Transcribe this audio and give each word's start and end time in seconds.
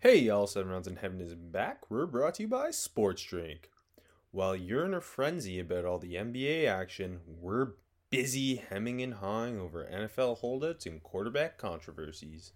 Hey, 0.00 0.18
y'all, 0.18 0.46
Seven 0.46 0.70
Rounds 0.70 0.86
in 0.86 0.94
Heaven 0.94 1.20
is 1.20 1.34
back. 1.34 1.90
We're 1.90 2.06
brought 2.06 2.34
to 2.34 2.44
you 2.44 2.48
by 2.48 2.70
Sports 2.70 3.20
Drink. 3.20 3.68
While 4.30 4.54
you're 4.54 4.84
in 4.84 4.94
a 4.94 5.00
frenzy 5.00 5.58
about 5.58 5.84
all 5.84 5.98
the 5.98 6.14
NBA 6.14 6.68
action, 6.68 7.18
we're 7.26 7.72
busy 8.08 8.62
hemming 8.70 9.02
and 9.02 9.14
hawing 9.14 9.58
over 9.58 9.90
NFL 9.92 10.38
holdouts 10.38 10.86
and 10.86 11.02
quarterback 11.02 11.58
controversies. 11.58 12.52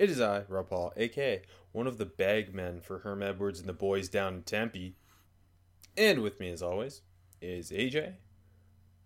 It 0.00 0.10
is 0.10 0.20
I, 0.20 0.42
Rob 0.48 0.70
Paul, 0.70 0.92
aka 0.96 1.42
one 1.70 1.86
of 1.86 1.98
the 1.98 2.06
bag 2.06 2.52
men 2.52 2.80
for 2.80 2.98
Herm 2.98 3.22
Edwards 3.22 3.60
and 3.60 3.68
the 3.68 3.72
boys 3.72 4.08
down 4.08 4.34
in 4.34 4.42
Tempe. 4.42 4.96
And 5.96 6.22
with 6.22 6.40
me, 6.40 6.50
as 6.50 6.60
always, 6.60 7.02
is 7.40 7.70
AJ. 7.70 8.14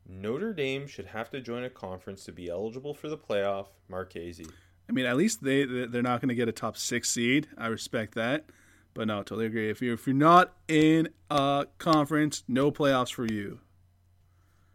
Notre 0.09 0.55
Dame 0.55 0.87
should 0.87 1.09
have 1.09 1.29
to 1.33 1.43
join 1.43 1.65
a 1.65 1.69
conference 1.69 2.25
to 2.25 2.33
be 2.33 2.49
eligible 2.49 2.95
for 2.95 3.11
the 3.11 3.19
playoff, 3.19 3.67
Marchese. 3.91 4.47
I 4.89 4.93
mean, 4.93 5.07
at 5.07 5.17
least 5.17 5.43
they 5.43 5.65
they're 5.65 6.03
not 6.03 6.21
going 6.21 6.29
to 6.29 6.35
get 6.35 6.49
a 6.49 6.53
top 6.53 6.77
six 6.77 7.11
seed. 7.11 7.49
I 7.59 7.67
respect 7.67 8.15
that, 8.15 8.47
but 8.95 9.09
no, 9.09 9.19
totally 9.19 9.47
agree. 9.47 9.69
If 9.71 9.83
you're 9.83 9.95
if 9.95 10.07
you're 10.07 10.15
not 10.15 10.55
in 10.69 11.09
a 11.31 11.67
conference, 11.79 12.45
no 12.47 12.71
playoffs 12.71 13.13
for 13.13 13.27
you. 13.27 13.61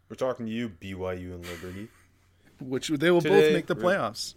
We're 0.08 0.16
talking 0.16 0.44
to 0.46 0.52
you, 0.52 0.68
BYU 0.68 1.34
and 1.34 1.46
Liberty. 1.46 1.88
Which 2.60 2.88
they 2.88 3.10
will 3.10 3.22
Today, 3.22 3.40
both 3.40 3.52
make 3.54 3.66
the 3.66 3.76
playoffs. 3.76 4.34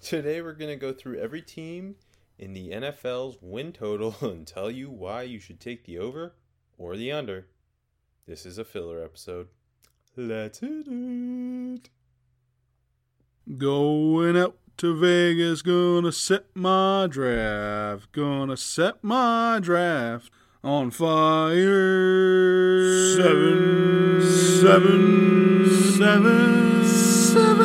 Today 0.00 0.42
we're 0.42 0.52
going 0.52 0.70
to 0.70 0.76
go 0.76 0.92
through 0.92 1.20
every 1.20 1.40
team 1.40 1.94
in 2.38 2.52
the 2.52 2.70
NFL's 2.70 3.38
win 3.40 3.72
total 3.72 4.16
and 4.20 4.44
tell 4.44 4.68
you 4.70 4.90
why 4.90 5.22
you 5.22 5.38
should 5.38 5.60
take 5.60 5.84
the 5.84 5.98
over 5.98 6.34
or 6.76 6.96
the 6.96 7.12
under. 7.12 7.46
This 8.26 8.44
is 8.44 8.58
a 8.58 8.64
filler 8.64 9.02
episode. 9.02 9.48
Let's 10.16 10.58
hit 10.58 10.88
it. 10.88 11.88
Going 13.58 14.36
out 14.36 14.56
to 14.76 14.94
Vegas, 14.94 15.62
gonna 15.62 16.12
set 16.12 16.44
my 16.54 17.08
draft, 17.10 18.12
gonna 18.12 18.56
set 18.56 19.02
my 19.02 19.58
draft 19.60 20.30
on 20.62 20.92
fire. 20.92 21.56
Seven, 23.16 24.22
seven, 24.22 25.68
seven, 25.96 26.84
seven, 26.84 27.58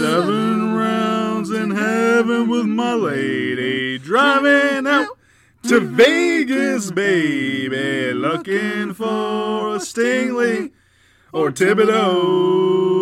seven 0.00 0.74
rounds 0.74 1.50
in 1.50 1.72
heaven 1.72 2.48
with 2.48 2.64
my 2.64 2.94
lady, 2.94 3.98
driving 3.98 4.86
out 4.86 5.18
to 5.64 5.80
Vegas, 5.80 6.90
baby, 6.90 8.14
looking 8.14 8.94
for 8.94 9.76
a 9.76 9.80
Stingley 9.80 10.72
or 11.30 11.50
Thibodeaux. 11.50 12.93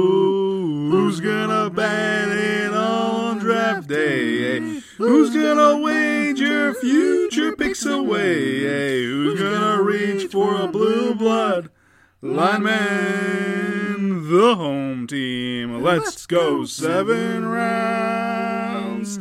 Who's 1.12 1.20
gonna 1.20 1.68
bat 1.68 2.30
it 2.30 2.72
on 2.72 3.38
draft 3.38 3.86
day? 3.86 4.56
eh? 4.56 4.80
Who's 4.96 5.28
gonna 5.28 5.76
wager 5.76 6.72
future 6.72 7.54
picks 7.54 7.84
away? 7.84 8.64
eh? 8.64 9.04
Who's 9.04 9.38
gonna 9.38 9.82
reach 9.82 10.32
for 10.32 10.58
a 10.58 10.68
blue 10.68 11.14
blood 11.14 11.68
lineman? 12.22 12.70
The 14.30 14.54
home 14.54 15.06
team. 15.06 15.82
Let's 15.82 16.24
go 16.24 16.64
seven 16.64 17.44
rounds. 17.44 19.18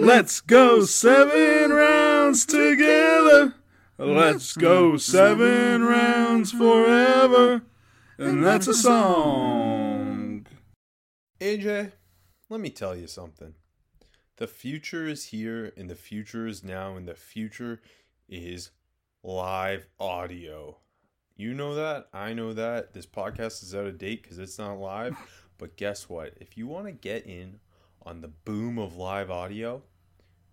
Let's 0.00 0.40
go 0.40 0.86
seven 0.86 1.74
rounds 1.74 2.46
together. 2.46 3.52
Let's 3.98 4.56
go 4.56 4.96
seven 4.96 5.84
rounds 5.84 6.52
forever. 6.52 7.60
And 8.16 8.42
that's 8.42 8.66
a 8.66 8.72
song. 8.72 9.77
AJ, 11.40 11.92
let 12.48 12.60
me 12.60 12.68
tell 12.68 12.96
you 12.96 13.06
something. 13.06 13.54
The 14.38 14.48
future 14.48 15.06
is 15.06 15.26
here, 15.26 15.72
and 15.76 15.88
the 15.88 15.94
future 15.94 16.48
is 16.48 16.64
now, 16.64 16.96
and 16.96 17.06
the 17.06 17.14
future 17.14 17.80
is 18.28 18.72
live 19.22 19.86
audio. 20.00 20.78
You 21.36 21.54
know 21.54 21.76
that. 21.76 22.08
I 22.12 22.32
know 22.32 22.52
that. 22.54 22.92
This 22.92 23.06
podcast 23.06 23.62
is 23.62 23.72
out 23.72 23.86
of 23.86 23.98
date 23.98 24.24
because 24.24 24.38
it's 24.38 24.58
not 24.58 24.78
live. 24.78 25.16
But 25.58 25.76
guess 25.76 26.08
what? 26.08 26.34
If 26.40 26.56
you 26.56 26.68
want 26.68 26.86
to 26.86 26.92
get 26.92 27.26
in 27.26 27.58
on 28.02 28.20
the 28.20 28.28
boom 28.28 28.78
of 28.78 28.94
live 28.94 29.28
audio, 29.28 29.82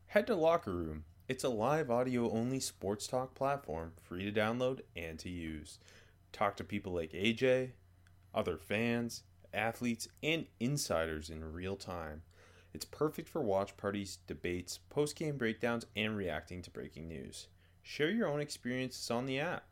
head 0.07 0.25
to 0.25 0.35
Locker 0.35 0.71
Room. 0.71 1.03
It's 1.27 1.43
a 1.43 1.49
live 1.49 1.91
audio 1.91 2.31
only 2.31 2.59
sports 2.59 3.05
talk 3.05 3.35
platform, 3.35 3.93
free 4.01 4.25
to 4.25 4.31
download 4.31 4.79
and 4.95 5.19
to 5.19 5.29
use. 5.29 5.77
Talk 6.31 6.57
to 6.57 6.63
people 6.63 6.91
like 6.91 7.11
AJ, 7.11 7.73
other 8.33 8.57
fans, 8.57 9.21
athletes, 9.55 10.07
and 10.21 10.45
insiders 10.59 11.29
in 11.29 11.53
real 11.53 11.75
time. 11.75 12.21
It's 12.73 12.85
perfect 12.85 13.29
for 13.29 13.41
watch 13.41 13.77
parties, 13.77 14.19
debates, 14.27 14.79
post 14.89 15.15
game 15.15 15.37
breakdowns, 15.37 15.85
and 15.95 16.17
reacting 16.17 16.61
to 16.63 16.69
breaking 16.69 17.07
news. 17.07 17.47
Share 17.81 18.09
your 18.09 18.27
own 18.27 18.41
experiences 18.41 19.09
on 19.09 19.25
the 19.25 19.39
app. 19.39 19.65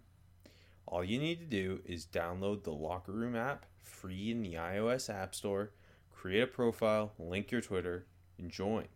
All 0.87 1.03
you 1.03 1.19
need 1.19 1.39
to 1.39 1.45
do 1.45 1.81
is 1.85 2.05
download 2.05 2.63
the 2.63 2.71
Locker 2.71 3.11
Room 3.11 3.35
app 3.35 3.65
free 3.83 4.31
in 4.31 4.41
the 4.41 4.53
iOS 4.55 5.13
App 5.13 5.35
Store, 5.35 5.71
create 6.11 6.41
a 6.41 6.47
profile, 6.47 7.13
link 7.19 7.51
your 7.51 7.61
Twitter, 7.61 8.05
and 8.37 8.49
join. 8.49 8.87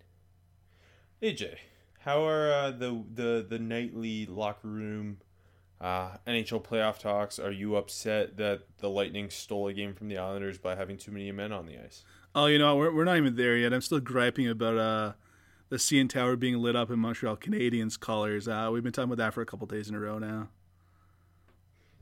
AJ, 1.22 1.58
how 2.00 2.26
are 2.26 2.52
uh, 2.52 2.72
the 2.72 3.04
the 3.14 3.46
the 3.48 3.60
nightly 3.60 4.26
locker 4.26 4.68
room 4.68 5.18
uh, 5.80 6.18
NHL 6.26 6.64
playoff 6.64 7.00
talks? 7.00 7.40
Are 7.40 7.52
you 7.52 7.76
upset 7.76 8.38
that 8.38 8.62
the 8.80 8.90
Lightning 8.90 9.30
stole 9.30 9.68
a 9.68 9.74
game 9.74 9.94
from 9.94 10.08
the 10.08 10.18
Islanders 10.18 10.58
by 10.58 10.76
having 10.76 10.98
too 10.98 11.12
many 11.12 11.32
men 11.32 11.52
on 11.52 11.66
the 11.66 11.78
ice? 11.78 12.04
Oh, 12.36 12.46
you 12.48 12.60
know, 12.60 12.76
we're, 12.76 12.94
we're 12.94 13.06
not 13.06 13.18
even 13.18 13.36
there 13.36 13.58
yet. 13.58 13.74
I'm 13.74 13.82
still 13.82 14.00
griping 14.00 14.48
about 14.48 14.78
uh, 14.78 15.14
the 15.70 15.78
CN 15.78 16.10
Tower 16.10 16.36
being 16.36 16.58
lit 16.58 16.76
up 16.76 16.90
in 16.90 17.00
Montreal 17.00 17.38
Canadiens 17.38 18.00
colors. 18.00 18.48
Uh, 18.48 18.70
we've 18.72 18.84
been 18.84 18.92
talking 18.92 19.12
about 19.12 19.24
that 19.24 19.34
for 19.34 19.42
a 19.42 19.46
couple 19.46 19.68
days 19.68 19.90
in 19.90 19.96
a 19.96 20.00
row 20.00 20.20
now. 20.20 20.50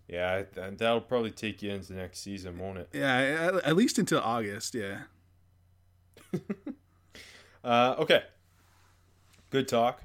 Yeah, 0.07 0.43
that'll 0.53 1.01
probably 1.01 1.31
take 1.31 1.63
you 1.63 1.71
into 1.71 1.93
next 1.93 2.19
season, 2.19 2.59
won't 2.59 2.77
it? 2.77 2.89
Yeah, 2.93 3.17
at, 3.17 3.55
at 3.55 3.75
least 3.75 3.97
until 3.97 4.19
August, 4.19 4.75
yeah. 4.75 5.01
Uh, 7.65 7.95
okay. 7.97 8.21
Good 9.49 9.67
talk. 9.67 10.03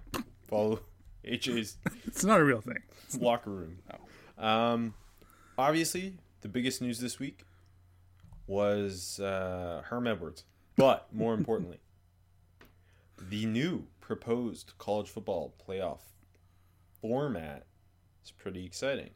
Follow 0.49 0.81
HA's 1.25 1.77
It's 2.07 2.25
not 2.25 2.41
a 2.41 2.45
real 2.45 2.61
thing. 2.61 2.83
locker 3.19 3.51
room. 3.51 3.79
Um, 4.39 4.95
obviously, 5.59 6.15
the 6.41 6.49
biggest 6.49 6.81
news 6.81 6.99
this 7.01 7.19
week 7.19 7.45
was 8.47 9.21
uh, 9.21 9.83
Herm 9.87 10.07
Edwards, 10.07 10.45
but 10.77 11.07
more 11.13 11.35
importantly, 11.35 11.79
the 13.29 13.47
new 13.47 13.87
proposed 14.01 14.73
college 14.79 15.09
football 15.09 15.55
playoff 15.69 16.01
format 17.01 17.67
is 18.25 18.31
pretty 18.31 18.65
exciting. 18.65 19.11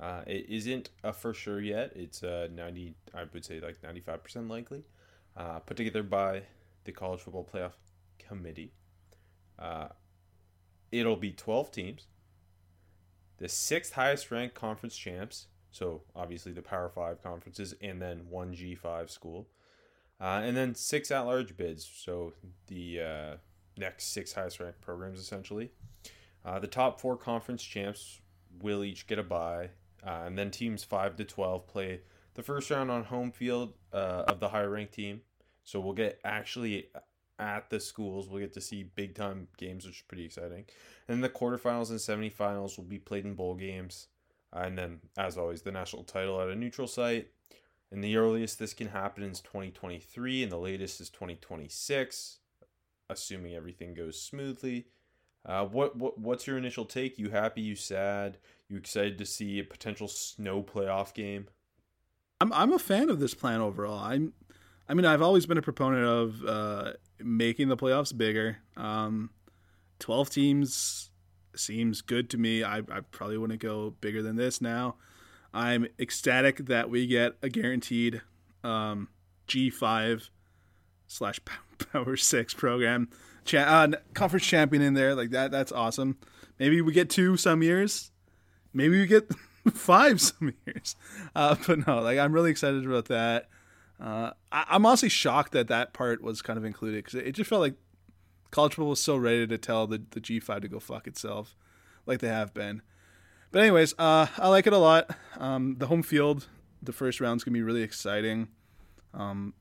Uh, 0.00 0.22
it 0.26 0.46
isn't 0.48 0.88
a 1.04 1.12
for 1.12 1.34
sure 1.34 1.60
yet. 1.60 1.92
It's 1.94 2.22
a 2.22 2.48
ninety, 2.48 2.94
I 3.14 3.24
would 3.30 3.44
say, 3.44 3.60
like 3.60 3.82
ninety-five 3.82 4.22
percent 4.22 4.48
likely. 4.48 4.84
Uh, 5.36 5.58
put 5.58 5.76
together 5.76 6.02
by 6.02 6.42
the 6.84 6.92
College 6.92 7.20
Football 7.20 7.48
Playoff 7.52 7.72
Committee. 8.18 8.72
It'll 10.92 11.16
be 11.16 11.32
twelve 11.32 11.72
teams 11.72 12.06
the 13.38 13.48
sixth 13.48 13.94
highest 13.94 14.30
ranked 14.30 14.54
conference 14.54 14.96
champs. 14.96 15.48
So 15.72 16.02
obviously 16.14 16.52
the 16.52 16.62
Power 16.62 16.88
Five 16.88 17.22
conferences, 17.22 17.74
and 17.80 18.00
then 18.00 18.28
one 18.28 18.54
G 18.54 18.74
five 18.74 19.10
school, 19.10 19.48
uh, 20.20 20.42
and 20.44 20.56
then 20.56 20.74
six 20.74 21.10
at 21.10 21.22
large 21.22 21.56
bids. 21.56 21.90
So 21.92 22.34
the 22.66 23.00
uh, 23.00 23.36
next 23.76 24.12
six 24.12 24.34
highest 24.34 24.60
ranked 24.60 24.80
programs 24.80 25.18
essentially. 25.18 25.72
Uh, 26.44 26.58
the 26.58 26.66
top 26.66 27.00
four 27.00 27.16
conference 27.16 27.62
champs 27.62 28.20
will 28.60 28.84
each 28.84 29.06
get 29.06 29.18
a 29.18 29.22
bye, 29.22 29.70
uh, 30.06 30.24
and 30.26 30.36
then 30.36 30.50
teams 30.50 30.84
five 30.84 31.16
to 31.16 31.24
twelve 31.24 31.66
play 31.66 32.00
the 32.34 32.42
first 32.42 32.70
round 32.70 32.90
on 32.90 33.04
home 33.04 33.32
field 33.32 33.72
uh, 33.92 34.24
of 34.28 34.40
the 34.40 34.48
higher 34.48 34.70
ranked 34.70 34.94
team. 34.94 35.22
So 35.64 35.80
we'll 35.80 35.94
get 35.94 36.20
actually 36.24 36.88
at 37.38 37.70
the 37.70 37.80
schools. 37.80 38.28
We'll 38.28 38.40
get 38.40 38.52
to 38.54 38.60
see 38.60 38.82
big 38.82 39.14
time 39.14 39.48
games, 39.56 39.84
which 39.86 39.96
is 39.96 40.04
pretty 40.06 40.24
exciting. 40.24 40.64
And 41.08 41.22
the 41.22 41.28
quarterfinals 41.28 41.90
and 41.90 41.98
semifinals 41.98 42.76
will 42.76 42.84
be 42.84 42.98
played 42.98 43.24
in 43.24 43.34
bowl 43.34 43.54
games. 43.54 44.08
And 44.52 44.76
then, 44.76 45.00
as 45.16 45.38
always, 45.38 45.62
the 45.62 45.72
national 45.72 46.04
title 46.04 46.40
at 46.40 46.48
a 46.48 46.54
neutral 46.54 46.86
site. 46.86 47.28
And 47.90 48.02
the 48.02 48.16
earliest 48.16 48.58
this 48.58 48.74
can 48.74 48.88
happen 48.88 49.22
is 49.22 49.40
2023, 49.40 50.42
and 50.42 50.50
the 50.52 50.56
latest 50.56 51.00
is 51.00 51.10
2026. 51.10 52.38
assuming 53.10 53.54
everything 53.54 53.94
goes 53.94 54.20
smoothly. 54.20 54.86
Uh, 55.44 55.64
what 55.66 55.96
what 55.96 56.18
what's 56.18 56.46
your 56.46 56.56
initial 56.56 56.84
take? 56.84 57.18
You 57.18 57.30
happy? 57.30 57.60
You 57.60 57.74
sad? 57.74 58.38
You 58.68 58.76
excited 58.76 59.18
to 59.18 59.26
see 59.26 59.58
a 59.58 59.64
potential 59.64 60.08
snow 60.08 60.62
playoff 60.62 61.12
game? 61.14 61.48
I'm 62.40 62.52
I'm 62.52 62.72
a 62.72 62.78
fan 62.78 63.10
of 63.10 63.20
this 63.20 63.34
plan 63.34 63.60
overall. 63.60 63.98
I'm 63.98 64.32
I 64.88 64.94
mean 64.94 65.04
I've 65.04 65.22
always 65.22 65.46
been 65.46 65.58
a 65.58 65.62
proponent 65.62 66.06
of 66.06 66.44
uh, 66.44 66.92
making 67.24 67.68
the 67.68 67.76
playoffs 67.76 68.16
bigger. 68.16 68.58
Um, 68.76 69.30
Twelve 69.98 70.30
teams 70.30 71.10
seems 71.54 72.00
good 72.00 72.28
to 72.30 72.38
me. 72.38 72.64
I 72.64 72.78
I 72.78 73.00
probably 73.10 73.38
wouldn't 73.38 73.60
go 73.60 73.94
bigger 74.00 74.22
than 74.22 74.36
this 74.36 74.60
now. 74.60 74.96
I'm 75.54 75.86
ecstatic 75.98 76.66
that 76.66 76.90
we 76.90 77.06
get 77.06 77.34
a 77.42 77.48
guaranteed 77.48 78.22
um, 78.64 79.08
G5 79.48 80.30
slash 81.06 81.40
Power 81.92 82.16
Six 82.16 82.54
program, 82.54 83.10
Cha- 83.44 83.58
uh, 83.58 83.88
conference 84.14 84.46
champion 84.46 84.82
in 84.82 84.94
there 84.94 85.14
like 85.14 85.30
that. 85.30 85.50
That's 85.50 85.72
awesome. 85.72 86.16
Maybe 86.58 86.80
we 86.80 86.92
get 86.92 87.10
two 87.10 87.36
some 87.36 87.62
years. 87.62 88.10
Maybe 88.72 88.98
we 88.98 89.06
get 89.06 89.30
five 89.72 90.20
some 90.20 90.54
years. 90.66 90.96
Uh, 91.34 91.56
but 91.66 91.86
no, 91.86 92.00
like 92.00 92.18
I'm 92.18 92.32
really 92.32 92.50
excited 92.50 92.86
about 92.86 93.06
that. 93.06 93.48
Uh, 94.02 94.32
I, 94.50 94.64
I'm 94.68 94.84
honestly 94.84 95.08
shocked 95.08 95.52
that 95.52 95.68
that 95.68 95.92
part 95.92 96.22
was 96.22 96.42
kind 96.42 96.58
of 96.58 96.64
included 96.64 97.04
because 97.04 97.14
it, 97.14 97.28
it 97.28 97.32
just 97.32 97.48
felt 97.48 97.60
like 97.60 97.74
college 98.50 98.74
football 98.74 98.90
was 98.90 99.00
so 99.00 99.16
ready 99.16 99.46
to 99.46 99.58
tell 99.58 99.86
the, 99.86 100.02
the 100.10 100.20
G5 100.20 100.62
to 100.62 100.68
go 100.68 100.80
fuck 100.80 101.06
itself, 101.06 101.56
like 102.04 102.18
they 102.18 102.28
have 102.28 102.52
been. 102.52 102.82
But 103.52 103.62
anyways, 103.62 103.94
uh, 103.98 104.26
I 104.38 104.48
like 104.48 104.66
it 104.66 104.72
a 104.72 104.78
lot. 104.78 105.14
Um, 105.38 105.76
the 105.78 105.86
home 105.86 106.02
field, 106.02 106.48
the 106.82 106.92
first 106.92 107.20
round's 107.20 107.44
gonna 107.44 107.52
be 107.54 107.62
really 107.62 107.82
exciting. 107.82 108.48
Um, 109.14 109.54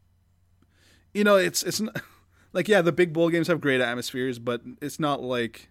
you 1.13 1.23
know, 1.23 1.35
it's 1.35 1.61
it's 1.61 1.79
not, 1.79 2.01
like 2.53 2.67
yeah, 2.67 2.81
the 2.81 2.91
big 2.91 3.13
bowl 3.13 3.29
games 3.29 3.47
have 3.47 3.61
great 3.61 3.81
atmospheres, 3.81 4.39
but 4.39 4.61
it's 4.81 4.99
not 4.99 5.21
like 5.21 5.69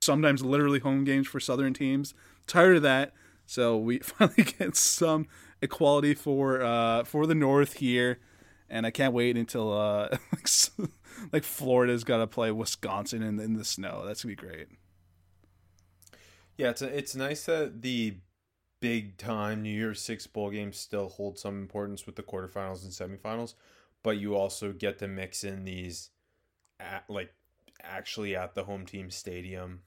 sometimes 0.00 0.42
literally 0.42 0.80
home 0.80 1.04
games 1.04 1.28
for 1.28 1.38
Southern 1.38 1.74
teams. 1.74 2.14
Tired 2.46 2.78
of 2.78 2.82
that, 2.82 3.12
so 3.46 3.76
we 3.76 3.98
finally 4.02 4.42
get 4.42 4.74
some 4.74 5.26
equality 5.60 6.14
for 6.14 6.62
uh, 6.62 7.04
for 7.04 7.26
the 7.26 7.34
North 7.34 7.74
here, 7.74 8.18
and 8.68 8.86
I 8.86 8.90
can't 8.90 9.12
wait 9.12 9.36
until 9.36 9.72
uh, 9.72 10.16
like, 11.32 11.44
Florida's 11.44 12.04
got 12.04 12.18
to 12.18 12.26
play 12.26 12.50
Wisconsin 12.50 13.22
in, 13.22 13.38
in 13.38 13.54
the 13.54 13.64
snow. 13.64 14.04
That's 14.04 14.22
gonna 14.22 14.36
be 14.36 14.36
great. 14.36 14.68
Yeah, 16.56 16.70
it's 16.70 16.82
a, 16.82 16.96
it's 16.96 17.14
nice 17.14 17.44
that 17.46 17.82
the 17.82 18.16
big 18.80 19.16
time 19.16 19.62
New 19.62 19.70
Year's 19.70 20.00
Six 20.00 20.26
bowl 20.26 20.50
games 20.50 20.76
still 20.76 21.08
hold 21.08 21.38
some 21.38 21.60
importance 21.60 22.06
with 22.06 22.16
the 22.16 22.22
quarterfinals 22.22 22.82
and 22.82 23.20
semifinals, 23.20 23.54
but 24.02 24.18
you 24.18 24.34
also 24.34 24.72
get 24.72 24.98
to 24.98 25.08
mix 25.08 25.44
in 25.44 25.64
these, 25.64 26.10
at, 26.80 27.04
like 27.08 27.32
actually 27.82 28.34
at 28.34 28.54
the 28.54 28.64
home 28.64 28.86
team 28.86 29.10
stadium. 29.10 29.80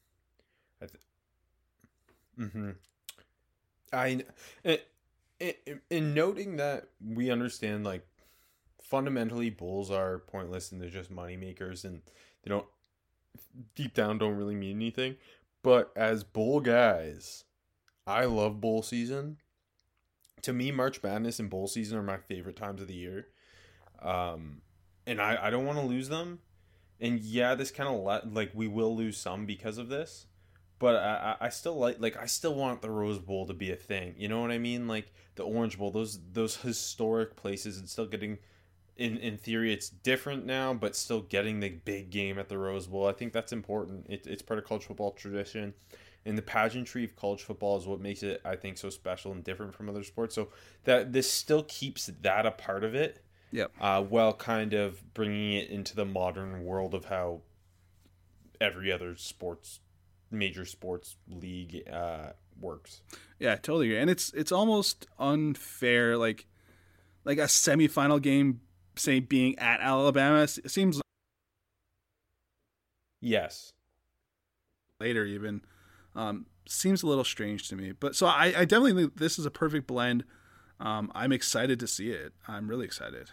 I 0.81 0.85
th- 0.85 1.03
mm-hmm. 2.39 2.69
I 3.94 4.24
in, 5.41 5.81
in 5.89 6.13
noting 6.13 6.57
that 6.57 6.89
we 7.03 7.31
understand 7.31 7.83
like 7.83 8.05
fundamentally 8.81 9.49
bowls 9.49 9.89
are 9.89 10.19
pointless 10.19 10.71
and 10.71 10.81
they're 10.81 10.89
just 10.89 11.09
money 11.09 11.38
makers 11.38 11.85
and 11.85 12.01
they 12.43 12.49
don't 12.49 12.65
deep 13.75 13.93
down 13.93 14.17
don't 14.17 14.35
really 14.35 14.55
mean 14.55 14.75
anything. 14.77 15.15
But 15.63 15.91
as 15.95 16.23
bowl 16.23 16.59
guys, 16.59 17.45
I 18.05 18.25
love 18.25 18.61
bowl 18.61 18.81
season. 18.81 19.38
To 20.43 20.53
me, 20.53 20.71
March 20.71 21.03
Madness 21.03 21.39
and 21.39 21.49
bowl 21.49 21.67
season 21.67 21.97
are 21.97 22.03
my 22.03 22.17
favorite 22.17 22.55
times 22.55 22.81
of 22.81 22.88
the 22.88 22.95
year. 22.95 23.27
Um, 24.01 24.61
and 25.05 25.21
I, 25.21 25.38
I 25.47 25.49
don't 25.49 25.65
want 25.65 25.77
to 25.79 25.85
lose 25.85 26.09
them. 26.09 26.39
And 26.99 27.19
yeah, 27.19 27.55
this 27.55 27.71
kind 27.71 27.89
of 27.89 28.01
let 28.01 28.33
like 28.33 28.51
we 28.53 28.67
will 28.67 28.95
lose 28.95 29.17
some 29.17 29.45
because 29.45 29.77
of 29.77 29.89
this, 29.89 30.27
but 30.81 30.95
I, 30.97 31.35
I 31.45 31.49
still 31.49 31.77
like 31.77 32.01
like 32.01 32.17
I 32.17 32.25
still 32.25 32.53
want 32.55 32.81
the 32.81 32.89
Rose 32.89 33.19
Bowl 33.19 33.45
to 33.47 33.53
be 33.53 33.71
a 33.71 33.75
thing. 33.77 34.15
You 34.17 34.27
know 34.27 34.41
what 34.41 34.51
I 34.51 34.57
mean? 34.57 34.87
Like 34.87 35.13
the 35.35 35.43
Orange 35.43 35.77
Bowl, 35.77 35.91
those 35.91 36.19
those 36.33 36.57
historic 36.57 37.37
places, 37.37 37.77
and 37.79 37.87
still 37.87 38.07
getting. 38.07 38.39
In, 38.97 39.17
in 39.17 39.37
theory, 39.37 39.73
it's 39.73 39.89
different 39.89 40.45
now, 40.45 40.73
but 40.75 40.95
still 40.95 41.21
getting 41.21 41.59
the 41.59 41.69
big 41.69 42.11
game 42.11 42.37
at 42.37 42.49
the 42.49 42.57
Rose 42.57 42.85
Bowl. 42.85 43.07
I 43.07 43.13
think 43.13 43.33
that's 43.33 43.53
important. 43.53 44.05
It, 44.09 44.27
it's 44.27 44.41
part 44.43 44.59
of 44.59 44.65
college 44.65 44.83
football 44.83 45.11
tradition 45.11 45.73
and 46.25 46.37
the 46.37 46.41
pageantry 46.43 47.03
of 47.03 47.15
college 47.15 47.41
football 47.41 47.77
is 47.79 47.87
what 47.87 47.99
makes 47.99 48.21
it 48.21 48.39
i 48.45 48.55
think 48.55 48.77
so 48.77 48.91
special 48.91 49.31
and 49.31 49.43
different 49.43 49.73
from 49.73 49.89
other 49.89 50.03
sports 50.03 50.35
so 50.35 50.49
that 50.83 51.13
this 51.13 51.27
still 51.31 51.63
keeps 51.63 52.11
that 52.21 52.45
a 52.45 52.51
part 52.51 52.83
of 52.83 52.93
it 52.93 53.23
Yep. 53.53 53.71
uh, 53.81 54.03
while 54.03 54.31
kind 54.33 54.73
of 54.73 55.13
bringing 55.15 55.53
it 55.53 55.69
into 55.71 55.95
the 55.95 56.05
modern 56.05 56.63
world 56.63 56.93
of 56.93 57.05
how 57.05 57.41
every 58.59 58.91
other 58.91 59.15
sports 59.15 59.79
major 60.31 60.65
sports 60.65 61.17
league 61.27 61.83
uh, 61.91 62.29
works 62.59 63.01
Yeah, 63.39 63.55
totally 63.55 63.87
agree. 63.87 63.99
And 63.99 64.09
it's 64.09 64.31
it's 64.33 64.51
almost 64.51 65.07
unfair, 65.19 66.17
like 66.17 66.47
like 67.25 67.37
a 67.37 67.43
semifinal 67.43 68.21
game, 68.21 68.61
say 68.95 69.19
being 69.19 69.57
at 69.59 69.79
Alabama, 69.81 70.41
it 70.43 70.71
seems 70.71 70.97
like 70.97 71.03
yes 73.19 73.73
later 74.99 75.25
even 75.25 75.61
um, 76.15 76.45
seems 76.67 77.03
a 77.03 77.07
little 77.07 77.23
strange 77.23 77.67
to 77.69 77.75
me. 77.75 77.91
But 77.93 78.15
so 78.15 78.27
I, 78.27 78.45
I 78.57 78.65
definitely 78.65 78.93
think 79.03 79.17
this 79.17 79.39
is 79.39 79.45
a 79.45 79.51
perfect 79.51 79.87
blend. 79.87 80.23
Um, 80.79 81.11
I'm 81.15 81.31
excited 81.31 81.79
to 81.79 81.87
see 81.87 82.09
it. 82.09 82.33
I'm 82.47 82.67
really 82.67 82.85
excited. 82.85 83.29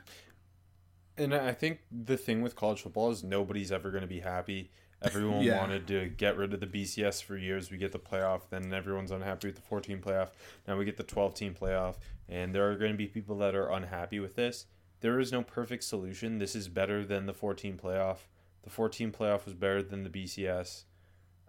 and 1.16 1.34
i 1.34 1.52
think 1.52 1.80
the 1.90 2.16
thing 2.16 2.42
with 2.42 2.54
college 2.54 2.82
football 2.82 3.10
is 3.10 3.24
nobody's 3.24 3.72
ever 3.72 3.90
going 3.90 4.02
to 4.02 4.06
be 4.08 4.20
happy 4.20 4.70
everyone 5.02 5.42
Yeah. 5.42 5.58
wanted 5.60 5.86
to 5.88 6.08
get 6.08 6.36
rid 6.36 6.52
of 6.54 6.60
the 6.60 6.66
bcs 6.66 7.22
for 7.22 7.36
years. 7.36 7.70
We 7.70 7.76
get 7.78 7.92
the 7.92 7.98
playoff 7.98 8.48
then 8.50 8.72
everyone's 8.72 9.10
unhappy 9.10 9.48
with 9.48 9.56
the 9.56 9.62
14 9.62 10.00
playoff. 10.00 10.30
Now 10.66 10.76
we 10.76 10.84
get 10.84 10.96
the 10.96 11.02
12 11.04 11.34
team 11.34 11.54
playoff 11.54 11.96
and 12.28 12.54
there 12.54 12.70
are 12.70 12.76
going 12.76 12.92
to 12.92 12.98
be 12.98 13.06
people 13.06 13.38
that 13.38 13.54
are 13.54 13.70
unhappy 13.70 14.18
with 14.20 14.34
this. 14.34 14.66
There 15.00 15.20
is 15.20 15.30
no 15.30 15.42
perfect 15.42 15.84
solution. 15.84 16.38
This 16.38 16.56
is 16.56 16.68
better 16.68 17.04
than 17.04 17.26
the 17.26 17.34
14 17.34 17.78
playoff. 17.78 18.18
The 18.62 18.70
14 18.70 19.12
playoff 19.12 19.44
was 19.44 19.54
better 19.54 19.82
than 19.82 20.02
the 20.02 20.10
bcs 20.10 20.84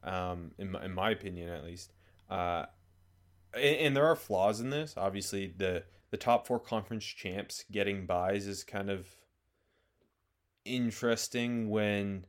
um, 0.04 0.52
in, 0.58 0.72
my, 0.72 0.86
in 0.86 0.94
my 0.94 1.10
opinion 1.10 1.50
at 1.50 1.64
least. 1.64 1.92
Uh, 2.30 2.66
and, 3.56 3.64
and 3.78 3.98
there 3.98 4.06
are 4.06 4.16
flaws 4.16 4.60
in 4.60 4.70
this. 4.70 4.94
Obviously 4.96 5.48
the 5.58 5.84
the 6.12 6.18
top 6.18 6.48
four 6.48 6.60
conference 6.60 7.06
champs 7.06 7.66
getting 7.72 8.06
buys 8.08 8.48
is 8.48 8.64
kind 8.64 8.90
of 8.90 9.08
interesting 10.66 11.70
when 11.70 12.26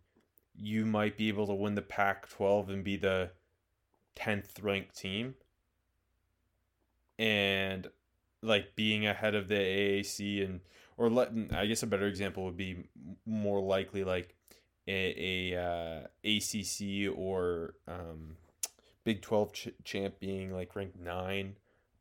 you 0.56 0.84
might 0.84 1.17
be 1.17 1.29
able 1.29 1.46
to 1.46 1.55
win 1.55 1.75
the 1.75 1.82
Pac 1.82 2.29
12 2.29 2.70
and 2.70 2.84
be 2.84 2.96
the 2.96 3.31
10th 4.17 4.63
ranked 4.63 4.96
team. 4.96 5.34
And 7.19 7.89
like 8.43 8.75
being 8.75 9.06
ahead 9.06 9.34
of 9.34 9.48
the 9.48 9.55
AAC 9.55 10.44
and 10.44 10.60
or 10.96 11.10
let 11.10 11.32
I 11.53 11.67
guess 11.67 11.82
a 11.82 11.86
better 11.86 12.06
example 12.06 12.44
would 12.44 12.56
be 12.56 12.84
more 13.27 13.60
likely 13.60 14.05
like 14.05 14.34
a, 14.89 15.53
a 15.55 15.63
uh, 15.63 16.01
ACC 16.25 17.15
or 17.15 17.75
um, 17.86 18.36
Big 19.05 19.22
12 19.22 19.53
ch- 19.53 19.69
champ 19.84 20.19
being 20.20 20.53
like 20.53 20.75
ranked 20.75 20.98
9 20.98 21.56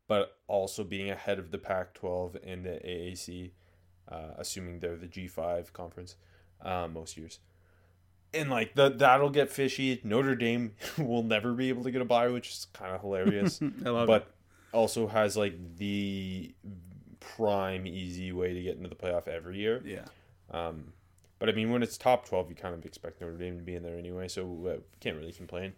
but 0.07 0.37
also 0.47 0.83
being 0.83 1.09
ahead 1.09 1.37
of 1.37 1.51
the 1.51 1.57
Pac 1.57 1.93
12 1.93 2.37
and 2.43 2.65
the 2.65 2.79
AAC 2.85 3.51
uh, 4.09 4.33
assuming 4.37 4.79
they're 4.79 4.97
the 4.97 5.07
G5 5.07 5.71
conference 5.71 6.15
uh, 6.61 6.87
most 6.91 7.15
years. 7.15 7.39
And 8.33 8.49
like 8.49 8.75
the, 8.75 8.89
that'll 8.89 9.29
get 9.29 9.49
fishy. 9.49 9.99
Notre 10.03 10.35
Dame 10.35 10.73
will 10.97 11.23
never 11.23 11.53
be 11.53 11.69
able 11.69 11.83
to 11.83 11.91
get 11.91 12.01
a 12.01 12.05
bye, 12.05 12.27
which 12.29 12.49
is 12.49 12.67
kind 12.73 12.93
of 12.93 13.01
hilarious. 13.01 13.59
I 13.85 13.89
love 13.89 14.07
but 14.07 14.31
also 14.71 15.07
has 15.07 15.35
like 15.35 15.77
the 15.77 16.53
prime 17.19 17.87
easy 17.87 18.31
way 18.31 18.53
to 18.53 18.61
get 18.61 18.77
into 18.77 18.89
the 18.89 18.95
playoff 18.95 19.27
every 19.27 19.57
year. 19.57 19.81
Yeah. 19.85 20.05
Um, 20.51 20.93
but 21.39 21.49
I 21.49 21.53
mean, 21.53 21.71
when 21.71 21.81
it's 21.81 21.97
top 21.97 22.27
twelve, 22.27 22.49
you 22.49 22.55
kind 22.55 22.75
of 22.75 22.85
expect 22.85 23.21
Notre 23.21 23.37
Dame 23.37 23.57
to 23.57 23.63
be 23.63 23.75
in 23.75 23.83
there 23.83 23.97
anyway, 23.97 24.27
so 24.27 24.67
uh, 24.67 24.79
can't 24.99 25.17
really 25.17 25.31
complain. 25.31 25.73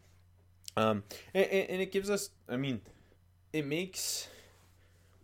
Um, 0.75 1.03
and, 1.33 1.45
and 1.45 1.69
and 1.69 1.81
it 1.81 1.91
gives 1.91 2.09
us, 2.09 2.31
I 2.49 2.57
mean, 2.57 2.81
it 3.53 3.65
makes 3.65 4.27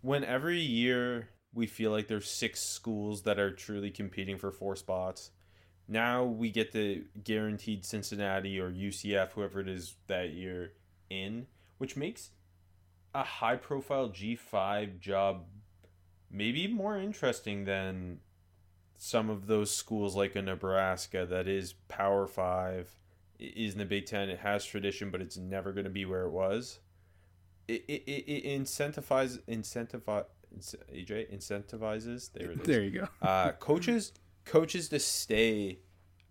when 0.02 0.24
every 0.24 0.60
year 0.60 1.30
we 1.54 1.66
feel 1.66 1.92
like 1.92 2.08
there's 2.08 2.30
six 2.30 2.62
schools 2.62 3.24
that 3.24 3.40
are 3.40 3.52
truly 3.52 3.90
competing 3.90 4.38
for 4.38 4.52
four 4.52 4.76
spots. 4.76 5.32
Now 5.88 6.24
we 6.24 6.50
get 6.50 6.74
the 6.74 7.04
guaranteed 7.24 7.86
Cincinnati 7.86 8.60
or 8.60 8.70
UCF, 8.70 9.32
whoever 9.32 9.62
it 9.62 9.70
is 9.70 9.96
that 10.08 10.32
year, 10.32 10.74
in, 11.10 11.48
which 11.78 11.96
makes 11.96 12.32
a 13.16 13.24
high 13.24 13.56
profile 13.56 14.10
G5 14.10 15.00
job 15.00 15.46
maybe 16.30 16.68
more 16.68 16.98
interesting 16.98 17.64
than 17.66 18.20
some 18.98 19.30
of 19.30 19.48
those 19.48 19.72
schools 19.74 20.16
like 20.16 20.36
a 20.36 20.42
Nebraska 20.42 21.26
that 21.26 21.48
is 21.48 21.74
Power 21.88 22.28
Five, 22.28 22.92
is 23.40 23.74
in 23.74 23.80
the 23.80 23.86
Big 23.86 24.06
Ten. 24.08 24.30
It 24.30 24.40
has 24.40 24.66
tradition, 24.66 25.10
but 25.10 25.22
it's 25.22 25.38
never 25.38 25.72
going 25.72 25.86
to 25.86 25.90
be 25.90 26.06
where 26.06 26.24
it 26.24 26.32
was. 26.32 26.80
It 27.68 27.86
it, 27.88 28.04
it, 28.08 28.46
it 28.46 28.62
incentivizes 28.62 29.40
incentivize 29.48 30.26
AJ 30.94 31.36
incentivizes 31.36 32.32
there 32.34 32.52
it 32.52 32.62
is 32.62 32.68
There 32.68 32.84
you 32.84 33.02
go. 33.02 33.08
uh, 33.22 33.52
coaches 33.54 34.14
coaches 34.48 34.90
to 34.90 35.00
stay 35.00 35.80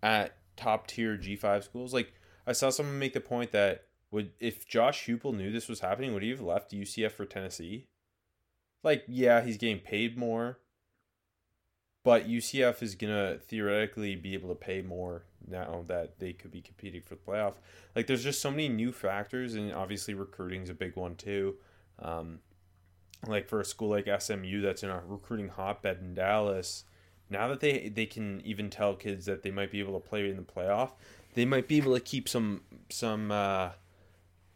at 0.01 0.37
top 0.55 0.87
tier 0.87 1.17
G5 1.17 1.63
schools. 1.63 1.93
Like 1.93 2.13
I 2.45 2.51
saw 2.51 2.69
someone 2.69 2.99
make 2.99 3.13
the 3.13 3.21
point 3.21 3.51
that 3.51 3.85
would 4.11 4.31
if 4.39 4.67
Josh 4.67 5.05
Heupel 5.05 5.35
knew 5.35 5.51
this 5.51 5.67
was 5.67 5.79
happening, 5.79 6.13
would 6.13 6.23
he 6.23 6.29
have 6.29 6.41
left 6.41 6.71
UCF 6.71 7.11
for 7.11 7.25
Tennessee? 7.25 7.87
Like, 8.83 9.03
yeah, 9.07 9.41
he's 9.41 9.57
getting 9.57 9.79
paid 9.79 10.17
more, 10.17 10.59
but 12.03 12.27
UCF 12.27 12.81
is 12.81 12.95
gonna 12.95 13.37
theoretically 13.37 14.15
be 14.15 14.33
able 14.33 14.49
to 14.49 14.55
pay 14.55 14.81
more 14.81 15.23
now 15.45 15.83
that 15.87 16.19
they 16.19 16.33
could 16.33 16.51
be 16.51 16.61
competing 16.61 17.01
for 17.01 17.15
the 17.15 17.21
playoff. 17.21 17.55
Like, 17.95 18.07
there's 18.07 18.23
just 18.23 18.41
so 18.41 18.51
many 18.51 18.69
new 18.69 18.91
factors, 18.91 19.55
and 19.55 19.73
obviously 19.73 20.13
recruiting 20.13 20.61
is 20.61 20.69
a 20.69 20.73
big 20.73 20.95
one 20.95 21.15
too. 21.15 21.55
Um, 21.99 22.39
like 23.25 23.47
for 23.47 23.59
a 23.59 23.65
school 23.65 23.89
like 23.89 24.07
SMU 24.21 24.61
that's 24.61 24.83
in 24.83 24.89
a 24.89 25.01
recruiting 25.05 25.49
hotbed 25.49 25.99
in 25.99 26.13
Dallas, 26.13 26.83
now 27.29 27.47
that 27.47 27.59
they 27.59 27.89
they 27.89 28.05
can 28.05 28.41
even 28.45 28.69
tell 28.69 28.95
kids 28.95 29.25
that 29.25 29.43
they 29.43 29.51
might 29.51 29.71
be 29.71 29.79
able 29.79 29.99
to 29.99 30.07
play 30.07 30.29
in 30.29 30.35
the 30.35 30.41
playoff, 30.41 30.91
they 31.33 31.45
might 31.45 31.67
be 31.67 31.77
able 31.77 31.93
to 31.93 31.99
keep 31.99 32.29
some 32.29 32.61
some 32.89 33.31
uh, 33.31 33.71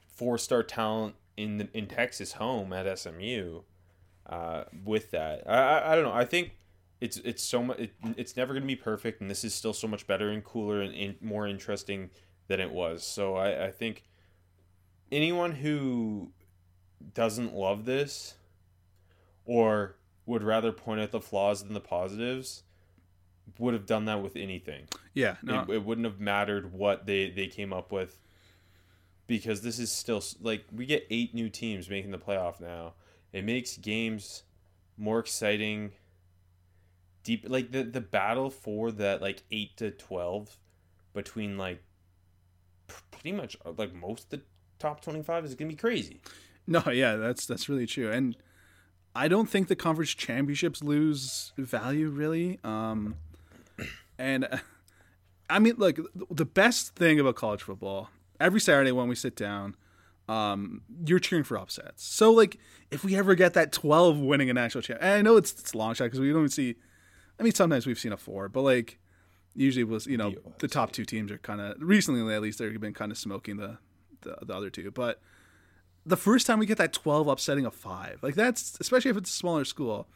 four 0.08 0.38
star 0.38 0.64
talent 0.64 1.16
in 1.38 1.58
the, 1.58 1.70
in 1.74 1.88
Texas 1.88 2.34
home 2.34 2.74
at 2.74 3.00
SMU. 3.00 3.62
Uh, 4.28 4.64
with 4.86 5.12
that, 5.12 5.44
I, 5.48 5.58
I 5.58 5.92
I 5.92 5.96
don't 5.96 6.06
know. 6.06 6.14
I 6.14 6.26
think 6.26 6.56
it's 7.02 7.18
it's 7.18 7.44
so 7.44 7.64
much. 7.64 7.80
It, 7.80 7.94
it's 8.16 8.38
never 8.38 8.54
going 8.54 8.64
to 8.64 8.68
be 8.68 8.76
perfect, 8.76 9.20
and 9.20 9.30
this 9.30 9.44
is 9.44 9.54
still 9.54 9.74
so 9.74 9.88
much 9.88 10.08
better 10.08 10.30
and 10.30 10.44
cooler 10.44 10.82
and, 10.82 10.94
and 10.94 11.22
more 11.22 11.48
interesting 11.48 12.12
than 12.48 12.60
it 12.60 12.72
was. 12.72 13.04
So 13.04 13.36
I, 13.36 13.66
I 13.66 13.72
think 13.72 14.04
anyone 15.12 15.54
who 15.54 16.32
doesn't 17.14 17.54
love 17.54 17.86
this 17.86 18.36
or 19.46 19.96
would 20.32 20.44
rather 20.44 20.72
point 20.72 21.02
out 21.02 21.12
the 21.12 21.22
flaws 21.22 21.64
than 21.64 21.74
the 21.74 21.80
positives 21.80 22.64
would 23.60 23.74
have 23.74 23.86
done 23.86 24.06
that 24.06 24.22
with 24.22 24.36
anything. 24.36 24.88
Yeah, 25.14 25.36
no, 25.44 25.62
It, 25.62 25.70
it 25.70 25.86
wouldn't 25.86 26.06
have 26.06 26.20
mattered 26.20 26.74
what 26.74 27.06
they 27.06 27.30
they 27.30 27.48
came 27.48 27.74
up 27.74 27.92
with 27.92 28.20
because 29.28 29.62
this 29.62 29.78
is 29.78 29.92
still 29.92 30.24
like 30.42 30.66
we 30.74 30.86
get 30.86 31.06
eight 31.10 31.34
new 31.36 31.50
teams 31.50 31.90
making 31.90 32.12
the 32.12 32.18
playoff 32.18 32.60
now. 32.60 32.94
It 33.34 33.44
makes 33.46 33.78
games 33.78 34.44
more 34.98 35.20
exciting. 35.20 35.92
Deep 37.24 37.46
like 37.48 37.72
the 37.72 37.84
the 37.84 38.02
battle 38.02 38.50
for 38.50 38.92
that 38.94 39.22
like 39.22 39.44
8 39.52 39.78
to 39.78 39.92
12 39.92 40.58
between 41.14 41.58
like 41.58 41.84
pretty 43.12 43.32
much 43.32 43.56
uh, 43.64 43.74
like 43.78 43.94
most 43.94 44.24
of 44.26 44.30
the 44.32 44.42
top 44.80 45.02
25 45.02 45.46
is 45.46 45.54
going 45.56 45.70
to 45.70 45.76
be 45.76 45.80
crazy. 45.80 46.22
no, 46.68 46.82
yeah, 46.92 47.16
that's 47.18 47.46
that's 47.46 47.70
really 47.70 47.86
true. 47.86 48.12
And 48.12 48.36
I 49.16 49.28
don't 49.28 49.50
think 49.50 49.68
the 49.68 49.76
conference 49.76 50.12
championships 50.12 50.84
lose 50.84 51.54
value 51.58 52.10
really. 52.10 52.60
Um, 52.64 53.16
and 54.18 54.46
uh, 54.46 54.58
I 55.50 55.60
mean, 55.60 55.76
look, 55.78 56.00
the 56.30 56.46
best 56.46 56.96
thing 56.96 57.20
about 57.20 57.36
college 57.36 57.64
football 57.64 58.10
every 58.40 58.60
Saturday 58.60 58.92
when 58.92 59.08
we 59.08 59.16
sit 59.16 59.36
down, 59.36 59.76
um, 60.28 60.82
you're 61.06 61.20
cheering 61.20 61.44
for 61.44 61.58
upsets. 61.58 62.04
So 62.04 62.32
like, 62.32 62.58
if 62.90 63.04
we 63.04 63.16
ever 63.16 63.36
get 63.36 63.54
that 63.54 63.72
12 63.72 64.20
winning 64.20 64.50
a 64.50 64.54
national 64.54 64.82
champ, 64.82 65.00
and 65.02 65.14
I 65.14 65.22
know 65.22 65.38
it's, 65.38 65.52
it's 65.52 65.74
a 65.74 65.78
long 65.78 65.94
shot 65.94 66.06
because 66.06 66.20
we 66.20 66.30
don't 66.30 66.40
even 66.40 66.50
see. 66.50 66.76
I 67.40 67.44
mean, 67.44 67.54
sometimes 67.54 67.86
we've 67.86 68.00
seen 68.00 68.12
a 68.12 68.18
four, 68.18 68.50
but 68.50 68.62
like 68.62 69.00
usually 69.56 69.84
was 69.84 70.08
you 70.08 70.18
know 70.18 70.34
the 70.60 70.68
top 70.68 70.92
two 70.92 71.04
teams 71.04 71.32
are 71.32 71.38
kind 71.38 71.60
of 71.60 71.76
recently 71.80 72.34
at 72.34 72.42
least 72.42 72.60
they've 72.60 72.80
been 72.80 72.94
kind 72.94 73.12
of 73.12 73.18
smoking 73.18 73.58
the, 73.58 73.78
the 74.22 74.38
the 74.44 74.54
other 74.54 74.70
two, 74.70 74.92
but 74.92 75.20
the 76.06 76.18
first 76.18 76.48
time 76.48 76.60
we 76.60 76.66
get 76.66 76.78
that 76.78 76.94
12 76.94 77.28
upsetting 77.28 77.66
a 77.66 77.72
five 77.72 78.20
like 78.22 78.36
that's 78.36 78.78
especially 78.80 79.12
if 79.12 79.18
it's 79.18 79.30
a 79.30 79.34
smaller 79.34 79.66
school 79.66 80.08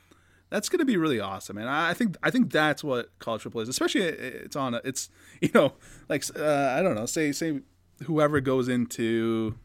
that's 0.50 0.70
going 0.70 0.80
to 0.80 0.86
be 0.86 0.98
really 0.98 1.20
awesome 1.20 1.58
and 1.58 1.70
i 1.70 1.94
think 1.94 2.16
i 2.24 2.32
think 2.32 2.52
that's 2.52 2.84
what 2.84 3.10
college 3.20 3.42
football 3.42 3.62
is 3.62 3.70
especially 3.70 4.02
it's 4.02 4.56
on 4.56 4.74
a, 4.74 4.82
it's 4.84 5.10
you 5.42 5.50
know 5.54 5.74
like 6.10 6.24
uh, 6.38 6.76
i 6.78 6.82
don't 6.82 6.96
know 6.96 7.06
say 7.06 7.32
say 7.32 7.60
whoever 8.04 8.42
goes 8.42 8.68
into 8.68 9.56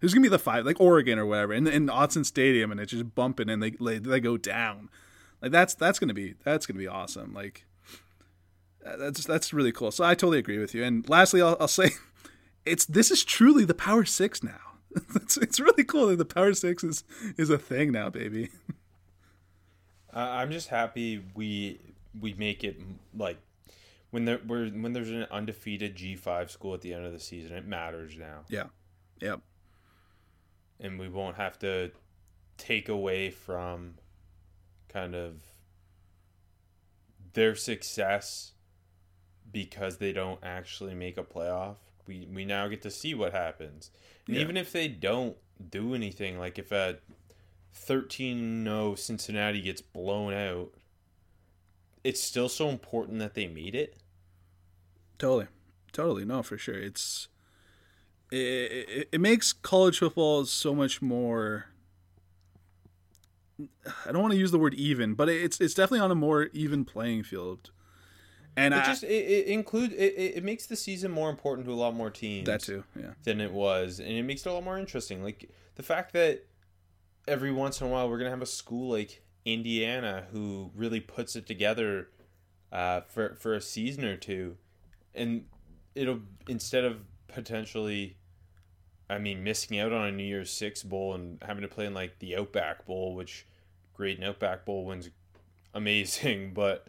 who's 0.00 0.12
going 0.12 0.22
to 0.22 0.28
be 0.28 0.30
the 0.30 0.38
five 0.38 0.64
like 0.64 0.80
oregon 0.80 1.18
or 1.18 1.26
whatever 1.26 1.52
in, 1.52 1.66
in 1.66 1.86
Autzen 1.86 2.24
stadium 2.24 2.70
and 2.70 2.80
it's 2.80 2.92
just 2.92 3.14
bumping 3.14 3.48
and 3.48 3.62
they 3.62 3.70
they, 3.70 3.98
they 3.98 4.20
go 4.20 4.36
down 4.36 4.90
like 5.40 5.52
that's 5.52 5.74
that's 5.74 5.98
going 5.98 6.08
to 6.08 6.14
be 6.14 6.34
that's 6.44 6.66
going 6.66 6.76
to 6.76 6.80
be 6.80 6.88
awesome 6.88 7.32
like 7.32 7.64
uh, 8.84 8.96
that's 8.96 9.24
that's 9.24 9.52
really 9.52 9.72
cool 9.72 9.90
so 9.90 10.04
i 10.04 10.14
totally 10.14 10.38
agree 10.38 10.58
with 10.58 10.74
you 10.74 10.84
and 10.84 11.08
lastly 11.08 11.40
i'll, 11.40 11.56
I'll 11.58 11.68
say 11.68 11.90
it's 12.66 12.84
this 12.84 13.10
is 13.10 13.24
truly 13.24 13.64
the 13.64 13.74
power 13.74 14.04
six 14.04 14.42
now 14.42 14.65
it's, 15.14 15.36
it's 15.36 15.60
really 15.60 15.84
cool 15.84 16.08
that 16.08 16.16
the 16.16 16.24
power 16.24 16.54
six 16.54 16.82
is 16.82 17.04
is 17.36 17.50
a 17.50 17.58
thing 17.58 17.92
now 17.92 18.10
baby. 18.10 18.50
I 20.12 20.42
I'm 20.42 20.50
just 20.50 20.68
happy 20.68 21.22
we 21.34 21.80
we 22.18 22.34
make 22.34 22.64
it 22.64 22.80
like 23.16 23.38
when 24.10 24.24
there 24.24 24.40
we're, 24.46 24.68
when 24.68 24.92
there's 24.92 25.10
an 25.10 25.26
undefeated 25.30 25.94
G 25.94 26.16
five 26.16 26.50
school 26.50 26.74
at 26.74 26.80
the 26.80 26.94
end 26.94 27.04
of 27.04 27.12
the 27.12 27.20
season, 27.20 27.56
it 27.56 27.66
matters 27.66 28.16
now, 28.16 28.40
yeah. 28.48 28.64
Yep. 29.20 29.40
And 30.80 30.98
we 30.98 31.08
won't 31.08 31.36
have 31.36 31.58
to 31.60 31.90
take 32.58 32.88
away 32.88 33.30
from 33.30 33.94
kind 34.88 35.14
of 35.14 35.42
their 37.32 37.54
success 37.54 38.52
because 39.52 39.98
they 39.98 40.12
don't 40.12 40.40
actually 40.42 40.94
make 40.94 41.16
a 41.16 41.22
playoff. 41.22 41.76
We 42.06 42.26
we 42.32 42.44
now 42.44 42.68
get 42.68 42.82
to 42.82 42.90
see 42.90 43.14
what 43.14 43.32
happens, 43.32 43.90
and 44.26 44.36
Yeah. 44.36 44.42
even 44.42 44.56
if 44.56 44.72
they 44.72 44.88
don't 44.88 45.36
do 45.70 45.94
anything, 45.94 46.38
like 46.38 46.58
if 46.58 46.70
a 46.72 46.98
13-0 47.74 48.96
Cincinnati 48.98 49.60
gets 49.60 49.80
blown 49.80 50.32
out, 50.32 50.72
it's 52.04 52.22
still 52.22 52.48
so 52.48 52.68
important 52.68 53.18
that 53.18 53.34
they 53.34 53.46
made 53.46 53.74
it. 53.74 53.96
Totally, 55.18 55.46
totally. 55.92 56.24
No, 56.24 56.42
for 56.42 56.56
sure. 56.58 56.78
It's 56.78 57.28
it, 58.30 58.36
it, 58.36 59.08
it 59.12 59.20
makes 59.20 59.52
college 59.52 59.98
football 59.98 60.44
so 60.46 60.74
much 60.74 61.00
more. 61.00 61.66
I 64.06 64.12
don't 64.12 64.20
want 64.20 64.32
to 64.32 64.38
use 64.38 64.50
the 64.50 64.58
word 64.58 64.74
even, 64.74 65.14
but 65.14 65.28
it's 65.28 65.60
it's 65.60 65.74
definitely 65.74 66.00
on 66.00 66.10
a 66.10 66.14
more 66.16 66.44
even 66.52 66.84
playing 66.84 67.22
field. 67.22 67.70
And 68.56 68.72
It 68.72 68.78
I, 68.78 68.86
just 68.86 69.04
it, 69.04 69.08
it 69.08 69.46
include 69.48 69.92
it, 69.92 70.36
it 70.36 70.44
makes 70.44 70.66
the 70.66 70.76
season 70.76 71.10
more 71.10 71.28
important 71.28 71.66
to 71.66 71.72
a 71.72 71.76
lot 71.76 71.94
more 71.94 72.10
teams. 72.10 72.46
that 72.46 72.62
too, 72.62 72.84
yeah, 72.98 73.10
than 73.24 73.40
it 73.40 73.52
was, 73.52 74.00
and 74.00 74.10
it 74.10 74.22
makes 74.22 74.46
it 74.46 74.48
a 74.48 74.52
lot 74.52 74.64
more 74.64 74.78
interesting. 74.78 75.22
Like 75.22 75.50
the 75.74 75.82
fact 75.82 76.12
that 76.14 76.46
every 77.28 77.52
once 77.52 77.80
in 77.80 77.86
a 77.86 77.90
while 77.90 78.08
we're 78.08 78.18
gonna 78.18 78.30
have 78.30 78.42
a 78.42 78.46
school 78.46 78.90
like 78.90 79.22
Indiana 79.44 80.24
who 80.32 80.70
really 80.74 81.00
puts 81.00 81.36
it 81.36 81.46
together 81.46 82.08
uh, 82.72 83.02
for 83.08 83.34
for 83.34 83.54
a 83.54 83.60
season 83.60 84.04
or 84.04 84.16
two, 84.16 84.56
and 85.14 85.44
it'll 85.94 86.20
instead 86.48 86.84
of 86.84 87.00
potentially, 87.28 88.16
I 89.10 89.18
mean, 89.18 89.44
missing 89.44 89.78
out 89.78 89.92
on 89.92 90.08
a 90.08 90.12
New 90.12 90.24
Year's 90.24 90.50
Six 90.50 90.82
bowl 90.82 91.14
and 91.14 91.42
having 91.42 91.62
to 91.62 91.68
play 91.68 91.86
in 91.86 91.94
like 91.94 92.18
the 92.20 92.36
Outback 92.36 92.86
Bowl, 92.86 93.14
which 93.14 93.46
great 93.92 94.22
Outback 94.22 94.64
Bowl 94.64 94.84
wins 94.84 95.10
amazing, 95.74 96.52
but 96.54 96.88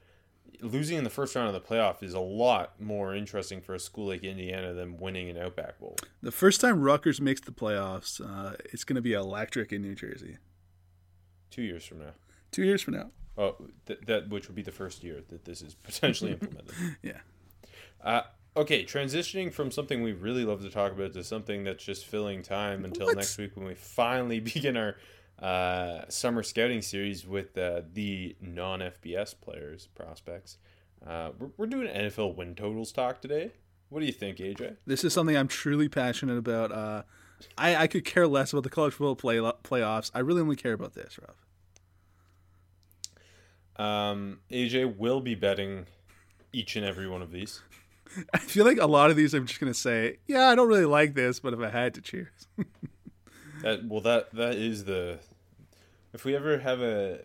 losing 0.61 0.97
in 0.97 1.03
the 1.03 1.09
first 1.09 1.35
round 1.35 1.47
of 1.47 1.53
the 1.53 1.67
playoff 1.67 2.01
is 2.03 2.13
a 2.13 2.19
lot 2.19 2.79
more 2.81 3.13
interesting 3.15 3.61
for 3.61 3.73
a 3.75 3.79
school 3.79 4.07
like 4.07 4.23
Indiana 4.23 4.73
than 4.73 4.97
winning 4.97 5.29
an 5.29 5.37
Outback 5.37 5.79
Bowl. 5.79 5.95
the 6.21 6.31
first 6.31 6.61
time 6.61 6.81
Rutgers 6.81 7.21
makes 7.21 7.41
the 7.41 7.51
playoffs, 7.51 8.19
uh, 8.21 8.55
it's 8.73 8.83
going 8.83 8.95
to 8.95 9.01
be 9.01 9.13
electric 9.13 9.71
in 9.71 9.81
New 9.81 9.95
Jersey. 9.95 10.37
Two 11.51 11.61
years 11.61 11.85
from 11.85 11.99
now. 11.99 12.11
Two 12.51 12.63
years 12.63 12.81
from 12.81 12.95
now. 12.95 13.11
Oh, 13.37 13.55
th- 13.85 13.99
that 14.07 14.29
which 14.29 14.47
would 14.47 14.55
be 14.55 14.63
the 14.63 14.71
first 14.71 15.03
year 15.03 15.21
that 15.29 15.45
this 15.45 15.61
is 15.61 15.75
potentially 15.75 16.31
implemented. 16.31 16.73
Yeah. 17.03 17.19
Uh, 18.03 18.21
okay, 18.55 18.83
transitioning 18.83 19.51
from 19.53 19.69
something 19.71 20.01
we 20.01 20.13
really 20.13 20.43
love 20.45 20.61
to 20.63 20.69
talk 20.69 20.91
about 20.91 21.13
to 21.13 21.23
something 21.23 21.63
that's 21.63 21.83
just 21.83 22.05
filling 22.05 22.41
time 22.41 22.83
until 22.85 23.07
What? 23.07 23.17
next 23.17 23.37
week 23.37 23.55
when 23.55 23.65
we 23.67 23.75
finally 23.75 24.39
begin 24.53 24.75
our 24.77 24.95
uh, 25.41 26.01
summer 26.09 26.43
scouting 26.43 26.81
series 26.81 27.25
with 27.25 27.57
uh, 27.57 27.81
the 27.93 28.35
non 28.41 28.79
FBS 28.79 29.35
players 29.39 29.87
prospects. 29.95 30.57
Uh, 31.05 31.31
we're, 31.37 31.49
we're 31.57 31.67
doing 31.67 31.87
NFL 31.87 32.35
win 32.35 32.55
totals 32.55 32.91
talk 32.91 33.21
today. 33.21 33.51
What 33.89 34.01
do 34.01 34.05
you 34.05 34.11
think, 34.11 34.37
AJ? 34.37 34.77
This 34.85 35.03
is 35.03 35.13
something 35.13 35.37
I'm 35.37 35.47
truly 35.47 35.87
passionate 35.87 36.37
about. 36.37 36.71
Uh, 36.71 37.03
I, 37.57 37.75
I 37.75 37.87
could 37.87 38.03
care 38.03 38.27
less 38.27 38.51
about 38.51 38.63
the 38.63 38.69
college 38.69 38.93
football 38.93 39.15
play, 39.15 39.37
playoffs. 39.37 40.11
I 40.13 40.19
really 40.19 40.41
only 40.41 40.55
care 40.55 40.73
about 40.73 40.93
this, 40.93 41.17
Rob. 41.19 41.35
Um, 43.79 44.39
AJ 44.51 44.97
will 44.97 45.21
be 45.21 45.35
betting 45.35 45.85
each 46.51 46.75
and 46.75 46.85
every 46.85 47.07
one 47.07 47.21
of 47.21 47.31
these. 47.31 47.61
I 48.33 48.39
feel 48.39 48.65
like 48.65 48.79
a 48.79 48.87
lot 48.87 49.11
of 49.11 49.15
these 49.15 49.33
I'm 49.33 49.45
just 49.45 49.59
gonna 49.59 49.73
say, 49.73 50.17
yeah, 50.25 50.49
I 50.49 50.55
don't 50.55 50.67
really 50.67 50.85
like 50.85 51.13
this, 51.13 51.39
but 51.39 51.53
if 51.53 51.59
I 51.59 51.69
had 51.69 51.93
to 51.93 52.01
cheers. 52.01 52.47
That 53.61 53.85
well, 53.85 54.01
that 54.01 54.33
that 54.33 54.55
is 54.55 54.85
the. 54.85 55.19
If 56.13 56.25
we 56.25 56.35
ever 56.35 56.59
have 56.59 56.81
a 56.81 57.19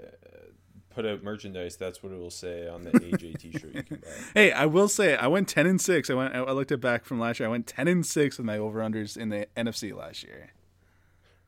put 0.91 1.07
out 1.07 1.23
merchandise, 1.23 1.77
that's 1.77 2.03
what 2.03 2.13
it 2.13 2.19
will 2.19 2.31
say 2.31 2.69
on 2.69 2.83
the 2.85 2.91
AJ 2.91 3.39
T-shirt 3.39 3.75
you 3.75 3.83
can 3.83 3.97
buy. 3.97 4.09
hey, 4.35 4.53
I 4.53 4.67
will 4.67 4.89
say 4.89 5.17
I 5.17 5.27
went 5.29 5.49
ten 5.49 5.67
and 5.67 5.81
six. 5.81 6.11
I 6.11 6.15
went. 6.15 6.35
I 6.35 6.51
looked 6.53 6.73
it 6.73 6.81
back 6.81 7.05
from 7.05 7.19
last 7.21 7.41
year. 7.41 7.49
I 7.49 7.51
went 7.51 7.67
ten 7.67 7.89
and 7.89 8.05
six 8.05 8.37
with 8.39 8.47
my 8.47 8.59
over 8.59 8.81
unders 8.81 9.17
in 9.17 9.29
the 9.31 9.47
NFC 9.57 9.97
last 9.97 10.23
year. 10.23 10.51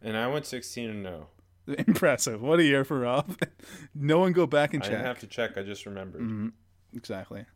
And 0.02 0.16
I 0.16 0.28
went 0.28 0.46
sixteen 0.46 0.90
and 0.90 1.02
no. 1.02 1.26
Impressive. 1.78 2.42
What 2.42 2.58
a 2.60 2.64
year 2.64 2.84
for 2.84 3.00
Rob. 3.00 3.38
no 3.94 4.18
one 4.18 4.32
go 4.32 4.46
back 4.46 4.74
and 4.74 4.82
check. 4.82 4.98
I 5.00 5.02
have 5.02 5.18
to 5.20 5.26
check. 5.26 5.56
I 5.56 5.62
just 5.62 5.86
remembered. 5.86 6.20
Mm-hmm. 6.20 6.48
Exactly. 6.94 7.46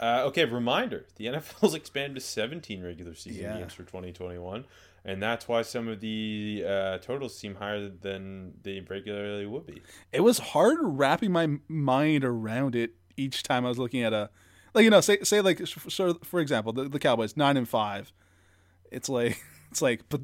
Uh, 0.00 0.24
okay, 0.26 0.44
reminder: 0.44 1.04
the 1.16 1.26
NFL's 1.26 1.74
expanded 1.74 2.16
to 2.16 2.20
17 2.20 2.82
regular 2.82 3.14
season 3.14 3.42
Yeah. 3.42 3.58
games 3.58 3.72
for 3.72 3.82
2021, 3.84 4.64
and 5.04 5.22
that's 5.22 5.48
why 5.48 5.62
some 5.62 5.88
of 5.88 6.00
the 6.00 6.64
uh, 6.66 6.98
totals 6.98 7.36
seem 7.36 7.56
higher 7.56 7.88
than 7.88 8.52
they 8.62 8.80
regularly 8.88 9.46
would 9.46 9.66
be. 9.66 9.82
it 10.12 10.20
was 10.20 10.38
hard 10.38 10.78
wrapping 10.80 11.32
my 11.32 11.58
mind 11.68 12.24
around 12.24 12.74
it 12.76 12.92
each 13.16 13.42
time 13.42 13.64
I 13.64 13.68
was 13.68 13.78
looking 13.78 14.02
at 14.02 14.12
a 14.12 14.30
like 14.74 14.84
you 14.84 14.90
know 14.90 15.00
say 15.00 15.18
say 15.22 15.40
like 15.40 15.66
so 15.66 16.14
for 16.22 16.40
example 16.40 16.72
the, 16.72 16.88
the 16.88 16.98
Cowboys 16.98 17.36
nine 17.36 17.56
and 17.56 17.68
five. 17.68 18.12
It's 18.90 19.08
like 19.08 19.42
it's 19.70 19.82
like 19.82 20.02
but 20.08 20.20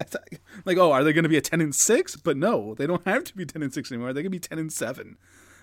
like 0.64 0.78
oh 0.78 0.92
are 0.92 1.04
they 1.04 1.12
going 1.12 1.22
to 1.22 1.28
be 1.28 1.36
a 1.36 1.40
10 1.40 1.60
and 1.60 1.74
6 1.74 2.16
but 2.16 2.36
no 2.36 2.74
they 2.74 2.88
don't 2.88 3.06
have 3.06 3.22
to 3.24 3.36
be 3.36 3.46
10 3.46 3.62
and 3.62 3.72
6 3.72 3.92
anymore. 3.92 4.12
They 4.12 4.22
can 4.22 4.32
be 4.32 4.40
10 4.40 4.58
and 4.58 4.72
7 4.72 5.16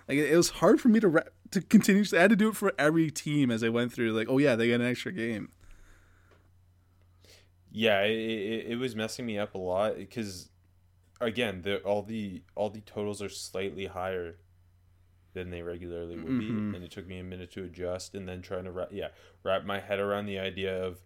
like 0.07 0.17
it, 0.17 0.31
it 0.31 0.37
was 0.37 0.49
hard 0.49 0.79
for 0.79 0.87
me 0.87 0.99
to 0.99 1.23
to 1.51 1.61
continue 1.61 2.05
I 2.13 2.21
had 2.21 2.29
to 2.29 2.35
do 2.35 2.49
it 2.49 2.55
for 2.55 2.73
every 2.77 3.11
team 3.11 3.51
as 3.51 3.63
I 3.63 3.69
went 3.69 3.91
through 3.91 4.13
like 4.13 4.27
oh 4.29 4.37
yeah 4.37 4.55
they 4.55 4.67
get 4.67 4.81
an 4.81 4.87
extra 4.87 5.11
game 5.11 5.49
Yeah, 7.71 8.01
it, 8.01 8.17
it, 8.17 8.65
it 8.71 8.75
was 8.77 8.95
messing 8.95 9.25
me 9.25 9.37
up 9.37 9.53
a 9.53 9.57
lot 9.57 9.97
because, 9.97 10.49
again, 11.21 11.61
the 11.61 11.77
all 11.79 12.01
the 12.01 12.41
all 12.55 12.69
the 12.69 12.81
totals 12.81 13.21
are 13.21 13.29
slightly 13.29 13.85
higher 13.85 14.37
than 15.33 15.51
they 15.51 15.61
regularly 15.61 16.17
would 16.17 16.39
be, 16.39 16.47
and 16.47 16.83
it 16.83 16.91
took 16.91 17.07
me 17.07 17.19
a 17.19 17.23
minute 17.23 17.51
to 17.51 17.63
adjust, 17.63 18.15
and 18.15 18.27
then 18.27 18.41
trying 18.41 18.63
to 18.63 18.71
wrap, 18.71 18.89
yeah 18.91 19.09
wrap 19.43 19.63
my 19.63 19.79
head 19.79 19.99
around 19.99 20.25
the 20.25 20.39
idea 20.39 20.83
of 20.83 20.99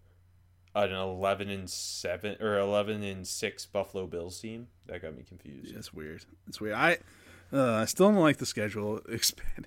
an 0.74 0.90
eleven 0.92 1.50
and 1.50 1.68
seven 1.68 2.36
or 2.40 2.58
eleven 2.58 3.02
and 3.02 3.26
six 3.26 3.66
Buffalo 3.66 4.06
Bills 4.06 4.40
team. 4.40 4.68
That 4.86 5.02
got 5.02 5.16
me 5.16 5.24
confused. 5.28 5.72
Yeah, 5.72 5.78
it's 5.78 5.92
weird 5.92 6.24
it's 6.48 6.60
weird 6.60 6.74
I 6.74 6.98
uh, 7.52 7.74
I 7.74 7.84
still 7.84 8.08
don't 8.08 8.16
like 8.16 8.38
the 8.38 8.46
schedule 8.46 9.00
expanding 9.08 9.66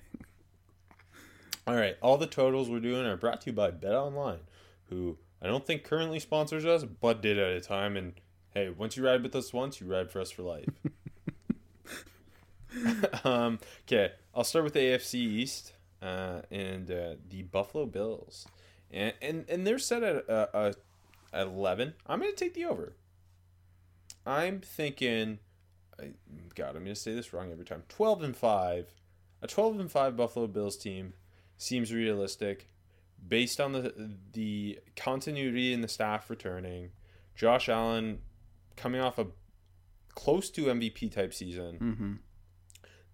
All 1.66 1.76
right, 1.76 1.96
all 2.02 2.16
the 2.18 2.26
totals 2.26 2.68
we're 2.68 2.80
doing 2.80 3.06
are 3.06 3.16
brought 3.16 3.40
to 3.42 3.50
you 3.50 3.52
by 3.52 3.70
Bet 3.70 3.94
Online, 3.94 4.40
who 4.88 5.16
I 5.40 5.46
don't 5.46 5.66
think 5.66 5.84
currently 5.84 6.18
sponsors 6.18 6.64
us, 6.64 6.84
but 6.84 7.22
did 7.22 7.38
at 7.38 7.52
a 7.52 7.60
time. 7.60 7.96
And 7.96 8.14
hey, 8.54 8.70
once 8.70 8.96
you 8.96 9.04
ride 9.06 9.22
with 9.22 9.34
us 9.36 9.52
once, 9.52 9.80
you 9.80 9.86
ride 9.86 10.10
for 10.10 10.20
us 10.20 10.30
for 10.30 10.42
life. 10.42 10.68
um, 13.24 13.58
okay, 13.86 14.12
I'll 14.34 14.44
start 14.44 14.64
with 14.64 14.74
the 14.74 14.80
AFC 14.80 15.14
East 15.14 15.72
uh, 16.02 16.42
and 16.50 16.90
uh, 16.90 17.14
the 17.28 17.42
Buffalo 17.42 17.86
Bills, 17.86 18.46
and 18.90 19.14
and, 19.22 19.44
and 19.48 19.66
they're 19.66 19.78
set 19.78 20.02
at 20.02 20.28
uh, 20.28 20.46
uh, 20.52 20.72
at 21.32 21.46
eleven. 21.46 21.94
I'm 22.06 22.20
gonna 22.20 22.32
take 22.32 22.54
the 22.54 22.66
over. 22.66 22.94
I'm 24.26 24.60
thinking, 24.60 25.38
I- 25.98 26.12
God, 26.54 26.76
I'm 26.76 26.82
gonna 26.82 26.94
say 26.94 27.14
this 27.14 27.32
wrong 27.32 27.50
every 27.50 27.64
time. 27.64 27.84
Twelve 27.88 28.22
and 28.22 28.36
five, 28.36 28.94
a 29.42 29.46
twelve 29.46 29.80
and 29.80 29.90
five 29.90 30.16
Buffalo 30.16 30.46
Bills 30.46 30.76
team 30.76 31.14
seems 31.56 31.92
realistic, 31.92 32.68
based 33.26 33.60
on 33.60 33.72
the 33.72 34.16
the 34.32 34.78
continuity 34.96 35.72
in 35.72 35.80
the 35.80 35.88
staff 35.88 36.30
returning. 36.30 36.90
Josh 37.34 37.68
Allen 37.68 38.20
coming 38.76 39.00
off 39.00 39.18
a 39.18 39.26
close 40.14 40.50
to 40.50 40.64
MVP 40.66 41.12
type 41.12 41.32
season. 41.32 41.78
mm-hmm. 41.78 42.12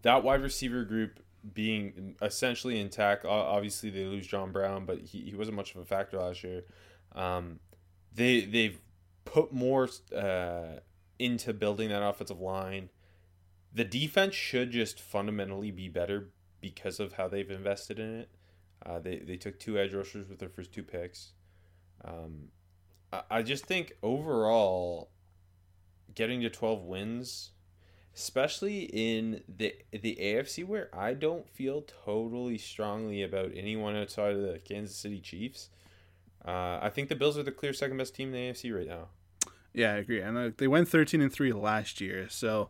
That 0.02 0.22
wide 0.22 0.42
receiver 0.42 0.84
group 0.84 1.20
being 1.52 2.16
essentially 2.22 2.80
intact. 2.80 3.24
Obviously, 3.24 3.90
they 3.90 4.04
lose 4.04 4.26
John 4.26 4.52
Brown, 4.52 4.86
but 4.86 5.00
he, 5.00 5.22
he 5.30 5.34
wasn't 5.34 5.56
much 5.56 5.74
of 5.74 5.80
a 5.80 5.84
factor 5.84 6.18
last 6.18 6.42
year. 6.44 6.64
Um, 7.12 7.60
they 8.14 8.42
they've 8.42 8.80
put 9.24 9.52
more 9.52 9.88
uh, 10.14 10.80
into 11.18 11.52
building 11.52 11.88
that 11.90 12.02
offensive 12.02 12.40
line. 12.40 12.90
The 13.72 13.84
defense 13.84 14.34
should 14.34 14.70
just 14.70 15.00
fundamentally 15.00 15.70
be 15.70 15.88
better 15.88 16.30
because 16.60 17.00
of 17.00 17.14
how 17.14 17.28
they've 17.28 17.50
invested 17.50 17.98
in 17.98 18.20
it. 18.20 18.30
Uh, 18.86 18.98
they 18.98 19.18
they 19.18 19.36
took 19.36 19.58
two 19.58 19.78
edge 19.78 19.94
rushers 19.94 20.28
with 20.28 20.38
their 20.38 20.48
first 20.48 20.72
two 20.72 20.82
picks. 20.82 21.32
Um, 22.04 22.48
I, 23.12 23.22
I 23.30 23.42
just 23.42 23.66
think 23.66 23.96
overall, 24.02 25.10
getting 26.14 26.40
to 26.42 26.50
twelve 26.50 26.82
wins, 26.82 27.52
especially 28.14 28.84
in 28.84 29.42
the 29.48 29.74
the 29.90 30.18
AFC 30.20 30.66
where 30.66 30.88
I 30.94 31.14
don't 31.14 31.48
feel 31.48 31.84
totally 32.04 32.58
strongly 32.58 33.22
about 33.22 33.52
anyone 33.54 33.96
outside 33.96 34.36
of 34.36 34.42
the 34.42 34.58
Kansas 34.58 34.96
City 34.96 35.20
Chiefs. 35.20 35.70
Uh, 36.46 36.78
I 36.82 36.90
think 36.90 37.08
the 37.08 37.16
Bills 37.16 37.38
are 37.38 37.42
the 37.42 37.52
clear 37.52 37.72
second 37.72 37.96
best 37.96 38.14
team 38.14 38.34
in 38.34 38.34
the 38.34 38.52
AFC 38.52 38.76
right 38.76 38.86
now. 38.86 39.08
Yeah, 39.72 39.94
I 39.94 39.96
agree. 39.96 40.20
And 40.20 40.36
uh, 40.36 40.50
they 40.56 40.68
went 40.68 40.88
13 40.88 41.20
and 41.20 41.32
3 41.32 41.52
last 41.52 42.00
year. 42.00 42.28
So 42.28 42.68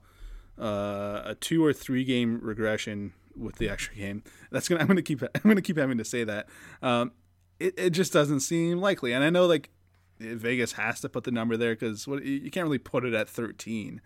uh, 0.59 1.23
a 1.25 1.37
two 1.39 1.65
or 1.65 1.73
three 1.73 2.05
game 2.05 2.41
regression 2.43 3.13
with 3.37 3.57
the 3.57 3.69
extra 3.69 3.95
game. 3.95 4.23
That's 4.51 4.69
to 4.79 4.81
I'm 4.81 4.87
going 4.87 4.97
to 4.97 5.03
keep 5.03 5.23
I'm 5.23 5.41
to 5.57 5.63
keep 5.63 5.79
having 5.79 5.99
to 5.99 6.05
say 6.05 6.25
that. 6.25 6.49
Um, 6.83 7.13
it 7.59 7.75
it 7.79 7.91
just 7.91 8.13
doesn't 8.13 8.41
seem 8.41 8.79
likely. 8.79 9.13
And 9.13 9.25
I 9.25 9.31
know 9.31 9.47
like 9.47 9.71
Vegas 10.21 10.73
has 10.73 11.01
to 11.01 11.09
put 11.09 11.25
the 11.25 11.31
number 11.31 11.57
there 11.57 11.75
what 12.07 12.25
you 12.25 12.51
can't 12.51 12.65
really 12.65 12.79
put 12.79 13.05
it 13.05 13.15
at 13.15 13.29
13. 13.29 14.01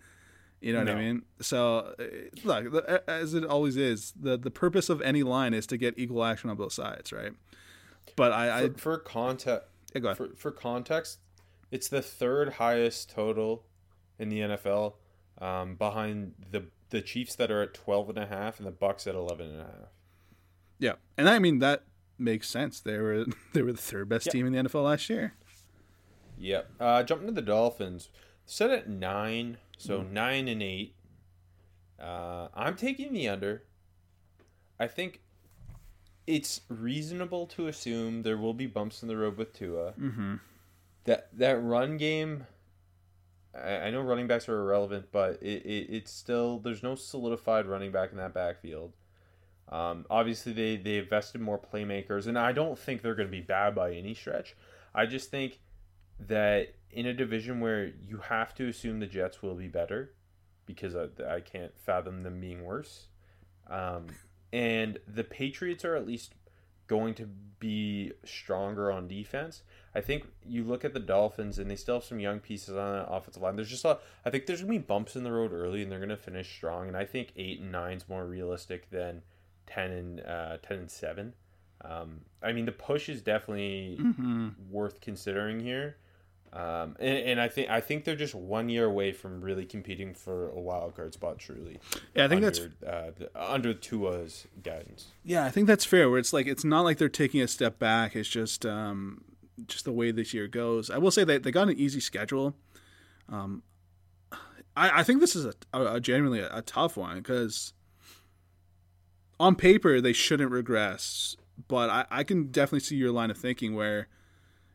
You 0.61 0.73
know 0.73 0.79
what 0.79 0.89
I 0.89 0.95
mean? 0.95 1.23
So 1.39 1.95
uh, 1.97 2.03
look, 2.43 3.01
as 3.07 3.33
it 3.33 3.45
always 3.45 3.77
is, 3.77 4.13
the 4.19 4.37
the 4.37 4.51
purpose 4.51 4.89
of 4.89 5.01
any 5.01 5.23
line 5.23 5.53
is 5.53 5.65
to 5.67 5.77
get 5.77 5.97
equal 5.97 6.23
action 6.23 6.49
on 6.49 6.57
both 6.57 6.73
sides, 6.73 7.13
right? 7.13 7.31
But 8.15 8.33
I, 8.33 8.63
I 8.63 8.69
For, 8.69 8.77
for 8.77 8.97
context, 8.97 9.67
yeah, 9.93 10.01
go 10.01 10.07
ahead. 10.09 10.17
for, 10.17 10.35
for 10.35 10.51
context, 10.51 11.19
it's 11.71 11.87
the 11.87 12.01
third 12.01 12.53
highest 12.53 13.09
total 13.09 13.63
in 14.17 14.27
the 14.27 14.39
NFL, 14.39 14.95
um, 15.39 15.75
behind 15.75 16.33
the 16.51 16.65
the 16.89 17.01
Chiefs 17.01 17.35
that 17.35 17.51
are 17.51 17.61
at 17.61 17.73
12 17.73 18.09
and 18.09 18.17
a 18.17 18.25
half 18.25 18.57
and 18.59 18.67
the 18.67 18.71
Bucs 18.71 19.05
at 19.07 19.15
11 19.15 19.47
and 19.51 19.61
a 19.61 19.63
half. 19.65 19.89
Yeah, 20.79 20.93
and 21.17 21.27
I 21.29 21.39
mean 21.39 21.59
that 21.59 21.83
makes 22.17 22.47
sense. 22.49 22.79
They 22.79 22.97
were 22.97 23.25
they 23.53 23.61
were 23.61 23.71
the 23.73 23.77
third 23.77 24.09
best 24.09 24.27
Yep. 24.27 24.33
team 24.33 24.45
in 24.47 24.53
the 24.53 24.69
NFL 24.69 24.83
last 24.85 25.09
year. 25.09 25.33
Yep. 26.37 26.69
Uh, 26.79 27.03
jumping 27.03 27.27
to 27.27 27.33
the 27.33 27.41
Dolphins, 27.41 28.09
set 28.45 28.69
at 28.71 28.87
nine, 28.89 29.57
so 29.77 30.01
nine 30.01 30.47
and 30.47 30.63
eight. 30.63 30.95
Uh, 32.01 32.47
I'm 32.53 32.75
taking 32.75 33.11
the 33.13 33.27
under. 33.27 33.63
I 34.79 34.87
think 34.87 35.19
it's 36.25 36.61
reasonable 36.69 37.45
to 37.47 37.67
assume 37.67 38.21
there 38.21 38.37
will 38.37 38.53
be 38.53 38.67
bumps 38.67 39.01
in 39.01 39.09
the 39.09 39.17
road 39.17 39.35
with 39.37 39.51
Tua. 39.51 39.91
Mm-hmm. 39.99 40.35
That 41.03 41.27
that 41.37 41.61
run 41.61 41.97
game. 41.97 42.45
I, 43.55 43.89
know 43.89 44.01
running 44.01 44.27
backs 44.27 44.47
are 44.47 44.59
irrelevant, 44.59 45.07
but 45.11 45.41
it, 45.41 45.65
it 45.65 45.87
it's 45.89 46.11
still 46.11 46.59
there's 46.59 46.83
no 46.83 46.95
solidified 46.95 47.65
running 47.65 47.91
back 47.91 48.11
in 48.11 48.17
that 48.17 48.33
backfield. 48.33 48.93
Um, 49.69 50.05
obviously, 50.09 50.53
they 50.53 50.77
they 50.77 50.97
invested 50.97 51.41
more 51.41 51.59
playmakers, 51.59 52.27
and 52.27 52.37
I 52.37 52.51
don't 52.51 52.77
think 52.77 53.01
they're 53.01 53.15
going 53.15 53.27
to 53.27 53.31
be 53.31 53.41
bad 53.41 53.75
by 53.75 53.93
any 53.93 54.13
stretch. 54.13 54.55
I 54.93 55.05
just 55.05 55.31
think 55.31 55.59
that 56.19 56.75
in 56.91 57.05
a 57.05 57.13
division 57.13 57.59
where 57.59 57.85
you 57.85 58.17
have 58.17 58.53
to 58.55 58.67
assume 58.67 58.99
the 58.99 59.07
Jets 59.07 59.41
will 59.41 59.55
be 59.55 59.67
better, 59.67 60.13
because 60.65 60.95
I, 60.95 61.07
I 61.27 61.41
can't 61.41 61.71
fathom 61.77 62.23
them 62.23 62.39
being 62.39 62.63
worse, 62.63 63.07
um, 63.69 64.07
and 64.53 64.99
the 65.07 65.23
Patriots 65.23 65.85
are 65.85 65.95
at 65.95 66.05
least 66.05 66.33
going 66.89 67.13
to 67.15 67.29
be 67.59 68.11
stronger 68.25 68.91
on 68.91 69.07
defense. 69.07 69.61
I 69.95 70.01
think 70.01 70.25
you 70.45 70.63
look 70.63 70.83
at 70.83 70.93
the 70.93 70.99
Dolphins 70.99 71.57
and 71.59 71.69
they 71.71 71.75
still 71.75 71.95
have 71.95 72.03
some 72.03 72.19
young 72.19 72.39
pieces 72.39 72.75
on 72.75 72.93
the 72.97 73.09
offensive 73.09 73.41
line. 73.41 73.55
There's 73.55 73.69
just 73.69 73.85
a, 73.85 73.99
I 74.25 74.29
think 74.29 74.45
there's 74.45 74.61
gonna 74.61 74.71
be 74.73 74.77
bumps 74.79 75.15
in 75.15 75.23
the 75.23 75.31
road 75.31 75.51
early, 75.53 75.81
and 75.83 75.91
they're 75.91 75.99
gonna 75.99 76.17
finish 76.17 76.53
strong. 76.53 76.87
And 76.87 76.97
I 76.97 77.05
think 77.05 77.31
eight 77.37 77.59
and 77.61 77.71
nine 77.71 77.97
is 77.97 78.09
more 78.09 78.25
realistic 78.25 78.89
than 78.91 79.21
ten 79.67 79.91
and 79.91 80.19
uh, 80.21 80.57
ten 80.61 80.77
and 80.79 80.91
seven. 80.91 81.33
Um, 81.81 82.21
I 82.43 82.51
mean, 82.51 82.65
the 82.65 82.71
push 82.73 83.07
is 83.09 83.21
definitely 83.21 83.97
Mm-hmm. 84.01 84.49
worth 84.69 84.99
considering 85.01 85.59
here. 85.61 85.95
Um, 86.51 86.95
and, 86.99 87.17
and 87.17 87.41
I 87.41 87.47
think 87.47 87.69
I 87.69 87.79
think 87.79 88.05
they're 88.05 88.15
just 88.15 88.33
one 88.33 88.69
year 88.69 88.85
away 88.85 89.11
from 89.11 89.41
really 89.41 89.65
competing 89.65 90.15
for 90.15 90.49
a 90.49 90.59
wild 90.59 90.95
card 90.95 91.13
spot. 91.13 91.37
Truly, 91.37 91.79
Yeah, 92.15 92.25
I 92.25 92.27
think 92.27 92.41
that's 92.41 92.59
under, 92.59 92.75
uh, 92.87 93.11
the, 93.17 93.29
under 93.35 93.73
Tua's 93.73 94.47
guidance. 94.63 95.09
yeah, 95.23 95.45
I 95.45 95.51
think 95.51 95.67
that's 95.67 95.85
fair. 95.85 96.09
Where 96.09 96.17
it's 96.17 96.33
like 96.33 96.47
it's 96.47 96.63
not 96.63 96.81
like 96.81 96.97
they're 96.97 97.07
taking 97.07 97.41
a 97.41 97.47
step 97.47 97.77
back. 97.77 98.15
It's 98.15 98.27
just 98.27 98.65
um, 98.65 99.23
just 99.67 99.85
the 99.85 99.91
way 99.91 100.09
this 100.09 100.33
year 100.33 100.47
goes. 100.47 100.89
I 100.89 100.97
will 100.97 101.11
say 101.11 101.23
that 101.23 101.43
they 101.43 101.51
got 101.51 101.69
an 101.69 101.77
easy 101.77 101.99
schedule. 101.99 102.55
Um, 103.27 103.61
I, 104.75 105.01
I 105.01 105.03
think 105.03 105.19
this 105.19 105.35
is 105.35 105.45
a, 105.45 105.53
a, 105.71 105.95
a 105.95 105.99
genuinely 105.99 106.39
a, 106.39 106.49
a 106.57 106.61
tough 106.63 106.97
one 106.97 107.17
because 107.17 107.73
on 109.39 109.55
paper 109.55 110.01
they 110.01 110.13
shouldn't 110.13 110.51
regress, 110.51 111.35
but 111.67 111.89
I, 111.91 112.05
I 112.09 112.23
can 112.23 112.45
definitely 112.47 112.79
see 112.79 112.95
your 112.95 113.11
line 113.11 113.29
of 113.29 113.37
thinking 113.37 113.75
where 113.75 114.07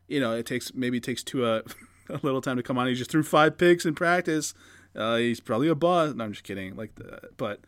you 0.07 0.19
know 0.19 0.33
it 0.33 0.45
takes 0.45 0.73
maybe 0.73 0.97
it 0.97 1.03
takes 1.03 1.23
two 1.23 1.45
a, 1.45 1.63
a 2.09 2.19
little 2.21 2.41
time 2.41 2.57
to 2.57 2.63
come 2.63 2.77
on. 2.77 2.87
He 2.87 2.95
just 2.95 3.11
threw 3.11 3.23
five 3.23 3.57
picks 3.57 3.85
in 3.85 3.95
practice. 3.95 4.53
Uh, 4.95 5.17
he's 5.17 5.39
probably 5.39 5.67
a 5.67 5.75
bust. 5.75 6.15
No, 6.15 6.23
I'm 6.23 6.31
just 6.31 6.43
kidding. 6.43 6.75
Like, 6.75 6.95
the, 6.95 7.19
but 7.37 7.59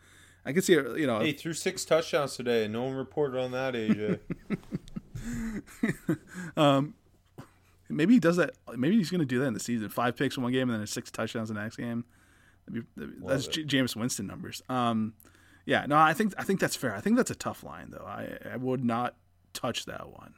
I 0.46 0.52
can 0.52 0.62
see 0.62 0.74
it. 0.74 0.98
you 0.98 1.06
know 1.06 1.20
he 1.20 1.32
threw 1.32 1.52
six 1.52 1.84
touchdowns 1.84 2.36
today, 2.36 2.64
and 2.64 2.72
no 2.72 2.84
one 2.84 2.94
reported 2.94 3.38
on 3.38 3.50
that, 3.52 3.74
AJ. 3.74 4.20
um, 6.56 6.94
maybe 7.88 8.14
he 8.14 8.20
does 8.20 8.36
that. 8.36 8.52
Maybe 8.76 8.96
he's 8.96 9.10
going 9.10 9.20
to 9.20 9.26
do 9.26 9.40
that 9.40 9.46
in 9.46 9.54
the 9.54 9.60
season. 9.60 9.88
Five 9.88 10.16
picks 10.16 10.36
in 10.36 10.42
one 10.42 10.52
game 10.52 10.70
and 10.70 10.80
then 10.80 10.86
six 10.86 11.10
touchdowns 11.10 11.50
in 11.50 11.56
the 11.56 11.62
next 11.62 11.76
game. 11.76 12.04
That'd 12.66 12.84
be, 12.84 12.88
that'd 13.00 13.20
be- 13.20 13.26
that's. 13.26 13.46
J- 13.46 13.64
Jameis 13.64 13.96
Winston 13.96 14.26
numbers. 14.26 14.62
Um, 14.68 15.14
yeah, 15.66 15.84
no, 15.86 15.96
I 15.96 16.14
think 16.14 16.32
I 16.38 16.44
think 16.44 16.60
that's 16.60 16.76
fair. 16.76 16.94
I 16.94 17.00
think 17.00 17.16
that's 17.16 17.30
a 17.30 17.34
tough 17.34 17.62
line 17.62 17.90
though. 17.90 18.06
I 18.06 18.38
I 18.52 18.56
would 18.56 18.82
not 18.84 19.16
touch 19.52 19.84
that 19.84 20.08
one. 20.08 20.32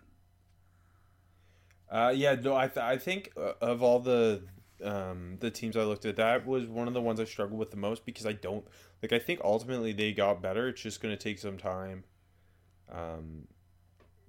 Uh, 1.91 2.13
yeah, 2.15 2.35
no, 2.35 2.55
I 2.55 2.69
th- 2.69 2.85
I 2.85 2.97
think 2.97 3.33
uh, 3.37 3.53
of 3.61 3.83
all 3.83 3.99
the 3.99 4.43
um 4.83 5.37
the 5.41 5.51
teams 5.51 5.77
I 5.77 5.83
looked 5.83 6.05
at, 6.07 6.17
that 6.17 6.47
was 6.47 6.67
one 6.67 6.89
of 6.89 6.95
the 6.95 7.01
ones 7.01 7.21
I 7.21 7.25
struggled 7.25 7.59
with 7.59 7.71
the 7.71 7.77
most 7.77 8.05
because 8.07 8.27
I 8.27 8.33
don't 8.33 8.65
like. 9.03 9.13
I 9.13 9.19
think 9.19 9.41
ultimately 9.43 9.93
they 9.93 10.13
got 10.13 10.41
better. 10.41 10.69
It's 10.69 10.81
just 10.81 11.03
going 11.03 11.17
to 11.17 11.23
take 11.23 11.39
some 11.39 11.59
time. 11.59 12.05
Um, 12.91 13.47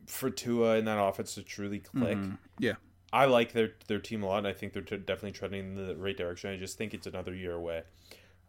for 0.07 0.29
Tua 0.29 0.75
and 0.77 0.87
that 0.87 0.99
offense 0.99 1.35
to 1.35 1.43
truly 1.43 1.79
click. 1.79 2.17
Yeah. 2.59 2.73
I 3.13 3.25
like 3.25 3.53
their 3.53 3.73
their 3.87 3.99
team 3.99 4.23
a 4.23 4.27
lot, 4.27 4.39
and 4.39 4.47
I 4.47 4.53
think 4.53 4.73
they're 4.73 4.81
t- 4.81 4.97
definitely 4.97 5.31
trending 5.33 5.59
in 5.59 5.75
the 5.75 5.95
right 5.95 6.15
direction. 6.15 6.49
I 6.51 6.57
just 6.57 6.77
think 6.77 6.93
it's 6.93 7.07
another 7.07 7.33
year 7.33 7.53
away. 7.53 7.83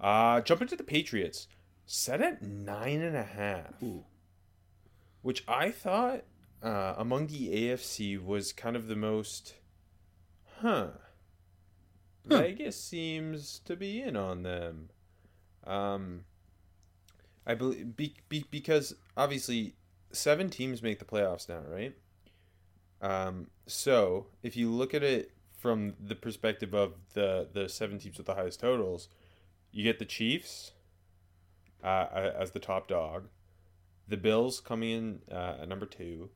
Uh, 0.01 0.41
jump 0.41 0.63
into 0.63 0.77
the 0.77 0.85
Patriots, 0.85 1.49
set 1.87 2.21
at 2.21 2.43
nine 2.43 3.01
and 3.01 3.17
a 3.17 3.23
half, 3.25 3.75
which 5.23 5.45
I 5.49 5.71
thought 5.71 6.25
uh, 6.63 6.95
among 6.97 7.27
the 7.27 7.49
AFC 7.49 8.23
was 8.23 8.53
kind 8.53 8.77
of 8.77 8.87
the 8.87 8.97
most, 8.97 9.55
huh. 10.61 10.89
Vegas 12.25 12.81
seems 12.81 13.61
to 13.65 13.75
be 13.75 14.01
in 14.01 14.17
on 14.17 14.45
them. 14.45 14.91
Um, 15.67 16.25
I 17.47 17.55
believe 17.55 17.97
be, 17.97 18.15
be, 18.29 18.45
because 18.51 18.95
obviously 19.17 19.75
seven 20.13 20.49
teams 20.51 20.83
make 20.83 20.99
the 20.99 21.05
playoffs 21.05 21.49
now, 21.49 21.63
right? 21.69 21.95
Um, 23.01 23.49
so 23.67 24.27
if 24.43 24.57
you 24.57 24.71
look 24.71 24.95
at 24.95 25.03
it 25.03 25.33
from 25.59 25.95
the 26.01 26.15
perspective 26.15 26.75
of 26.75 26.95
the 27.15 27.49
the 27.53 27.69
seven 27.69 27.99
teams 27.99 28.19
with 28.19 28.27
the 28.27 28.35
highest 28.35 28.61
totals, 28.61 29.09
you 29.73 29.83
get 29.83 29.99
the 29.99 30.05
Chiefs 30.05 30.73
uh, 31.83 32.07
as 32.39 32.53
the 32.53 32.61
top 32.61 32.87
dog, 32.87 33.29
the 34.07 34.17
Bills 34.17 34.61
coming 34.61 34.91
in 34.91 35.21
uh, 35.31 35.57
at 35.63 35.69
number 35.69 35.87
two, 35.87 36.31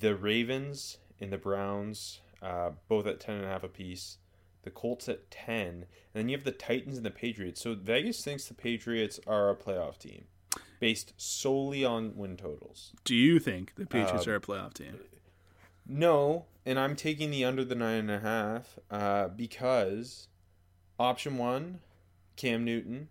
the 0.00 0.14
Ravens 0.16 0.98
and 1.20 1.32
the 1.32 1.38
Browns 1.38 2.20
uh, 2.42 2.70
both 2.88 3.06
at 3.06 3.20
ten 3.20 3.36
and 3.36 3.44
a 3.44 3.48
half 3.48 3.64
apiece, 3.64 4.18
the 4.62 4.70
Colts 4.70 5.08
at 5.08 5.30
ten, 5.30 5.64
and 5.64 5.86
then 6.14 6.28
you 6.28 6.36
have 6.36 6.44
the 6.44 6.52
Titans 6.52 6.96
and 6.96 7.06
the 7.06 7.10
Patriots. 7.10 7.60
So 7.62 7.74
Vegas 7.74 8.22
thinks 8.22 8.46
the 8.46 8.54
Patriots 8.54 9.18
are 9.26 9.50
a 9.50 9.56
playoff 9.56 9.98
team, 9.98 10.24
based 10.80 11.14
solely 11.16 11.84
on 11.84 12.16
win 12.16 12.36
totals. 12.36 12.92
Do 13.04 13.14
you 13.14 13.38
think 13.38 13.74
the 13.76 13.86
Patriots 13.86 14.26
Uh, 14.26 14.32
are 14.32 14.36
a 14.36 14.40
playoff 14.40 14.74
team? 14.74 14.98
No, 15.86 16.44
and 16.66 16.78
I'm 16.78 16.94
taking 16.96 17.30
the 17.30 17.44
under 17.44 17.64
the 17.64 17.74
nine 17.74 18.00
and 18.00 18.10
a 18.10 18.20
half 18.20 18.78
uh, 18.90 19.28
because 19.28 20.28
option 20.98 21.38
one, 21.38 21.80
Cam 22.36 22.64
Newton. 22.64 23.08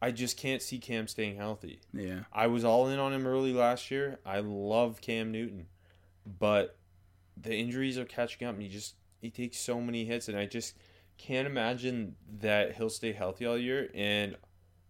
I 0.00 0.10
just 0.10 0.36
can't 0.36 0.60
see 0.60 0.78
Cam 0.78 1.08
staying 1.08 1.36
healthy. 1.36 1.80
Yeah. 1.92 2.20
I 2.32 2.46
was 2.46 2.62
all 2.62 2.88
in 2.88 2.98
on 2.98 3.12
him 3.14 3.26
early 3.26 3.52
last 3.54 3.90
year. 3.90 4.18
I 4.24 4.40
love 4.40 5.00
Cam 5.00 5.32
Newton, 5.32 5.66
but 6.26 6.76
the 7.40 7.54
injuries 7.54 7.98
are 7.98 8.04
catching 8.04 8.46
up, 8.46 8.54
and 8.54 8.62
he 8.62 8.68
just 8.68 8.94
he 9.20 9.30
takes 9.30 9.58
so 9.58 9.80
many 9.80 10.04
hits, 10.04 10.28
and 10.28 10.36
I 10.38 10.46
just 10.46 10.76
can't 11.18 11.46
imagine 11.46 12.16
that 12.40 12.76
he'll 12.76 12.90
stay 12.90 13.12
healthy 13.12 13.46
all 13.46 13.56
year. 13.58 13.90
And 13.94 14.36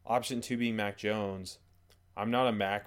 option 0.07 0.41
two 0.41 0.57
being 0.57 0.77
Mac 0.77 0.97
Jones, 0.97 1.59
I'm 2.17 2.31
not 2.31 2.47
a 2.47 2.53
Mac 2.53 2.87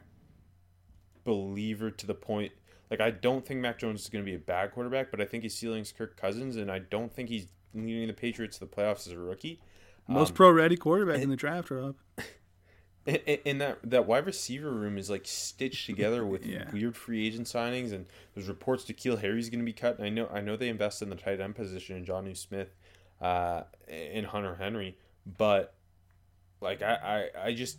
believer 1.23 1.91
to 1.91 2.07
the 2.07 2.13
point. 2.13 2.51
Like 2.89 3.01
I 3.01 3.11
don't 3.11 3.45
think 3.45 3.59
Mac 3.59 3.79
Jones 3.79 4.01
is 4.03 4.09
going 4.09 4.23
to 4.23 4.29
be 4.29 4.35
a 4.35 4.39
bad 4.39 4.71
quarterback, 4.71 5.11
but 5.11 5.19
I 5.21 5.25
think 5.25 5.43
his 5.43 5.55
ceiling's 5.55 5.91
Kirk 5.91 6.15
Cousins, 6.19 6.55
and 6.55 6.71
I 6.71 6.79
don't 6.79 7.13
think 7.13 7.29
he's 7.29 7.47
leading 7.73 8.07
the 8.07 8.13
Patriots 8.13 8.57
to 8.59 8.65
the 8.65 8.71
playoffs 8.71 9.07
as 9.07 9.13
a 9.13 9.19
rookie. 9.19 9.59
Most 10.07 10.29
Um, 10.29 10.35
pro 10.35 10.51
ready 10.51 10.77
quarterback 10.77 11.21
in 11.21 11.29
the 11.29 11.35
draft, 11.35 11.69
Rob. 11.69 11.95
And, 13.07 13.39
and- 13.45 13.61
that 13.61 13.79
that 13.83 14.05
wide 14.05 14.25
receiver 14.25 14.69
room 14.69 14.97
is 14.97 15.09
like 15.09 15.25
stitched 15.25 15.85
together 15.85 16.25
with 16.25 16.45
Yeah. 16.45 16.69
weird 16.71 16.95
free 16.95 17.25
agent 17.25 17.47
signings, 17.47 17.93
and 17.93 18.05
there's 18.35 18.47
reports 18.49 18.83
N'Keal 18.85 19.19
Harry's 19.21 19.49
going 19.49 19.61
to 19.61 19.65
be 19.65 19.73
cut. 19.73 19.97
And 19.97 20.05
I 20.05 20.09
know 20.09 20.29
I 20.31 20.41
know 20.41 20.55
they 20.57 20.67
invested 20.69 21.05
in 21.05 21.09
the 21.11 21.15
tight 21.15 21.39
end 21.39 21.55
position 21.55 21.95
in 21.95 22.05
Jonnu 22.05 22.35
Smith, 22.35 22.75
uh, 23.21 23.63
and 23.87 24.25
Hunter 24.27 24.55
Henry, 24.55 24.97
but 25.25 25.73
like 26.61 26.81
I, 26.81 27.29
I 27.37 27.47
I 27.47 27.53
just 27.53 27.77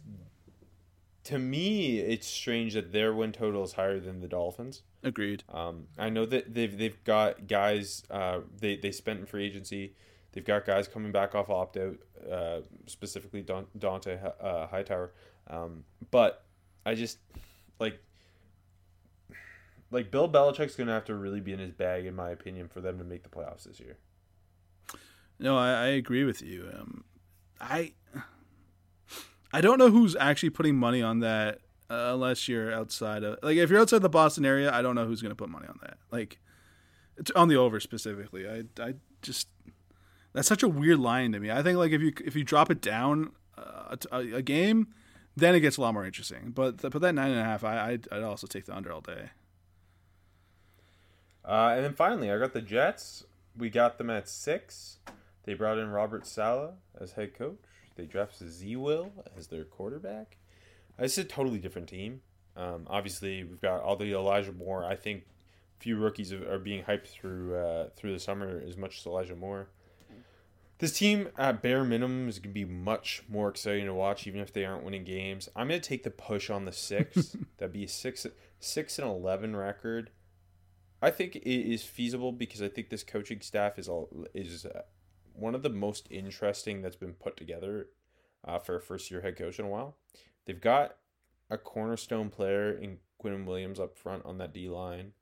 to 1.25 1.39
me 1.39 1.99
it's 1.99 2.27
strange 2.27 2.73
that 2.75 2.93
their 2.93 3.13
win 3.13 3.33
total 3.33 3.63
is 3.65 3.75
higher 3.75 4.01
than 4.01 4.21
the 4.21 4.29
Dolphins. 4.29 4.83
Agreed. 5.03 5.45
Um, 5.53 5.89
I 5.99 6.09
know 6.09 6.25
that 6.27 6.55
they've 6.55 6.77
they've 6.77 7.05
got 7.05 7.47
guys 7.47 8.03
uh, 8.11 8.41
they 8.59 8.77
they 8.77 8.93
spent 8.93 9.21
in 9.21 9.27
free 9.27 9.45
agency. 9.45 9.95
They've 10.33 10.45
got 10.45 10.67
guys 10.67 10.89
coming 10.89 11.13
back 11.13 11.35
off 11.35 11.49
opt 11.49 11.77
out, 11.77 11.97
uh, 12.31 12.61
specifically 12.87 13.43
Dont'a 13.43 14.33
uh, 14.41 14.67
Hightower. 14.67 15.13
Um, 15.49 15.85
but 16.11 16.45
I 16.85 16.95
just 16.95 17.19
like 17.81 18.03
like 19.91 20.11
Bill 20.11 20.29
Belichick's 20.29 20.77
gonna 20.77 20.93
have 20.93 21.07
to 21.07 21.15
really 21.15 21.41
be 21.41 21.53
in 21.53 21.59
his 21.59 21.73
bag, 21.73 22.05
in 22.07 22.15
my 22.15 22.31
opinion, 22.31 22.69
for 22.69 22.81
them 22.81 22.99
to 22.99 23.05
make 23.05 23.23
the 23.23 23.31
playoffs 23.31 23.65
this 23.65 23.81
year. 23.81 23.97
No, 25.39 25.57
I, 25.57 25.71
I 25.71 25.87
agree 25.89 26.25
with 26.25 26.43
you. 26.43 26.69
Um, 26.79 27.05
I 27.61 27.93
I 29.53 29.61
don't 29.61 29.79
know 29.79 29.91
who's 29.91 30.15
actually 30.17 30.51
putting 30.51 30.77
money 30.77 31.01
on 31.01 31.21
that 31.21 31.61
uh, 31.91 32.11
unless 32.13 32.49
you're 32.49 32.73
outside 32.73 33.25
of 33.25 33.39
like 33.43 33.57
if 33.57 33.71
you're 33.71 33.81
outside 33.81 34.03
the 34.03 34.09
Boston 34.09 34.45
area, 34.45 34.73
I 34.73 34.83
don't 34.83 34.95
know 34.95 35.07
who's 35.07 35.23
going 35.23 35.31
to 35.31 35.37
put 35.37 35.49
money 35.49 35.67
on 35.69 35.79
that. 35.83 35.97
Like 36.11 36.39
on 37.35 37.49
the 37.49 37.57
over 37.57 37.81
specifically. 37.81 38.49
I 38.49 38.65
I 38.83 38.95
just 39.23 39.49
that's 40.33 40.49
such 40.49 40.63
a 40.63 40.69
weird 40.69 40.99
line 40.99 41.33
to 41.33 41.41
me. 41.41 41.51
I 41.51 41.63
think 41.63 41.79
like 41.79 41.93
if 41.93 42.01
you 42.01 42.13
if 42.25 42.37
you 42.37 42.45
drop 42.45 42.71
it 42.71 42.81
down 42.81 43.33
uh, 43.57 43.97
a, 44.13 44.19
a 44.37 44.43
game, 44.43 44.89
then 45.37 45.55
it 45.55 45.61
gets 45.61 45.77
a 45.77 45.81
lot 45.81 45.95
more 45.95 46.05
interesting. 46.05 46.53
But 46.55 46.79
but 46.79 47.01
that 47.01 47.15
nine 47.15 47.31
and 47.31 47.41
a 47.41 47.45
half, 47.45 47.65
I 47.65 47.91
I'd, 47.91 48.09
I'd 48.11 48.23
also 48.23 48.47
take 48.47 48.67
the 48.67 48.77
under 48.77 48.93
all 48.93 49.01
day. 49.01 49.31
Uh, 51.45 51.73
and 51.75 51.85
then 51.85 51.95
finally, 51.95 52.31
I 52.31 52.39
got 52.39 52.53
the 52.53 52.61
Jets. 52.61 53.25
We 53.57 53.71
got 53.71 53.99
them 53.99 54.11
at 54.11 54.29
six. 54.29 54.99
They 55.45 55.55
brought 55.55 55.79
in 55.79 55.89
Robert 55.89 56.27
Saleh 56.27 56.73
as 57.01 57.13
head 57.13 57.35
coach. 57.35 57.57
They 57.97 58.05
drafted 58.05 58.51
Z 58.51 58.77
Will 58.77 59.13
as 59.37 59.49
their 59.49 59.65
quarterback. 59.65 60.37
Is 60.99 61.17
a 61.17 61.25
totally 61.25 61.59
different 61.59 61.89
team. 61.89 62.21
Um, 62.57 62.87
obviously, 62.89 63.45
we've 63.45 63.61
got 63.61 63.83
all 63.83 63.97
the 63.97 64.13
Elijah 64.13 64.53
Moore. 64.53 64.85
I 64.85 64.97
think 64.97 65.25
few 65.79 65.97
rookies 65.97 66.33
are 66.33 66.59
being 66.59 66.83
hyped 66.83 67.07
through 67.07 67.57
uh, 67.57 67.89
through 67.97 68.13
the 68.13 68.19
summer 68.19 68.61
as 68.67 68.77
much 68.77 68.99
as 68.99 69.07
Elijah 69.07 69.37
Moore. 69.37 69.69
This 70.79 70.97
team, 70.97 71.29
at 71.37 71.61
bare 71.61 71.83
minimum, 71.83 72.29
is 72.29 72.39
going 72.39 72.55
to 72.55 72.55
be 72.55 72.65
much 72.65 73.25
more 73.29 73.49
exciting 73.49 73.87
to 73.87 73.95
watch, 73.95 74.27
even 74.27 74.41
if 74.41 74.53
they 74.53 74.65
aren't 74.65 74.85
winning 74.85 75.05
games. 75.05 75.49
I'm 75.57 75.69
going 75.69 75.81
to 75.81 75.89
take 75.89 76.05
the 76.05 76.11
push 76.11 76.51
on 76.51 76.65
the 76.65 76.73
six. 76.73 77.37
That'd 77.59 77.73
be 77.73 77.85
a 77.85 77.89
six 77.89 78.27
six 78.61 78.99
and 78.99 79.09
eleven 79.09 79.57
record. 79.57 80.11
I 81.03 81.11
think 81.11 81.37
it 81.37 81.49
is 81.49 81.83
feasible 81.83 82.33
because 82.33 82.63
I 82.63 82.69
think 82.69 82.91
this 82.91 83.03
coaching 83.03 83.41
staff 83.41 83.79
is 83.79 83.89
all 83.89 84.27
is 84.35 84.67
uh, 84.67 84.83
one 85.33 85.55
of 85.55 85.63
the 85.63 85.71
most 85.71 86.07
interesting 86.11 86.83
that's 86.83 86.97
been 86.97 87.13
put 87.13 87.37
together 87.37 87.89
uh, 88.45 88.59
for 88.59 88.77
a 88.77 88.81
first 88.81 89.11
year 89.11 89.21
head 89.21 89.37
coach 89.37 89.59
in 89.59 89.65
a 89.65 89.69
while. 89.69 89.97
They've 90.47 90.61
got 90.61 90.97
a 91.51 91.59
cornerstone 91.59 92.31
player 92.31 92.73
in 92.73 92.99
Quinn 93.19 93.47
Williams 93.47 93.81
up 93.81 93.97
front 93.97 94.25
on 94.25 94.39
that 94.39 94.53
D 94.53 94.69
line. 94.69 95.13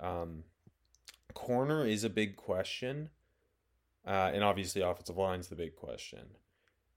Um, 0.00 0.44
corner 1.34 1.86
is 1.86 2.04
a 2.04 2.10
big 2.10 2.36
question, 2.36 3.10
uh, 4.06 4.30
and 4.32 4.44
obviously 4.44 4.82
offensive 4.82 5.16
line 5.16 5.40
is 5.40 5.48
the 5.48 5.56
big 5.56 5.76
question. 5.76 6.20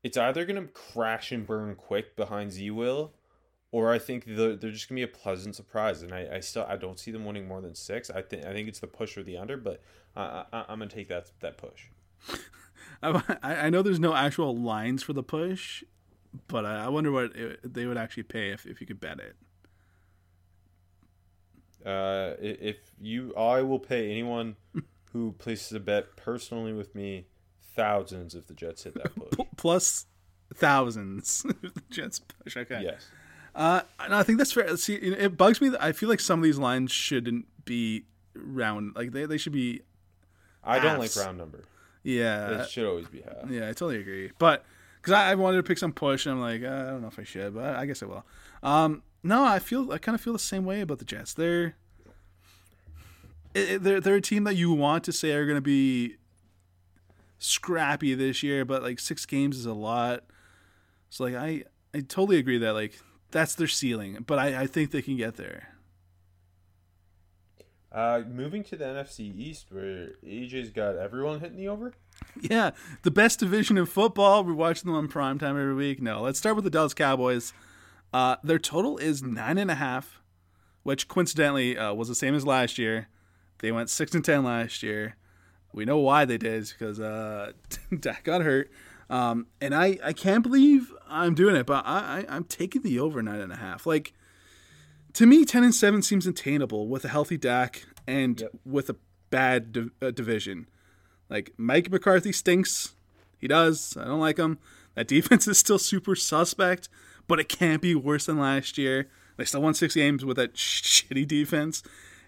It's 0.03 0.17
either 0.17 0.45
going 0.45 0.61
to 0.61 0.71
crash 0.71 1.31
and 1.31 1.45
burn 1.45 1.75
quick 1.75 2.15
behind 2.15 2.51
Z 2.51 2.71
Will, 2.71 3.13
or 3.71 3.91
I 3.91 3.99
think 3.99 4.25
they're, 4.25 4.55
they're 4.55 4.71
just 4.71 4.89
gonna 4.89 4.97
be 4.97 5.03
a 5.03 5.07
pleasant 5.07 5.55
surprise, 5.55 6.01
and 6.01 6.13
I, 6.13 6.27
I 6.35 6.39
still 6.39 6.65
I 6.67 6.75
don't 6.75 6.99
see 6.99 7.11
them 7.11 7.25
winning 7.25 7.47
more 7.47 7.61
than 7.61 7.75
six. 7.75 8.09
I 8.09 8.21
think 8.21 8.45
I 8.45 8.53
think 8.53 8.67
it's 8.67 8.79
the 8.79 8.87
push 8.87 9.17
or 9.17 9.23
the 9.23 9.37
under, 9.37 9.57
but 9.57 9.81
I, 10.15 10.45
I, 10.51 10.65
I'm 10.69 10.79
gonna 10.79 10.87
take 10.87 11.07
that 11.09 11.31
that 11.41 11.57
push. 11.57 11.87
I, 13.03 13.21
I 13.43 13.69
know 13.69 13.81
there's 13.81 13.99
no 13.99 14.15
actual 14.15 14.55
lines 14.55 15.03
for 15.03 15.13
the 15.13 15.23
push, 15.23 15.83
but 16.47 16.65
I, 16.65 16.85
I 16.85 16.87
wonder 16.89 17.11
what 17.11 17.35
it, 17.35 17.73
they 17.73 17.85
would 17.85 17.97
actually 17.97 18.23
pay 18.23 18.49
if, 18.49 18.65
if 18.65 18.81
you 18.81 18.87
could 18.87 18.99
bet 18.99 19.19
it. 19.19 19.35
Uh, 21.85 22.35
if 22.41 22.77
you, 22.99 23.33
I 23.35 23.61
will 23.61 23.79
pay 23.79 24.11
anyone 24.11 24.57
who 25.11 25.33
places 25.33 25.71
a 25.73 25.79
bet 25.79 26.15
personally 26.15 26.73
with 26.73 26.93
me 26.95 27.25
thousands 27.75 28.35
if 28.35 28.47
the 28.47 28.53
Jets 28.53 28.83
hit 28.83 28.93
that 28.95 29.15
push. 29.15 29.47
plus 29.57 30.05
Thousands. 30.55 31.45
if 31.63 31.73
the 31.73 31.83
Jets 31.89 32.19
push. 32.19 32.57
Okay. 32.57 32.81
yes. 32.83 33.07
Uh, 33.55 33.81
and 33.99 34.13
I 34.13 34.23
think 34.23 34.37
that's 34.37 34.51
fair. 34.51 34.75
See, 34.77 34.95
it 34.95 35.37
bugs 35.37 35.61
me 35.61 35.69
that 35.69 35.83
I 35.83 35.91
feel 35.91 36.09
like 36.09 36.19
some 36.19 36.39
of 36.39 36.43
these 36.43 36.57
lines 36.57 36.91
shouldn't 36.91 37.45
be 37.65 38.05
round. 38.35 38.95
Like 38.95 39.11
they, 39.11 39.25
they 39.25 39.37
should 39.37 39.53
be. 39.53 39.81
I 40.63 40.79
don't 40.79 40.99
like 40.99 41.15
round 41.15 41.37
number. 41.37 41.63
Yeah. 42.03 42.61
It 42.61 42.69
should 42.69 42.85
always 42.85 43.07
be 43.07 43.21
half. 43.21 43.49
Yeah, 43.49 43.63
I 43.65 43.73
totally 43.73 43.97
agree. 43.97 44.31
But 44.39 44.65
because 45.01 45.13
I, 45.13 45.31
I 45.31 45.35
wanted 45.35 45.57
to 45.57 45.63
pick 45.63 45.77
some 45.77 45.93
push, 45.93 46.25
and 46.25 46.35
I'm 46.35 46.41
like, 46.41 46.63
uh, 46.63 46.67
I 46.67 46.91
don't 46.91 47.01
know 47.01 47.07
if 47.07 47.19
I 47.19 47.23
should, 47.23 47.55
but 47.55 47.63
I, 47.63 47.81
I 47.81 47.85
guess 47.85 48.03
I 48.03 48.05
will. 48.05 48.25
Um, 48.63 49.03
no, 49.23 49.43
I 49.43 49.59
feel 49.59 49.91
I 49.91 49.97
kind 49.97 50.15
of 50.15 50.21
feel 50.21 50.33
the 50.33 50.39
same 50.39 50.65
way 50.65 50.81
about 50.81 50.99
the 50.99 51.05
Jets. 51.05 51.33
They're 51.33 51.75
they're 53.53 53.99
they're 53.99 54.15
a 54.15 54.21
team 54.21 54.43
that 54.45 54.55
you 54.55 54.71
want 54.71 55.03
to 55.05 55.11
say 55.11 55.31
are 55.31 55.45
going 55.45 55.57
to 55.57 55.61
be 55.61 56.17
scrappy 57.39 58.13
this 58.13 58.43
year, 58.43 58.65
but 58.65 58.83
like 58.83 58.99
six 58.99 59.25
games 59.25 59.57
is 59.57 59.65
a 59.65 59.73
lot. 59.73 60.23
So 61.09 61.23
like 61.23 61.35
I 61.35 61.63
I 61.93 62.01
totally 62.01 62.37
agree 62.37 62.57
that 62.59 62.73
like 62.73 62.99
that's 63.31 63.55
their 63.55 63.67
ceiling, 63.67 64.23
but 64.25 64.39
I, 64.39 64.61
I 64.61 64.67
think 64.67 64.91
they 64.91 65.01
can 65.01 65.17
get 65.17 65.35
there. 65.35 65.75
Uh, 67.91 68.21
moving 68.29 68.63
to 68.63 68.75
the 68.75 68.85
NFC 68.85 69.35
East, 69.35 69.67
where 69.71 70.09
AJ's 70.23 70.69
got 70.69 70.95
everyone 70.95 71.39
hitting 71.39 71.57
the 71.57 71.67
over. 71.67 71.93
Yeah, 72.39 72.71
the 73.01 73.09
best 73.09 73.39
division 73.39 73.79
in 73.79 73.87
football. 73.87 74.43
We're 74.43 74.53
watching 74.53 74.87
them 74.87 74.95
on 74.95 75.07
prime 75.07 75.39
time 75.39 75.59
every 75.59 75.73
week. 75.73 75.99
No, 75.99 76.21
let's 76.21 76.37
start 76.37 76.55
with 76.55 76.65
the 76.65 76.69
Dallas 76.69 76.93
Cowboys. 76.93 77.51
Uh, 78.13 78.35
their 78.43 78.59
total 78.59 78.99
is 78.99 79.23
nine 79.23 79.57
and 79.57 79.71
a 79.71 79.75
half, 79.75 80.21
which 80.83 81.07
coincidentally 81.07 81.77
uh, 81.77 81.93
was 81.93 82.07
the 82.07 82.15
same 82.15 82.35
as 82.35 82.45
last 82.45 82.77
year. 82.77 83.07
They 83.59 83.71
went 83.71 83.89
six 83.89 84.13
and 84.15 84.23
ten 84.23 84.43
last 84.43 84.83
year. 84.83 85.15
We 85.73 85.85
know 85.85 85.97
why 85.99 86.25
they 86.25 86.37
did 86.37 86.53
it's 86.53 86.71
because 86.73 86.99
uh, 86.99 87.51
Dak 87.99 88.23
got 88.23 88.41
hurt. 88.41 88.71
Um, 89.09 89.47
and 89.59 89.73
I, 89.73 89.97
I 90.03 90.13
can't 90.13 90.43
believe 90.43 90.93
I'm 91.07 91.33
doing 91.35 91.55
it, 91.55 91.65
but 91.65 91.83
I, 91.85 92.25
I 92.29 92.35
I'm 92.35 92.43
taking 92.43 92.81
the 92.83 92.99
over 92.99 93.21
nine 93.21 93.39
and 93.41 93.51
a 93.51 93.57
half. 93.57 93.85
Like 93.85 94.13
to 95.13 95.25
me, 95.25 95.45
ten 95.45 95.63
and 95.63 95.73
seven 95.73 96.01
seems 96.01 96.25
attainable 96.27 96.87
with 96.87 97.05
a 97.05 97.09
healthy 97.09 97.37
Dak 97.37 97.85
and 98.07 98.39
Yep. 98.41 98.51
with 98.65 98.89
a 98.89 98.95
bad 99.29 99.71
div- 99.71 99.91
uh, 100.01 100.11
division. 100.11 100.67
Like 101.29 101.53
Mike 101.57 101.91
McCarthy 101.91 102.31
stinks. 102.31 102.95
He 103.37 103.47
does. 103.47 103.95
I 103.99 104.05
don't 104.05 104.19
like 104.19 104.37
him. 104.37 104.59
That 104.95 105.07
defense 105.07 105.47
is 105.47 105.57
still 105.57 105.79
super 105.79 106.15
suspect, 106.15 106.89
but 107.27 107.39
it 107.39 107.47
can't 107.47 107.81
be 107.81 107.95
worse 107.95 108.25
than 108.25 108.37
last 108.39 108.77
year. 108.77 109.07
They 109.37 109.45
still 109.45 109.61
won 109.61 109.73
six 109.73 109.95
games 109.95 110.25
with 110.25 110.37
that 110.37 110.57
sh- 110.57 111.05
shitty 111.09 111.27
defense, 111.27 111.81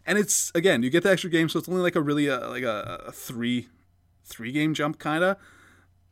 and 0.05 0.17
it's 0.17 0.51
again 0.55 0.83
you 0.83 0.89
get 0.89 1.03
the 1.03 1.11
extra 1.11 1.29
game, 1.29 1.49
so 1.49 1.59
it's 1.59 1.69
only 1.69 1.81
like 1.81 1.95
a 1.95 2.01
really 2.01 2.29
uh, 2.29 2.49
like 2.49 2.63
a, 2.63 3.05
a 3.07 3.11
three 3.11 3.67
three 4.25 4.51
game 4.51 4.73
jump 4.73 4.99
kind 4.99 5.23
of. 5.23 5.37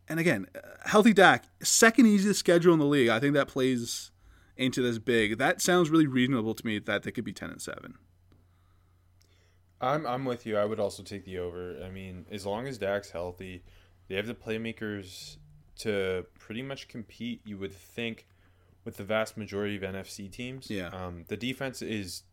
And 0.07 0.19
again, 0.19 0.47
uh, 0.55 0.59
healthy 0.85 1.13
Dak, 1.13 1.45
second 1.61 2.07
easiest 2.07 2.39
schedule 2.39 2.73
in 2.73 2.79
the 2.79 2.85
league. 2.85 3.09
I 3.09 3.19
think 3.19 3.33
that 3.35 3.47
plays 3.47 4.11
into 4.57 4.81
this 4.81 4.97
big. 4.97 5.37
That 5.37 5.61
sounds 5.61 5.89
really 5.89 6.07
reasonable 6.07 6.55
to 6.55 6.65
me 6.65 6.79
that 6.79 7.03
they 7.03 7.11
could 7.11 7.23
be 7.23 7.33
ten 7.33 7.49
and 7.49 7.61
seven. 7.61 7.95
I'm 9.81 10.05
I'm 10.05 10.25
with 10.25 10.45
you. 10.45 10.57
I 10.57 10.65
would 10.65 10.79
also 10.79 11.03
take 11.03 11.25
the 11.25 11.39
over. 11.39 11.81
I 11.83 11.89
mean, 11.89 12.25
as 12.31 12.45
long 12.45 12.67
as 12.67 12.77
Dak's 12.77 13.11
healthy, 13.11 13.63
they 14.07 14.15
have 14.15 14.27
the 14.27 14.35
playmakers 14.35 15.37
to 15.79 16.25
pretty 16.37 16.61
much 16.61 16.87
compete. 16.87 17.41
You 17.45 17.57
would 17.57 17.73
think 17.73 18.27
with 18.83 18.97
the 18.97 19.03
vast 19.03 19.37
majority 19.37 19.75
of 19.77 19.83
NFC 19.83 20.31
teams. 20.31 20.69
Yeah. 20.69 20.87
Um, 20.87 21.25
the 21.27 21.37
defense 21.37 21.81
is 21.81 22.23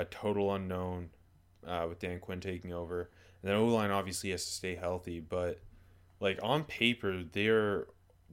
a 0.00 0.04
total 0.06 0.54
unknown 0.54 1.10
uh, 1.66 1.86
with 1.88 1.98
Dan 1.98 2.18
Quinn 2.20 2.40
taking 2.40 2.72
over, 2.72 3.10
and 3.42 3.50
then 3.50 3.56
O 3.56 3.66
line 3.66 3.90
obviously 3.90 4.30
has 4.30 4.44
to 4.44 4.50
stay 4.50 4.74
healthy. 4.74 5.20
But 5.20 5.60
like 6.20 6.38
on 6.42 6.64
paper, 6.64 7.22
they're 7.22 7.86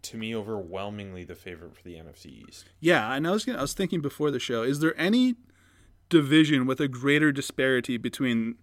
to 0.03 0.17
me 0.17 0.35
overwhelmingly 0.35 1.23
the 1.23 1.35
favorite 1.35 1.75
for 1.75 1.83
the 1.83 1.95
NFC 1.95 2.47
East. 2.47 2.65
Yeah, 2.79 3.13
and 3.13 3.27
I 3.27 3.31
was 3.31 3.45
gonna, 3.45 3.57
I 3.57 3.61
was 3.61 3.73
thinking 3.73 4.01
before 4.01 4.31
the 4.31 4.39
show, 4.39 4.63
is 4.63 4.79
there 4.79 4.99
any 4.99 5.35
division 6.09 6.65
with 6.65 6.79
a 6.79 6.87
greater 6.87 7.31
disparity 7.31 7.97
between 7.97 8.55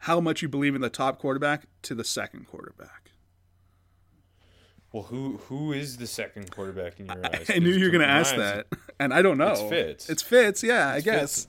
how 0.00 0.20
much 0.20 0.42
you 0.42 0.48
believe 0.48 0.74
in 0.74 0.80
the 0.80 0.90
top 0.90 1.18
quarterback 1.18 1.66
to 1.82 1.94
the 1.94 2.04
second 2.04 2.46
quarterback? 2.46 3.10
Well, 4.92 5.04
who 5.04 5.38
who 5.48 5.72
is 5.72 5.98
the 5.98 6.06
second 6.06 6.50
quarterback 6.50 7.00
in 7.00 7.06
your 7.06 7.26
eyes? 7.26 7.50
I 7.54 7.58
knew 7.58 7.70
you 7.70 7.84
were 7.84 7.90
going 7.90 8.06
to 8.06 8.08
ask 8.08 8.34
that, 8.36 8.66
and 8.98 9.12
I 9.12 9.20
don't 9.20 9.36
know. 9.36 9.52
It's 9.52 9.60
Fitz. 9.60 10.08
It's 10.08 10.22
Fitz, 10.22 10.62
yeah, 10.62 10.88
I 10.88 11.00
guess. 11.00 11.44
Fitz. 11.44 11.48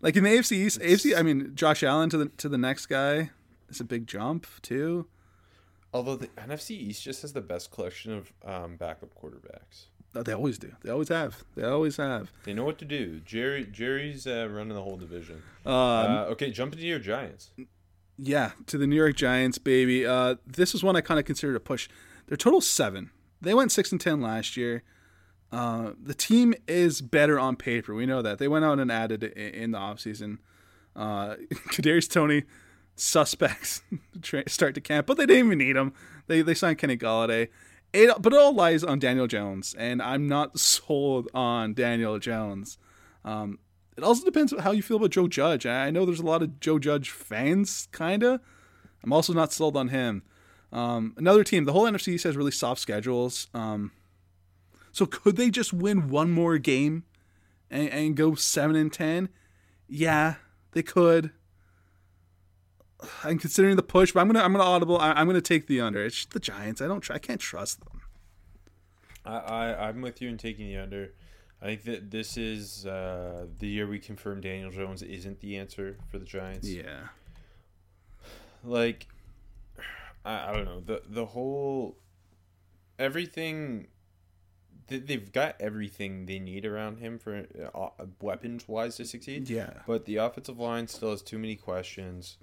Like 0.00 0.16
in 0.16 0.24
the 0.24 0.30
AFC 0.30 0.52
East, 0.52 0.80
AFC, 0.80 1.16
I 1.16 1.22
mean, 1.22 1.52
Josh 1.54 1.82
Allen 1.82 2.10
to 2.10 2.18
the 2.18 2.26
to 2.38 2.48
the 2.48 2.58
next 2.58 2.86
guy 2.86 3.30
is 3.68 3.80
a 3.80 3.84
big 3.84 4.06
jump 4.06 4.46
too. 4.62 5.06
Although 5.92 6.16
the 6.16 6.28
NFC 6.28 6.72
East 6.72 7.02
just 7.02 7.22
has 7.22 7.32
the 7.32 7.40
best 7.40 7.70
collection 7.70 8.12
of 8.12 8.32
um, 8.44 8.76
backup 8.76 9.10
quarterbacks. 9.14 9.86
Uh, 10.14 10.22
They 10.22 10.32
always 10.32 10.58
do. 10.58 10.72
They 10.82 10.90
always 10.90 11.08
have. 11.08 11.42
They 11.54 11.64
always 11.64 11.96
have. 11.96 12.30
They 12.44 12.52
know 12.52 12.64
what 12.64 12.78
to 12.78 12.84
do. 12.84 13.20
Jerry 13.20 13.64
Jerry's 13.64 14.26
uh, 14.26 14.48
running 14.50 14.74
the 14.74 14.82
whole 14.82 14.96
division. 14.96 15.42
Um, 15.64 15.72
Uh, 15.72 16.24
okay, 16.32 16.50
jump 16.50 16.72
into 16.74 16.86
your 16.86 16.98
Giants. 16.98 17.50
Yeah, 18.18 18.50
to 18.66 18.76
the 18.78 18.86
New 18.86 18.96
York 18.96 19.14
Giants, 19.16 19.58
baby. 19.58 20.04
Uh, 20.04 20.36
this 20.46 20.74
is 20.74 20.82
one 20.82 20.96
I 20.96 21.00
kind 21.00 21.20
of 21.20 21.26
considered 21.26 21.56
a 21.56 21.60
push. 21.60 21.88
Their 22.26 22.36
total 22.36 22.60
seven. 22.60 23.10
They 23.40 23.54
went 23.54 23.70
six 23.72 23.92
and 23.92 24.00
ten 24.00 24.20
last 24.20 24.56
year. 24.56 24.82
Uh, 25.50 25.92
the 26.00 26.14
team 26.14 26.54
is 26.66 27.00
better 27.00 27.38
on 27.38 27.56
paper. 27.56 27.94
We 27.94 28.06
know 28.06 28.22
that. 28.22 28.38
They 28.38 28.48
went 28.48 28.64
out 28.64 28.78
and 28.78 28.92
added 28.92 29.24
in 29.24 29.70
the 29.70 29.78
offseason. 29.78 30.38
Uh, 30.94 31.36
Kadarius 31.70 32.10
Toney, 32.10 32.44
suspects 32.98 33.82
start 34.46 34.74
to 34.74 34.80
camp, 34.80 35.06
but 35.06 35.16
they 35.16 35.26
didn't 35.26 35.46
even 35.46 35.58
need 35.58 35.76
him. 35.76 35.92
They 36.26 36.42
they 36.42 36.54
signed 36.54 36.78
Kenny 36.78 36.96
Golladay. 36.96 37.48
It, 37.92 38.14
but 38.20 38.34
it 38.34 38.38
all 38.38 38.52
lies 38.52 38.84
on 38.84 38.98
Daniel 38.98 39.26
Jones, 39.26 39.74
and 39.78 40.02
I'm 40.02 40.26
not 40.26 40.58
sold 40.58 41.28
on 41.32 41.74
Daniel 41.74 42.18
Jones. 42.18 42.76
Um, 43.24 43.58
it 43.96 44.04
also 44.04 44.24
depends 44.24 44.52
on 44.52 44.60
how 44.60 44.72
you 44.72 44.82
feel 44.82 44.98
about 44.98 45.10
Joe 45.10 45.28
Judge. 45.28 45.64
I 45.64 45.86
I 45.86 45.90
know 45.90 46.04
there's 46.04 46.20
a 46.20 46.26
lot 46.26 46.42
of 46.42 46.60
Joe 46.60 46.78
Judge 46.78 47.10
fans, 47.10 47.88
kinda. 47.92 48.40
I'm 49.02 49.12
also 49.12 49.32
not 49.32 49.52
sold 49.52 49.76
on 49.76 49.88
him. 49.88 50.22
Um, 50.72 51.14
another 51.16 51.44
team, 51.44 51.64
the 51.64 51.72
whole 51.72 51.84
NFC 51.84 52.22
has 52.24 52.36
really 52.36 52.50
soft 52.50 52.80
schedules. 52.80 53.46
Um, 53.54 53.92
so 54.98 55.06
could 55.06 55.36
they 55.36 55.48
just 55.48 55.72
win 55.72 56.08
one 56.08 56.28
more 56.32 56.58
game 56.58 57.04
and, 57.70 57.88
and 57.90 58.16
go 58.16 58.34
seven 58.34 58.74
and 58.74 58.92
ten? 58.92 59.28
Yeah, 59.86 60.34
they 60.72 60.82
could. 60.82 61.30
I'm 63.22 63.38
considering 63.38 63.76
the 63.76 63.84
push, 63.84 64.10
but 64.10 64.18
I'm 64.18 64.26
gonna 64.26 64.42
I'm 64.42 64.50
gonna 64.50 64.64
audible. 64.64 64.98
I, 64.98 65.12
I'm 65.12 65.28
gonna 65.28 65.40
take 65.40 65.68
the 65.68 65.80
under. 65.80 66.04
It's 66.04 66.16
just 66.16 66.30
the 66.32 66.40
Giants. 66.40 66.82
I 66.82 66.88
don't. 66.88 66.98
Tr- 67.00 67.12
I 67.12 67.18
can't 67.18 67.40
trust 67.40 67.78
them. 67.84 68.00
I, 69.24 69.36
I 69.36 69.88
I'm 69.88 70.00
with 70.00 70.20
you 70.20 70.28
in 70.28 70.36
taking 70.36 70.66
the 70.66 70.78
under. 70.78 71.12
I 71.62 71.66
think 71.66 71.84
that 71.84 72.10
this 72.10 72.36
is 72.36 72.84
uh, 72.84 73.46
the 73.60 73.68
year 73.68 73.86
we 73.86 74.00
confirm 74.00 74.40
Daniel 74.40 74.72
Jones 74.72 75.02
isn't 75.02 75.38
the 75.38 75.58
answer 75.58 75.96
for 76.10 76.18
the 76.18 76.24
Giants. 76.24 76.68
Yeah. 76.68 77.08
like 78.64 79.06
I, 80.24 80.50
I 80.50 80.52
don't 80.52 80.64
know 80.64 80.80
the 80.80 81.02
the 81.08 81.26
whole 81.26 81.98
everything 82.98 83.86
they've 84.88 85.32
got 85.32 85.54
everything 85.60 86.26
they 86.26 86.38
need 86.38 86.64
around 86.66 86.98
him 86.98 87.18
for 87.18 87.46
uh, 87.74 87.88
weapons 88.20 88.66
wise 88.66 88.96
to 88.96 89.04
succeed 89.04 89.48
Yeah. 89.48 89.70
but 89.86 90.04
the 90.06 90.16
offensive 90.16 90.58
line 90.58 90.88
still 90.88 91.10
has 91.10 91.22
too 91.22 91.38
many 91.38 91.56
questions 91.56 92.38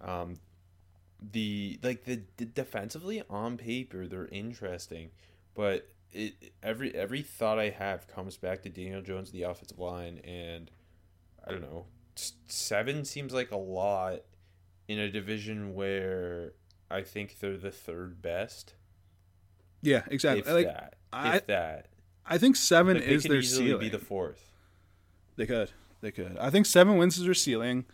um 0.00 0.36
the 1.20 1.78
like 1.82 2.04
the, 2.04 2.22
the 2.36 2.44
defensively 2.44 3.22
on 3.28 3.56
paper 3.56 4.06
they're 4.06 4.28
interesting 4.28 5.10
but 5.54 5.88
it 6.12 6.52
every 6.62 6.94
every 6.94 7.22
thought 7.22 7.58
i 7.58 7.70
have 7.70 8.06
comes 8.06 8.36
back 8.36 8.62
to 8.62 8.68
daniel 8.68 9.02
jones 9.02 9.32
the 9.32 9.42
offensive 9.42 9.78
line 9.78 10.18
and 10.24 10.70
i 11.46 11.50
don't 11.50 11.60
know 11.62 11.86
seven 12.46 13.04
seems 13.04 13.32
like 13.32 13.50
a 13.50 13.56
lot 13.56 14.20
in 14.88 14.98
a 14.98 15.10
division 15.10 15.74
where 15.74 16.52
I 16.90 17.02
think 17.02 17.38
they're 17.38 17.56
the 17.58 17.70
third 17.70 18.22
best. 18.22 18.72
Yeah. 19.82 20.02
Exactly. 20.10 20.50
Like 20.50 20.66
that. 20.66 20.94
I- 21.12 21.40
that. 21.46 21.86
I 22.30 22.36
think 22.38 22.56
seven 22.56 22.96
Like, 22.98 23.04
is 23.06 23.22
their 23.24 23.38
easily 23.38 23.66
ceiling. 23.68 23.80
be 23.80 23.88
the 23.88 23.98
fourth. 23.98 24.52
They 25.36 25.46
could. 25.46 25.70
They 26.02 26.10
could. 26.10 26.36
I 26.38 26.50
think 26.50 26.66
seven 26.66 26.96
wins 26.98 27.16
is 27.16 27.24
their 27.24 27.34
ceiling. 27.34 27.86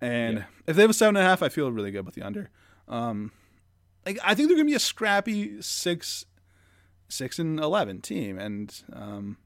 And 0.00 0.38
Yeah. 0.38 0.44
if 0.66 0.76
they 0.76 0.82
have 0.82 0.90
a 0.90 0.94
seven 0.94 1.16
and 1.16 1.24
a 1.26 1.28
half, 1.28 1.42
I 1.42 1.48
feel 1.48 1.70
really 1.72 1.90
good 1.90 2.06
with 2.06 2.14
the 2.14 2.22
under. 2.22 2.50
Um, 2.88 3.32
like 4.06 4.18
I 4.22 4.34
think 4.34 4.48
they're 4.48 4.56
gonna 4.56 4.66
be 4.68 4.74
a 4.74 4.78
scrappy 4.78 5.60
six, 5.62 6.24
six 7.08 7.38
and 7.38 7.58
eleven 7.58 8.00
team, 8.00 8.38
and 8.38 8.82
um, 8.92 9.38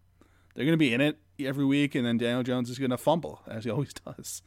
they're 0.54 0.64
gonna 0.64 0.76
be 0.76 0.92
in 0.92 1.00
it 1.00 1.18
every 1.38 1.64
week. 1.64 1.94
And 1.94 2.04
then 2.04 2.18
Daniel 2.18 2.42
Jones 2.42 2.68
is 2.68 2.78
gonna 2.78 2.98
fumble 2.98 3.40
as 3.46 3.64
he 3.64 3.70
always 3.70 3.92
does. 3.94 4.42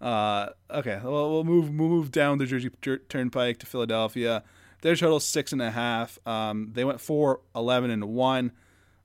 Uh, 0.00 0.50
okay, 0.70 1.00
well, 1.02 1.30
we'll 1.32 1.44
move 1.44 1.68
we'll 1.70 1.88
move 1.88 2.12
down 2.12 2.38
the 2.38 2.46
Jersey 2.46 2.70
Turnpike 3.08 3.58
to 3.58 3.66
Philadelphia. 3.66 4.44
Their 4.82 4.96
total 4.96 5.20
six 5.20 5.52
and 5.52 5.60
a 5.60 5.70
half. 5.70 6.18
Um, 6.26 6.70
they 6.72 6.84
went 6.84 7.00
four, 7.00 7.40
11, 7.54 7.90
and 7.90 8.04
one. 8.04 8.52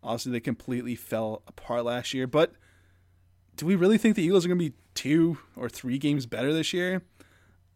Obviously, 0.03 0.33
they 0.33 0.39
completely 0.39 0.95
fell 0.95 1.41
apart 1.47 1.85
last 1.85 2.13
year, 2.13 2.27
but 2.27 2.53
do 3.55 3.65
we 3.65 3.75
really 3.75 3.97
think 3.97 4.15
the 4.15 4.23
Eagles 4.23 4.45
are 4.45 4.49
going 4.49 4.59
to 4.59 4.69
be 4.69 4.75
two 4.93 5.37
or 5.55 5.69
three 5.69 5.97
games 5.97 6.25
better 6.25 6.53
this 6.53 6.73
year? 6.73 7.03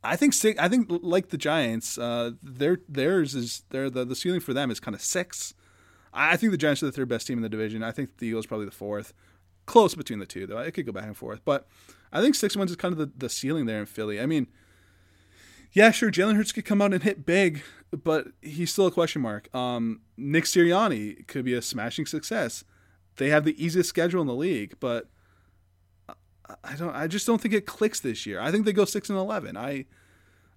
I 0.03 0.15
think 0.15 0.33
six. 0.33 0.60
I 0.60 0.69
think 0.69 0.88
like 0.89 1.29
the 1.29 1.38
Giants, 1.38 1.97
uh, 1.97 2.31
their 2.41 2.79
theirs 2.88 3.36
is 3.36 3.63
their 3.69 3.89
the, 3.89 4.05
the 4.05 4.15
ceiling 4.15 4.39
for 4.39 4.53
them 4.53 4.71
is 4.71 4.79
kind 4.79 4.95
of 4.95 5.01
six. 5.01 5.53
I 6.13 6.38
think 6.38 6.51
the 6.51 6.57
Giants 6.57 6.81
are 6.81 6.88
the 6.88 6.91
third 6.91 7.10
best 7.10 7.27
team 7.27 7.38
in 7.38 7.43
the 7.43 7.49
division. 7.49 7.83
I 7.83 7.91
think 7.91 8.17
the 8.17 8.27
Eagles 8.27 8.45
probably 8.45 8.65
the 8.65 8.71
fourth. 8.71 9.13
Close 9.65 9.95
between 9.95 10.19
the 10.19 10.25
two, 10.25 10.47
though. 10.47 10.60
It 10.60 10.71
could 10.71 10.86
go 10.86 10.93
back 10.93 11.05
and 11.05 11.17
forth, 11.17 11.41
but 11.43 11.67
I 12.12 12.21
think 12.21 12.36
six 12.36 12.55
wins 12.55 12.71
is 12.71 12.77
kind 12.77 12.93
of 12.93 12.97
the, 12.97 13.12
the 13.17 13.29
ceiling 13.29 13.65
there 13.65 13.79
in 13.79 13.86
Philly. 13.86 14.21
I 14.21 14.25
mean, 14.25 14.47
yeah, 15.73 15.91
sure, 15.91 16.10
Jalen 16.10 16.38
Hurts 16.38 16.53
could 16.53 16.63
come 16.63 16.81
out 16.81 16.93
and 16.93 17.03
hit 17.03 17.25
big, 17.25 17.62
but 17.91 18.28
he's 18.41 18.71
still 18.71 18.88
a 18.88 18.91
question 18.91 19.21
mark. 19.21 19.54
Um, 19.56 20.02
Nick 20.17 20.45
Sirianni 20.45 21.28
could 21.28 21.45
be 21.45 21.54
a 21.54 21.62
smashing 21.62 22.06
success. 22.06 22.63
They 23.17 23.30
have 23.30 23.45
the 23.45 23.63
easiest 23.63 23.89
schedule 23.89 24.21
in 24.21 24.28
the 24.28 24.36
league, 24.36 24.76
but 24.80 25.10
I 26.63 26.76
don't. 26.76 26.95
I 26.95 27.08
just 27.08 27.26
don't 27.26 27.41
think 27.41 27.54
it 27.54 27.65
clicks 27.65 28.00
this 28.00 28.26
year. 28.26 28.39
I 28.39 28.52
think 28.52 28.65
they 28.65 28.73
go 28.73 28.86
six 28.86 29.10
and 29.10 29.17
eleven. 29.17 29.58
I, 29.58 29.86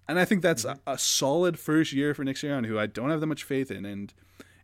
and 0.09 0.19
I 0.19 0.25
think 0.25 0.43
that's 0.43 0.65
a, 0.65 0.79
a 0.87 0.99
solid 0.99 1.59
first 1.59 1.93
year 1.93 2.15
for 2.15 2.25
Nick 2.25 2.37
Sirianni, 2.37 2.67
who 2.67 2.79
I 2.79 2.87
don't 2.87 3.11
have 3.11 3.21
that 3.21 3.27
much 3.27 3.45
faith 3.45 3.71
in, 3.71 3.85
and 3.85 4.13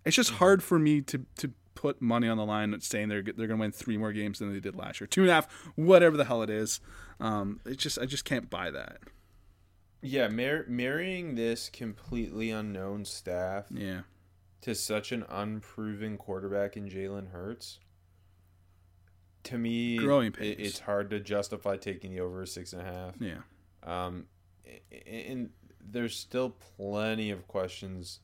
it's 0.05 0.17
just 0.17 0.33
hard 0.33 0.63
for 0.63 0.79
me 0.79 1.01
to 1.03 1.25
to 1.39 1.53
put 1.75 2.01
money 2.01 2.27
on 2.29 2.37
the 2.37 2.45
line 2.45 2.79
saying 2.81 3.09
they're 3.09 3.23
they're 3.23 3.47
going 3.47 3.51
to 3.51 3.57
win 3.57 3.73
three 3.73 3.97
more 3.97 4.13
games 4.13 4.39
than 4.39 4.53
they 4.53 4.61
did 4.61 4.77
last 4.77 5.01
year, 5.01 5.07
two 5.07 5.23
and 5.23 5.31
a 5.31 5.35
half, 5.35 5.47
whatever 5.75 6.17
the 6.17 6.25
hell 6.25 6.43
it 6.43 6.51
is. 6.51 6.81
Um, 7.21 7.61
it 7.65 7.79
just 7.79 7.99
I 7.99 8.07
just 8.07 8.25
can't 8.25 8.51
buy 8.51 8.71
that. 8.71 8.99
Yeah, 10.07 10.29
mar- 10.29 10.65
marrying 10.69 11.35
this 11.35 11.69
completely 11.69 12.51
unknown 12.51 13.05
staff 13.05 13.67
Yeah, 13.71 14.03
to 14.63 14.75
such 14.75 15.13
an 15.13 15.25
unproven 15.29 16.17
quarterback 16.19 16.77
in 16.77 16.89
Jalen 16.89 17.31
Hurts, 17.31 17.79
to 19.45 19.59
me, 19.59 19.97
Growing 19.99 20.29
it- 20.29 20.35
pains. 20.35 20.57
it's 20.61 20.79
hard 20.81 21.11
to 21.11 21.21
justify 21.21 21.77
taking 21.77 22.13
the 22.13 22.21
over 22.21 22.45
six 22.47 22.73
and 22.73 22.83
a 22.83 22.85
half. 22.85 23.15
yeah, 23.21 23.43
Um, 23.83 24.27
and 25.07 25.51
there's 25.81 26.17
still 26.17 26.51
plenty 26.51 27.31
of 27.31 27.47
questions 27.47 28.21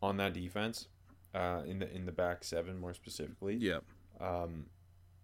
on 0.00 0.16
that 0.18 0.32
defense, 0.32 0.88
uh, 1.34 1.62
in 1.66 1.80
the 1.80 1.90
in 1.92 2.04
the 2.06 2.12
back 2.12 2.44
seven 2.44 2.78
more 2.78 2.94
specifically. 2.94 3.56
yeah. 3.56 3.80
Um, 4.20 4.66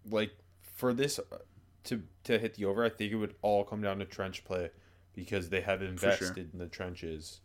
like 0.09 0.31
for 0.61 0.93
this 0.93 1.17
uh, 1.19 1.37
to 1.85 2.03
to 2.25 2.37
hit 2.39 2.55
the 2.55 2.65
over, 2.65 2.83
I 2.83 2.89
think 2.89 3.13
it 3.13 3.15
would 3.15 3.35
all 3.41 3.63
come 3.63 3.81
down 3.81 3.99
to 3.99 4.05
trench 4.05 4.43
play 4.43 4.69
because 5.13 5.49
they 5.49 5.61
have 5.61 5.79
sure. 5.79 5.89
invested 5.89 6.49
in 6.53 6.59
the 6.59 6.67
trenches, 6.67 7.41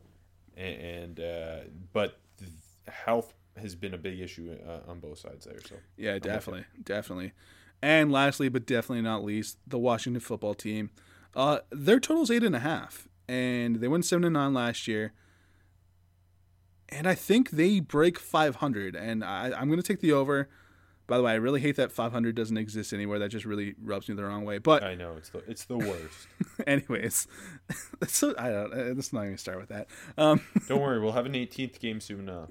and, 0.57 0.81
and 0.81 1.21
uh, 1.21 1.57
but 1.93 2.19
th- 2.39 2.51
health 2.89 3.35
has 3.57 3.75
been 3.75 3.95
a 3.95 3.99
big 3.99 4.21
issue 4.21 4.57
uh, 4.67 4.91
on 4.91 5.01
both 5.01 5.19
sides 5.19 5.47
there. 5.47 5.59
So 5.67 5.77
Yeah, 5.97 6.15
you. 6.15 6.21
definitely, 6.21 6.67
definitely. 6.83 7.33
And 7.83 8.11
lastly, 8.11 8.49
but 8.49 8.67
definitely 8.67 9.03
not 9.03 9.25
least, 9.25 9.59
the 9.67 9.79
Washington 9.79 10.21
football 10.21 10.55
team. 10.55 10.91
Uh, 11.35 11.59
their 11.71 12.01
total's 12.01 12.31
eight 12.31 12.43
and 12.43 12.57
a 12.57 12.61
half, 12.61 13.09
and 13.29 13.77
they 13.77 13.89
won 13.89 14.03
seven 14.03 14.25
and 14.25 14.35
nine 14.35 14.55
last 14.55 14.89
year. 14.89 15.13
And 16.89 17.07
I 17.09 17.15
think 17.15 17.51
they 17.51 17.81
break 17.81 18.19
five 18.19 18.57
hundred, 18.57 18.95
and 18.95 19.25
I, 19.25 19.53
I'm 19.57 19.69
going 19.69 19.81
to 19.81 19.87
take 19.87 20.01
the 20.01 20.13
over. 20.13 20.49
By 21.07 21.17
the 21.17 21.23
way, 21.23 21.33
I 21.33 21.37
really 21.37 21.61
hate 21.61 21.77
that 21.77 21.93
500 21.93 22.35
doesn't 22.35 22.57
exist 22.57 22.93
anywhere. 22.93 23.19
That 23.21 23.29
just 23.29 23.45
really 23.45 23.75
rubs 23.81 24.09
me 24.09 24.17
the 24.17 24.25
wrong 24.25 24.45
way. 24.45 24.59
But 24.59 24.83
I 24.83 24.95
know 24.95 25.15
it's 25.17 25.29
the 25.31 25.39
it's 25.47 25.65
the 25.65 25.77
worst. 25.79 26.27
anyways, 26.67 27.29
so 28.09 28.35
I 28.37 28.51
don't. 28.51 28.73
uh, 28.73 28.77
Let's 28.95 29.13
not 29.13 29.25
even 29.25 29.39
start 29.39 29.59
with 29.59 29.69
that. 29.69 29.87
Um, 30.19 30.41
Don't 30.69 30.81
worry, 30.81 30.99
we'll 31.01 31.13
have 31.13 31.27
an 31.27 31.35
18th 31.35 31.79
game 31.79 32.01
soon 32.01 32.21
enough. 32.29 32.51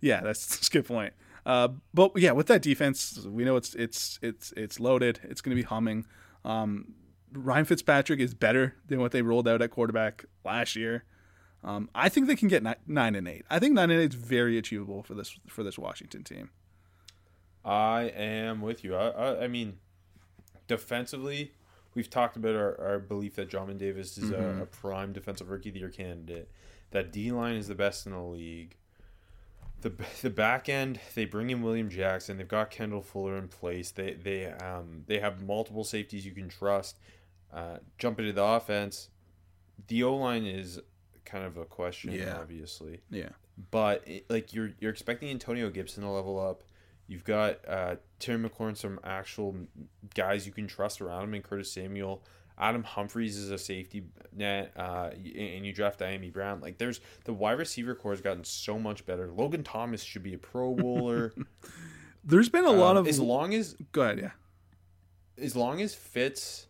yeah, 0.00 0.20
that's, 0.20 0.46
that's 0.46 0.68
a 0.68 0.70
good 0.70 0.86
point. 0.86 1.12
Uh, 1.44 1.68
but 1.94 2.12
yeah, 2.16 2.32
with 2.32 2.46
that 2.48 2.62
defense, 2.62 3.26
we 3.26 3.44
know 3.44 3.56
it's 3.56 3.74
it's 3.74 4.18
it's 4.22 4.52
it's 4.56 4.78
loaded. 4.78 5.20
It's 5.24 5.40
going 5.40 5.56
to 5.56 5.60
be 5.60 5.66
humming. 5.66 6.06
Um, 6.44 6.94
Ryan 7.32 7.64
Fitzpatrick 7.64 8.20
is 8.20 8.34
better 8.34 8.76
than 8.86 9.00
what 9.00 9.12
they 9.12 9.22
rolled 9.22 9.48
out 9.48 9.62
at 9.62 9.70
quarterback 9.70 10.24
last 10.44 10.76
year. 10.76 11.04
Um, 11.64 11.90
I 11.94 12.08
think 12.08 12.26
they 12.28 12.36
can 12.36 12.48
get 12.48 12.62
ni- 12.62 12.74
nine 12.86 13.14
and 13.16 13.26
eight. 13.26 13.44
I 13.50 13.58
think 13.58 13.74
nine 13.74 13.90
and 13.90 14.00
eight 14.00 14.10
is 14.14 14.20
very 14.20 14.56
achievable 14.58 15.02
for 15.02 15.14
this 15.14 15.36
for 15.48 15.62
this 15.64 15.76
Washington 15.78 16.22
team. 16.22 16.50
I 17.68 18.04
am 18.16 18.60
with 18.62 18.82
you. 18.82 18.94
I, 18.96 19.08
I, 19.08 19.44
I 19.44 19.48
mean, 19.48 19.78
defensively, 20.66 21.52
we've 21.94 22.08
talked 22.08 22.36
about 22.36 22.54
our, 22.54 22.80
our 22.80 22.98
belief 22.98 23.36
that 23.36 23.50
Jamin 23.50 23.78
Davis 23.78 24.16
is 24.16 24.30
a, 24.30 24.62
a 24.62 24.66
prime 24.66 25.12
defensive 25.12 25.50
rookie 25.50 25.68
of 25.68 25.74
the 25.74 25.80
year 25.80 25.88
candidate. 25.90 26.50
That 26.92 27.12
D 27.12 27.30
line 27.32 27.56
is 27.56 27.68
the 27.68 27.74
best 27.74 28.06
in 28.06 28.12
the 28.12 28.22
league. 28.22 28.76
The, 29.82 29.92
the 30.22 30.30
back 30.30 30.68
end, 30.68 30.98
they 31.14 31.24
bring 31.24 31.50
in 31.50 31.62
William 31.62 31.88
Jackson. 31.90 32.38
They've 32.38 32.48
got 32.48 32.70
Kendall 32.70 33.02
Fuller 33.02 33.36
in 33.36 33.48
place. 33.48 33.90
They 33.90 34.14
they 34.14 34.46
um 34.46 35.04
they 35.06 35.18
have 35.20 35.42
multiple 35.42 35.84
safeties 35.84 36.24
you 36.26 36.32
can 36.32 36.48
trust. 36.48 36.98
Uh, 37.52 37.78
jump 37.98 38.18
into 38.18 38.32
the 38.32 38.42
offense. 38.42 39.08
The 39.86 40.02
O 40.02 40.16
line 40.16 40.44
is 40.46 40.80
kind 41.24 41.44
of 41.44 41.56
a 41.56 41.64
question, 41.64 42.12
Yeah. 42.12 42.38
obviously 42.40 43.00
Yeah, 43.10 43.28
but 43.70 44.02
it, 44.06 44.24
like 44.30 44.52
you're 44.54 44.70
you're 44.80 44.90
expecting 44.90 45.28
Antonio 45.30 45.70
Gibson 45.70 46.02
to 46.02 46.08
level 46.10 46.40
up. 46.40 46.62
You've 47.08 47.24
got 47.24 47.66
uh, 47.66 47.96
Terry 48.20 48.38
McLaurin, 48.38 48.76
some 48.76 49.00
actual 49.02 49.56
guys 50.14 50.46
you 50.46 50.52
can 50.52 50.66
trust 50.68 51.00
around 51.00 51.24
him, 51.24 51.34
and 51.34 51.42
Curtis 51.42 51.72
Samuel. 51.72 52.22
Adam 52.60 52.82
Humphries 52.82 53.36
is 53.36 53.50
a 53.50 53.56
safety 53.58 54.04
net, 54.36 54.72
uh, 54.76 55.10
and 55.14 55.64
you 55.64 55.72
draft 55.72 56.00
Dyami 56.00 56.32
Brown. 56.32 56.60
Like 56.60 56.76
there's 56.78 57.00
the 57.24 57.32
wide 57.32 57.52
receiver 57.58 57.94
core 57.94 58.12
has 58.12 58.20
gotten 58.20 58.44
so 58.44 58.78
much 58.78 59.06
better. 59.06 59.30
Logan 59.30 59.62
Thomas 59.64 60.02
should 60.02 60.22
be 60.24 60.34
a 60.34 60.38
Pro 60.38 60.74
Bowler. 60.74 61.32
there's 62.24 62.48
been 62.48 62.64
a 62.64 62.70
lot 62.70 62.92
Um, 62.96 62.98
of. 62.98 63.08
as 63.08 63.20
long 63.20 63.54
as 63.54 63.74
go 63.92 64.02
ahead, 64.02 64.18
yeah. 64.18 64.30
as 65.42 65.54
long 65.56 65.80
as 65.80 65.94
Fitz 65.94 66.66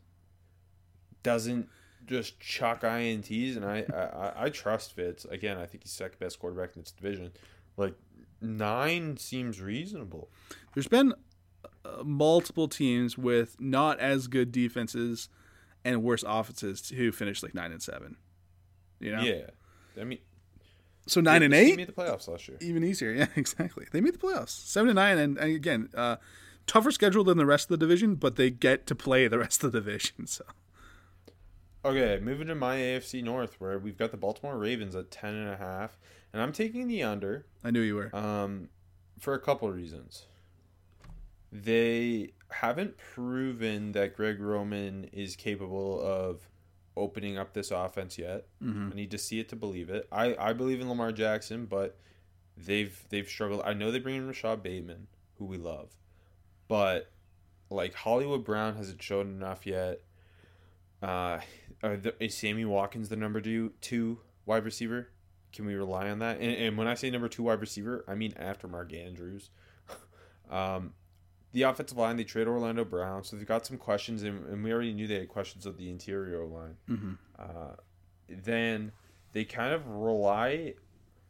doesn't 1.22 1.68
just 2.07 2.38
chuck 2.40 2.83
ints, 2.83 3.57
and 3.57 3.64
I 3.64 3.85
I, 3.92 4.44
I 4.44 4.51
trust 4.51 4.92
Fitz. 4.92 5.24
Again, 5.24 5.59
I 5.59 5.66
think 5.66 5.83
he's 5.85 5.92
second 5.92 6.18
best 6.18 6.38
quarterback 6.38 6.77
in 6.77 6.83
this 6.83 6.92
division. 6.92 7.33
Like 7.77 7.94
nine 8.40 9.16
seems 9.16 9.61
reasonable. 9.61 10.29
There's 10.74 10.88
been 10.88 11.14
uh, 11.85 12.03
multiple 12.05 12.68
teams 12.68 13.16
with 13.18 13.57
not 13.61 13.98
as 14.01 14.27
good 14.29 14.53
defenses 14.53 15.29
and 15.85 16.03
worse 16.03 16.24
offenses 16.27 16.88
who 16.90 17.12
finished 17.12 17.42
like 17.42 17.55
nine 17.55 17.72
and 17.72 17.83
seven. 17.83 18.16
You 19.01 19.14
know, 19.16 19.22
Yeah, 19.22 19.46
I 20.01 20.05
mean 20.05 20.18
so 21.07 21.20
nine 21.22 21.42
and 21.42 21.55
eight. 21.55 21.77
made 21.77 21.88
the 21.88 21.92
playoffs 21.92 22.29
last 22.29 22.48
year. 22.48 22.59
even 22.61 22.85
easier. 22.85 23.12
Yeah, 23.14 23.29
exactly. 23.37 23.87
They 23.92 24.01
made 24.01 24.14
the 24.14 24.18
playoffs, 24.18 24.51
seven 24.51 24.88
to 24.88 24.94
nine, 24.94 25.16
and, 25.18 25.38
and 25.38 25.55
again, 25.57 25.88
uh, 25.94 26.16
tougher 26.66 26.90
schedule 26.90 27.24
than 27.24 27.38
the 27.38 27.46
rest 27.46 27.66
of 27.66 27.68
the 27.70 27.77
division, 27.79 28.14
but 28.16 28.37
they 28.37 28.51
get 28.51 28.87
to 28.88 28.94
play 28.94 29.27
the 29.29 29.38
rest 29.44 29.64
of 29.64 29.72
the 29.72 29.81
division. 29.81 30.27
So 30.27 30.44
Okay, 31.85 32.18
moving 32.22 32.48
to 32.48 32.55
my 32.55 32.77
AFC 32.77 33.22
North, 33.22 33.61
where 33.61 33.79
we've 33.79 33.96
got 33.96 34.11
the 34.11 34.16
Baltimore 34.16 34.59
Ravens 34.59 34.94
at 34.96 35.11
ten 35.11 35.35
and 35.35 35.48
a 35.48 35.57
half, 35.57 35.96
and 36.32 36.42
I'm 36.42 36.52
taking 36.52 36.88
the 36.88 37.02
under. 37.02 37.46
I 37.64 37.70
knew 37.70 37.80
you 37.80 37.96
were. 37.96 38.14
Um, 38.14 38.68
for 39.18 39.34
a 39.34 39.40
couple 39.40 39.68
of 39.68 39.74
reasons. 39.74 40.26
They 41.50 42.32
haven't 42.50 42.96
proven 42.98 43.92
that 43.92 44.14
Greg 44.16 44.40
Roman 44.40 45.04
is 45.12 45.36
capable 45.36 46.00
of 46.00 46.48
opening 46.96 47.38
up 47.38 47.54
this 47.54 47.70
offense 47.70 48.18
yet. 48.18 48.46
I 48.92 48.94
need 48.94 49.10
to 49.12 49.18
see 49.18 49.40
it 49.40 49.48
to 49.50 49.56
believe 49.56 49.88
it. 49.88 50.06
I, 50.12 50.36
I 50.38 50.52
believe 50.52 50.80
in 50.80 50.88
Lamar 50.88 51.12
Jackson, 51.12 51.66
but 51.66 51.96
they've 52.56 53.02
they've 53.08 53.28
struggled. 53.28 53.62
I 53.64 53.72
know 53.72 53.90
they 53.90 53.98
bring 53.98 54.16
in 54.16 54.26
Rashod 54.26 54.62
Bateman, 54.62 55.06
who 55.38 55.46
we 55.46 55.56
love, 55.56 55.90
but 56.66 57.10
like 57.70 57.94
Hollywood 57.94 58.44
Brown 58.44 58.76
hasn't 58.76 59.02
shown 59.02 59.28
enough 59.28 59.66
yet. 59.66 60.00
Uh, 61.02 61.40
are 61.82 61.96
the, 61.96 62.14
is 62.22 62.36
Sammy 62.36 62.64
Watkins 62.64 63.08
the 63.08 63.16
number 63.16 63.40
two 63.40 63.72
two 63.80 64.18
wide 64.44 64.64
receiver? 64.64 65.08
Can 65.52 65.66
we 65.66 65.74
rely 65.74 66.11
on 66.11 66.18
that? 66.20 66.40
And, 66.40 66.54
and 66.54 66.78
when 66.78 66.87
I 66.87 66.94
say 66.94 67.11
number 67.11 67.28
two 67.28 67.44
wide 67.44 67.61
receiver, 67.61 68.04
I 68.06 68.14
mean 68.14 68.34
after 68.37 68.68
Mark 68.68 68.92
Andrews. 68.92 69.50
um, 70.50 70.92
the 71.52 71.62
offensive 71.62 71.96
line, 71.96 72.16
they 72.16 72.24
trade 72.24 72.46
Orlando 72.46 72.84
Brown, 72.84 73.24
so 73.24 73.37
they've 73.37 73.46
got 73.46 73.66
some 73.66 73.78
questions, 73.78 74.22
and, 74.22 74.46
and 74.46 74.62
we 74.62 74.72
already 74.72 74.92
knew 74.92 75.06
they 75.06 75.20
had 75.20 75.28
questions 75.28 75.64
of 75.64 75.78
the 75.78 75.90
interior 75.90 76.44
line. 76.44 76.76
Mm-hmm. 76.88 77.12
Uh, 77.38 77.76
then 78.28 78.92
they 79.32 79.44
kind 79.44 79.72
of 79.72 79.87
rely 79.87 80.74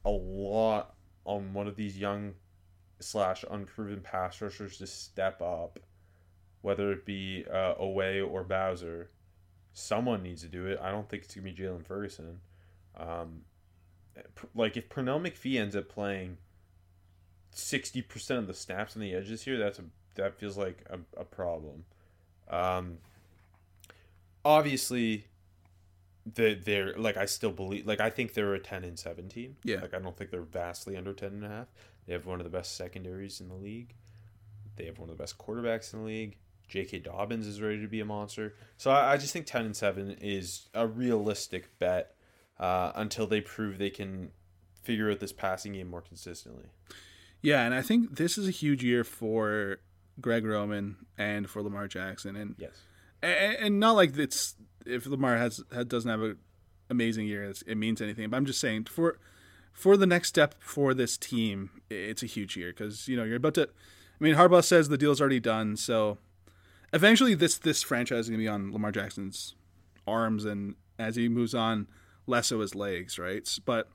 a 0.04 0.10
lot 0.10 0.94
on 1.24 1.52
one 1.52 1.68
of 1.68 1.76
these 1.76 1.96
young 1.96 2.34
slash 3.00 3.44
unproven 3.50 4.00
pass 4.00 4.40
rushers 4.40 4.78
to 4.78 4.86
step 4.86 5.40
up, 5.40 5.78
whether 6.62 6.90
it 6.90 7.04
be 7.04 7.44
uh, 7.50 7.74
Oweh 7.80 8.28
or 8.28 8.42
Bowser. 8.42 9.10
Someone 9.72 10.22
needs 10.22 10.42
to 10.42 10.48
do 10.48 10.66
it. 10.66 10.80
I 10.82 10.90
don't 10.90 11.08
think 11.08 11.22
it's 11.24 11.34
gonna 11.34 11.44
be 11.44 11.54
Jaylon 11.54 11.84
Ferguson. 11.84 12.40
Um, 12.96 13.42
like 14.54 14.76
if 14.76 14.88
Pernell 14.88 15.20
McPhee 15.20 15.60
ends 15.60 15.76
up 15.76 15.88
playing 15.88 16.38
sixty 17.52 18.02
percent 18.02 18.40
of 18.40 18.46
the 18.46 18.54
snaps 18.54 18.96
on 18.96 19.02
the 19.02 19.14
edges 19.14 19.42
here, 19.42 19.58
that's 19.58 19.78
a 19.78 19.84
that 20.14 20.34
feels 20.34 20.56
like 20.56 20.84
a, 20.90 20.98
a 21.20 21.24
problem. 21.24 21.84
Um, 22.50 22.98
obviously, 24.44 25.26
they 26.34 26.54
they're 26.54 26.94
like 26.94 27.16
I 27.16 27.26
still 27.26 27.52
believe 27.52 27.86
like 27.86 28.00
I 28.00 28.10
think 28.10 28.34
they're 28.34 28.54
a 28.54 28.60
ten 28.60 28.84
and 28.84 28.98
seventeen. 28.98 29.56
Yeah. 29.64 29.80
Like 29.80 29.94
I 29.94 29.98
don't 29.98 30.16
think 30.16 30.30
they're 30.30 30.42
vastly 30.42 30.96
under 30.96 31.12
ten 31.12 31.32
and 31.32 31.44
a 31.44 31.48
half. 31.48 31.66
They 32.06 32.12
have 32.12 32.26
one 32.26 32.40
of 32.40 32.44
the 32.44 32.50
best 32.50 32.76
secondaries 32.76 33.40
in 33.40 33.48
the 33.48 33.54
league. 33.54 33.94
They 34.76 34.86
have 34.86 34.98
one 34.98 35.10
of 35.10 35.16
the 35.16 35.22
best 35.22 35.38
quarterbacks 35.38 35.92
in 35.92 36.00
the 36.00 36.06
league. 36.06 36.36
J.K. 36.68 36.98
Dobbins 36.98 37.46
is 37.46 37.62
ready 37.62 37.80
to 37.80 37.88
be 37.88 38.00
a 38.00 38.04
monster. 38.04 38.54
So 38.76 38.90
I, 38.90 39.14
I 39.14 39.16
just 39.16 39.32
think 39.32 39.46
ten 39.46 39.64
and 39.64 39.76
seven 39.76 40.16
is 40.20 40.68
a 40.74 40.86
realistic 40.86 41.78
bet 41.78 42.14
uh, 42.58 42.92
until 42.94 43.26
they 43.26 43.40
prove 43.40 43.78
they 43.78 43.90
can 43.90 44.30
figure 44.82 45.10
out 45.10 45.20
this 45.20 45.32
passing 45.32 45.72
game 45.74 45.88
more 45.88 46.00
consistently. 46.00 46.66
Yeah, 47.42 47.64
and 47.64 47.74
I 47.74 47.82
think 47.82 48.16
this 48.16 48.36
is 48.38 48.48
a 48.48 48.50
huge 48.50 48.82
year 48.82 49.04
for 49.04 49.78
Greg 50.20 50.44
Roman 50.44 50.96
and 51.16 51.48
for 51.48 51.62
Lamar 51.62 51.86
Jackson, 51.86 52.34
and 52.36 52.54
Yes. 52.58 52.72
and, 53.22 53.56
and 53.56 53.80
not 53.80 53.92
like 53.92 54.16
it's 54.16 54.56
if 54.86 55.06
Lamar 55.06 55.36
has, 55.36 55.60
has 55.72 55.84
doesn't 55.86 56.10
have 56.10 56.22
an 56.22 56.38
amazing 56.90 57.26
year, 57.26 57.44
it's, 57.44 57.62
it 57.62 57.76
means 57.76 58.00
anything. 58.00 58.28
But 58.30 58.38
I'm 58.38 58.46
just 58.46 58.60
saying 58.60 58.84
for 58.86 59.18
for 59.72 59.96
the 59.96 60.06
next 60.06 60.28
step 60.28 60.56
for 60.58 60.94
this 60.94 61.16
team, 61.16 61.70
it's 61.88 62.22
a 62.22 62.26
huge 62.26 62.56
year 62.56 62.70
because 62.70 63.06
you 63.06 63.16
know 63.16 63.24
you're 63.24 63.36
about 63.36 63.54
to. 63.54 63.68
I 64.20 64.24
mean, 64.24 64.34
Harbaugh 64.34 64.64
says 64.64 64.88
the 64.88 64.98
deal's 64.98 65.20
already 65.20 65.38
done, 65.38 65.76
so 65.76 66.18
eventually 66.92 67.34
this 67.34 67.56
this 67.58 67.82
franchise 67.84 68.24
is 68.24 68.30
gonna 68.30 68.38
be 68.38 68.48
on 68.48 68.72
Lamar 68.72 68.90
Jackson's 68.90 69.54
arms, 70.08 70.44
and 70.44 70.74
as 70.98 71.14
he 71.14 71.28
moves 71.28 71.54
on, 71.54 71.86
less 72.28 72.50
of 72.50 72.60
his 72.60 72.74
legs, 72.74 73.18
right? 73.18 73.48
But 73.64 73.88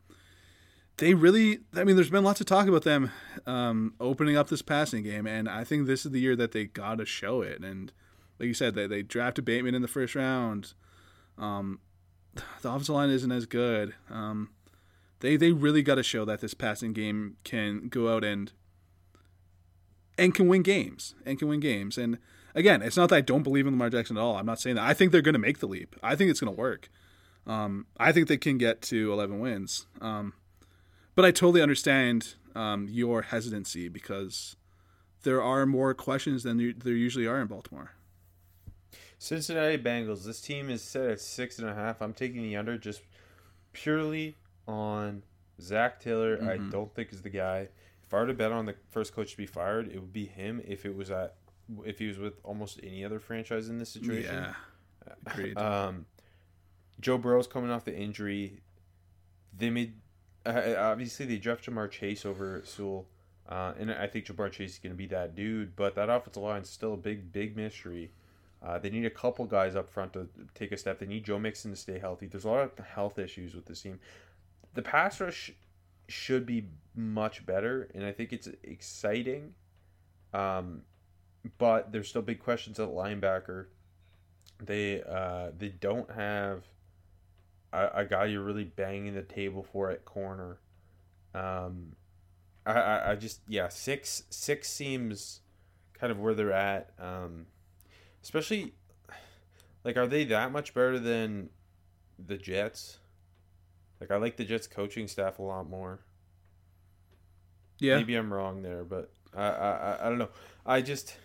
they 0.97 1.13
really, 1.13 1.59
I 1.75 1.83
mean, 1.83 1.95
there's 1.95 2.09
been 2.09 2.23
lots 2.23 2.41
of 2.41 2.47
talk 2.47 2.67
about 2.67 2.83
them 2.83 3.11
um, 3.45 3.93
opening 3.99 4.37
up 4.37 4.49
this 4.49 4.61
passing 4.61 5.03
game, 5.03 5.25
and 5.25 5.49
I 5.49 5.63
think 5.63 5.87
this 5.87 6.05
is 6.05 6.11
the 6.11 6.19
year 6.19 6.35
that 6.35 6.51
they 6.51 6.65
got 6.65 6.97
to 6.99 7.05
show 7.05 7.41
it. 7.41 7.61
And 7.61 7.91
like 8.39 8.47
you 8.47 8.53
said, 8.53 8.75
they, 8.75 8.87
they 8.87 9.01
drafted 9.01 9.45
Bateman 9.45 9.75
in 9.75 9.81
the 9.81 9.87
first 9.87 10.15
round. 10.15 10.73
Um, 11.37 11.79
the 12.61 12.69
offensive 12.69 12.95
line 12.95 13.09
isn't 13.09 13.31
as 13.31 13.45
good. 13.45 13.95
Um, 14.09 14.49
they 15.19 15.37
they 15.37 15.51
really 15.51 15.81
got 15.81 15.95
to 15.95 16.03
show 16.03 16.25
that 16.25 16.41
this 16.41 16.53
passing 16.53 16.93
game 16.93 17.37
can 17.43 17.87
go 17.87 18.13
out 18.13 18.23
and 18.23 18.51
and 20.17 20.35
can 20.35 20.47
win 20.47 20.63
games 20.63 21.15
and 21.25 21.39
can 21.39 21.47
win 21.47 21.59
games. 21.59 21.97
And 21.97 22.17
again, 22.53 22.81
it's 22.81 22.97
not 22.97 23.09
that 23.09 23.15
I 23.15 23.21
don't 23.21 23.43
believe 23.43 23.65
in 23.65 23.73
Lamar 23.73 23.89
Jackson 23.89 24.17
at 24.17 24.21
all. 24.21 24.35
I'm 24.35 24.45
not 24.45 24.59
saying 24.59 24.75
that. 24.75 24.85
I 24.85 24.93
think 24.93 25.11
they're 25.11 25.21
going 25.21 25.33
to 25.33 25.39
make 25.39 25.59
the 25.59 25.67
leap. 25.67 25.95
I 26.03 26.15
think 26.15 26.29
it's 26.29 26.39
going 26.39 26.53
to 26.53 26.59
work. 26.59 26.89
Um, 27.45 27.87
I 27.97 28.11
think 28.11 28.27
they 28.27 28.37
can 28.37 28.57
get 28.57 28.81
to 28.83 29.11
11 29.11 29.39
wins. 29.39 29.85
Um, 30.01 30.33
but 31.15 31.25
I 31.25 31.31
totally 31.31 31.61
understand 31.61 32.35
um, 32.55 32.87
your 32.89 33.23
hesitancy 33.23 33.89
because 33.89 34.55
there 35.23 35.41
are 35.41 35.65
more 35.65 35.93
questions 35.93 36.43
than 36.43 36.75
there 36.83 36.93
usually 36.93 37.27
are 37.27 37.41
in 37.41 37.47
Baltimore. 37.47 37.91
Cincinnati 39.19 39.77
Bengals. 39.77 40.25
This 40.25 40.41
team 40.41 40.69
is 40.69 40.81
set 40.81 41.09
at 41.09 41.21
six 41.21 41.59
and 41.59 41.69
a 41.69 41.73
half. 41.73 42.01
I'm 42.01 42.13
taking 42.13 42.41
the 42.41 42.57
under 42.57 42.77
just 42.77 43.01
purely 43.71 44.35
on 44.67 45.23
Zac 45.61 46.01
Taylor. 46.01 46.37
Mm-hmm. 46.37 46.49
I 46.49 46.57
don't 46.69 46.93
think 46.93 47.13
is 47.13 47.21
the 47.21 47.29
guy. 47.29 47.69
If 48.03 48.13
I 48.13 48.17
were 48.17 48.27
to 48.27 48.33
bet 48.33 48.51
on 48.51 48.65
the 48.65 48.75
first 48.91 49.15
coach 49.15 49.31
to 49.31 49.37
be 49.37 49.45
fired, 49.45 49.87
it 49.87 49.95
would 49.95 50.11
be 50.11 50.25
him. 50.25 50.61
If 50.67 50.85
it 50.85 50.95
was 50.95 51.09
at, 51.09 51.35
if 51.85 51.99
he 51.99 52.07
was 52.07 52.17
with 52.17 52.33
almost 52.43 52.79
any 52.83 53.05
other 53.05 53.19
franchise 53.19 53.69
in 53.69 53.77
this 53.77 53.89
situation, 53.89 54.35
yeah, 54.35 55.13
agreed. 55.25 55.57
Um, 55.57 56.05
Joe 57.03 57.17
Burrow's 57.17 57.47
coming 57.47 57.69
off 57.69 57.85
the 57.85 57.95
injury. 57.95 58.61
They 59.55 59.69
made 59.69 59.93
uh, 60.45 60.75
obviously 60.77 61.25
they 61.25 61.37
draft 61.37 61.65
Ja'Marr 61.65 61.89
Chase 61.89 62.25
over 62.25 62.61
Sewell, 62.65 63.07
uh, 63.47 63.73
and 63.79 63.91
I 63.91 64.07
think 64.07 64.25
Ja'Marr 64.25 64.51
Chase 64.51 64.73
is 64.73 64.79
going 64.79 64.93
to 64.93 64.97
be 64.97 65.07
that 65.07 65.35
dude. 65.35 65.75
But 65.75 65.95
that 65.95 66.09
offensive 66.09 66.43
line 66.43 66.61
is 66.63 66.69
still 66.69 66.93
a 66.93 66.97
big, 66.97 67.31
big 67.31 67.55
mystery. 67.55 68.11
Uh, 68.61 68.77
they 68.79 68.89
need 68.89 69.05
a 69.05 69.09
couple 69.09 69.45
guys 69.45 69.75
up 69.75 69.89
front 69.89 70.13
to 70.13 70.27
take 70.55 70.71
a 70.71 70.77
step. 70.77 70.99
They 70.99 71.05
need 71.05 71.25
Joe 71.25 71.37
Mixon 71.37 71.71
to 71.71 71.77
stay 71.77 71.99
healthy. 71.99 72.27
There's 72.27 72.45
a 72.45 72.49
lot 72.49 72.63
of 72.77 72.85
health 72.85 73.19
issues 73.19 73.53
with 73.53 73.65
this 73.65 73.81
team. 73.81 73.99
The 74.73 74.81
pass 74.81 75.19
rush 75.19 75.51
should 76.07 76.45
be 76.45 76.67
much 76.95 77.45
better, 77.45 77.89
and 77.93 78.05
I 78.05 78.11
think 78.11 78.31
it's 78.31 78.47
exciting. 78.63 79.53
Um, 80.33 80.83
but 81.57 81.91
there's 81.91 82.07
still 82.07 82.21
big 82.21 82.39
questions 82.39 82.79
at 82.79 82.89
linebacker. 82.89 83.65
They 84.61 85.03
uh, 85.03 85.51
they 85.57 85.69
don't 85.69 86.09
have 86.11 86.63
a, 87.73 87.89
a 87.95 88.05
guy 88.05 88.25
you're 88.25 88.43
really 88.43 88.63
banging 88.63 89.15
the 89.15 89.23
table 89.23 89.65
for 89.71 89.89
at 89.89 90.05
corner. 90.05 90.59
Um, 91.33 91.95
I, 92.65 92.73
I, 92.73 93.11
I 93.11 93.15
just 93.15 93.41
yeah 93.47 93.67
six 93.67 94.23
six 94.29 94.69
seems 94.69 95.41
kind 95.93 96.11
of 96.11 96.19
where 96.19 96.33
they're 96.33 96.53
at. 96.53 96.91
Um, 96.99 97.47
especially 98.21 98.73
like 99.83 99.97
are 99.97 100.07
they 100.07 100.23
that 100.25 100.51
much 100.51 100.73
better 100.73 100.99
than 100.99 101.49
the 102.23 102.37
Jets? 102.37 102.99
Like 103.99 104.11
I 104.11 104.17
like 104.17 104.37
the 104.37 104.45
Jets 104.45 104.67
coaching 104.67 105.07
staff 105.07 105.39
a 105.39 105.43
lot 105.43 105.69
more. 105.69 105.99
Yeah. 107.79 107.97
Maybe 107.97 108.15
I'm 108.15 108.31
wrong 108.31 108.61
there, 108.61 108.83
but 108.83 109.11
I 109.35 109.47
I, 109.47 110.05
I 110.05 110.09
don't 110.09 110.19
know. 110.19 110.29
I 110.65 110.81
just 110.81 111.17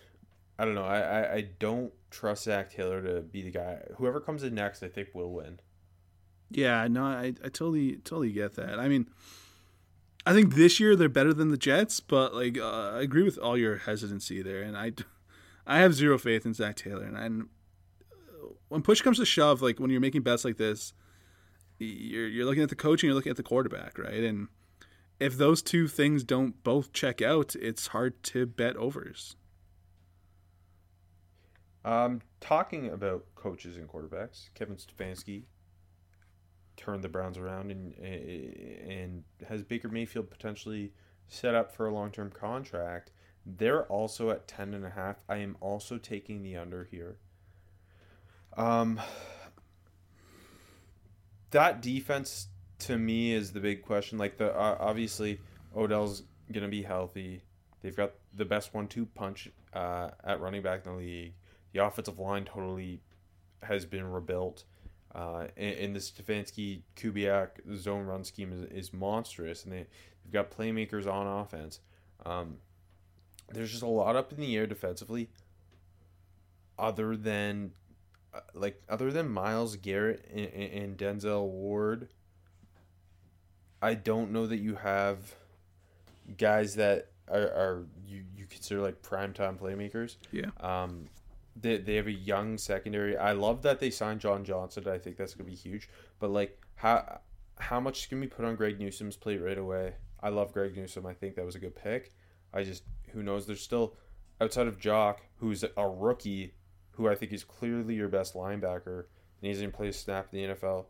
I 0.59 0.65
don't 0.65 0.75
know. 0.75 0.85
I, 0.85 0.99
I, 0.99 1.35
I 1.35 1.49
don't 1.61 1.93
trust 2.11 2.45
Zac 2.45 2.73
Taylor 2.73 3.01
to 3.03 3.21
be 3.21 3.43
the 3.43 3.51
guy. 3.51 3.79
Whoever 3.97 4.19
comes 4.19 4.43
in 4.43 4.55
next, 4.55 4.83
I 4.83 4.89
think 4.89 5.11
will 5.15 5.33
win. 5.33 5.61
Yeah, 6.51 6.87
no, 6.89 7.05
I, 7.05 7.35
I 7.45 7.49
totally 7.49 7.97
totally 7.97 8.33
get 8.33 8.55
that. 8.57 8.79
I 8.79 8.89
mean, 8.89 9.09
I 10.25 10.33
think 10.33 10.55
this 10.55 10.81
year 10.81 10.97
they're 10.97 11.09
better 11.09 11.35
than 11.35 11.51
the 11.51 11.57
Jets, 11.57 12.01
but 12.01 12.35
like 12.35 12.59
uh, 12.59 12.93
I 12.93 13.03
agree 13.03 13.23
with 13.23 13.39
all 13.39 13.57
your 13.57 13.79
hesitancy 13.79 14.43
there, 14.43 14.63
and 14.63 14.77
I, 14.77 14.93
I 15.67 15.79
have 15.79 15.95
zero 15.95 16.19
faith 16.19 16.47
in 16.47 16.55
Zac 16.55 16.77
Taylor, 16.77 17.05
and, 17.05 17.17
and 17.17 17.49
when 18.69 18.83
push 18.83 19.01
comes 19.03 19.19
to 19.19 19.27
shove, 19.27 19.63
like 19.63 19.79
when 19.79 19.91
you're 19.91 20.01
making 20.01 20.23
bets 20.23 20.45
like 20.45 20.57
this, 20.57 20.93
you're 21.79 22.29
you're 22.29 22.47
looking 22.47 22.63
at 22.63 22.69
the 22.69 22.77
coaching, 22.77 23.09
you're 23.09 23.15
looking 23.15 23.31
at 23.31 23.37
the 23.37 23.43
quarterback, 23.43 23.99
right? 23.99 24.23
And 24.23 24.49
if 25.21 25.37
those 25.37 25.63
two 25.63 25.89
things 25.89 26.25
don't 26.25 26.63
both 26.63 26.93
check 26.93 27.21
out, 27.21 27.55
it's 27.57 27.89
hard 27.89 28.23
to 28.25 28.47
bet 28.47 28.77
overs. 28.77 29.37
Um, 31.85 32.21
talking 32.41 32.91
about 32.91 33.25
coaches 33.35 33.77
and 33.77 33.89
quarterbacks, 33.89 34.51
Kevin 34.55 34.77
Stefanski 34.77 35.45
turned 36.79 37.05
the 37.05 37.09
Browns 37.09 37.37
around 37.37 37.71
and 37.71 37.95
and 37.99 39.25
has 39.47 39.63
Baker 39.63 39.89
Mayfield 39.89 40.31
potentially 40.31 40.93
set 41.27 41.55
up 41.55 41.71
for 41.71 41.87
a 41.87 41.93
long 41.93 42.11
term 42.11 42.31
contract. 42.31 43.13
They're 43.45 43.85
also 43.85 44.31
at 44.31 44.49
ten 44.49 44.73
and 44.73 44.85
a 44.85 44.91
half. 44.91 45.17
I 45.29 45.37
am 45.37 45.57
also 45.61 45.99
taking 45.99 46.43
the 46.43 46.57
under 46.57 46.85
here. 46.85 47.19
Um, 48.57 49.01
that 51.51 51.83
defense 51.83 52.49
to 52.81 52.97
me 52.97 53.33
is 53.33 53.53
the 53.53 53.61
big 53.61 53.83
question. 53.83 54.17
Like 54.17 54.39
the 54.39 54.55
uh, 54.55 54.77
obviously 54.81 55.41
Odell's 55.77 56.23
gonna 56.53 56.69
be 56.69 56.83
healthy. 56.83 57.43
They've 57.83 57.97
got 57.97 58.13
the 58.35 58.45
best 58.45 58.75
one-two 58.75 59.07
punch 59.07 59.49
uh, 59.73 60.11
at 60.25 60.41
running 60.41 60.63
back 60.63 60.85
in 60.85 60.93
the 60.93 60.99
league. 60.99 61.35
The 61.73 61.85
offensive 61.85 62.19
line 62.19 62.45
totally 62.45 63.01
has 63.63 63.85
been 63.85 64.11
rebuilt. 64.11 64.65
Uh, 65.19 65.49
and, 65.57 65.75
and 65.79 65.97
the 65.97 65.99
Stefanski 65.99 66.83
Kubiak 66.97 67.49
zone 67.77 68.07
run 68.07 68.23
scheme 68.23 68.53
is, 68.53 68.87
is 68.87 68.93
monstrous, 68.93 69.65
and 69.65 69.73
they, 69.73 69.79
they've 70.25 70.33
got 70.33 70.53
playmakers 70.57 71.13
on 71.13 71.27
offense. 71.27 71.81
Um, 72.25 72.59
there's 73.53 73.71
just 73.73 73.83
a 73.83 73.89
lot 73.89 74.15
up 74.15 74.33
in 74.33 74.39
the 74.39 74.57
air 74.57 74.69
defensively, 74.69 75.29
other 76.79 77.17
than 77.17 77.73
uh, 78.33 78.41
like 78.55 78.81
other 78.89 79.11
than 79.11 79.29
Myles 79.29 79.75
Garrett 79.75 80.25
and, 80.33 80.47
and 80.53 80.97
Denzel 80.97 81.49
Ward. 81.49 82.11
I 83.83 83.95
don't 83.95 84.31
know 84.31 84.47
that 84.47 84.59
you 84.59 84.77
have 84.77 85.19
guys 86.37 86.77
that 86.77 87.09
are, 87.29 87.41
are 87.41 87.87
you, 88.07 88.23
you 88.37 88.47
consider 88.47 88.83
like 88.83 89.03
primetime 89.03 89.59
playmakers. 89.59 90.15
Yeah. 90.31 90.51
Um, 90.61 91.09
they, 91.61 91.79
they 91.79 91.95
have 91.97 92.07
a 92.07 92.13
young 92.13 92.59
secondary. 92.59 93.17
I 93.17 93.33
love 93.33 93.63
that 93.63 93.81
they 93.81 93.91
signed 93.91 94.21
John 94.21 94.45
Johnson. 94.45 94.89
I 94.89 94.99
think 94.99 95.17
that's 95.17 95.35
gonna 95.35 95.49
be 95.49 95.57
huge. 95.57 95.89
But 96.19 96.31
like 96.31 96.61
how 96.77 97.21
how 97.57 97.81
much 97.81 98.09
can 98.09 98.21
we 98.21 98.27
put 98.27 98.45
on 98.45 98.57
Greg 98.57 98.79
Newsome's 98.79 99.17
plate 99.17 99.43
right 99.43 99.59
away? 99.59 99.95
I 100.23 100.31
love 100.31 100.53
Greg 100.53 100.77
Newsome. 100.77 101.07
I 101.07 101.15
think 101.15 101.37
that 101.37 101.45
was 101.45 101.55
a 101.55 101.61
good 101.61 101.77
pick. 101.77 102.13
I 102.53 102.63
just 102.63 102.85
who 103.13 103.23
knows? 103.23 103.47
There's 103.47 103.61
still 103.61 103.97
outside 104.41 104.67
of 104.67 104.79
Jock, 104.79 105.21
who's 105.37 105.65
a 105.65 105.89
rookie, 105.89 106.55
who 106.93 107.09
I 107.09 107.15
think 107.15 107.33
is 107.33 107.45
clearly 107.45 107.95
your 107.95 108.09
best 108.09 108.35
linebacker, 108.35 109.05
and 109.43 109.55
he's 109.55 109.65
played 109.73 109.91
a 109.91 109.93
snap 109.93 110.29
in 110.33 110.49
the 110.49 110.55
NFL. 110.55 110.87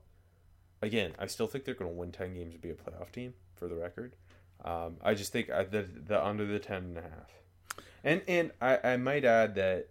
Again, 0.81 1.13
I 1.19 1.27
still 1.27 1.47
think 1.47 1.65
they're 1.65 1.75
going 1.75 1.91
to 1.91 1.97
win 1.97 2.13
ten 2.13 2.35
games 2.35 2.55
and 2.55 2.63
be 2.63 2.71
a 2.71 2.75
playoff 2.75 3.11
team. 3.13 3.35
For 3.55 3.67
the 3.67 3.75
record, 3.75 4.15
um, 4.65 4.99
I 5.03 5.15
just 5.15 5.33
think 5.33 5.51
I, 5.51 5.65
the 5.65 5.83
the 5.83 6.25
under 6.25 6.47
the 6.47 6.61
ten 6.61 6.85
and 6.85 6.99
a 6.99 7.03
half, 7.03 7.33
and 8.05 8.23
and 8.29 8.53
I, 8.61 8.93
I 8.93 8.97
might 8.97 9.25
add 9.25 9.57
that 9.57 9.89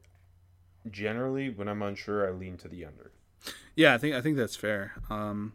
generally 0.91 1.49
when 1.49 1.67
I'm 1.67 1.81
unsure, 1.81 2.27
I 2.27 2.31
lean 2.31 2.57
to 2.57 2.67
the 2.67 2.85
under. 2.85 3.11
Yeah, 3.75 3.93
I 3.93 3.97
think 3.97 4.15
I 4.15 4.21
think 4.21 4.38
that's 4.38 4.55
fair. 4.55 4.93
Um, 5.09 5.53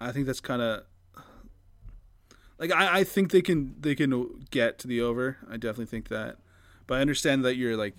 I 0.00 0.12
think 0.12 0.26
that's 0.26 0.40
kind 0.40 0.62
of 0.62 0.84
like 2.58 2.72
I, 2.72 3.00
I 3.00 3.04
think 3.04 3.30
they 3.30 3.42
can 3.42 3.74
they 3.80 3.94
can 3.94 4.44
get 4.50 4.78
to 4.80 4.88
the 4.88 5.00
over. 5.00 5.38
I 5.48 5.54
definitely 5.54 5.86
think 5.86 6.08
that, 6.08 6.36
but 6.86 6.98
I 6.98 7.00
understand 7.00 7.44
that 7.44 7.56
you're 7.56 7.76
like 7.76 7.94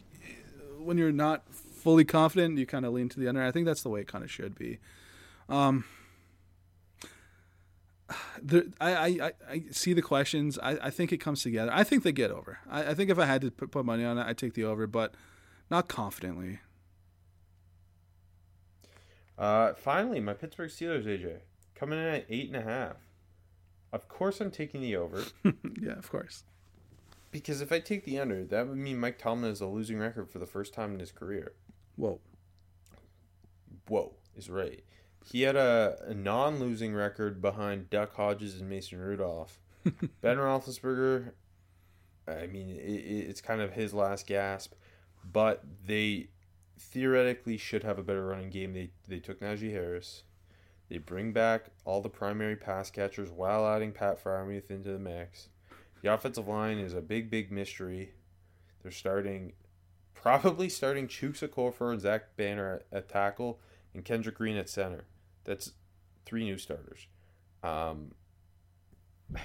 when 0.78 0.98
you're 0.98 1.12
not 1.12 1.44
fully 1.54 2.06
confident, 2.06 2.58
you 2.58 2.66
kind 2.66 2.86
of 2.86 2.94
lean 2.94 3.10
to 3.10 3.20
the 3.20 3.28
under. 3.28 3.44
I 3.44 3.52
think 3.52 3.66
that's 3.66 3.84
the 3.84 3.90
way 3.90 4.02
it 4.02 4.08
kind 4.08 4.24
of 4.24 4.32
should 4.32 4.56
be. 4.56 4.80
Um, 5.48 5.86
the, 8.42 8.72
I, 8.80 8.92
I, 8.92 9.32
I 9.50 9.64
see 9.72 9.94
the 9.94 10.02
questions. 10.02 10.58
I, 10.60 10.78
I 10.84 10.90
think 10.90 11.12
it 11.12 11.18
comes 11.18 11.44
together. 11.44 11.72
I 11.74 11.84
think 11.84 12.04
they 12.04 12.12
get 12.12 12.32
over. 12.32 12.60
I, 12.70 12.92
I 12.92 12.94
think 12.94 13.10
if 13.10 13.20
I 13.20 13.26
had 13.26 13.42
to 13.42 13.52
put, 13.52 13.72
put 13.72 13.86
money 13.86 14.04
on 14.04 14.18
it, 14.18 14.26
I'd 14.26 14.38
take 14.38 14.54
the 14.54 14.64
over. 14.64 14.88
But 14.88 15.14
not 15.70 15.88
confidently. 15.88 16.60
Uh, 19.38 19.74
finally, 19.74 20.20
my 20.20 20.34
Pittsburgh 20.34 20.70
Steelers, 20.70 21.06
AJ, 21.06 21.38
coming 21.76 22.00
in 22.00 22.06
at 22.06 22.26
eight 22.30 22.48
and 22.48 22.58
a 22.58 22.62
half. 22.62 22.98
Of 23.92 24.08
course, 24.08 24.42
I'm 24.42 24.52
taking 24.52 24.82
the 24.82 24.96
over. 24.98 25.24
yeah, 25.82 25.98
of 25.98 26.12
course. 26.12 26.44
Because 27.32 27.62
if 27.62 27.72
I 27.72 27.80
take 27.80 28.06
the 28.06 28.20
under, 28.20 28.44
that 28.44 28.68
would 28.68 28.78
mean 28.78 29.00
Mike 29.00 29.18
Tomlin 29.18 29.52
has 29.52 29.62
a 29.62 29.68
losing 29.68 29.98
record 29.98 30.30
for 30.30 30.40
the 30.40 30.46
first 30.46 30.74
time 30.74 30.94
in 30.94 31.00
his 31.00 31.12
career. 31.12 31.54
Whoa. 31.96 32.20
Whoa 33.88 34.14
is 34.36 34.50
right. 34.50 34.84
He 35.26 35.44
had 35.44 35.56
a, 35.56 35.98
a 36.08 36.14
non-losing 36.14 36.94
record 36.94 37.42
behind 37.42 37.90
Duck 37.90 38.16
Hodges 38.16 38.60
and 38.60 38.70
Mason 38.70 39.00
Rudolph. 39.00 39.60
ben 40.22 40.38
Roethlisberger, 40.38 41.32
I 42.28 42.48
mean, 42.48 42.70
it, 42.70 42.80
it's 42.80 43.42
kind 43.42 43.62
of 43.62 43.74
his 43.74 43.94
last 43.94 44.28
gasp 44.28 44.74
but 45.24 45.64
they 45.86 46.30
theoretically 46.78 47.58
should 47.58 47.84
have 47.84 48.00
a 48.00 48.04
better 48.04 48.26
running 48.26 48.50
game. 48.50 48.74
They 48.74 48.92
they 49.08 49.20
took 49.20 49.40
Najee 49.40 49.72
Harris. 49.72 50.24
They 50.90 50.98
bring 50.98 51.34
back 51.34 51.66
all 51.86 52.02
the 52.02 52.10
primary 52.10 52.56
pass 52.56 52.90
catchers 52.90 53.30
while 53.30 53.68
adding 53.68 53.92
Pat 53.92 54.24
Freiermuth 54.24 54.72
into 54.72 54.92
the 54.92 55.00
mix. 55.00 55.50
The 56.02 56.12
offensive 56.12 56.48
line 56.48 56.80
is 56.80 56.94
a 56.94 57.02
big, 57.02 57.30
big 57.30 57.52
mystery. 57.52 58.14
They're 58.82 58.92
starting, 58.92 59.54
probably 60.16 60.68
starting 60.68 61.08
Chuks 61.08 61.48
Okorafor 61.48 61.92
and 61.92 62.02
Zach 62.02 62.36
Banner 62.38 62.82
at, 62.92 62.98
at, 62.98 63.10
tackle 63.10 63.60
and 63.94 64.04
Kendrick 64.04 64.36
Green 64.36 64.58
at 64.58 64.68
center. 64.68 65.04
That's 65.44 65.74
three 66.26 66.44
new 66.44 66.58
starters. 66.58 67.08
Um, 67.62 68.16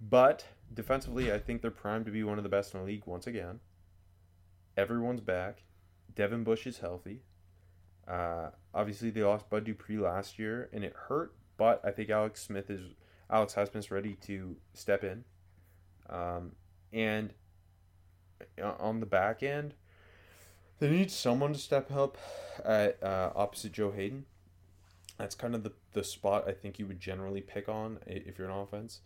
but 0.00 0.44
defensively, 0.74 1.32
I 1.32 1.38
think 1.38 1.62
they're 1.62 1.70
primed 1.70 2.04
to 2.06 2.12
be 2.12 2.24
one 2.24 2.38
of 2.38 2.44
the 2.44 2.50
best 2.50 2.74
in 2.74 2.80
the 2.80 2.86
league 2.86 3.06
once 3.06 3.26
again. 3.26 3.60
Everyone's 4.76 5.20
back. 5.20 5.62
Devin 6.14 6.44
Bush 6.44 6.66
is 6.66 6.78
healthy. 6.78 7.22
Uh, 8.06 8.50
obviously, 8.74 9.10
they 9.10 9.22
lost 9.22 9.48
Bud 9.48 9.64
Dupree 9.64 9.98
last 9.98 10.38
year, 10.38 10.68
and 10.72 10.84
it 10.84 10.94
hurt. 11.08 11.34
But 11.56 11.80
I 11.84 11.90
think 11.90 12.10
Alex 12.10 12.42
Smith 12.42 12.70
is 12.70 12.80
Alex 13.30 13.54
Highsmith's 13.54 13.90
ready 13.90 14.14
to 14.22 14.56
step 14.74 15.04
in. 15.04 15.24
Um, 16.08 16.52
and 16.92 17.32
on 18.62 19.00
the 19.00 19.06
back 19.06 19.42
end, 19.42 19.74
they 20.78 20.90
need 20.90 21.10
someone 21.10 21.52
to 21.52 21.58
step 21.58 21.92
up 21.92 22.18
at 22.64 23.02
uh, 23.02 23.30
opposite 23.34 23.72
Joe 23.72 23.92
Haden. 23.92 24.26
That's 25.18 25.34
kind 25.34 25.54
of 25.54 25.62
the, 25.62 25.72
the 25.92 26.02
spot 26.02 26.48
I 26.48 26.52
think 26.52 26.78
you 26.78 26.86
would 26.86 26.98
generally 26.98 27.40
pick 27.40 27.68
on 27.68 27.98
if 28.06 28.38
you're 28.38 28.48
an 28.48 28.56
offense, 28.56 29.00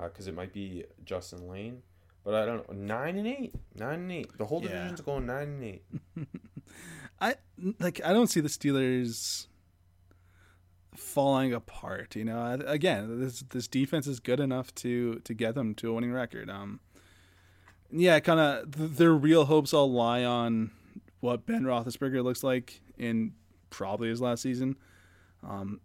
because 0.00 0.28
uh, 0.28 0.30
it 0.30 0.34
might 0.34 0.52
be 0.52 0.84
Justin 1.04 1.48
Layne. 1.48 1.82
But 2.26 2.34
I 2.34 2.44
don't 2.44 2.68
know. 2.68 2.74
Nine 2.96 3.18
and 3.18 3.28
eight. 3.28 3.54
Nine 3.76 4.00
and 4.00 4.10
eight. 4.12 4.36
The 4.36 4.46
whole 4.46 4.60
Yeah. 4.60 4.70
division's 4.70 5.00
going 5.00 5.26
nine 5.26 5.48
and 5.48 5.62
eight. 5.64 5.84
I 7.20 7.36
like 7.78 8.00
I 8.04 8.12
don't 8.12 8.26
see 8.26 8.40
the 8.40 8.48
Steelers 8.48 9.46
falling 10.96 11.52
apart. 11.54 12.16
You 12.16 12.24
know, 12.24 12.58
again, 12.66 13.20
this 13.20 13.44
this 13.50 13.68
defense 13.68 14.08
is 14.08 14.18
good 14.18 14.40
enough 14.40 14.74
to 14.76 15.20
to 15.20 15.34
get 15.34 15.54
them 15.54 15.72
to 15.76 15.90
a 15.90 15.92
winning 15.92 16.12
record. 16.12 16.50
Um, 16.50 16.80
yeah, 17.92 18.18
kind 18.18 18.40
of 18.40 18.72
th- 18.76 18.90
their 18.90 19.12
real 19.12 19.44
hopes 19.44 19.72
all 19.72 19.90
lie 19.92 20.24
on 20.24 20.72
what 21.20 21.46
Ben 21.46 21.62
Roethlisberger 21.62 22.24
looks 22.24 22.42
like 22.42 22.80
in 22.98 23.34
probably 23.70 24.08
his 24.08 24.20
last 24.20 24.42
season. 24.42 24.74
Um, 25.46 25.80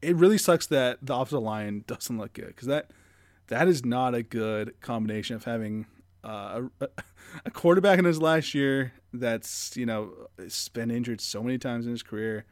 it 0.00 0.16
really 0.16 0.38
sucks 0.38 0.66
that 0.68 0.98
the 1.02 1.14
offensive 1.14 1.42
line 1.42 1.84
doesn't 1.86 2.16
look 2.16 2.32
good 2.32 2.48
because 2.48 2.68
that 2.68 2.90
that 3.50 3.68
is 3.68 3.84
not 3.84 4.14
a 4.14 4.22
good 4.22 4.80
combination 4.80 5.36
of 5.36 5.44
having 5.44 5.86
uh, 6.24 6.62
a, 6.80 7.50
quarterback 7.50 7.98
in 7.98 8.04
his 8.04 8.22
last 8.22 8.54
year 8.54 8.92
that's 9.12 9.76
you 9.76 9.84
know 9.84 10.12
been 10.72 10.90
injured 10.90 11.20
so 11.20 11.42
many 11.42 11.58
times 11.58 11.84
in 11.84 11.92
his 11.92 12.02
career, 12.02 12.46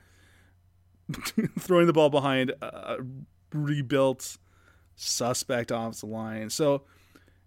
throwing 1.58 1.86
the 1.86 1.92
ball 1.92 2.10
behind 2.10 2.52
a 2.60 2.98
rebuilt 3.52 4.38
suspect 4.96 5.70
offensive 5.70 6.08
line. 6.08 6.50
So 6.50 6.82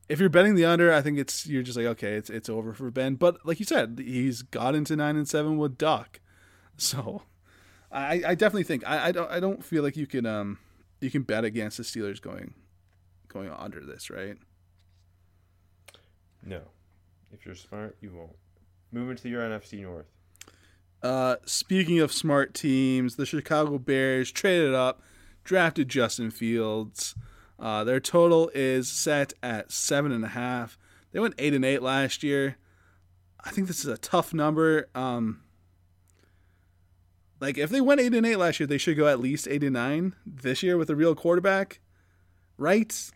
if 0.07 0.19
you're 0.19 0.29
betting 0.29 0.55
the 0.55 0.65
under, 0.65 0.91
I 0.93 1.01
think 1.01 1.19
it's 1.19 1.45
you're 1.45 1.63
just 1.63 1.77
like 1.77 1.87
okay, 1.87 2.13
it's 2.13 2.29
it's 2.29 2.49
over 2.49 2.73
for 2.73 2.89
Ben. 2.89 3.15
But 3.15 3.45
like 3.45 3.59
you 3.59 3.65
said, 3.65 4.01
he's 4.03 4.43
got 4.43 4.75
into 4.75 4.95
nine 4.95 5.17
and 5.17 5.27
seven 5.27 5.57
with 5.57 5.77
Duck, 5.77 6.21
so 6.77 7.23
I, 7.91 8.23
I 8.27 8.35
definitely 8.35 8.63
think 8.63 8.87
I, 8.87 9.07
I 9.07 9.11
don't 9.11 9.29
I 9.29 9.41
don't 9.41 9.63
feel 9.63 9.83
like 9.83 9.97
you 9.97 10.07
can 10.07 10.25
um 10.25 10.59
you 11.01 11.11
can 11.11 11.23
bet 11.23 11.43
against 11.43 11.75
the 11.75 11.83
Steelers 11.83 12.21
going 12.21 12.53
going 13.31 13.49
under 13.49 13.83
this 13.85 14.09
right. 14.09 14.37
No. 16.43 16.61
If 17.31 17.45
you're 17.45 17.55
smart, 17.55 17.97
you 18.01 18.11
won't. 18.13 18.35
Moving 18.91 19.15
to 19.17 19.29
your 19.29 19.41
NFC 19.41 19.81
North. 19.81 20.07
Uh, 21.01 21.37
speaking 21.45 21.99
of 21.99 22.11
smart 22.11 22.53
teams, 22.53 23.15
the 23.15 23.25
Chicago 23.25 23.77
Bears 23.77 24.31
traded 24.31 24.73
up, 24.73 25.01
drafted 25.43 25.89
Justin 25.89 26.29
Fields. 26.29 27.15
Uh, 27.57 27.83
their 27.83 27.99
total 27.99 28.51
is 28.53 28.89
set 28.89 29.33
at 29.41 29.71
seven 29.71 30.11
and 30.11 30.25
a 30.25 30.29
half. 30.29 30.77
They 31.11 31.19
went 31.19 31.35
eight 31.37 31.53
and 31.53 31.65
eight 31.65 31.81
last 31.81 32.23
year. 32.23 32.57
I 33.43 33.49
think 33.51 33.67
this 33.67 33.79
is 33.79 33.87
a 33.87 33.97
tough 33.97 34.33
number. 34.33 34.89
Um, 34.93 35.41
like 37.39 37.57
if 37.57 37.69
they 37.69 37.81
went 37.81 38.01
eight 38.01 38.13
and 38.13 38.25
eight 38.25 38.37
last 38.37 38.59
year, 38.59 38.67
they 38.67 38.77
should 38.77 38.97
go 38.97 39.07
at 39.07 39.19
least 39.19 39.47
eight 39.47 39.63
and 39.63 39.73
nine 39.73 40.15
this 40.25 40.61
year 40.61 40.77
with 40.77 40.89
a 40.89 40.95
real 40.95 41.15
quarterback, 41.15 41.79
right? 42.57 43.11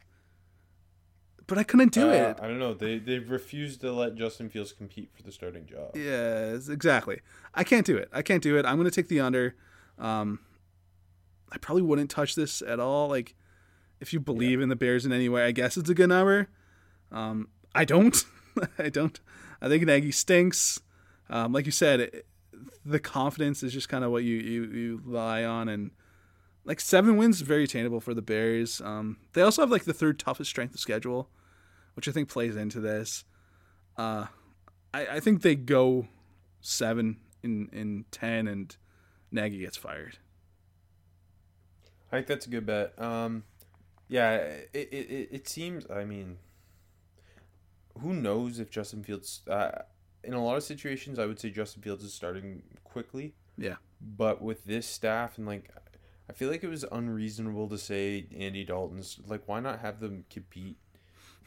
But 1.47 1.57
I 1.59 1.63
couldn't 1.63 1.93
do 1.93 2.09
Uh, 2.09 2.13
it. 2.13 2.39
I 2.41 2.47
don't 2.47 2.57
know. 2.59 2.73
They 2.73 2.97
they've 2.97 3.29
refused 3.29 3.81
to 3.81 3.91
let 3.91 4.15
Justin 4.15 4.49
Fields 4.49 4.71
compete 4.73 5.11
for 5.15 5.21
the 5.23 5.31
starting 5.31 5.65
job. 5.67 5.91
Yes, 5.95 6.69
exactly. 6.69 7.21
I 7.53 7.63
can't 7.63 7.85
do 7.85 7.95
it. 7.97 8.09
I 8.11 8.21
can't 8.23 8.41
do 8.41 8.57
it. 8.57 8.65
I'm 8.65 8.75
going 8.77 8.89
to 8.89 8.91
take 8.91 9.07
the 9.09 9.19
under. 9.19 9.55
Um, 9.99 10.39
I 11.51 11.57
probably 11.59 11.83
wouldn't 11.83 12.09
touch 12.09 12.33
this 12.35 12.61
at 12.63 12.79
all. 12.79 13.07
Like, 13.09 13.35
if 13.99 14.11
you 14.11 14.19
believe 14.19 14.59
in 14.59 14.69
the 14.69 14.75
Bears 14.75 15.05
in 15.05 15.13
any 15.13 15.29
way, 15.29 15.45
I 15.45 15.51
guess 15.51 15.77
it's 15.77 15.89
a 15.89 15.93
good 15.93 16.09
number. 16.09 16.49
Um, 17.11 17.49
I 17.75 17.85
don't. 17.85 18.23
I 18.79 18.89
don't. 18.89 19.19
I 19.61 19.67
think 19.69 19.83
Nagy 19.85 20.11
stinks. 20.11 20.81
Um, 21.29 21.53
like 21.53 21.65
you 21.65 21.71
said, 21.71 21.99
it, 21.99 22.25
the 22.83 22.99
confidence 22.99 23.61
is 23.63 23.71
just 23.73 23.87
kind 23.89 24.03
of 24.03 24.11
what 24.11 24.23
you, 24.23 24.37
you 24.37 24.63
you 24.65 25.01
rely 25.05 25.43
on, 25.43 25.69
and 25.69 25.91
like 26.65 26.79
seven 26.79 27.15
wins 27.15 27.41
very 27.41 27.63
attainable 27.63 28.01
for 28.01 28.13
the 28.13 28.21
Bears. 28.21 28.81
Um, 28.81 29.17
they 29.33 29.41
also 29.41 29.61
have 29.61 29.71
like 29.71 29.85
the 29.85 29.93
third 29.93 30.19
toughest 30.19 30.49
strength 30.49 30.73
of 30.73 30.79
schedule, 30.79 31.29
which 31.95 32.07
I 32.07 32.11
think 32.11 32.27
plays 32.27 32.55
into 32.55 32.79
this. 32.79 33.23
Uh, 33.97 34.25
I, 34.93 35.07
I 35.07 35.19
think 35.19 35.41
they 35.41 35.55
go 35.55 36.07
seven 36.61 37.17
in 37.43 37.69
in 37.71 38.05
ten, 38.11 38.47
and 38.47 38.75
Nagy 39.31 39.59
gets 39.59 39.77
fired. 39.77 40.17
I 42.11 42.17
think 42.17 42.27
that's 42.27 42.47
a 42.47 42.49
good 42.49 42.65
bet. 42.65 42.99
Um, 43.01 43.43
yeah, 44.07 44.33
it, 44.33 44.69
it, 44.73 44.93
it, 44.93 45.29
it 45.31 45.47
seems. 45.47 45.85
I 45.89 46.05
mean, 46.05 46.37
who 47.99 48.13
knows 48.13 48.59
if 48.59 48.69
Justin 48.69 49.03
Fields? 49.03 49.41
Uh, 49.49 49.71
in 50.23 50.33
a 50.33 50.43
lot 50.43 50.57
of 50.57 50.63
situations, 50.63 51.19
I 51.19 51.25
would 51.25 51.39
say 51.39 51.49
Justin 51.49 51.81
Fields 51.81 52.03
is 52.03 52.13
starting 52.13 52.63
quickly. 52.83 53.35
Yeah. 53.57 53.75
But 54.01 54.41
with 54.41 54.65
this 54.65 54.87
staff 54.87 55.37
and 55.37 55.47
like, 55.47 55.69
I 56.29 56.33
feel 56.33 56.49
like 56.49 56.63
it 56.63 56.69
was 56.69 56.83
unreasonable 56.91 57.69
to 57.69 57.77
say 57.77 58.25
Andy 58.37 58.63
Dalton's 58.63 59.19
like, 59.27 59.43
why 59.47 59.59
not 59.59 59.79
have 59.79 59.99
them 59.99 60.25
compete? 60.29 60.77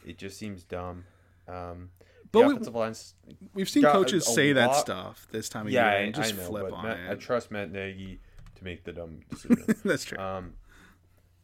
It 0.05 0.17
just 0.17 0.37
seems 0.37 0.63
dumb. 0.63 1.03
Um, 1.47 1.89
But 2.31 2.47
we, 2.47 2.53
lines. 2.55 3.15
We've 3.53 3.67
seen 3.67 3.83
Got 3.83 3.89
a- 3.89 3.93
coaches 3.99 4.27
a 4.27 4.31
say 4.31 4.53
that 4.53 4.75
stuff 4.75 5.27
this 5.31 5.49
time 5.49 5.67
of 5.67 5.73
yeah, 5.73 5.89
year 5.91 5.99
I, 5.99 6.03
and 6.03 6.15
just 6.15 6.33
I 6.33 6.37
know, 6.37 6.43
flip 6.43 6.71
on 6.73 6.85
Matt, 6.85 7.11
I 7.11 7.15
trust 7.15 7.51
Matt 7.51 7.71
Nagy 7.71 8.19
to 8.55 8.63
make 8.63 8.83
the 8.85 8.93
dumb 8.93 9.19
decision. 9.29 9.65
That's 9.83 10.05
true. 10.05 10.17
Um, 10.17 10.53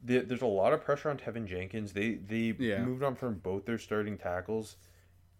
the, 0.04 0.20
there's 0.20 0.42
a 0.44 0.46
lot 0.48 0.72
of 0.72 0.84
pressure 0.86 1.10
on 1.10 1.18
Teven 1.18 1.46
Jenkins. 1.48 1.92
They 1.94 2.14
they 2.16 2.56
Yeah. 2.58 2.84
moved 2.86 3.04
on 3.04 3.16
from 3.16 3.36
both 3.40 3.66
their 3.66 3.80
starting 3.80 4.18
tackles, 4.18 4.78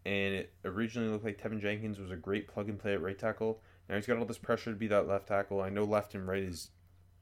and 0.06 0.34
it 0.34 0.54
originally 0.66 1.10
looked 1.10 1.24
like 1.24 1.38
Teven 1.42 1.62
Jenkins 1.62 2.00
was 2.00 2.12
a 2.12 2.16
great 2.16 2.48
plug 2.48 2.68
and 2.68 2.78
play 2.80 2.94
at 2.94 3.02
right 3.02 3.18
tackle. 3.18 3.62
Now 3.88 3.96
he's 3.96 4.08
got 4.08 4.18
all 4.18 4.26
this 4.26 4.40
pressure 4.40 4.72
to 4.72 4.76
be 4.78 4.88
that 4.88 5.08
left 5.08 5.28
tackle. 5.28 5.62
I 5.62 5.70
know 5.70 5.84
left 5.86 6.16
and 6.16 6.28
right 6.28 6.42
is 6.44 6.72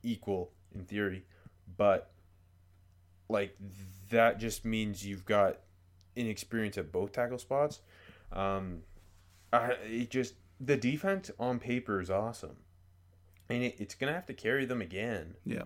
equal 0.02 0.52
in 0.76 0.86
theory, 0.86 1.26
but 1.78 2.12
like 3.30 3.56
that 4.10 4.40
just 4.40 4.66
means 4.66 5.06
you've 5.06 5.26
got 5.26 5.60
inexperience 6.16 6.78
at 6.78 6.92
both 6.92 7.12
tackle 7.12 7.40
spots. 7.40 7.82
Um, 8.32 8.82
I, 9.52 9.74
it 9.86 10.10
just 10.10 10.36
the 10.60 10.78
defense 10.78 11.32
on 11.40 11.60
paper 11.60 12.02
is 12.02 12.10
awesome, 12.10 12.58
and 13.50 13.64
it, 13.64 13.76
it's 13.80 13.96
gonna 13.96 14.14
have 14.14 14.26
to 14.28 14.34
carry 14.34 14.66
them 14.66 14.82
again 14.82 15.36
yeah. 15.46 15.64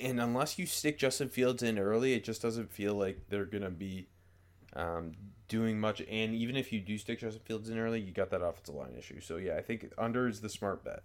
and 0.00 0.20
unless 0.20 0.58
you 0.58 0.66
stick 0.66 0.98
Justin 0.98 1.28
Fields 1.28 1.62
in 1.62 1.78
early, 1.78 2.14
it 2.14 2.24
just 2.24 2.42
doesn't 2.42 2.72
feel 2.72 2.94
like 2.94 3.28
they're 3.28 3.44
gonna 3.44 3.70
be 3.70 4.08
um, 4.74 5.12
doing 5.48 5.78
much. 5.78 6.00
And 6.00 6.34
even 6.34 6.56
if 6.56 6.72
you 6.72 6.80
do 6.80 6.96
stick 6.98 7.20
Justin 7.20 7.42
Fields 7.44 7.68
in 7.68 7.78
early, 7.78 8.00
you 8.00 8.12
got 8.12 8.30
that 8.30 8.42
offensive 8.42 8.74
line 8.74 8.94
issue. 8.98 9.20
So 9.20 9.36
yeah, 9.36 9.56
I 9.56 9.62
think 9.62 9.92
under 9.98 10.28
is 10.28 10.40
the 10.40 10.48
smart 10.48 10.84
bet. 10.84 11.02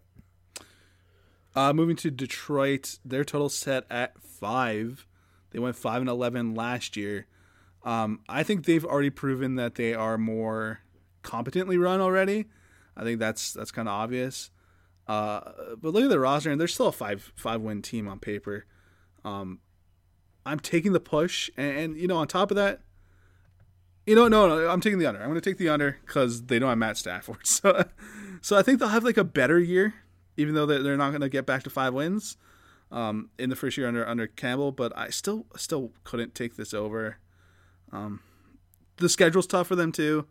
Uh, 1.57 1.73
moving 1.73 1.95
to 1.95 2.11
Detroit, 2.11 2.99
their 3.03 3.25
total 3.25 3.49
set 3.49 3.85
at 3.89 4.21
five. 4.21 5.07
They 5.49 5.57
went 5.57 5.75
five 5.75 6.01
and 6.01 6.09
eleven 6.09 6.53
last 6.53 6.95
year. 6.95 7.25
Um, 7.83 8.19
I 8.29 8.43
think 8.43 8.65
they've 8.65 8.85
already 8.85 9.09
proven 9.09 9.55
that 9.55 9.73
they 9.73 9.95
are 9.95 10.19
more 10.19 10.81
competently 11.23 11.79
run 11.79 11.99
already. 11.99 12.45
I 12.95 13.01
think 13.01 13.17
that's 13.17 13.53
that's 13.53 13.71
kind 13.71 13.87
of 13.87 13.93
obvious. 13.95 14.51
Uh, 15.07 15.39
but 15.81 15.93
look 15.93 16.03
at 16.03 16.09
the 16.09 16.19
roster, 16.19 16.51
and 16.51 16.61
they're 16.61 16.67
still 16.67 16.89
a 16.89 16.91
five 16.91 17.31
five 17.35 17.59
win 17.59 17.81
team 17.81 18.07
on 18.07 18.19
paper. 18.19 18.65
Um, 19.25 19.57
I'm 20.45 20.59
taking 20.59 20.93
the 20.93 20.99
push, 20.99 21.49
and, 21.57 21.75
and 21.75 21.97
you 21.97 22.07
know, 22.07 22.17
on 22.17 22.27
top 22.27 22.51
of 22.51 22.55
that, 22.57 22.81
you 24.05 24.15
know, 24.15 24.27
no, 24.27 24.47
no, 24.47 24.69
I'm 24.69 24.79
taking 24.79 24.99
the 24.99 25.07
under. 25.07 25.21
I'm 25.21 25.29
going 25.29 25.41
to 25.41 25.49
take 25.49 25.57
the 25.57 25.69
under 25.69 25.97
because 26.05 26.43
they 26.43 26.59
don't 26.59 26.69
have 26.69 26.77
Matt 26.77 26.97
Stafford. 26.97 27.37
So, 27.45 27.83
so 28.41 28.55
I 28.55 28.61
think 28.61 28.79
they'll 28.79 28.89
have 28.89 29.03
like 29.03 29.17
a 29.17 29.23
better 29.23 29.59
year, 29.59 29.95
even 30.37 30.55
though 30.55 30.65
they're, 30.65 30.97
not 30.97 31.09
going 31.09 31.21
to 31.21 31.29
get 31.29 31.45
back 31.45 31.63
to 31.63 31.69
five 31.69 31.93
wins 31.93 32.37
um, 32.91 33.29
in 33.37 33.49
the 33.49 33.55
first 33.55 33.77
year 33.77 33.87
under 33.87 34.07
under 34.07 34.27
Campbell. 34.27 34.71
But 34.71 34.97
I 34.97 35.09
still 35.09 35.45
still 35.55 35.91
couldn't 36.03 36.35
take 36.35 36.55
this 36.55 36.73
over. 36.73 37.17
Um, 37.91 38.21
the 38.97 39.09
schedule's 39.09 39.47
tough 39.47 39.67
for 39.67 39.75
them 39.75 39.91
too. 39.91 40.27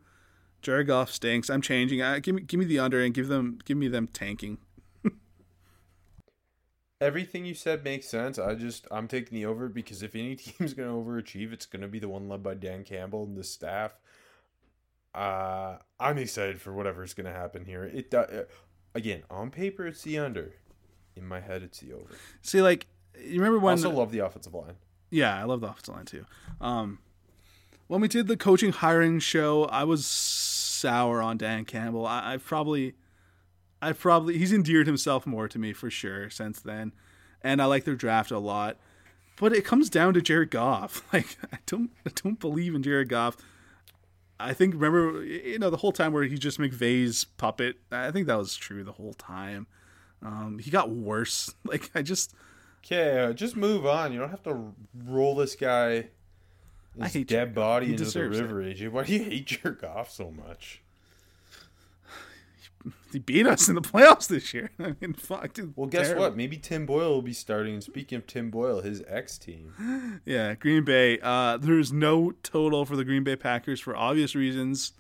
Jared 0.63 0.87
Goff 0.87 1.11
stinks. 1.11 1.51
I'm 1.51 1.61
changing. 1.61 2.03
I, 2.03 2.19
give 2.21 2.35
me 2.35 2.43
give 2.43 2.59
me 2.59 2.67
the 2.67 2.79
under 2.79 3.03
and 3.03 3.13
give 3.13 3.29
them 3.29 3.59
give 3.65 3.77
me 3.77 3.89
them 3.89 4.09
tanking. 4.09 4.59
everything 7.01 7.45
you 7.45 7.55
said 7.55 7.85
makes 7.85 8.07
sense. 8.07 8.39
I 8.39 8.55
just 8.55 8.87
I'm 8.91 9.09
taking 9.09 9.37
the 9.37 9.47
over 9.47 9.69
because 9.69 10.03
if 10.03 10.15
any 10.15 10.37
team's 10.37 10.75
going 10.75 10.89
to 10.89 10.95
overachieve, 10.95 11.53
it's 11.53 11.67
going 11.67 11.83
to 11.83 11.89
be 11.89 11.99
the 11.99 12.09
one 12.09 12.29
led 12.29 12.43
by 12.43 12.55
Dan 12.55 12.85
Campbell 12.85 13.25
and 13.25 13.37
the 13.37 13.45
staff. 13.45 13.93
Uh, 15.15 15.79
I'm 15.99 16.19
excited 16.19 16.61
for 16.61 16.75
whatever's 16.75 17.15
going 17.15 17.25
to 17.25 17.33
happen 17.33 17.65
here. 17.65 17.85
It 17.85 18.13
uh, 18.13 18.27
again 18.97 19.23
on 19.31 19.51
paper 19.51 19.87
it's 19.87 20.03
the 20.03 20.19
under, 20.19 20.55
in 21.15 21.27
my 21.27 21.41
head 21.41 21.63
it's 21.63 21.81
the 21.81 21.93
over. 21.93 22.17
See, 22.43 22.63
like 22.63 22.87
you 23.23 23.41
remember 23.41 23.59
when? 23.59 23.73
I 23.73 23.77
also 23.77 23.91
love 23.91 24.11
the 24.11 24.21
offensive 24.21 24.55
line. 24.55 24.75
yeah, 25.11 25.39
I 25.39 25.45
love 25.45 25.61
the 25.61 25.69
offensive 25.69 25.95
line 25.95 26.05
too. 26.07 26.27
Um, 26.61 26.99
when 27.87 28.01
we 28.01 28.09
did 28.09 28.27
the 28.27 28.37
coaching 28.37 28.73
hiring 28.73 29.21
show, 29.21 29.65
I 29.67 29.85
was 29.85 30.07
sour 30.07 31.23
on 31.23 31.37
Dan 31.37 31.65
Campbell. 31.65 32.07
I, 32.07 32.35
I 32.35 32.37
probably, 32.39 32.95
I 33.81 33.93
probably 33.93 34.39
he's 34.39 34.53
endeared 34.53 34.87
himself 34.87 35.27
more 35.27 35.49
to 35.49 35.59
me 35.59 35.73
for 35.73 35.91
sure 35.91 36.29
since 36.31 36.61
then, 36.61 36.93
and 37.43 37.63
I 37.63 37.67
like 37.67 37.85
their 37.85 37.95
draft 37.95 38.31
a 38.31 38.39
lot. 38.39 38.79
But 39.39 39.53
it 39.53 39.67
comes 39.67 39.91
down 39.91 40.15
to 40.15 40.23
Jared 40.23 40.51
Goff. 40.51 41.03
Like 41.13 41.37
I 41.53 41.59
don't, 41.67 41.91
I 42.07 42.11
don't 42.15 42.41
believe 42.41 42.75
in 42.75 42.83
Jared 42.83 43.09
Goff. 43.09 43.37
I 44.39 44.53
think 44.53 44.75
remember 44.75 45.25
you 45.25 45.59
know 45.59 45.71
the 45.71 45.79
whole 45.79 45.93
time 45.93 46.13
where 46.13 46.25
he's 46.25 46.39
just 46.39 46.59
McVay's 46.59 47.25
puppet. 47.25 47.77
I 47.91 48.11
think 48.11 48.27
that 48.27 48.37
was 48.39 48.57
true 48.57 48.85
the 48.85 48.93
whole 48.93 49.15
time. 49.15 49.67
Um, 50.23 50.59
he 50.59 50.71
got 50.71 50.91
worse. 50.91 51.55
Like 51.65 51.91
I 51.95 52.03
just 52.03 52.35
Okay, 52.85 53.33
just 53.35 53.57
move 53.57 53.85
on. 53.87 54.13
You 54.13 54.21
don't 54.21 54.31
have 54.31 54.43
to 54.45 54.73
roll 55.05 55.35
this 55.35 55.57
guy, 55.57 56.09
I 57.01 57.05
his 57.05 57.15
hate 57.15 57.29
dead 57.29 57.55
body 57.55 57.87
He 57.87 57.93
into 57.93 58.05
the 58.05 58.23
it. 58.25 58.29
river. 58.29 58.63
AJ, 58.63 58.91
why 58.93 59.05
do 59.05 59.13
you 59.15 59.25
hate 59.25 59.47
Jared 59.47 59.81
Goff 59.81 60.11
so 60.11 60.31
much? 60.31 60.83
He 63.17 63.21
beat 63.21 63.47
us 63.47 63.67
in 63.67 63.75
the 63.75 63.81
playoffs 63.81 64.29
this 64.29 64.53
year. 64.53 64.71
I 64.79 64.95
mean, 65.01 65.15
fuck. 65.15 65.55
Dude, 65.55 65.73
Well, 65.75 65.87
guess 65.87 66.09
terrible. 66.09 66.25
what? 66.25 66.37
Maybe 66.37 66.59
Tim 66.59 66.85
Boyle 66.85 67.09
will 67.15 67.23
be 67.23 67.33
starting. 67.33 67.81
Speaking 67.81 68.17
of 68.19 68.27
Tim 68.27 68.51
Boyle, 68.51 68.83
his 68.83 69.03
ex 69.09 69.39
team. 69.39 70.21
Yeah, 70.27 70.53
Green 70.55 70.85
Bay. 70.85 71.19
Uh, 71.23 71.57
there's 71.57 71.95
no 71.95 72.33
total 72.43 72.85
for 72.85 72.95
the 72.95 73.07
Green 73.07 73.25
Bay 73.25 73.35
Packers 73.35 73.81
for 73.81 73.97
obvious 73.97 74.35
reasons. 74.35 74.93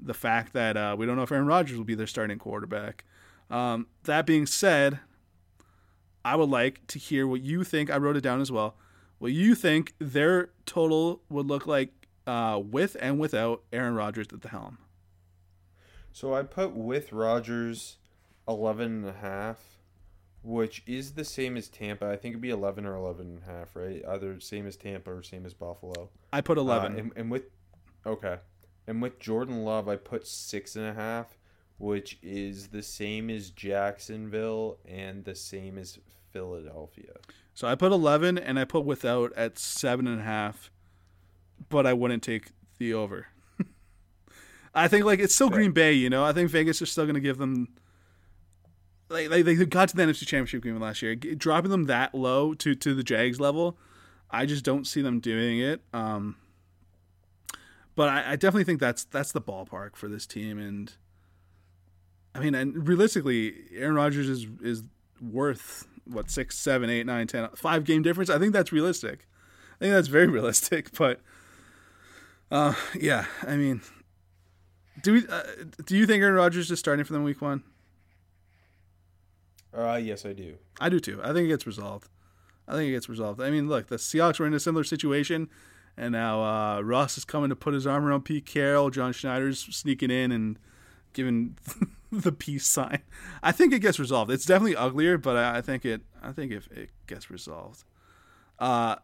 The 0.00 0.14
fact 0.14 0.54
that 0.54 0.78
uh, 0.78 0.96
we 0.98 1.04
don't 1.04 1.16
know 1.16 1.24
if 1.24 1.30
Aaron 1.30 1.44
Rodgers 1.46 1.76
will 1.76 1.84
be 1.84 1.94
their 1.94 2.06
starting 2.06 2.38
quarterback. 2.38 3.04
Um, 3.50 3.86
that 4.04 4.24
being 4.24 4.46
said, 4.46 5.00
I 6.24 6.36
would 6.36 6.48
like 6.48 6.86
to 6.86 6.98
hear 6.98 7.26
what 7.26 7.42
you 7.42 7.64
think. 7.64 7.90
I 7.90 7.98
wrote 7.98 8.16
it 8.16 8.22
down 8.22 8.40
as 8.40 8.50
well. 8.50 8.76
What 9.18 9.32
you 9.32 9.54
think 9.54 9.92
their 9.98 10.48
total 10.64 11.20
would 11.28 11.46
look 11.46 11.66
like 11.66 11.90
uh, 12.26 12.62
with 12.64 12.96
and 12.98 13.18
without 13.18 13.62
Aaron 13.74 13.94
Rodgers 13.94 14.28
at 14.32 14.40
the 14.40 14.48
helm. 14.48 14.78
So 16.12 16.34
I 16.34 16.42
put 16.42 16.74
with 16.74 17.12
Rodgers 17.12 17.96
11 18.48 18.86
and 18.86 19.06
a 19.06 19.12
half, 19.12 19.58
which 20.42 20.82
is 20.86 21.12
the 21.12 21.24
same 21.24 21.56
as 21.56 21.68
Tampa. 21.68 22.06
I 22.08 22.16
think 22.16 22.32
it'd 22.32 22.42
be 22.42 22.50
11 22.50 22.84
or 22.86 22.94
11 22.94 23.26
and 23.26 23.42
a 23.42 23.50
half, 23.58 23.76
right? 23.76 24.02
Either 24.08 24.40
same 24.40 24.66
as 24.66 24.76
Tampa 24.76 25.12
or 25.12 25.22
same 25.22 25.46
as 25.46 25.54
Buffalo. 25.54 26.10
I 26.32 26.40
put 26.40 26.58
Uh, 26.58 26.62
11. 26.62 26.98
and, 26.98 27.12
and 27.16 27.30
with 27.30 27.44
okay, 28.06 28.38
and 28.86 29.00
with 29.02 29.18
Jordan 29.18 29.64
Love, 29.64 29.88
I 29.88 29.96
put 29.96 30.26
six 30.26 30.74
and 30.76 30.86
a 30.86 30.94
half, 30.94 31.36
which 31.78 32.18
is 32.22 32.68
the 32.68 32.82
same 32.82 33.30
as 33.30 33.50
Jacksonville 33.50 34.78
and 34.86 35.24
the 35.24 35.34
same 35.34 35.78
as 35.78 35.98
Philadelphia. 36.32 37.12
So 37.54 37.68
I 37.68 37.74
put 37.74 37.92
11 37.92 38.38
and 38.38 38.58
I 38.58 38.64
put 38.64 38.84
without 38.84 39.32
at 39.34 39.58
seven 39.58 40.06
and 40.06 40.20
a 40.20 40.24
half, 40.24 40.70
but 41.68 41.86
I 41.86 41.92
wouldn't 41.92 42.22
take 42.22 42.50
the 42.78 42.94
over. 42.94 43.26
I 44.78 44.88
think 44.88 45.04
like 45.04 45.20
it's 45.20 45.34
still 45.34 45.50
Green 45.50 45.72
Bay, 45.72 45.92
you 45.92 46.10
know. 46.10 46.24
I 46.24 46.32
think 46.32 46.50
Vegas 46.50 46.80
is 46.80 46.90
still 46.90 47.04
going 47.04 47.14
to 47.14 47.20
give 47.20 47.38
them 47.38 47.68
like, 49.08 49.30
like 49.30 49.44
they 49.44 49.54
got 49.64 49.88
to 49.88 49.96
the 49.96 50.02
NFC 50.02 50.26
Championship 50.26 50.62
game 50.62 50.78
last 50.78 51.02
year, 51.02 51.14
dropping 51.14 51.70
them 51.70 51.84
that 51.84 52.14
low 52.14 52.54
to 52.54 52.74
to 52.74 52.94
the 52.94 53.02
Jags 53.02 53.40
level. 53.40 53.76
I 54.30 54.46
just 54.46 54.64
don't 54.64 54.86
see 54.86 55.00
them 55.00 55.20
doing 55.20 55.58
it. 55.58 55.80
Um, 55.94 56.36
but 57.94 58.08
I, 58.08 58.32
I 58.32 58.36
definitely 58.36 58.64
think 58.64 58.80
that's 58.80 59.04
that's 59.04 59.32
the 59.32 59.40
ballpark 59.40 59.96
for 59.96 60.08
this 60.08 60.26
team, 60.26 60.58
and 60.58 60.92
I 62.34 62.40
mean, 62.40 62.54
and 62.54 62.86
realistically, 62.86 63.54
Aaron 63.74 63.94
Rodgers 63.94 64.28
is 64.28 64.46
is 64.62 64.82
worth 65.20 65.88
what 66.04 66.30
six, 66.30 66.58
seven, 66.58 66.90
eight, 66.90 67.06
nine, 67.06 67.26
ten, 67.26 67.48
five 67.54 67.84
game 67.84 68.02
difference. 68.02 68.30
I 68.30 68.38
think 68.38 68.52
that's 68.52 68.72
realistic. 68.72 69.26
I 69.80 69.84
think 69.84 69.94
that's 69.94 70.08
very 70.08 70.26
realistic. 70.28 70.96
But 70.96 71.20
uh, 72.50 72.74
yeah, 72.94 73.24
I 73.46 73.56
mean, 73.56 73.80
do 75.02 75.12
we? 75.14 75.26
Uh, 75.28 75.42
do 75.84 75.96
you 75.96 76.06
think 76.06 76.22
Aaron 76.22 76.34
Rodgers 76.34 76.70
is 76.70 76.78
starting 76.78 77.04
for 77.04 77.12
them 77.12 77.24
week 77.24 77.40
one? 77.40 77.62
Uh, 79.76 80.00
yes, 80.02 80.24
I 80.24 80.32
do. 80.32 80.56
I 80.80 80.88
do 80.88 80.98
too. 81.00 81.20
I 81.22 81.32
think 81.32 81.46
it 81.46 81.48
gets 81.48 81.66
resolved. 81.66 82.08
I 82.66 82.72
think 82.72 82.88
it 82.88 82.92
gets 82.92 83.08
resolved. 83.08 83.40
I 83.40 83.50
mean, 83.50 83.68
look, 83.68 83.88
the 83.88 83.96
Seahawks 83.96 84.38
were 84.38 84.46
in 84.46 84.54
a 84.54 84.60
similar 84.60 84.84
situation, 84.84 85.48
and 85.96 86.12
now 86.12 86.42
uh, 86.42 86.80
Russ 86.80 87.16
is 87.16 87.24
coming 87.24 87.48
to 87.50 87.56
put 87.56 87.74
his 87.74 87.86
arm 87.86 88.04
around 88.04 88.24
Pete 88.24 88.46
Carroll. 88.46 88.90
John 88.90 89.12
Schneider's 89.12 89.60
sneaking 89.60 90.10
in 90.10 90.32
and 90.32 90.58
giving 91.12 91.56
the 92.12 92.32
peace 92.32 92.66
sign. 92.66 93.00
I 93.42 93.52
think 93.52 93.72
it 93.72 93.80
gets 93.80 93.98
resolved. 93.98 94.30
It's 94.30 94.46
definitely 94.46 94.76
uglier, 94.76 95.18
but 95.18 95.36
I, 95.36 95.58
I 95.58 95.60
think 95.60 95.84
it. 95.84 96.02
I 96.22 96.32
think 96.32 96.52
if 96.52 96.66
it 96.68 96.90
gets 97.06 97.30
resolved. 97.30 97.84
Uh, 98.58 98.96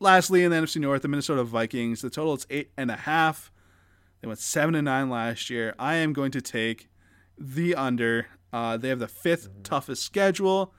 lastly, 0.00 0.44
in 0.44 0.50
the 0.50 0.56
NFC 0.56 0.80
North, 0.80 1.02
the 1.02 1.08
Minnesota 1.08 1.44
Vikings. 1.44 2.02
The 2.02 2.10
total 2.10 2.34
is 2.34 2.46
eight 2.50 2.70
and 2.76 2.90
a 2.90 2.96
half. 2.96 3.50
They 4.24 4.28
went 4.28 4.38
seven 4.38 4.74
and 4.74 4.86
nine 4.86 5.10
last 5.10 5.50
year. 5.50 5.74
I 5.78 5.96
am 5.96 6.14
going 6.14 6.30
to 6.30 6.40
take 6.40 6.88
the 7.36 7.74
under. 7.74 8.28
Uh, 8.54 8.78
they 8.78 8.88
have 8.88 8.98
the 8.98 9.06
5th 9.06 9.50
toughest 9.64 10.02
schedule. 10.02 10.72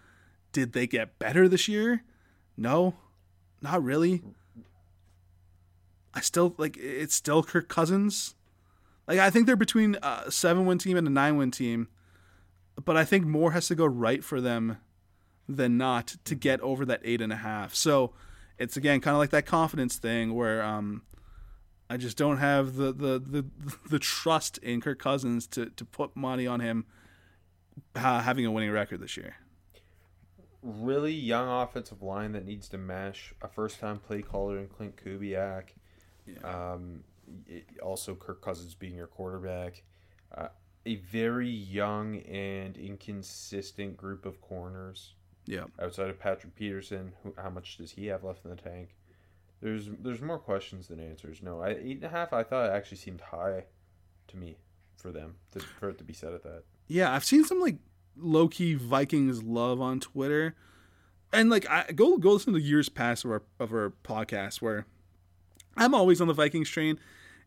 Did 0.52 0.74
they 0.74 0.88
get 0.88 1.20
better 1.20 1.48
this 1.48 1.68
year? 1.68 2.02
No, 2.58 2.96
not 3.62 3.84
really. 3.84 4.24
I 6.12 6.22
still 6.22 6.56
like 6.58 6.76
it's 6.78 7.14
still 7.14 7.44
Kirk 7.44 7.70
Cousins. 7.70 8.34
Like 9.08 9.20
I 9.20 9.30
think 9.30 9.46
they're 9.46 9.56
between 9.56 9.96
a 10.02 10.32
seven 10.32 10.66
win 10.66 10.80
team 10.80 10.98
and 10.98 11.06
a 11.06 11.12
nine 11.12 11.38
win 11.38 11.52
team, 11.52 11.88
but 12.84 12.98
I 12.98 13.06
think 13.06 13.28
more 13.28 13.52
has 13.52 13.68
to 13.68 13.76
go 13.76 13.86
right 13.86 14.24
for 14.24 14.42
them 14.42 14.80
than 15.48 15.78
not 15.78 16.16
to 16.26 16.34
get 16.34 16.60
over 16.62 16.84
that 16.86 17.02
eight 17.04 17.22
and 17.22 17.32
a 17.32 17.36
half. 17.36 17.76
So 17.76 18.12
it's 18.58 18.76
again 18.76 19.02
kind 19.02 19.14
of 19.14 19.20
like 19.20 19.30
that 19.30 19.46
confidence 19.46 19.98
thing 19.98 20.34
where 20.34 20.64
um, 20.64 21.04
I 21.90 21.98
just 21.98 22.18
don't 22.18 22.38
have 22.38 22.76
the, 22.76 22.92
the 22.92 23.20
the 23.20 23.46
the 23.90 24.00
trust 24.00 24.58
in 24.60 24.82
Kirk 24.82 25.00
Cousins 25.00 25.46
to 25.48 25.68
to 25.68 25.86
put 25.86 26.16
money 26.16 26.48
on 26.48 26.60
him 26.60 26.86
uh, 27.96 28.22
having 28.22 28.46
a 28.46 28.52
winning 28.52 28.72
record 28.72 29.02
this 29.02 29.16
year. 29.18 29.36
Really 30.64 31.14
young 31.14 31.48
offensive 31.48 32.02
line 32.02 32.32
that 32.32 32.44
needs 32.46 32.68
to 32.70 32.78
mesh. 32.80 33.34
A 33.42 33.48
first-time 33.48 34.00
play 34.00 34.24
caller 34.24 34.58
in 34.58 34.68
Clint 34.68 34.96
Kubiak. 34.98 35.66
Um, 36.44 37.04
it- 37.46 37.66
also, 37.84 38.16
Kirk 38.16 38.42
Cousins 38.42 38.74
being 38.74 38.96
your 38.96 39.06
quarterback. 39.08 39.84
Uh, 40.36 40.48
a 40.88 40.96
very 40.96 41.50
young 41.50 42.18
and 42.22 42.78
inconsistent 42.78 43.96
group 43.96 44.26
of 44.26 44.42
corners. 44.42 45.14
Yeah. 45.48 45.66
outside 45.80 46.10
of 46.10 46.20
Patrick 46.20 46.56
Peterson, 46.56 47.14
who, 47.22 47.36
how 47.38 47.52
much 47.52 47.78
does 47.78 47.92
he 47.92 48.08
have 48.08 48.24
left 48.24 48.44
in 48.46 48.50
the 48.50 48.56
tank? 48.56 48.96
There's 49.62 49.90
there's 50.00 50.22
more 50.22 50.40
questions 50.40 50.88
than 50.88 51.00
answers. 51.00 51.42
No, 51.42 51.62
I, 51.62 51.70
eight 51.70 51.98
and 51.98 52.04
a 52.04 52.10
half. 52.10 52.34
I 52.34 52.44
thought 52.44 52.70
it 52.70 52.74
actually 52.74 52.98
seemed 52.98 53.22
high 53.22 53.66
to 54.28 54.38
me 54.38 54.58
for 54.98 55.12
them 55.12 55.36
to, 55.52 55.60
for 55.60 55.90
it 55.90 55.98
to 55.98 56.04
be 56.04 56.14
set 56.14 56.34
at 56.34 56.44
that. 56.44 56.64
Yeah, 56.88 57.14
I've 57.14 57.24
seen 57.24 57.44
some 57.46 57.60
like 57.60 57.78
low 58.18 58.48
key 58.48 58.76
Vikings 58.76 59.44
love 59.44 59.82
on 59.82 60.00
Twitter, 60.00 60.56
and 61.34 61.50
like 61.50 61.70
I 61.70 61.92
go 61.94 62.18
go 62.18 62.34
listen 62.34 62.54
to 62.54 62.60
the 62.60 62.66
years 62.66 62.90
past 62.90 63.26
of 63.26 63.32
our 63.32 63.44
of 63.60 63.74
our 63.74 63.94
podcast 64.04 64.62
where 64.62 64.86
I'm 65.78 65.94
always 65.94 66.22
on 66.22 66.28
the 66.28 66.34
Vikings 66.34 66.70
train, 66.70 67.00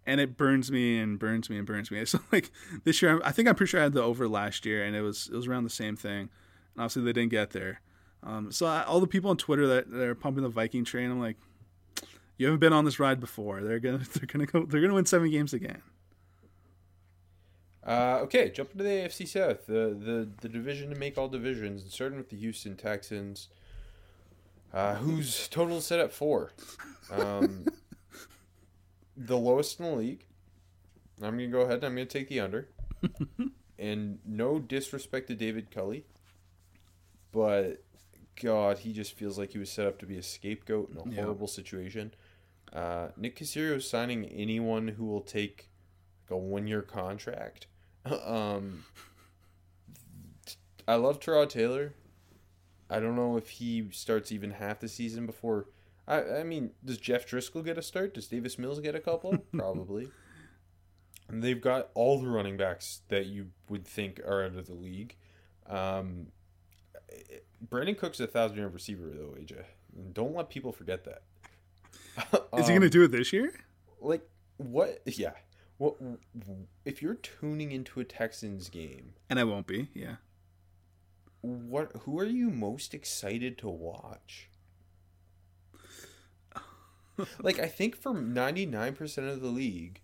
and 0.07 0.21
it 0.21 0.37
burns 0.37 0.71
me 0.71 0.99
and 0.99 1.19
burns 1.19 1.49
me 1.51 1.59
and 1.59 1.67
burns 1.67 1.91
me. 1.91 2.05
So 2.07 2.21
like 2.33 2.51
this 2.85 3.03
year, 3.03 3.21
I 3.25 3.33
think 3.33 3.49
I'm 3.49 3.55
pretty 3.55 3.71
sure 3.71 3.81
I 3.81 3.85
had 3.85 3.93
the 3.93 4.03
over 4.03 4.29
last 4.29 4.67
year, 4.67 4.85
and 4.85 4.97
it 4.97 5.03
was 5.03 5.29
it 5.33 5.37
was 5.37 5.47
around 5.47 5.65
the 5.65 5.71
same 5.71 5.97
thing, 5.97 6.31
and 6.75 6.79
obviously 6.79 7.03
they 7.03 7.13
didn't 7.13 7.31
get 7.31 7.51
there. 7.51 7.81
Um, 8.23 8.51
so 8.51 8.67
I, 8.67 8.83
all 8.83 9.01
the 9.01 9.07
people 9.07 9.31
on 9.31 9.37
Twitter 9.37 9.67
that, 9.69 9.91
that 9.91 10.03
are 10.03 10.15
pumping 10.15 10.43
the 10.43 10.49
Viking 10.49 10.85
train, 10.85 11.11
I'm 11.11 11.21
like, 11.21 11.37
you 12.39 12.47
haven't 12.47 12.61
been 12.61 12.73
on 12.73 12.85
this 12.87 12.99
ride 12.99 13.21
before. 13.21 13.61
They're 13.61 13.79
gonna 13.81 13.99
they're 14.15 14.27
gonna 14.27 14.47
go 14.47 14.65
they're 14.65 14.81
gonna 14.81 14.95
win 14.95 15.05
seven 15.07 15.31
games 15.31 15.53
again. 15.53 15.83
Uh, 17.87 18.19
okay, 18.23 18.51
jump 18.51 18.71
into 18.73 18.85
the 18.85 18.91
AFC 18.91 19.27
South, 19.27 19.65
the, 19.67 19.97
the 19.99 20.29
the 20.43 20.49
division 20.49 20.91
to 20.91 20.97
make 20.97 21.17
all 21.17 21.29
divisions, 21.29 21.83
and 21.83 21.91
starting 21.91 22.19
with 22.19 22.29
the 22.29 22.37
Houston 22.37 22.77
Texans, 22.77 23.49
uh, 24.75 24.97
whose 24.97 25.49
total 25.49 25.79
is 25.79 25.87
set 25.87 25.99
at 25.99 26.13
four, 26.13 26.53
um, 27.11 27.65
the 29.17 29.39
lowest 29.39 29.81
in 29.81 29.87
the 29.87 29.93
league. 29.93 30.25
I'm 31.23 31.33
gonna 31.37 31.47
go 31.47 31.61
ahead. 31.63 31.77
and 31.77 31.85
I'm 31.87 31.93
gonna 31.95 32.05
take 32.07 32.29
the 32.29 32.41
under, 32.41 32.69
and 33.79 34.19
no 34.27 34.59
disrespect 34.59 35.29
to 35.29 35.35
David 35.35 35.71
Culley, 35.71 36.05
but 37.33 37.83
God, 38.43 38.79
he 38.81 38.93
just 38.93 39.15
feels 39.15 39.39
like 39.39 39.53
he 39.53 39.59
was 39.59 39.71
set 39.71 39.87
up 39.87 39.99
to 40.01 40.07
be 40.07 40.19
a 40.19 40.23
scapegoat 40.23 40.91
in 40.91 40.99
a 40.99 41.15
Yeah. 41.15 41.23
horrible 41.23 41.49
situation. 41.49 42.13
Uh, 42.73 43.09
Nick 43.17 43.39
Caserio 43.39 43.83
signing 43.83 44.27
anyone 44.27 44.89
who 44.89 45.07
will 45.07 45.23
take 45.23 45.71
like 46.25 46.37
a 46.37 46.39
one-year 46.39 46.83
contract. 46.83 47.67
um, 48.25 48.85
I 50.87 50.95
love 50.95 51.21
Tyrod 51.21 51.49
Taylor, 51.49 51.95
I 52.91 53.01
don't 53.01 53.17
know 53.17 53.37
if 53.37 53.49
he 53.51 53.89
starts 53.93 54.33
even 54.33 54.53
half 54.53 54.81
the 54.81 54.89
season 54.89 55.27
before. 55.27 55.67
I, 56.07 56.23
I 56.39 56.43
mean, 56.43 56.71
does 56.85 56.99
Jeff 56.99 57.27
Driskel 57.27 57.65
get 57.65 57.77
a 57.77 57.83
start? 57.83 58.15
Does 58.15 58.29
Davis 58.29 58.59
Mills 58.59 58.81
get 58.81 58.95
a 58.95 59.01
couple? 59.01 59.37
Probably. 59.53 60.09
And 61.29 61.43
they've 61.43 61.61
got 61.61 61.91
all 61.95 62.19
the 62.19 62.29
running 62.29 62.57
backs 62.57 63.03
that 63.09 63.27
you 63.27 63.49
would 63.69 63.87
think 63.87 64.21
are 64.27 64.45
out 64.45 64.57
of 64.57 64.67
the 64.67 64.75
league. 64.75 65.17
Um, 65.69 66.29
Brandin 67.67 67.99
Cook's 67.99 68.21
a 68.21 68.27
thousand 68.27 68.57
yard 68.57 68.73
receiver 68.73 69.11
though, 69.11 69.37
AJ. 69.39 69.65
Don't 70.13 70.35
let 70.35 70.49
people 70.49 70.73
forget 70.73 71.05
that. 71.05 71.23
Is 72.57 72.67
he 72.67 72.73
going 72.75 72.81
to 72.81 72.87
um, 72.87 72.91
do 72.91 73.03
it 73.05 73.13
this 73.13 73.33
year? 73.33 73.53
like 74.01 74.23
what? 74.57 75.01
Yeah. 75.07 75.33
What 75.79 75.97
if 76.85 77.01
you're 77.03 77.15
tuning 77.15 77.71
into 77.73 78.01
a 78.01 78.05
Texans 78.05 78.69
game? 78.69 79.15
And 79.31 79.39
I 79.39 79.45
won't 79.45 79.67
be. 79.67 79.89
Yeah. 79.95 80.17
What? 81.41 81.93
Who 82.03 82.19
are 82.19 82.25
you 82.25 82.51
most 82.51 82.95
excited 82.95 83.59
to 83.59 83.69
watch? 83.69 84.51
like 87.43 87.59
I 87.59 87.67
think 87.67 87.97
for 87.97 88.15
ninety 88.15 88.67
nine 88.67 88.95
percent 88.95 89.29
of 89.29 89.41
the 89.41 89.49
league, 89.49 90.01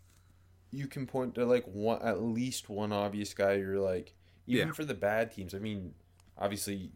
you 0.70 0.86
can 0.86 1.06
point 1.06 1.34
to 1.36 1.44
like 1.44 1.64
one 1.66 2.00
at 2.02 2.22
least 2.22 2.68
one 2.68 2.92
obvious 2.92 3.34
guy. 3.34 3.54
You're 3.54 3.80
like 3.80 4.14
even 4.46 4.68
Yeah. 4.68 4.72
for 4.74 4.84
the 4.84 4.94
bad 4.94 5.32
teams. 5.32 5.54
I 5.54 5.58
mean, 5.58 5.94
obviously 6.38 6.90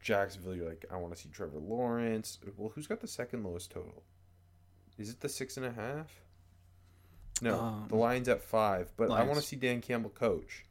Jacksonville. 0.00 0.54
You're 0.54 0.68
like 0.68 0.84
I 0.90 0.96
want 0.96 1.14
to 1.14 1.20
see 1.20 1.28
Trevor 1.30 1.58
Lawrence. 1.58 2.38
Well, 2.56 2.72
who's 2.74 2.86
got 2.86 3.00
the 3.00 3.08
second 3.08 3.44
lowest 3.44 3.70
total? 3.70 4.02
Is 5.00 5.10
it 5.10 5.20
the 5.20 5.28
six 5.28 5.56
and 5.56 5.66
a 5.66 5.72
half? 5.72 6.10
No, 7.42 7.58
Um, 7.58 7.86
the 7.88 7.96
Lions 7.96 8.28
at 8.28 8.42
five. 8.42 8.92
But 8.96 9.10
I 9.10 9.22
want 9.24 9.36
to 9.36 9.42
see 9.42 9.56
Dan 9.56 9.80
Campbell 9.80 10.10
coach. 10.10 10.66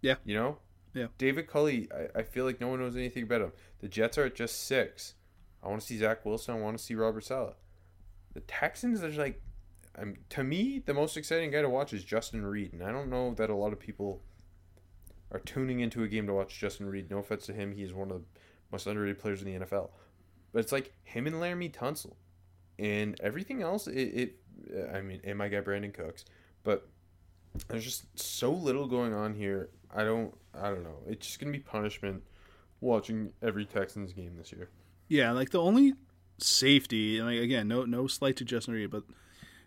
Yeah. 0.00 0.16
You 0.24 0.34
know. 0.34 0.58
Yeah. 0.92 1.06
David 1.16 1.46
Culley, 1.46 1.88
I, 1.94 2.18
I 2.18 2.22
feel 2.22 2.44
like 2.44 2.60
no 2.60 2.68
one 2.68 2.80
knows 2.80 2.96
anything 2.96 3.22
about 3.22 3.40
him. 3.40 3.52
The 3.78 3.88
Jets 3.88 4.18
are 4.18 4.24
at 4.24 4.34
just 4.34 4.66
six. 4.66 5.14
I 5.62 5.68
want 5.68 5.80
to 5.80 5.86
see 5.86 5.96
Zach 5.98 6.24
Wilson. 6.26 6.54
I 6.54 6.58
want 6.58 6.76
to 6.76 6.82
see 6.82 6.94
Robert 6.94 7.24
Saleh. 7.24 7.54
The 8.34 8.40
Texans 8.40 9.02
are 9.02 9.10
like, 9.10 9.40
um, 9.96 10.16
to 10.30 10.42
me, 10.42 10.82
the 10.84 10.92
most 10.92 11.16
exciting 11.16 11.50
guy 11.50 11.62
to 11.62 11.68
watch 11.70 11.92
is 11.92 12.02
Justin 12.02 12.44
Reid, 12.44 12.72
and 12.72 12.82
I 12.82 12.90
don't 12.90 13.08
know 13.10 13.34
that 13.34 13.48
a 13.50 13.54
lot 13.54 13.72
of 13.72 13.78
people 13.78 14.22
are 15.30 15.38
tuning 15.40 15.80
into 15.80 16.02
a 16.02 16.08
game 16.08 16.26
to 16.26 16.34
watch 16.34 16.58
Justin 16.58 16.86
Reid. 16.86 17.10
No 17.10 17.18
offense 17.18 17.46
to 17.46 17.52
him, 17.52 17.72
he 17.72 17.82
is 17.82 17.92
one 17.94 18.10
of 18.10 18.18
the 18.18 18.24
most 18.70 18.86
underrated 18.86 19.18
players 19.18 19.42
in 19.42 19.52
the 19.52 19.64
NFL. 19.64 19.90
But 20.52 20.60
it's 20.60 20.72
like 20.72 20.92
him 21.04 21.26
and 21.26 21.36
Laremy 21.36 21.72
Tunsil, 21.72 22.14
and 22.82 23.18
everything 23.20 23.62
else. 23.62 23.86
It, 23.86 23.94
it 24.72 24.90
I 24.92 25.00
mean, 25.00 25.20
and 25.24 25.38
my 25.38 25.48
guy 25.48 25.60
Brandin 25.60 25.94
Cooks, 25.94 26.24
but 26.64 26.88
there's 27.68 27.84
just 27.84 28.18
so 28.18 28.52
little 28.52 28.86
going 28.86 29.14
on 29.14 29.34
here. 29.34 29.68
I 29.94 30.04
don't, 30.04 30.34
I 30.54 30.68
don't 30.68 30.82
know. 30.82 30.96
It's 31.06 31.26
just 31.26 31.38
gonna 31.40 31.52
be 31.52 31.58
punishment 31.60 32.22
watching 32.80 33.32
every 33.42 33.64
Texans 33.64 34.12
game 34.12 34.36
this 34.36 34.52
year. 34.52 34.68
Yeah, 35.08 35.32
like 35.32 35.50
the 35.50 35.60
only 35.60 35.94
safety, 36.38 37.18
and 37.18 37.26
like 37.26 37.38
again, 37.38 37.68
no 37.68 37.84
no 37.84 38.06
slight 38.06 38.36
to 38.36 38.44
Justin 38.44 38.74
Reid, 38.74 38.90
but 38.90 39.04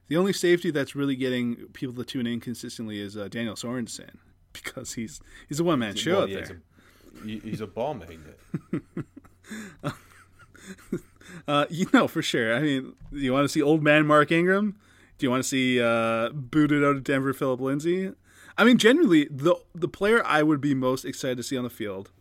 the 0.07 0.17
only 0.17 0.33
safety 0.33 0.71
that's 0.71 0.95
really 0.95 1.15
getting 1.15 1.55
people 1.73 1.95
to 1.95 2.03
tune 2.03 2.27
in 2.27 2.39
consistently 2.39 2.99
is 2.99 3.15
uh, 3.17 3.27
Daniel 3.27 3.55
Sorensen 3.55 4.17
because 4.53 4.93
he's 4.93 5.21
he's 5.47 5.59
a 5.59 5.63
one 5.63 5.79
man 5.79 5.95
show 5.95 6.13
Well, 6.13 6.21
out 6.23 6.29
yeah, 6.29 6.35
there. 6.41 6.61
He's 7.23 7.23
a, 7.23 7.27
he- 7.27 7.49
he's 7.51 7.61
a 7.61 7.67
ball 7.67 7.93
magnet. 7.93 8.39
Uh, 11.47 11.65
you 11.69 11.87
know 11.93 12.07
for 12.07 12.21
sure. 12.21 12.55
I 12.55 12.59
mean, 12.59 12.93
do 13.11 13.19
you 13.19 13.33
want 13.33 13.45
to 13.45 13.49
see 13.49 13.61
old 13.61 13.83
man 13.83 14.05
Mark 14.05 14.31
Ingram? 14.31 14.77
Do 15.17 15.25
you 15.25 15.31
want 15.31 15.43
to 15.43 15.47
see 15.47 15.81
uh, 15.81 16.29
booted 16.29 16.83
out 16.83 16.95
of 16.95 17.03
Denver 17.03 17.33
Phillip 17.33 17.61
Lindsay? 17.61 18.11
I 18.57 18.63
mean, 18.63 18.77
generally, 18.77 19.27
the 19.29 19.55
the 19.73 19.87
player 19.87 20.25
I 20.25 20.43
would 20.43 20.61
be 20.61 20.73
most 20.73 21.05
excited 21.05 21.37
to 21.37 21.43
see 21.43 21.57
on 21.57 21.63
the 21.63 21.69
field 21.69 22.11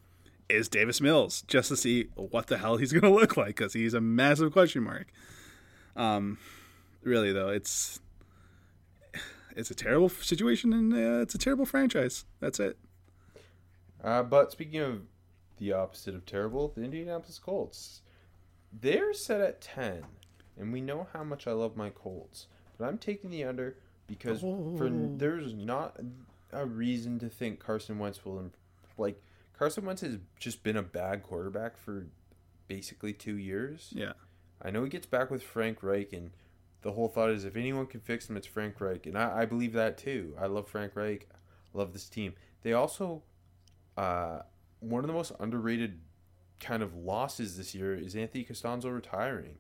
is 0.49 0.69
Davis 0.69 1.01
Mills, 1.01 1.43
just 1.43 1.69
to 1.69 1.77
see 1.77 2.09
what 2.15 2.49
the 2.49 2.59
hell 2.59 2.77
he's 2.77 2.93
going 2.99 3.03
to 3.03 3.11
look 3.11 3.37
like 3.37 3.57
because 3.57 3.73
he's 3.73 3.95
a 3.95 4.01
massive 4.01 4.53
question 4.53 4.83
mark. 4.83 5.09
Um, 5.97 6.39
really 7.03 7.33
though, 7.33 7.49
it's 7.49 8.01
it's 9.57 9.71
a 9.71 9.75
terrible 9.75 10.09
situation 10.09 10.73
and 10.73 10.93
uh, 10.93 11.23
it's 11.23 11.35
a 11.35 11.39
terrible 11.39 11.67
franchise. 11.67 12.25
That's 12.41 12.59
it. 12.59 12.77
Uh, 14.03 14.23
but 14.23 14.53
speaking 14.53 14.81
of 14.81 15.03
the 15.59 15.73
opposite 15.73 16.15
of 16.15 16.27
terrible, 16.27 16.73
the 16.75 16.83
Indianapolis 16.83 17.39
Colts, 17.39 18.03
they're 18.81 19.13
set 19.13 19.41
at 19.41 19.61
ten, 19.61 20.05
and 20.59 20.73
we 20.73 20.81
know 20.81 21.07
how 21.13 21.25
much 21.25 21.47
I 21.47 21.53
love 21.53 21.77
my 21.77 21.91
Colts. 21.91 22.47
But 22.79 22.87
I'm 22.87 22.99
taking 22.99 23.31
the 23.31 23.45
under 23.45 23.77
because 24.07 24.41
for 24.41 24.91
there's 24.91 25.55
not 25.55 25.99
a 26.53 26.67
reason 26.67 27.19
to 27.21 27.29
think 27.29 27.61
Carson 27.61 27.99
Wentz 27.99 28.25
will 28.25 28.51
like 28.99 29.21
Carson 29.59 29.85
Wentz 29.85 30.03
has 30.03 30.19
just 30.39 30.63
been 30.63 30.77
a 30.77 30.83
bad 30.83 31.23
quarterback 31.23 31.77
for 31.77 32.07
basically 32.69 33.13
two 33.13 33.37
years. 33.37 33.93
Yeah. 33.95 34.13
I 34.63 34.71
know 34.71 34.83
he 34.83 34.91
gets 34.91 35.07
back 35.07 35.31
with 35.31 35.43
Frank 35.43 35.83
Reich, 35.83 36.13
and 36.13 36.31
the 36.83 36.93
whole 36.93 37.09
thought 37.09 37.31
is 37.31 37.45
if 37.45 37.57
anyone 37.57 37.87
can 37.87 38.01
fix 38.01 38.29
him, 38.29 38.37
it's 38.37 38.47
Frank 38.47 38.81
Reich, 38.81 39.07
and 39.07 39.17
I, 39.19 39.43
I 39.43 39.45
believe 39.47 39.73
that 39.75 39.99
too. 39.99 40.35
I 40.41 40.47
love 40.47 40.69
Frank 40.69 40.97
Reich, 40.97 41.29
I 41.33 41.79
love 41.79 41.93
this 41.93 42.09
team. 42.09 42.35
They 42.63 42.73
also, 42.73 43.23
uh, 43.97 44.41
one 44.81 45.05
of 45.05 45.09
the 45.09 45.13
most 45.13 45.33
underrated 45.39 46.01
kind 46.65 46.83
of 46.83 46.97
losses 46.97 47.57
this 47.57 47.75
year 47.75 47.95
is 47.95 48.17
Anthony 48.17 48.45
Castonzo 48.45 48.93
retiring. 48.93 49.59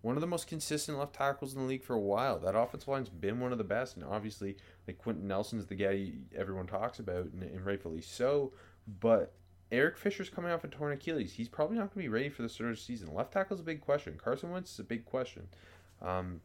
One 0.00 0.16
of 0.16 0.22
the 0.22 0.26
most 0.26 0.46
consistent 0.46 0.98
left 0.98 1.14
tackles 1.14 1.52
in 1.52 1.60
the 1.60 1.66
league 1.66 1.84
for 1.84 1.94
a 1.94 2.00
while. 2.00 2.38
That 2.38 2.56
offensive 2.56 2.88
line's 2.88 3.10
been 3.10 3.38
one 3.38 3.52
of 3.52 3.58
the 3.58 3.64
best, 3.64 3.96
and 3.96 4.04
obviously, 4.04 4.56
like 4.88 4.96
Quenton 4.96 5.28
Nelson's 5.28 5.66
the 5.66 5.74
guy 5.74 6.12
everyone 6.34 6.66
talks 6.66 6.98
about, 6.98 7.26
and, 7.26 7.42
and 7.42 7.66
rightfully 7.66 8.00
so. 8.00 8.52
But 9.00 9.34
Eric 9.70 9.98
Fisher's 9.98 10.30
coming 10.30 10.50
off 10.50 10.64
a 10.64 10.68
torn 10.68 10.92
Achilles. 10.92 11.34
He's 11.34 11.48
probably 11.48 11.76
not 11.76 11.94
going 11.94 12.04
to 12.04 12.08
be 12.08 12.08
ready 12.08 12.30
for 12.30 12.40
the 12.40 12.48
start 12.48 12.70
of 12.70 12.76
the 12.76 12.82
season. 12.82 13.12
Left 13.12 13.32
tackle's 13.32 13.60
a 13.60 13.64
big 13.64 13.82
question. 13.82 14.18
Carson 14.22 14.50
Wentz 14.50 14.72
is 14.72 14.78
a 14.78 14.84
big 14.84 15.04
question. 15.04 15.46
Um, 16.00 16.40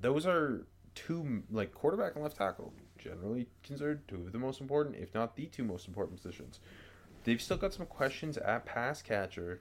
those 0.00 0.24
are 0.24 0.64
two, 0.94 1.42
like 1.50 1.74
quarterback 1.74 2.14
and 2.14 2.22
left 2.22 2.36
tackle, 2.36 2.72
generally 2.96 3.48
considered 3.64 4.06
two 4.06 4.22
of 4.26 4.32
the 4.32 4.38
most 4.38 4.60
important, 4.60 4.94
if 4.96 5.12
not 5.12 5.34
the 5.34 5.46
two 5.46 5.64
most 5.64 5.88
important 5.88 6.16
positions. 6.16 6.60
They've 7.24 7.40
still 7.40 7.56
got 7.56 7.72
some 7.72 7.86
questions 7.86 8.36
at 8.36 8.64
pass 8.64 9.02
catcher, 9.02 9.60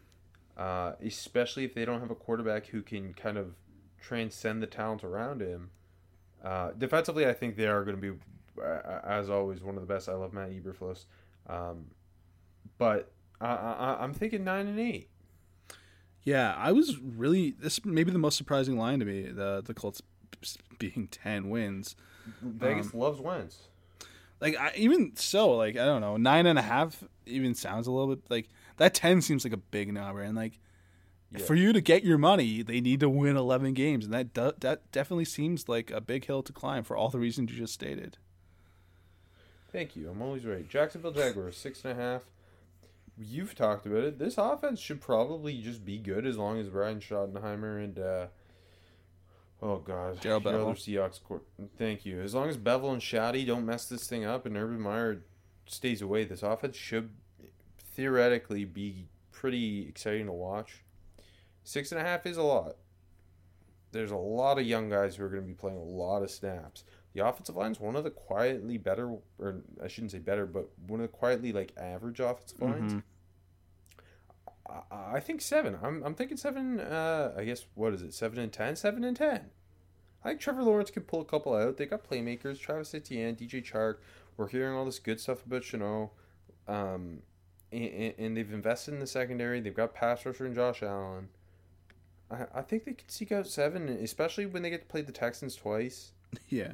uh, 0.57 0.93
especially 1.03 1.63
if 1.63 1.73
they 1.73 1.85
don't 1.85 1.99
have 1.99 2.11
a 2.11 2.15
quarterback 2.15 2.67
who 2.67 2.81
can 2.81 3.13
kind 3.13 3.37
of 3.37 3.55
transcend 3.99 4.61
the 4.61 4.67
talent 4.67 5.03
around 5.03 5.41
him. 5.41 5.69
Uh, 6.43 6.71
defensively, 6.77 7.27
I 7.27 7.33
think 7.33 7.55
they 7.55 7.67
are 7.67 7.83
going 7.83 7.99
to 7.99 8.01
be, 8.01 8.17
as 9.05 9.29
always, 9.29 9.61
one 9.61 9.75
of 9.75 9.81
the 9.81 9.93
best. 9.93 10.09
I 10.09 10.13
love 10.13 10.33
Matt 10.33 10.49
Eberflus. 10.49 11.05
Um, 11.47 11.85
but 12.77 13.11
I, 13.39 13.53
I, 13.53 13.97
I'm 14.03 14.13
thinking 14.13 14.43
nine 14.43 14.67
and 14.67 14.79
eight. 14.79 15.09
Yeah, 16.23 16.53
I 16.55 16.71
was 16.71 16.99
really 16.99 17.51
this 17.51 17.83
may 17.83 18.03
be 18.03 18.11
the 18.11 18.19
most 18.19 18.37
surprising 18.37 18.77
line 18.77 18.99
to 18.99 19.05
me. 19.05 19.23
The 19.23 19.61
the 19.65 19.73
Colts 19.73 20.01
being 20.77 21.07
ten 21.11 21.49
wins. 21.49 21.95
Vegas 22.41 22.93
loves 22.93 23.19
Wentz. 23.19 23.67
Like 24.41 24.57
I, 24.57 24.73
even 24.75 25.15
so, 25.15 25.51
like 25.51 25.77
I 25.77 25.85
don't 25.85 26.01
know, 26.01 26.17
nine 26.17 26.45
and 26.47 26.59
a 26.59 26.61
half 26.63 27.03
even 27.25 27.55
sounds 27.55 27.87
a 27.87 27.91
little 27.91 28.15
bit 28.15 28.25
like 28.29 28.49
that. 28.77 28.93
Ten 28.93 29.21
seems 29.21 29.45
like 29.45 29.53
a 29.53 29.57
big 29.57 29.93
number, 29.93 30.21
and 30.21 30.35
like 30.35 30.59
Yeah. 31.31 31.39
for 31.45 31.53
you 31.55 31.71
to 31.71 31.79
get 31.79 32.03
your 32.03 32.17
money, 32.17 32.61
they 32.63 32.81
need 32.81 32.99
to 33.01 33.09
win 33.09 33.37
eleven 33.37 33.73
games, 33.73 34.03
and 34.05 34.13
that 34.13 34.33
do, 34.33 34.51
that 34.59 34.91
definitely 34.91 35.25
seems 35.25 35.69
like 35.69 35.91
a 35.91 36.01
big 36.01 36.25
hill 36.25 36.41
to 36.43 36.51
climb 36.51 36.83
for 36.83 36.97
all 36.97 37.09
the 37.09 37.19
reasons 37.19 37.51
you 37.51 37.57
just 37.59 37.73
stated. 37.73 38.17
Thank 39.71 39.95
you. 39.95 40.09
I'm 40.09 40.21
always 40.21 40.43
right. 40.45 40.67
Jacksonville 40.67 41.11
Jaguars 41.13 41.55
six 41.55 41.85
and 41.85 41.97
a 41.97 42.01
half. 42.01 42.23
You've 43.17 43.55
talked 43.55 43.85
about 43.85 44.03
it. 44.03 44.19
This 44.19 44.37
offense 44.37 44.79
should 44.79 44.99
probably 45.01 45.61
just 45.61 45.85
be 45.85 45.97
good 45.97 46.25
as 46.25 46.37
long 46.37 46.57
as 46.59 46.67
Brian 46.69 46.99
Schottenheimer 46.99 47.81
and 47.83 47.99
uh, 47.99 48.25
oh 49.61 49.77
god, 49.77 50.19
Darrell 50.21 50.41
Bevell. 50.41 50.61
other 50.61 50.73
Seahawks. 50.73 51.21
Court. 51.21 51.43
Thank 51.77 52.05
you. 52.05 52.21
As 52.21 52.33
long 52.33 52.49
as 52.49 52.57
Bevell 52.57 52.93
and 52.93 53.01
Shotty 53.01 53.45
don't 53.45 53.65
mess 53.65 53.85
this 53.85 54.07
thing 54.07 54.25
up 54.25 54.45
and 54.45 54.57
Urban 54.57 54.79
Meyer 54.79 55.23
stays 55.65 56.01
away, 56.01 56.23
this 56.23 56.43
offense 56.43 56.75
should 56.75 57.09
theoretically 57.95 58.65
be 58.65 59.07
pretty 59.31 59.87
exciting 59.87 60.25
to 60.25 60.31
watch. 60.31 60.83
Six 61.63 61.91
and 61.91 62.01
a 62.01 62.03
half 62.03 62.25
is 62.25 62.37
a 62.37 62.43
lot. 62.43 62.75
There's 63.91 64.11
a 64.11 64.17
lot 64.17 64.57
of 64.57 64.65
young 64.65 64.89
guys 64.89 65.15
who 65.15 65.23
are 65.25 65.29
going 65.29 65.43
to 65.43 65.47
be 65.47 65.53
playing 65.53 65.77
a 65.77 65.83
lot 65.83 66.23
of 66.23 66.31
snaps. 66.31 66.85
The 67.13 67.25
offensive 67.25 67.57
line 67.57 67.71
is 67.71 67.79
one 67.79 67.97
of 67.97 68.05
the 68.05 68.09
quietly 68.09 68.77
better, 68.77 69.17
or 69.37 69.61
I 69.83 69.87
shouldn't 69.89 70.11
say 70.11 70.19
better, 70.19 70.45
but 70.45 70.69
one 70.87 71.01
of 71.01 71.03
the 71.03 71.17
quietly 71.17 71.51
like 71.51 71.73
average 71.77 72.19
offensive 72.21 72.61
lines. 72.61 72.93
Mm-hmm. 72.93 72.99
I, 74.91 75.19
think 75.19 75.41
seven. 75.41 75.77
I'm, 75.81 76.03
I'm 76.03 76.15
thinking 76.15 76.37
seven. 76.37 76.79
Uh, 76.79 77.33
I 77.37 77.43
guess 77.43 77.65
what 77.75 77.93
is 77.93 78.01
it? 78.01 78.13
Seven 78.13 78.39
and 78.39 78.51
ten. 78.53 78.75
Seven 78.75 79.03
and 79.03 79.17
ten. 79.17 79.49
I 80.23 80.29
think 80.29 80.39
Trevor 80.39 80.63
Lawrence 80.63 80.91
can 80.91 81.03
pull 81.03 81.21
a 81.21 81.25
couple 81.25 81.55
out. 81.55 81.77
They 81.77 81.85
got 81.85 82.07
playmakers: 82.07 82.59
Travis 82.59 82.93
Etienne, 82.93 83.35
DJ 83.35 83.63
Chark. 83.65 83.97
We're 84.37 84.47
hearing 84.47 84.75
all 84.75 84.85
this 84.85 84.99
good 84.99 85.19
stuff 85.19 85.45
about 85.45 85.63
Shenault. 85.63 86.11
Um, 86.67 87.23
and, 87.71 88.13
and 88.17 88.37
they've 88.37 88.51
invested 88.53 88.93
in 88.93 88.99
the 88.99 89.07
secondary. 89.07 89.59
They've 89.61 89.75
got 89.75 89.93
pass 89.93 90.25
rusher 90.25 90.45
and 90.45 90.55
Josh 90.55 90.83
Allen. 90.83 91.29
I, 92.29 92.45
I 92.55 92.61
think 92.61 92.85
they 92.85 92.93
could 92.93 93.11
seek 93.11 93.31
out 93.31 93.47
seven, 93.47 93.89
especially 93.89 94.45
when 94.45 94.61
they 94.63 94.69
get 94.69 94.81
to 94.81 94.87
play 94.87 95.01
the 95.01 95.11
Texans 95.11 95.55
twice. 95.55 96.11
Yeah, 96.47 96.71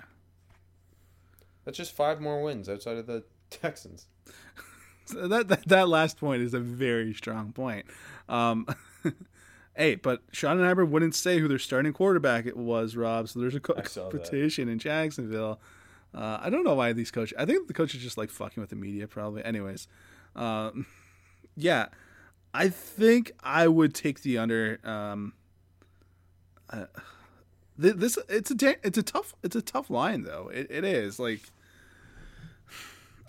That's 1.66 1.80
just 1.80 1.96
five 1.96 2.22
more 2.22 2.44
wins 2.44 2.70
outside 2.70 2.98
of 2.98 3.08
the 3.08 3.24
Texans. 3.50 4.06
So 5.08 5.28
that, 5.28 5.48
that 5.48 5.68
that 5.68 5.88
last 5.88 6.18
point 6.18 6.42
is 6.42 6.54
a 6.54 6.60
very 6.60 7.14
strong 7.14 7.54
point. 7.54 7.86
Um, 8.28 8.68
hey, 9.76 9.96
but 9.96 10.22
Sean 10.32 10.60
and 10.60 10.78
Iber 10.78 10.88
wouldn't 10.88 11.16
say 11.16 11.40
who 11.40 11.48
their 11.48 11.60
starting 11.60 11.94
quarterback 11.94 12.46
it 12.46 12.58
was, 12.58 12.96
Rob. 12.96 13.30
So 13.30 13.40
there's 13.40 13.56
a 13.56 13.60
co- 13.60 13.82
saw 13.84 14.10
that. 14.10 14.12
competition 14.12 14.68
in 14.68 14.80
Jacksonville. 14.80 15.60
Uh, 16.14 16.40
I 16.42 16.50
don't 16.50 16.64
know 16.64 16.76
why 16.76 16.94
these 16.94 17.12
coaches. 17.12 17.36
I 17.38 17.46
think 17.46 17.68
the 17.68 17.74
coaches 17.74 18.02
just 18.02 18.18
like 18.18 18.30
fucking 18.30 18.60
with 18.60 18.70
the 18.70 18.76
media, 18.76 19.08
probably. 19.08 19.44
Anyways, 19.44 19.88
um, 20.36 20.86
yeah, 21.56 21.88
I 22.54 22.70
think 22.70 23.32
I 23.44 23.68
would 23.68 23.94
take 23.94 24.22
the 24.22 24.38
under. 24.38 24.80
Um, 24.84 25.34
uh, 26.70 26.86
this 27.78 28.18
it's 28.28 28.52
a 28.52 28.76
it's 28.86 28.98
a 28.98 29.04
tough 29.04 29.36
it's 29.44 29.56
a 29.56 29.62
tough 29.62 29.90
line 29.90 30.24
though. 30.24 30.50
It, 30.54 30.68
it 30.70 30.84
is 30.84 31.20
like 31.20 31.42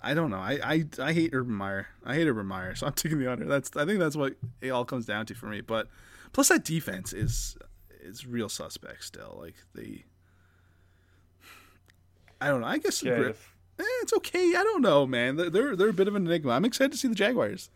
I 0.01 0.13
don't 0.13 0.29
know. 0.31 0.37
I, 0.37 0.59
I 0.63 0.85
I 1.01 1.13
hate 1.13 1.31
Urban 1.33 1.53
Meyer. 1.53 1.87
I 2.05 2.15
hate 2.15 2.27
Urban 2.27 2.45
Meyer, 2.45 2.73
so 2.75 2.87
I'm 2.87 2.93
taking 2.93 3.19
the 3.19 3.31
under. 3.31 3.45
That's 3.45 3.75
I 3.75 3.85
think 3.85 3.99
that's 3.99 4.15
what 4.15 4.35
it 4.61 4.69
all 4.69 4.85
comes 4.85 5.05
down 5.05 5.25
to 5.27 5.35
for 5.35 5.47
me. 5.47 5.61
But 5.61 5.87
plus 6.33 6.47
that 6.49 6.63
defense 6.63 7.11
is 7.13 7.57
is 8.01 8.25
real 8.25 8.49
suspect 8.49 9.03
still. 9.03 9.37
Like 9.41 9.55
the 9.75 10.03
I 12.41 12.47
don't 12.47 12.61
know. 12.61 12.67
I 12.67 12.77
guess 12.77 13.03
Yeah, 13.03 13.15
grip. 13.17 13.29
if- 13.31 13.55
Eh, 13.79 13.83
it's 14.01 14.11
okay. 14.11 14.49
I 14.57 14.63
don't 14.63 14.81
know, 14.81 15.07
man. 15.07 15.37
They're, 15.37 15.49
they're 15.49 15.73
they're 15.75 15.89
a 15.89 15.93
bit 15.93 16.09
of 16.09 16.15
an 16.15 16.25
enigma. 16.27 16.51
I'm 16.51 16.65
excited 16.65 16.91
to 16.91 16.97
see 16.97 17.07
the 17.07 17.15
Jaguars. 17.15 17.69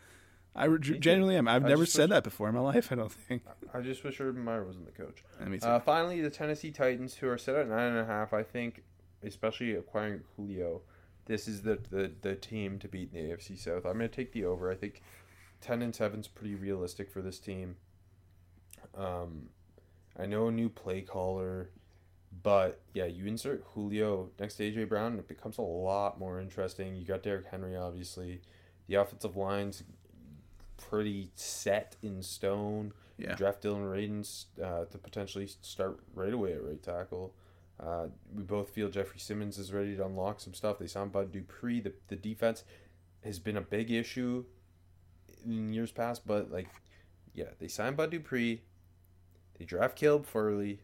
I 0.54 0.66
re- 0.66 0.78
genuinely 1.00 1.38
am. 1.38 1.48
I've 1.48 1.64
I 1.64 1.70
never 1.70 1.86
said 1.86 2.10
wish- 2.10 2.10
that 2.10 2.24
before 2.26 2.50
in 2.50 2.56
my 2.56 2.60
life. 2.62 2.92
I 2.92 2.96
don't 2.96 3.12
think. 3.12 3.44
I 3.74 3.80
just 3.80 4.04
wish 4.04 4.20
Urban 4.20 4.44
Meyer 4.44 4.66
wasn't 4.66 4.86
the 4.86 4.92
coach. 4.92 5.24
Uh, 5.64 5.80
finally, 5.80 6.20
the 6.22 6.30
Tennessee 6.30 6.72
Titans, 6.72 7.16
who 7.16 7.30
are 7.30 7.38
set 7.38 7.56
at 7.56 7.70
nine 7.70 7.92
and 7.94 8.00
a 8.00 8.06
half, 8.06 8.34
I 8.34 8.44
think, 8.44 8.84
especially 9.24 9.74
acquiring 9.76 10.22
Julio, 10.36 10.82
this 11.26 11.48
is 11.48 11.62
the 11.62 11.80
the, 11.90 12.12
the 12.22 12.36
team 12.36 12.80
to 12.80 12.88
beat 12.88 13.10
in 13.14 13.30
the 13.30 13.34
AFC 13.34 13.58
South. 13.58 13.86
I'm 13.86 13.98
going 13.98 14.00
to 14.00 14.08
take 14.10 14.34
the 14.34 14.46
over. 14.46 14.72
I 14.72 14.76
think 14.76 15.02
ten 15.62 15.82
and 15.82 15.96
seven 15.96 16.20
is 16.20 16.28
pretty 16.28 16.56
realistic 16.56 17.10
for 17.10 17.22
this 17.22 17.40
team. 17.40 17.76
Um, 18.96 19.50
I 20.18 20.26
know 20.26 20.48
a 20.48 20.52
new 20.52 20.70
play 20.70 21.02
caller, 21.02 21.70
but 22.44 22.82
yeah, 22.94 23.06
you 23.06 23.26
insert 23.26 23.64
Julio 23.74 24.30
next 24.40 24.56
to 24.56 24.72
AJ 24.72 24.90
Brown, 24.90 25.18
it 25.18 25.28
becomes 25.28 25.58
a 25.58 25.64
lot 25.64 26.20
more 26.20 26.40
interesting. 26.40 26.96
You 26.96 27.06
got 27.06 27.24
Derrick 27.24 27.48
Henry, 27.50 27.76
obviously. 27.76 28.42
The 28.88 28.96
offensive 28.96 29.38
line's 29.38 29.84
pretty 30.78 31.32
set 31.36 31.96
in 32.02 32.22
stone. 32.22 32.94
Yeah. 33.18 33.32
You 33.32 33.36
draft 33.38 33.62
Dillon 33.62 33.84
Radunz 33.84 34.46
uh, 34.62 34.86
to 34.86 34.98
potentially 34.98 35.48
start 35.62 36.00
right 36.14 36.34
away 36.34 36.54
at 36.54 36.64
right 36.64 36.82
tackle. 36.82 37.34
Uh, 37.80 38.08
we 38.34 38.44
both 38.44 38.70
feel 38.70 38.90
Jeffrey 38.90 39.20
Simmons 39.20 39.58
is 39.58 39.74
ready 39.74 39.96
to 39.96 40.06
unlock 40.06 40.40
some 40.40 40.54
stuff. 40.54 40.80
They 40.80 40.88
signed 40.88 41.12
Bud 41.12 41.32
Dupree. 41.32 41.82
The, 41.82 41.94
the 42.08 42.16
defense 42.16 42.64
has 43.24 43.40
been 43.40 43.58
a 43.58 43.62
big 43.62 43.92
issue 43.92 44.46
in 45.46 45.74
years 45.74 45.92
past, 45.92 46.26
but 46.26 46.52
like, 46.52 46.70
yeah, 47.34 47.52
they 47.60 47.68
signed 47.68 47.98
Bud 47.98 48.12
Dupree. 48.12 48.62
They 49.58 49.66
draft 49.66 49.98
Caleb 49.98 50.26
Farley. 50.26 50.82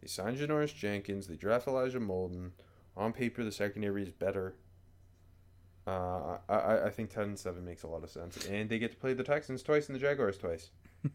They 0.00 0.08
signed 0.08 0.38
Janoris 0.38 0.74
Jenkins. 0.74 1.26
They 1.26 1.36
draft 1.36 1.66
Elijah 1.66 2.00
Molden. 2.00 2.50
On 2.96 3.12
paper, 3.12 3.42
the 3.42 3.52
secondary 3.52 4.02
is 4.02 4.10
better. 4.10 4.54
Uh, 5.86 6.38
I, 6.48 6.86
I, 6.86 6.90
think 6.90 7.10
10 7.10 7.22
and 7.24 7.38
7 7.38 7.62
makes 7.62 7.82
a 7.82 7.86
lot 7.86 8.04
of 8.04 8.10
sense. 8.10 8.46
And 8.46 8.70
they 8.70 8.78
get 8.78 8.92
to 8.92 8.96
play 8.96 9.12
the 9.12 9.24
Texans 9.24 9.62
twice 9.62 9.88
and 9.88 9.94
the 9.94 10.00
Jaguars 10.00 10.38
twice. 10.38 10.70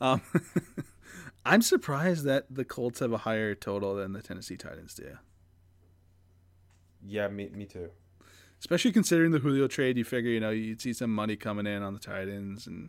Um, 0.00 0.20
I'm 1.46 1.62
surprised 1.62 2.24
that 2.24 2.46
the 2.50 2.64
Colts 2.64 3.00
have 3.00 3.12
a 3.12 3.18
higher 3.18 3.54
total 3.54 3.94
than 3.96 4.12
the 4.12 4.22
Tennessee 4.22 4.56
Titans 4.56 4.94
do. 4.94 5.18
Yeah, 7.06 7.28
me, 7.28 7.50
me 7.50 7.66
too. 7.66 7.90
Especially 8.58 8.92
considering 8.92 9.30
the 9.30 9.40
Julio 9.40 9.66
trade, 9.66 9.98
you 9.98 10.04
figure 10.04 10.30
you 10.30 10.40
know 10.40 10.50
you'd 10.50 10.80
see 10.80 10.94
some 10.94 11.14
money 11.14 11.36
coming 11.36 11.66
in 11.66 11.82
on 11.82 11.92
the 11.92 12.00
Titans 12.00 12.66
and 12.66 12.88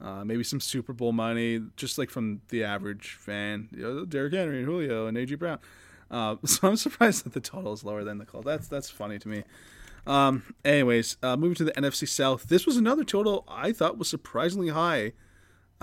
uh, 0.00 0.24
maybe 0.24 0.42
some 0.42 0.60
Super 0.60 0.92
Bowl 0.92 1.12
money, 1.12 1.60
just 1.76 1.98
like 1.98 2.10
from 2.10 2.40
the 2.48 2.64
average 2.64 3.16
fan. 3.20 3.68
You 3.70 3.82
know, 3.82 4.04
Derrick 4.04 4.34
Henry 4.34 4.58
and 4.58 4.66
Julio 4.66 5.06
and 5.06 5.16
AJ 5.16 5.38
Brown. 5.38 5.58
Uh, 6.10 6.36
so 6.44 6.68
I'm 6.68 6.76
surprised 6.76 7.24
that 7.24 7.32
the 7.32 7.40
total 7.40 7.72
is 7.72 7.84
lower 7.84 8.02
than 8.02 8.18
the 8.18 8.26
Colts. 8.26 8.46
That's 8.46 8.66
that's 8.66 8.90
funny 8.90 9.20
to 9.20 9.28
me. 9.28 9.44
Um, 10.06 10.54
anyways, 10.64 11.16
uh, 11.22 11.36
moving 11.36 11.54
to 11.56 11.64
the 11.64 11.72
NFC 11.72 12.08
South. 12.08 12.48
This 12.48 12.66
was 12.66 12.76
another 12.76 13.04
total 13.04 13.44
I 13.48 13.72
thought 13.72 13.98
was 13.98 14.08
surprisingly 14.08 14.68
high. 14.68 15.12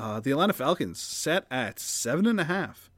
Uh, 0.01 0.19
the 0.19 0.31
Atlanta 0.31 0.51
Falcons 0.51 0.99
set 0.99 1.45
at 1.51 1.79
seven 1.79 2.25
and 2.25 2.39
a 2.39 2.45
half. 2.45 2.89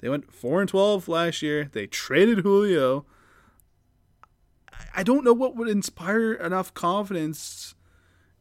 They 0.00 0.08
went 0.08 0.32
four 0.32 0.60
and 0.60 0.68
twelve 0.68 1.06
last 1.06 1.42
year. 1.42 1.70
They 1.70 1.86
traded 1.86 2.40
Julio. 2.40 3.06
I- 4.92 5.04
don't 5.04 5.22
know 5.22 5.32
what 5.32 5.54
would 5.54 5.68
inspire 5.68 6.32
enough 6.32 6.74
confidence 6.74 7.76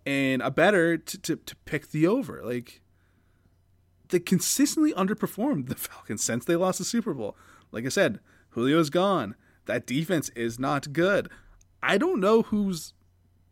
and 0.08 0.42
a 0.42 0.50
better 0.50 0.98
to, 0.98 1.18
to, 1.20 1.36
to 1.36 1.56
pick 1.66 1.92
the 1.92 2.08
over. 2.08 2.42
Like 2.44 2.82
they 4.08 4.20
consistently 4.20 4.92
underperformed 4.94 5.68
the 5.70 5.76
Falcons 5.90 6.24
since 6.24 6.46
they 6.46 6.56
lost 6.56 6.80
the 6.80 6.86
Super 6.86 7.14
Bowl. 7.14 7.38
Like 7.72 7.86
I 7.86 7.90
said, 7.90 8.20
Julio's 8.56 8.90
gone. 8.90 9.36
That 9.66 9.86
defense 9.86 10.30
is 10.30 10.58
not 10.58 10.94
good. 10.94 11.30
I 11.84 12.00
don't 12.00 12.20
know 12.20 12.42
who's 12.42 12.94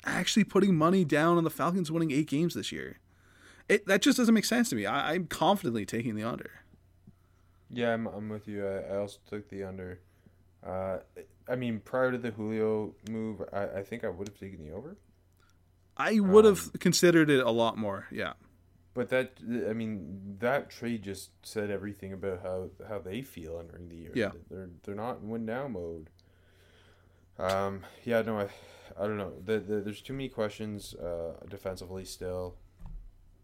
actually 0.03 0.45
putting 0.45 0.75
money 0.75 1.05
down 1.05 1.37
on 1.37 1.43
the 1.43 1.51
Falcons 1.51 1.91
winning 1.91 2.09
eight 2.09 2.27
games 2.27 2.55
this 2.55 2.71
year. 2.71 2.97
It 3.69 3.85
that 3.87 4.01
just 4.01 4.17
doesn't 4.17 4.33
make 4.33 4.45
sense 4.45 4.69
to 4.69 4.75
me. 4.75 4.85
I, 4.85 5.13
I'm 5.13 5.27
confidently 5.27 5.85
taking 5.85 6.15
the 6.15 6.23
under. 6.23 6.51
Yeah, 7.69 7.93
I'm, 7.93 8.07
I'm 8.07 8.29
with 8.29 8.47
you. 8.47 8.65
I, 8.65 8.93
I 8.93 8.97
also 8.97 9.19
took 9.29 9.49
the 9.49 9.63
under. 9.63 9.99
Uh, 10.65 10.99
I 11.49 11.55
mean, 11.55 11.79
prior 11.79 12.11
to 12.11 12.17
the 12.17 12.31
Julio 12.31 12.95
move, 13.09 13.41
I, 13.51 13.79
I 13.79 13.83
think 13.83 14.03
I 14.03 14.09
would 14.09 14.27
have 14.27 14.39
taken 14.39 14.65
the 14.65 14.71
over. 14.71 14.97
I 15.97 16.19
would 16.19 16.45
have 16.45 16.71
considered 16.79 17.29
it 17.29 17.45
a 17.45 17.51
lot 17.51 17.77
more. 17.77 18.07
Yeah. 18.11 18.33
But 18.93 19.09
that, 19.09 19.33
I 19.69 19.73
mean, 19.73 20.37
that 20.39 20.69
trade 20.69 21.03
just 21.03 21.29
said 21.43 21.69
everything 21.69 22.13
about 22.13 22.41
how, 22.41 22.69
how 22.87 22.99
they 22.99 23.21
feel 23.21 23.59
entering 23.59 23.89
the 23.89 23.95
year. 23.95 24.11
Yeah. 24.15 24.31
they're 24.49 24.69
they're 24.83 24.95
not 24.95 25.19
in 25.21 25.29
win 25.29 25.45
now 25.45 25.67
mode. 25.67 26.09
Um, 27.37 27.81
yeah, 28.03 28.21
no, 28.23 28.39
I, 28.39 28.47
I 28.99 29.05
don't 29.05 29.17
know. 29.17 29.33
The, 29.43 29.59
the, 29.59 29.81
there's 29.81 30.01
too 30.01 30.13
many 30.13 30.29
questions 30.29 30.95
uh, 30.95 31.33
defensively 31.47 32.05
still, 32.05 32.55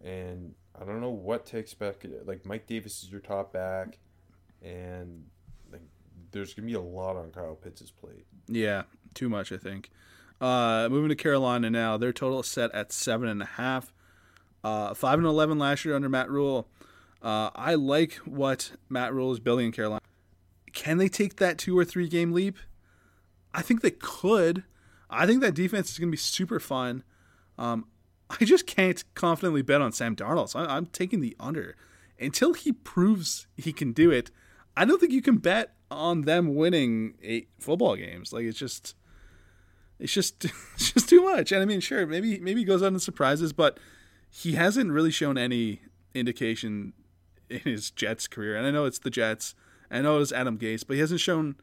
and 0.03 0.53
I 0.79 0.85
don't 0.85 1.01
know 1.01 1.09
what 1.09 1.45
to 1.47 1.57
expect. 1.57 2.05
Like 2.25 2.45
Mike 2.45 2.67
Davis 2.67 3.03
is 3.03 3.11
your 3.11 3.21
top 3.21 3.53
back, 3.53 3.97
and 4.61 5.25
like 5.71 5.81
there's 6.31 6.53
gonna 6.53 6.67
be 6.67 6.73
a 6.73 6.81
lot 6.81 7.15
on 7.15 7.31
Kyle 7.31 7.55
Pitts's 7.55 7.91
plate. 7.91 8.25
Yeah, 8.47 8.83
too 9.13 9.29
much, 9.29 9.51
I 9.51 9.57
think. 9.57 9.89
Uh, 10.41 10.89
moving 10.91 11.09
to 11.09 11.15
Carolina 11.15 11.69
now, 11.69 11.97
their 11.97 12.11
total 12.11 12.41
is 12.41 12.47
set 12.47 12.71
at 12.73 12.91
seven 12.91 13.29
and 13.29 13.41
a 13.41 13.45
half. 13.45 13.93
Uh, 14.63 14.93
five 14.93 15.17
and 15.17 15.27
eleven 15.27 15.57
last 15.57 15.85
year 15.85 15.95
under 15.95 16.09
Matt 16.09 16.29
Rhule. 16.29 16.67
Uh, 17.21 17.49
I 17.55 17.75
like 17.75 18.15
what 18.25 18.73
Matt 18.89 19.13
Rhule 19.13 19.31
is 19.31 19.39
building 19.39 19.67
in 19.67 19.71
Carolina. 19.71 20.01
Can 20.73 20.97
they 20.97 21.07
take 21.07 21.37
that 21.37 21.57
two 21.57 21.77
or 21.77 21.85
three 21.85 22.09
game 22.09 22.33
leap? 22.33 22.57
I 23.53 23.61
think 23.61 23.81
they 23.81 23.91
could. 23.91 24.63
I 25.09 25.25
think 25.25 25.41
that 25.41 25.53
defense 25.53 25.91
is 25.91 25.99
going 25.99 26.09
to 26.09 26.11
be 26.11 26.17
super 26.17 26.59
fun. 26.59 27.03
Um, 27.57 27.85
I 28.41 28.45
just 28.45 28.67
can't 28.67 29.03
confidently 29.15 29.61
bet 29.61 29.81
on 29.81 29.91
Sam 29.91 30.15
Darnold. 30.15 30.49
So 30.49 30.59
I- 30.59 30.75
I'm 30.77 30.87
taking 30.87 31.21
the 31.21 31.35
under 31.39 31.75
until 32.19 32.53
he 32.53 32.71
proves 32.71 33.47
he 33.57 33.73
can 33.73 33.91
do 33.91 34.11
it. 34.11 34.31
I 34.75 34.85
don't 34.85 34.99
think 34.99 35.11
you 35.11 35.21
can 35.21 35.37
bet 35.37 35.73
on 35.91 36.21
them 36.21 36.55
winning 36.55 37.15
eight 37.21 37.49
football 37.59 37.95
games. 37.95 38.33
Like 38.33 38.45
it's 38.45 38.57
just, 38.57 38.95
it's 39.99 40.13
just, 40.13 40.45
it's 40.75 40.91
just 40.91 41.09
too 41.09 41.21
much. 41.21 41.51
And 41.51 41.61
I 41.61 41.65
mean, 41.65 41.79
sure, 41.79 42.05
maybe 42.05 42.39
maybe 42.39 42.61
he 42.61 42.65
goes 42.65 42.81
out 42.81 42.87
and 42.87 43.01
surprises, 43.01 43.53
but 43.53 43.79
he 44.29 44.53
hasn't 44.53 44.91
really 44.91 45.11
shown 45.11 45.37
any 45.37 45.81
indication 46.15 46.93
in 47.49 47.59
his 47.59 47.91
Jets 47.91 48.27
career. 48.27 48.55
And 48.55 48.65
I 48.65 48.71
know 48.71 48.85
it's 48.85 48.99
the 48.99 49.09
Jets. 49.11 49.53
I 49.91 50.01
know 50.01 50.19
it's 50.19 50.31
Adam 50.31 50.57
Gase, 50.57 50.83
but 50.85 50.95
he 50.95 50.99
hasn't 51.01 51.19
shown 51.19 51.55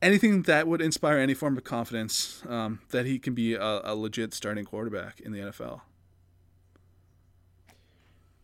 anything 0.00 0.42
that 0.42 0.66
would 0.68 0.80
inspire 0.80 1.18
any 1.18 1.34
form 1.34 1.56
of 1.56 1.64
confidence 1.64 2.42
um, 2.48 2.80
that 2.90 3.06
he 3.06 3.18
can 3.18 3.34
be 3.34 3.54
a, 3.54 3.80
a 3.84 3.94
legit 3.94 4.32
starting 4.34 4.64
quarterback 4.64 5.20
in 5.20 5.32
the 5.32 5.38
NFL. 5.40 5.80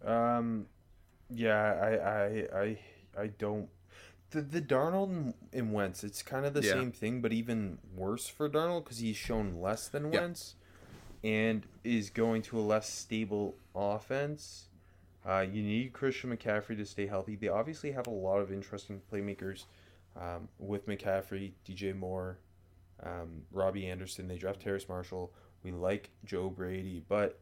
Um, 0.04 0.66
yeah, 1.30 1.56
I, 1.56 1.94
I, 1.96 2.60
I, 2.60 2.78
I 3.22 3.26
don't. 3.28 3.68
The 4.30 4.42
the 4.42 4.60
Darnold 4.60 5.34
and, 5.52 5.72
Wentz, 5.72 6.02
it's 6.04 6.22
kind 6.22 6.44
of 6.44 6.54
the 6.54 6.62
Yeah. 6.62 6.72
same 6.72 6.92
thing, 6.92 7.20
but 7.20 7.32
even 7.32 7.78
worse 7.94 8.26
for 8.26 8.48
Darnold 8.48 8.84
because 8.84 8.98
he's 8.98 9.16
shown 9.16 9.60
less 9.60 9.88
than 9.88 10.12
Yeah. 10.12 10.20
Wentz, 10.20 10.56
and 11.22 11.66
is 11.84 12.10
going 12.10 12.42
to 12.42 12.58
a 12.58 12.62
less 12.62 12.88
stable 12.92 13.56
offense. 13.74 14.68
Uh, 15.26 15.40
you 15.50 15.62
need 15.62 15.92
Christian 15.94 16.36
McCaffrey 16.36 16.76
to 16.76 16.84
stay 16.84 17.06
healthy. 17.06 17.34
They 17.36 17.48
obviously 17.48 17.92
have 17.92 18.06
a 18.06 18.10
lot 18.10 18.40
of 18.40 18.52
interesting 18.52 19.00
playmakers 19.10 19.64
um, 20.20 20.48
with 20.58 20.86
McCaffrey, 20.86 21.52
DJ 21.66 21.96
Moore, 21.96 22.38
um, 23.02 23.42
Robbie 23.52 23.86
Anderson. 23.86 24.28
They 24.28 24.36
draft 24.36 24.60
Terrace 24.60 24.88
Marshall. 24.88 25.32
We 25.62 25.72
like 25.72 26.10
Joe 26.24 26.50
Brady, 26.50 27.02
but 27.08 27.40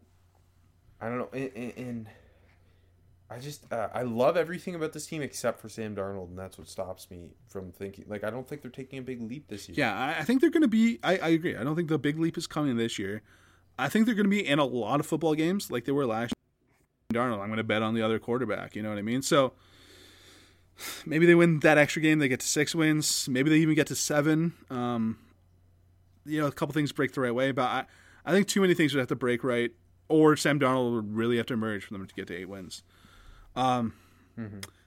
I 1.00 1.08
don't 1.08 1.18
know. 1.18 1.28
And, 1.76 2.08
I 3.30 3.38
just 3.38 3.72
uh, 3.72 3.88
I 3.94 4.02
love 4.02 4.36
everything 4.36 4.74
about 4.74 4.92
this 4.92 5.06
team 5.06 5.22
except 5.22 5.58
for 5.58 5.70
Sam 5.70 5.96
Darnold, 5.96 6.28
and 6.28 6.38
that's 6.38 6.58
what 6.58 6.68
stops 6.68 7.10
me 7.10 7.30
from 7.48 7.72
thinking. 7.72 8.04
Like 8.06 8.24
I 8.24 8.30
don't 8.30 8.46
think 8.46 8.60
they're 8.60 8.70
taking 8.70 8.98
a 8.98 9.02
big 9.02 9.22
leap 9.22 9.48
this 9.48 9.68
year. 9.68 9.76
Yeah, 9.78 10.14
I, 10.18 10.22
think 10.22 10.42
they're 10.42 10.50
going 10.50 10.62
to 10.62 10.68
be. 10.68 10.98
I, 11.02 11.16
I 11.16 11.28
agree. 11.28 11.56
I 11.56 11.64
don't 11.64 11.74
think 11.74 11.88
the 11.88 11.98
big 11.98 12.18
leap 12.18 12.36
is 12.36 12.46
coming 12.46 12.76
this 12.76 12.98
year. 12.98 13.22
I 13.78 13.88
think 13.88 14.04
they're 14.04 14.14
going 14.14 14.26
to 14.26 14.30
be 14.30 14.46
in 14.46 14.58
a 14.58 14.66
lot 14.66 15.00
of 15.00 15.06
football 15.06 15.34
games 15.34 15.70
like 15.70 15.86
they 15.86 15.92
were 15.92 16.04
last. 16.04 16.34
Darnold, 17.14 17.40
I'm 17.40 17.48
going 17.48 17.56
to 17.56 17.64
bet 17.64 17.82
on 17.82 17.94
the 17.94 18.02
other 18.02 18.18
quarterback. 18.18 18.76
You 18.76 18.82
know 18.82 18.90
what 18.90 18.98
I 18.98 19.02
mean? 19.02 19.22
So 19.22 19.54
maybe 21.06 21.26
they 21.26 21.34
win 21.34 21.60
that 21.60 21.78
extra 21.78 22.02
game. 22.02 22.18
They 22.18 22.28
get 22.28 22.40
to 22.40 22.46
six 22.46 22.74
wins. 22.74 23.28
Maybe 23.28 23.50
they 23.50 23.56
even 23.56 23.74
get 23.74 23.86
to 23.88 23.94
seven. 23.94 24.54
Um, 24.70 25.18
you 26.24 26.40
know, 26.40 26.46
a 26.46 26.52
couple 26.52 26.72
things 26.72 26.92
break 26.92 27.12
the 27.12 27.20
right 27.20 27.34
way, 27.34 27.50
but 27.52 27.62
I, 27.64 27.84
I 28.24 28.32
think 28.32 28.46
too 28.48 28.60
many 28.60 28.74
things 28.74 28.94
would 28.94 29.00
have 29.00 29.08
to 29.08 29.16
break 29.16 29.42
right, 29.42 29.70
or 30.08 30.36
Sam 30.36 30.60
Darnold 30.60 30.94
would 30.94 31.14
really 31.14 31.36
have 31.36 31.46
to 31.46 31.54
emerge 31.54 31.84
for 31.84 31.94
them 31.94 32.06
to 32.06 32.14
get 32.14 32.28
to 32.28 32.34
eight 32.36 32.48
wins. 32.48 32.82
Um, 33.56 33.94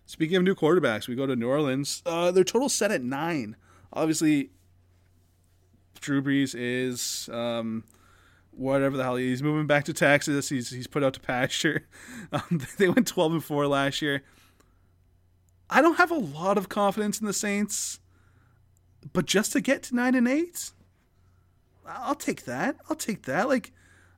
Speaking 0.08 0.38
of 0.38 0.44
new 0.44 0.56
quarterbacks, 0.56 1.08
we 1.08 1.16
go 1.16 1.26
to 1.26 1.36
New 1.36 1.48
Orleans. 1.50 2.04
Uh, 2.06 2.32
their 2.32 2.44
total 2.44 2.70
set 2.70 2.92
at 2.92 3.02
nine. 3.02 3.56
Obviously, 3.92 4.52
Drew 6.00 6.22
Brees 6.22 6.54
is 6.58 7.28
um, 7.34 7.84
whatever 8.52 8.98
the 8.98 9.04
hell 9.04 9.16
he's 9.16 9.42
moving 9.42 9.66
back 9.66 9.84
to 9.86 9.94
Texas. 9.94 10.50
He's 10.50 10.70
he's 10.70 10.88
put 10.88 11.04
out 11.04 11.14
to 11.16 11.20
pasture. 11.20 11.88
Um, 12.32 12.60
they 12.78 12.90
went 12.90 13.08
twelve 13.08 13.32
and 13.34 13.44
four 13.44 13.68
last 13.68 14.02
year. 14.02 14.24
I 15.70 15.82
don't 15.82 15.98
have 15.98 16.12
a 16.12 16.16
lot 16.16 16.58
of 16.58 16.70
confidence 16.70 17.20
in 17.20 17.26
the 17.26 17.34
Saints, 17.34 18.00
but 19.14 19.26
just 19.26 19.52
to 19.54 19.62
get 19.62 19.84
to 19.84 19.96
nine 19.96 20.16
and 20.16 20.28
eight, 20.28 20.72
I'll 21.88 22.16
take 22.16 22.46
that. 22.46 22.78
I'll 22.90 22.96
take 22.96 23.24
that. 23.24 23.48
Like, 23.48 23.72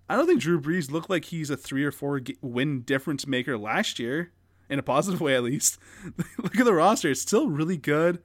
I 0.09 0.15
don't 0.15 0.27
think 0.27 0.41
Drew 0.41 0.59
Brees 0.59 0.91
looked 0.91 1.09
like 1.09 1.25
he's 1.25 1.49
a 1.49 1.57
three 1.57 1.83
or 1.83 1.91
four 1.91 2.21
win 2.41 2.81
difference 2.81 3.27
maker 3.27 3.57
last 3.57 3.99
year, 3.99 4.31
in 4.69 4.79
a 4.79 4.83
positive 4.83 5.21
way 5.21 5.35
at 5.35 5.43
least. 5.43 5.79
Look 6.37 6.57
at 6.57 6.65
the 6.65 6.73
roster; 6.73 7.09
it's 7.09 7.21
still 7.21 7.49
really 7.49 7.77
good. 7.77 8.21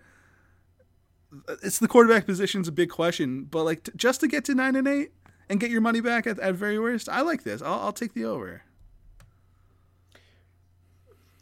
It's 1.62 1.78
the 1.78 1.88
quarterback 1.88 2.26
position's 2.26 2.68
a 2.68 2.72
big 2.72 2.90
question, 2.90 3.44
but 3.44 3.64
like 3.64 3.84
t- 3.84 3.92
just 3.96 4.20
to 4.20 4.28
get 4.28 4.44
to 4.46 4.54
nine 4.54 4.76
and 4.76 4.86
eight 4.86 5.12
and 5.48 5.58
get 5.58 5.70
your 5.70 5.80
money 5.80 6.00
back 6.00 6.26
at, 6.26 6.38
at 6.38 6.54
very 6.54 6.78
worst, 6.78 7.08
I 7.08 7.22
like 7.22 7.42
this. 7.42 7.62
I'll, 7.62 7.80
I'll 7.80 7.92
take 7.92 8.12
the 8.12 8.24
over. 8.24 8.62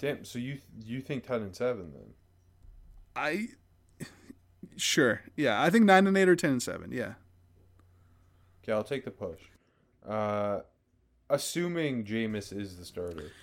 Damn. 0.00 0.24
So 0.24 0.38
you 0.38 0.58
you 0.84 1.00
think 1.00 1.24
ten 1.26 1.42
and 1.42 1.54
seven 1.54 1.92
then? 1.92 2.14
I 3.14 3.48
sure, 4.76 5.22
yeah. 5.36 5.62
I 5.62 5.70
think 5.70 5.84
nine 5.84 6.06
and 6.06 6.16
eight 6.16 6.28
or 6.28 6.36
ten 6.36 6.52
and 6.52 6.62
seven. 6.62 6.90
Yeah, 6.92 7.14
Okay, 8.62 8.72
I'll 8.72 8.84
take 8.84 9.04
the 9.04 9.10
push. 9.10 9.40
Uh, 10.08 10.60
assuming 11.28 12.04
Jameis 12.04 12.56
is 12.56 12.76
the 12.78 12.84
starter. 12.84 13.30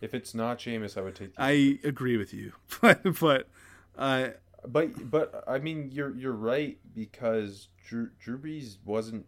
If 0.00 0.14
it's 0.14 0.32
not 0.32 0.58
Jameis, 0.60 0.96
I 0.96 1.00
would 1.00 1.16
take. 1.16 1.34
The 1.34 1.42
I 1.42 1.78
agree 1.82 2.16
with 2.16 2.32
you, 2.32 2.52
but 2.80 3.02
but 3.18 3.48
uh, 3.96 4.28
But 4.64 5.10
but 5.10 5.42
I 5.48 5.58
mean 5.58 5.90
you're 5.92 6.14
you're 6.14 6.30
right 6.30 6.78
because 6.94 7.66
Drew 7.84 8.10
Drew 8.20 8.38
Brees 8.38 8.76
wasn't 8.84 9.26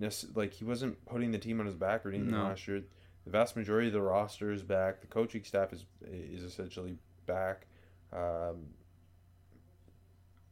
necess- 0.00 0.36
like 0.36 0.52
he 0.52 0.64
wasn't 0.64 1.04
putting 1.04 1.32
the 1.32 1.38
team 1.38 1.58
on 1.58 1.66
his 1.66 1.74
back 1.74 2.06
or 2.06 2.10
anything 2.10 2.30
No. 2.30 2.44
last 2.44 2.68
year. 2.68 2.82
The 3.26 3.32
vast 3.32 3.56
majority 3.56 3.88
of 3.88 3.92
the 3.92 4.00
roster 4.00 4.50
is 4.52 4.62
back. 4.62 5.00
The 5.02 5.08
coaching 5.08 5.42
staff 5.44 5.72
is 5.72 5.84
is 6.08 6.42
essentially 6.44 6.96
back. 7.26 7.66
Um, 8.12 8.68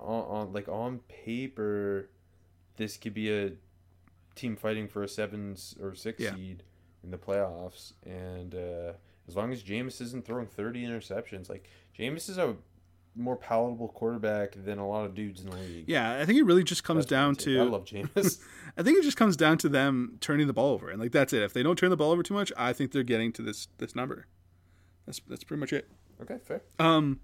on, 0.00 0.24
on 0.24 0.52
like 0.52 0.68
on 0.68 0.98
paper, 1.08 2.10
this 2.76 2.96
could 2.96 3.14
be 3.14 3.32
a 3.32 3.52
team 4.34 4.56
fighting 4.56 4.88
for 4.88 5.04
a 5.04 5.08
seven 5.08 5.56
or 5.80 5.94
six 5.94 6.20
Yeah. 6.20 6.34
seed 6.34 6.64
in 7.04 7.10
the 7.12 7.16
playoffs, 7.18 7.92
and 8.04 8.54
uh, 8.54 8.92
as 9.28 9.36
long 9.36 9.52
as 9.52 9.62
Jameis 9.62 10.00
isn't 10.00 10.24
throwing 10.24 10.46
thirty 10.46 10.82
interceptions, 10.84 11.48
like 11.48 11.68
Jameis 11.96 12.28
is 12.28 12.38
a 12.38 12.56
more 13.16 13.36
palatable 13.36 13.88
quarterback 13.88 14.52
than 14.56 14.78
a 14.78 14.88
lot 14.88 15.04
of 15.04 15.14
dudes 15.14 15.40
in 15.40 15.50
the 15.50 15.56
league. 15.56 15.84
yeah, 15.86 16.18
I 16.20 16.24
think 16.24 16.38
it 16.38 16.44
really 16.44 16.64
just 16.64 16.82
comes 16.84 17.04
That's 17.04 17.10
down 17.10 17.36
to 17.36 17.60
I 17.60 17.62
love 17.62 17.84
Jameis. 17.84 18.40
I 18.76 18.82
think 18.82 18.98
it 18.98 19.02
just 19.04 19.16
comes 19.16 19.36
down 19.36 19.58
to 19.58 19.68
them 19.68 20.16
turning 20.20 20.46
the 20.46 20.52
ball 20.52 20.72
over, 20.72 20.90
and 20.90 21.00
like 21.00 21.12
that's 21.12 21.32
it. 21.32 21.42
If 21.42 21.52
they 21.52 21.62
don't 21.62 21.76
turn 21.78 21.90
the 21.90 21.96
ball 21.96 22.10
over 22.10 22.22
too 22.22 22.34
much, 22.34 22.52
I 22.56 22.72
think 22.72 22.92
they're 22.92 23.02
getting 23.02 23.32
to 23.34 23.42
this 23.42 23.68
this 23.78 23.94
number. 23.94 24.26
That's 25.06 25.20
that's 25.28 25.44
pretty 25.44 25.60
much 25.60 25.72
it. 25.72 25.88
okay, 26.22 26.38
fair. 26.44 26.62
Um, 26.78 27.20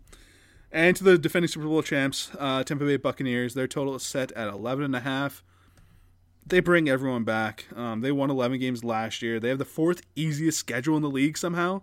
and 0.71 0.95
to 0.97 1.03
the 1.03 1.19
defending 1.19 1.49
Super 1.49 1.67
Bowl 1.67 1.83
champs, 1.83 2.31
uh, 2.39 2.63
Tampa 2.63 2.85
Bay 2.85 2.97
Buccaneers, 2.97 3.55
their 3.55 3.67
total 3.67 3.97
is 3.97 4.03
set 4.05 4.31
at 4.33 4.49
eleven 4.49 4.85
and 4.85 4.95
a 4.95 5.01
half. 5.01 5.43
They 6.47 6.61
bring 6.61 6.89
everyone 6.89 7.25
back. 7.25 7.67
Um, 7.75 8.01
they 8.01 8.13
won 8.13 8.31
eleven 8.31 8.61
games 8.61 8.85
last 8.85 9.23
year. 9.23 9.41
They 9.41 9.49
have 9.49 9.59
the 9.59 9.65
fourth 9.65 10.03
easiest 10.15 10.59
schedule 10.59 10.97
in 10.97 11.03
the 11.03 11.11
league 11.11 11.37
somehow. 11.37 11.83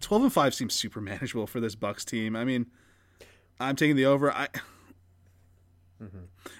Twelve 0.00 0.22
and 0.22 0.32
five 0.32 0.54
seems 0.54 0.74
super 0.74 1.00
manageable 1.10 1.46
for 1.46 1.60
this 1.60 1.74
Bucs 1.74 2.04
team. 2.04 2.36
I 2.36 2.44
mean, 2.44 2.66
I'm 3.58 3.76
taking 3.76 3.96
the 3.96 4.06
over. 4.06 4.32
I. 4.32 4.48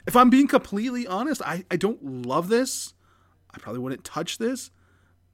If 0.06 0.16
I'm 0.16 0.30
being 0.30 0.46
completely 0.46 1.06
honest, 1.06 1.42
I, 1.42 1.64
I 1.70 1.76
don't 1.76 2.26
love 2.26 2.48
this. 2.48 2.94
I 3.52 3.58
probably 3.58 3.80
wouldn't 3.80 4.04
touch 4.04 4.38
this, 4.38 4.70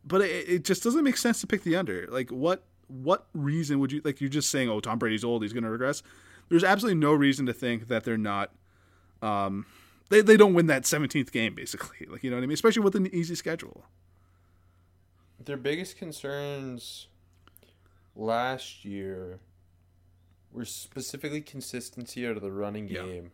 but 0.04 0.22
it, 0.22 0.48
it 0.48 0.64
just 0.64 0.82
doesn't 0.82 1.04
make 1.04 1.16
sense 1.16 1.40
to 1.40 1.46
pick 1.46 1.62
the 1.62 1.76
under. 1.76 2.06
Like 2.08 2.30
what 2.30 2.64
what 2.88 3.26
reason 3.34 3.78
would 3.80 3.92
you 3.92 4.00
like? 4.04 4.20
You're 4.20 4.30
just 4.30 4.50
saying, 4.50 4.68
oh, 4.68 4.80
Tom 4.80 4.98
Brady's 4.98 5.24
old, 5.24 5.42
he's 5.42 5.52
going 5.52 5.64
to 5.64 5.70
regress. 5.70 6.02
There's 6.48 6.64
absolutely 6.64 7.00
no 7.00 7.12
reason 7.12 7.46
to 7.46 7.52
think 7.52 7.88
that 7.88 8.04
they're 8.04 8.18
not. 8.18 8.50
Um, 9.20 9.66
they 10.10 10.20
they 10.20 10.36
don't 10.36 10.54
win 10.54 10.66
that 10.66 10.82
17th 10.82 11.32
game 11.32 11.54
basically. 11.54 12.06
Like 12.10 12.22
you 12.22 12.30
know 12.30 12.36
what 12.36 12.42
I 12.42 12.46
mean, 12.46 12.54
especially 12.54 12.82
with 12.82 12.96
an 12.96 13.12
easy 13.14 13.34
schedule. 13.34 13.84
Their 15.44 15.56
biggest 15.56 15.96
concerns 15.96 17.08
last 18.14 18.84
year 18.84 19.40
were 20.52 20.64
specifically 20.64 21.40
consistency 21.40 22.26
out 22.26 22.36
of 22.36 22.42
the 22.42 22.52
running 22.52 22.88
Yeah. 22.88 23.04
game. 23.04 23.32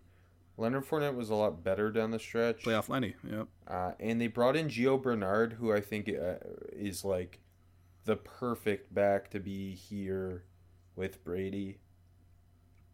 Leonard 0.57 0.85
Fournette 0.87 1.15
was 1.15 1.31
a 1.31 1.35
lot 1.37 1.63
better 1.63 1.91
down 1.93 2.11
the 2.11 2.19
stretch. 2.19 2.65
Playoff 2.65 2.89
Lenny. 2.89 3.15
Yep. 3.29 3.47
Uh, 3.69 3.93
and 4.01 4.21
they 4.21 4.27
brought 4.27 4.57
in 4.57 4.67
Gio 4.69 5.01
Bernard, 5.01 5.53
who 5.55 5.73
I 5.73 5.81
think 5.81 6.09
uh, 6.09 6.35
is 6.73 7.05
like 7.05 7.39
the 8.05 8.17
perfect 8.17 8.93
back 8.93 9.31
to 9.31 9.41
be 9.41 9.75
here 9.75 10.43
with 10.97 11.23
Brady. 11.23 11.79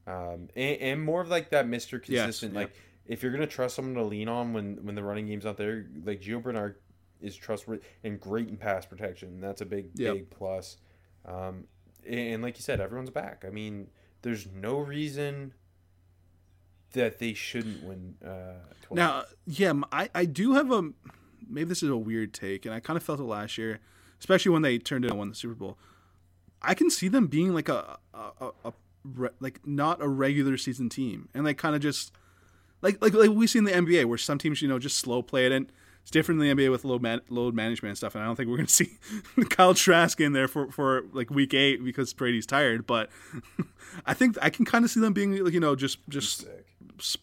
Um, 0.07 0.49
and, 0.55 0.81
and 0.81 1.03
more 1.03 1.23
of 1.23 1.29
like 1.29 1.51
that 1.51 1.67
Mister 1.67 1.99
Consistent. 1.99 2.53
yeah. 2.53 2.61
Like 2.61 2.73
if 3.07 3.23
you're 3.23 3.33
gonna 3.33 3.47
trust 3.47 3.77
someone 3.77 3.95
to 3.95 4.03
lean 4.03 4.29
on 4.29 4.53
when 4.53 4.85
when 4.85 4.95
the 4.95 5.03
running 5.03 5.27
game's 5.27 5.45
not 5.45 5.57
there, 5.57 5.87
like 6.05 6.21
Gio 6.21 6.43
Bernard 6.43 6.77
is 7.23 7.35
trustworthy 7.35 7.83
and 8.03 8.21
great 8.21 8.49
in 8.49 8.57
pass 8.59 8.85
protection. 8.85 9.41
That's 9.41 9.63
a 9.63 9.67
big 9.67 9.87
Yep. 9.95 10.15
big 10.15 10.31
plus. 10.31 10.77
Um, 11.25 11.65
and, 12.07 12.19
and 12.21 12.43
like 12.43 12.59
you 12.59 12.63
said, 12.63 12.81
everyone's 12.81 13.09
back. 13.09 13.45
I 13.47 13.51
mean, 13.51 13.89
there's 14.25 14.47
no 14.47 14.79
reason 14.79 15.53
that 16.95 17.19
they 17.19 17.35
shouldn't 17.35 17.85
win. 17.85 18.17
Uh, 18.25 18.55
12. 18.83 18.97
Now, 18.97 19.25
yeah, 19.47 19.73
I, 19.93 20.09
I 20.15 20.25
do 20.25 20.55
have 20.55 20.73
a 20.73 20.91
maybe 21.47 21.69
this 21.69 21.83
is 21.83 21.91
a 21.91 21.97
weird 21.97 22.33
take, 22.33 22.65
and 22.65 22.75
I 22.75 22.81
kind 22.81 22.97
of 22.97 23.03
felt 23.03 23.21
it 23.21 23.25
last 23.25 23.59
year, 23.59 23.81
especially 24.19 24.51
when 24.51 24.63
they 24.63 24.79
turned 24.79 25.05
it 25.05 25.11
and 25.11 25.19
won 25.19 25.29
the 25.29 25.35
Super 25.35 25.55
Bowl. 25.55 25.79
I 26.63 26.73
can 26.73 26.89
see 26.89 27.09
them 27.09 27.27
being 27.27 27.53
like 27.53 27.69
a, 27.69 27.99
a, 28.15 28.31
a, 28.41 28.51
a 28.65 28.73
like 29.41 29.61
not 29.67 30.03
a 30.03 30.09
regular 30.09 30.57
season 30.57 30.89
team, 30.89 31.29
and 31.35 31.45
like 31.45 31.59
kind 31.59 31.77
of 31.77 31.83
just 31.83 32.13
like 32.81 33.03
like 33.03 33.13
like 33.13 33.31
we 33.31 33.47
see 33.47 33.59
in 33.59 33.65
the 33.65 33.73
NBA 33.73 34.07
where 34.07 34.17
some 34.17 34.39
teams 34.39 34.63
you 34.63 34.69
know 34.69 34.79
just 34.79 34.97
slow 34.97 35.21
play 35.21 35.45
it, 35.45 35.53
and 35.53 35.71
it's 36.05 36.11
different 36.11 36.39
in 36.43 36.55
the 36.55 36.63
NBA 36.63 36.71
with 36.71 36.85
load 36.85 37.01
man, 37.01 37.23
load 37.31 37.55
management 37.55 37.93
and 37.93 37.97
stuff. 37.97 38.15
And 38.15 38.23
I 38.23 38.27
don't 38.27 38.37
think 38.37 38.51
we're 38.51 38.59
gonna 38.59 38.69
see 38.69 38.99
Kyle 39.49 39.73
Trask 39.73 40.21
in 40.21 40.35
there 40.35 40.49
for 40.49 40.71
for 40.71 41.07
like 41.15 41.31
week 41.31 41.55
eight 41.55 41.83
because 41.83 42.13
Brady's 42.13 42.45
tired, 42.45 42.87
but 42.87 43.09
I 44.05 44.13
think 44.13 44.37
I 44.43 44.51
can 44.51 44.67
kind 44.67 44.85
of 44.85 44.91
see 44.91 45.01
them 45.01 45.15
being 45.15 45.43
like 45.43 45.55
you 45.55 45.61
know 45.61 45.75
just 45.75 46.07
just 46.11 46.45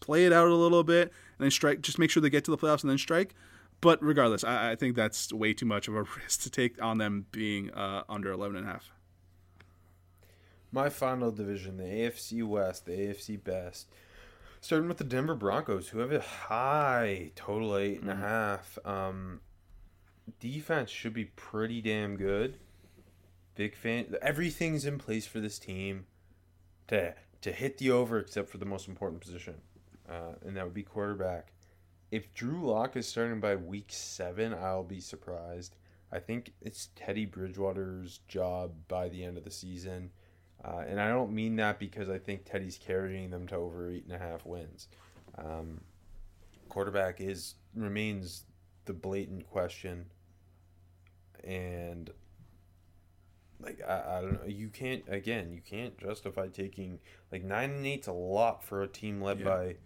play 0.00 0.24
it 0.24 0.32
out 0.32 0.48
a 0.48 0.54
little 0.56 0.82
bit 0.82 1.12
and 1.38 1.44
then 1.44 1.52
strike. 1.52 1.80
Just 1.80 1.96
make 1.96 2.10
sure 2.10 2.20
they 2.20 2.28
get 2.28 2.44
to 2.46 2.50
the 2.50 2.58
playoffs 2.58 2.82
and 2.82 2.90
then 2.90 2.98
strike. 2.98 3.36
But 3.80 4.02
regardless, 4.02 4.42
I, 4.42 4.72
I 4.72 4.74
think 4.74 4.96
that's 4.96 5.32
way 5.32 5.54
too 5.54 5.66
much 5.66 5.86
of 5.86 5.94
a 5.94 6.02
risk 6.22 6.42
to 6.42 6.50
take 6.50 6.82
on 6.82 6.98
them 6.98 7.26
being 7.30 7.70
uh, 7.70 8.02
under 8.08 8.32
11 8.32 8.56
and 8.56 8.66
a 8.66 8.68
half. 8.68 8.90
My 10.72 10.88
final 10.88 11.30
division, 11.30 11.76
the 11.76 11.84
AFC 11.84 12.42
West, 12.42 12.86
the 12.86 12.92
AFC 12.92 13.42
best. 13.42 13.88
Starting 14.62 14.86
with 14.86 14.98
the 14.98 15.04
Denver 15.04 15.34
Broncos, 15.34 15.88
who 15.88 15.98
have 15.98 16.12
a 16.12 16.20
high 16.20 17.32
total 17.34 17.76
eight 17.76 18.00
and 18.00 18.08
a 18.08 18.14
half. 18.14 18.78
Um, 18.84 19.40
defense 20.38 20.88
should 20.88 21.12
be 21.12 21.24
pretty 21.24 21.82
damn 21.82 22.16
good. 22.16 22.58
Big 23.56 23.74
fan. 23.74 24.14
Everything's 24.22 24.86
in 24.86 24.98
place 24.98 25.26
for 25.26 25.40
this 25.40 25.58
team 25.58 26.06
to 26.86 27.12
to 27.40 27.50
hit 27.50 27.78
the 27.78 27.90
over, 27.90 28.20
except 28.20 28.48
for 28.50 28.58
the 28.58 28.64
most 28.64 28.86
important 28.86 29.20
position, 29.20 29.56
uh, 30.08 30.36
and 30.46 30.56
that 30.56 30.64
would 30.64 30.72
be 30.72 30.84
quarterback. 30.84 31.52
If 32.12 32.32
Drew 32.32 32.64
Lock 32.64 32.96
is 32.96 33.08
starting 33.08 33.40
by 33.40 33.56
week 33.56 33.88
seven, 33.88 34.54
I'll 34.54 34.84
be 34.84 35.00
surprised. 35.00 35.74
I 36.12 36.20
think 36.20 36.52
it's 36.60 36.90
Teddy 36.94 37.26
Bridgewater's 37.26 38.20
job 38.28 38.74
by 38.86 39.08
the 39.08 39.24
end 39.24 39.38
of 39.38 39.42
the 39.42 39.50
season. 39.50 40.12
Uh, 40.64 40.84
and 40.88 41.00
I 41.00 41.08
don't 41.08 41.32
mean 41.32 41.56
that 41.56 41.78
because 41.80 42.08
I 42.08 42.18
think 42.18 42.44
Teddy's 42.44 42.78
carrying 42.78 43.30
them 43.30 43.46
to 43.48 43.56
over 43.56 43.90
eight 43.90 44.04
and 44.04 44.14
a 44.14 44.18
half 44.18 44.46
wins. 44.46 44.88
Um, 45.36 45.80
quarterback 46.68 47.20
is 47.20 47.54
remains 47.74 48.44
the 48.84 48.92
blatant 48.92 49.48
question, 49.50 50.06
and 51.44 52.10
like 53.60 53.80
I, 53.86 54.18
I 54.18 54.20
don't 54.20 54.32
know, 54.34 54.46
you 54.48 54.68
can't 54.68 55.02
again 55.08 55.52
you 55.52 55.60
can't 55.60 55.96
justify 55.98 56.48
taking 56.48 56.98
like 57.30 57.42
nine 57.44 57.70
and 57.70 57.86
eight's 57.86 58.06
a 58.08 58.12
lot 58.12 58.62
for 58.64 58.82
a 58.82 58.88
team 58.88 59.20
led 59.20 59.40
Yeah. 59.40 59.44
by 59.44 59.76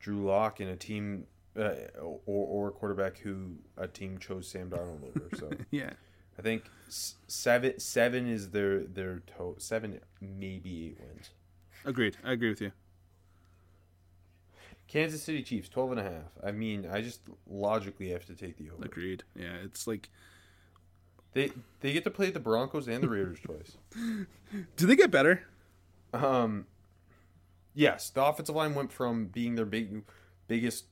Drew 0.00 0.24
Lock 0.26 0.60
and 0.60 0.70
a 0.70 0.76
team 0.76 1.26
uh, 1.58 1.70
or 1.98 2.18
or 2.26 2.68
a 2.68 2.72
quarterback 2.72 3.18
who 3.18 3.52
a 3.76 3.88
team 3.88 4.18
chose 4.18 4.48
Sam 4.48 4.70
Darnold 4.70 5.02
over. 5.16 5.28
So 5.36 5.50
Yeah. 5.70 5.90
I 6.38 6.42
think 6.42 6.64
seven 6.88 7.78
seven 7.80 8.28
is 8.28 8.50
their 8.50 8.80
their 8.84 9.20
to- 9.38 9.56
seven 9.58 10.00
maybe 10.20 10.86
eight 10.88 10.98
wins. 11.00 11.30
Agreed. 11.84 12.16
I 12.24 12.32
agree 12.32 12.48
with 12.50 12.60
you. 12.60 12.72
Kansas 14.88 15.22
City 15.22 15.42
Chiefs 15.42 15.68
12 15.68 15.92
and 15.92 16.00
a 16.00 16.04
half. 16.04 16.30
I 16.44 16.52
mean, 16.52 16.86
I 16.90 17.00
just 17.00 17.20
logically 17.48 18.10
have 18.10 18.24
to 18.26 18.34
take 18.34 18.56
the 18.56 18.70
over. 18.70 18.84
Agreed. 18.84 19.24
Yeah. 19.34 19.54
It's 19.64 19.86
like, 19.86 20.08
They 21.32 21.50
they 21.80 21.92
get 21.92 22.04
to 22.04 22.10
play 22.10 22.30
the 22.30 22.38
Broncos 22.40 22.86
and 22.88 23.02
the 23.02 23.08
Raiders 23.08 23.40
twice. 23.40 23.76
do 24.76 24.86
they 24.86 24.94
get 24.96 25.10
better? 25.10 25.42
Um, 26.12 26.66
yes, 27.74 28.10
the 28.10 28.24
offensive 28.24 28.54
line 28.54 28.74
went 28.74 28.92
from 28.92 29.26
being 29.26 29.56
their 29.56 29.64
big 29.66 30.02
biggest 30.48 30.84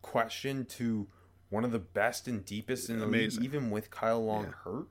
question 0.00 0.64
to 0.64 1.06
one 1.52 1.64
of 1.64 1.70
the 1.70 1.78
best 1.78 2.26
and 2.26 2.44
deepest 2.44 2.88
in 2.88 2.98
the 2.98 3.04
Amazing. 3.04 3.42
league, 3.42 3.54
even 3.54 3.70
with 3.70 3.90
Kyle 3.90 4.24
Long 4.24 4.44
Yeah. 4.44 4.52
hurt. 4.64 4.86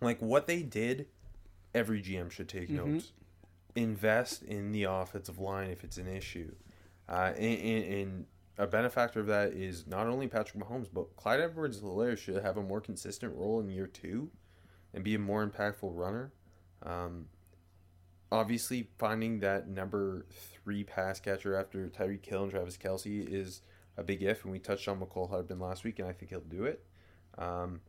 Like 0.00 0.20
what 0.20 0.46
they 0.46 0.62
did, 0.62 1.06
every 1.72 2.02
GM 2.02 2.28
should 2.30 2.48
take 2.48 2.68
Mm-hmm. 2.68 2.94
notes. 2.94 3.12
Invest 3.76 4.42
in 4.42 4.72
the 4.72 4.84
offensive 4.84 5.38
line 5.38 5.70
if 5.70 5.82
it's 5.84 5.96
an 5.96 6.08
issue. 6.08 6.54
Uh, 7.08 7.32
and, 7.36 7.60
and, 7.60 7.84
and 7.94 8.26
a 8.58 8.66
benefactor 8.66 9.20
of 9.20 9.26
that 9.26 9.52
is 9.52 9.86
not 9.86 10.06
only 10.06 10.26
Patrick 10.28 10.62
Mahomes, 10.62 10.88
but 10.92 11.14
Clyde 11.16 11.40
Edwards-Helaire 11.40 12.16
should 12.18 12.42
have 12.42 12.56
a 12.56 12.62
more 12.62 12.80
consistent 12.80 13.34
role 13.34 13.60
in 13.60 13.68
year 13.68 13.86
two, 13.86 14.30
and 14.92 15.02
be 15.04 15.14
a 15.14 15.18
more 15.18 15.46
impactful 15.46 15.90
runner. 15.96 16.32
Um, 16.82 17.26
obviously 18.30 18.88
finding 18.98 19.40
that 19.40 19.68
number 19.68 20.26
three 20.30 20.84
pass 20.84 21.20
catcher 21.20 21.56
after 21.56 21.88
Tyreek 21.88 22.24
Hill 22.26 22.42
and 22.44 22.50
Travis 22.50 22.76
Kelce 22.76 23.26
is 23.26 23.60
a 23.96 24.02
big 24.02 24.22
if, 24.22 24.44
and 24.44 24.52
we 24.52 24.58
touched 24.58 24.88
on 24.88 25.00
Mecole 25.00 25.30
Hardman 25.30 25.60
last 25.60 25.84
week, 25.84 25.98
and 25.98 26.08
I 26.08 26.12
think 26.12 26.30
he'll 26.30 26.40
do 26.40 26.64
it. 26.64 26.84
Um, 27.38 27.80